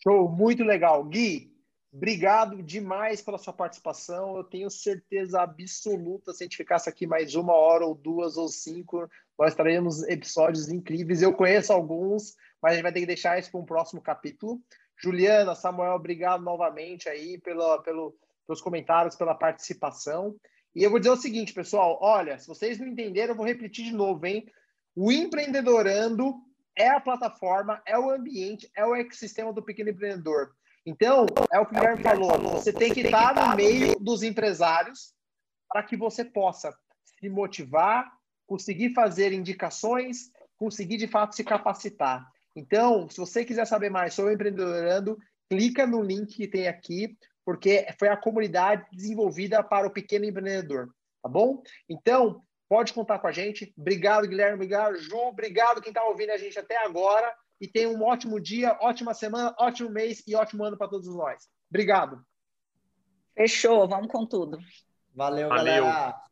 Show, 0.03 0.30
muito 0.30 0.64
legal. 0.64 1.03
Gui, 1.06 1.52
obrigado 1.91 2.61
demais 2.61 3.22
pela 3.22 3.38
sua 3.38 3.53
participação. 3.53 4.38
Eu 4.38 4.44
tenho 4.44 4.69
certeza 4.69 5.41
absoluta, 5.41 6.34
se 6.34 6.44
a 6.44 6.45
gente 6.45 6.57
ficasse 6.57 6.88
aqui 6.88 7.07
mais 7.07 7.34
uma 7.34 7.53
hora, 7.53 7.85
ou 7.85 7.95
duas, 7.95 8.38
ou 8.38 8.48
cinco, 8.48 9.10
nós 9.39 9.56
traremos 9.56 10.03
episódios 10.03 10.69
incríveis. 10.69 11.22
Eu 11.22 11.34
conheço 11.34 11.73
alguns, 11.73 12.35
mas 12.61 12.73
a 12.73 12.76
gente 12.76 12.84
vai 12.84 12.94
ter 12.94 12.99
que 12.99 13.07
deixar 13.07 13.39
isso 13.39 13.49
para 13.49 13.60
um 13.60 13.65
próximo 13.65 14.02
capítulo. 14.02 14.61
Juliana, 15.02 15.56
Samuel, 15.56 15.94
obrigado 15.94 16.44
novamente 16.44 17.07
aí 17.07 17.40
pelo, 17.40 17.82
pelos 17.82 18.61
comentários, 18.61 19.15
pela 19.15 19.36
participação. 19.36 20.36
E 20.76 20.84
eu 20.84 20.90
vou 20.90 20.99
dizer 20.99 21.11
o 21.11 21.18
seguinte, 21.18 21.53
pessoal, 21.53 21.98
olha, 22.02 22.38
se 22.40 22.48
vocês 22.48 22.80
não 22.80 22.88
entenderam, 22.88 23.34
eu 23.34 23.38
vou 23.38 23.45
repetir 23.45 23.86
de 23.86 23.94
novo, 23.94 24.26
hein? 24.26 24.45
O 24.95 25.11
empreendedorando 25.11 26.36
é 26.76 26.90
a 26.90 26.99
plataforma, 26.99 27.82
é 27.86 27.98
o 27.98 28.10
ambiente, 28.10 28.69
é 28.76 28.86
o 28.86 28.95
ecossistema 28.95 29.52
do 29.52 29.64
pequeno 29.64 29.90
empreendedor. 29.90 30.52
Então, 30.86 31.26
é 31.52 31.60
o 31.60 31.65
que 31.65 31.74
o 31.74 31.76
Guilherme 31.76 32.02
falou, 32.02 32.40
você 32.52 32.72
tem 32.72 32.94
que 32.94 33.02
estar 33.02 33.36
no 33.36 33.56
meio 33.56 33.99
dos 33.99 34.24
empresários 34.24 35.14
para 35.68 35.84
que 35.84 35.98
você 35.98 36.24
possa 36.24 36.74
se 37.19 37.30
motivar, 37.30 38.10
conseguir 38.45 38.94
fazer 38.94 39.34
indicações, 39.34 40.32
conseguir 40.56 40.98
de 40.98 41.07
fato 41.07 41.36
se 41.36 41.44
capacitar. 41.44 42.26
Então, 42.57 43.07
se 43.07 43.17
você 43.17 43.45
quiser 43.45 43.67
saber 43.67 43.91
mais 43.91 44.15
sobre 44.15 44.31
o 44.31 44.34
empreendedorando, 44.34 45.15
clica 45.47 45.85
no 45.85 46.01
link 46.01 46.35
que 46.35 46.47
tem 46.47 46.67
aqui, 46.67 47.15
porque 47.45 47.85
foi 47.99 48.07
a 48.07 48.17
comunidade 48.17 48.84
desenvolvida 48.91 49.63
para 49.63 49.85
o 49.85 49.91
pequeno 49.91 50.25
empreendedor, 50.25 50.89
tá 51.21 51.29
bom? 51.29 51.61
Então, 51.88 52.41
pode 52.67 52.93
contar 52.93 53.19
com 53.19 53.27
a 53.27 53.31
gente. 53.31 53.71
Obrigado, 53.77 54.27
Guilherme, 54.27 54.55
obrigado, 54.55 54.97
Ju, 54.97 55.17
obrigado 55.17 55.81
quem 55.81 55.91
está 55.91 56.03
ouvindo 56.03 56.31
a 56.31 56.38
gente 56.38 56.57
até 56.57 56.84
agora 56.84 57.31
e 57.61 57.67
tenha 57.67 57.89
um 57.89 58.01
ótimo 58.01 58.39
dia, 58.39 58.75
ótima 58.81 59.13
semana, 59.13 59.55
ótimo 59.59 59.91
mês 59.91 60.23
e 60.25 60.35
ótimo 60.35 60.63
ano 60.63 60.75
para 60.75 60.88
todos 60.88 61.07
nós. 61.15 61.47
Obrigado. 61.69 62.25
Fechou, 63.35 63.88
vamos 63.88 64.07
com 64.07 64.25
tudo. 64.25 64.57
Valeu, 65.13 65.49
Valeu. 65.49 65.84
galera. 65.85 66.27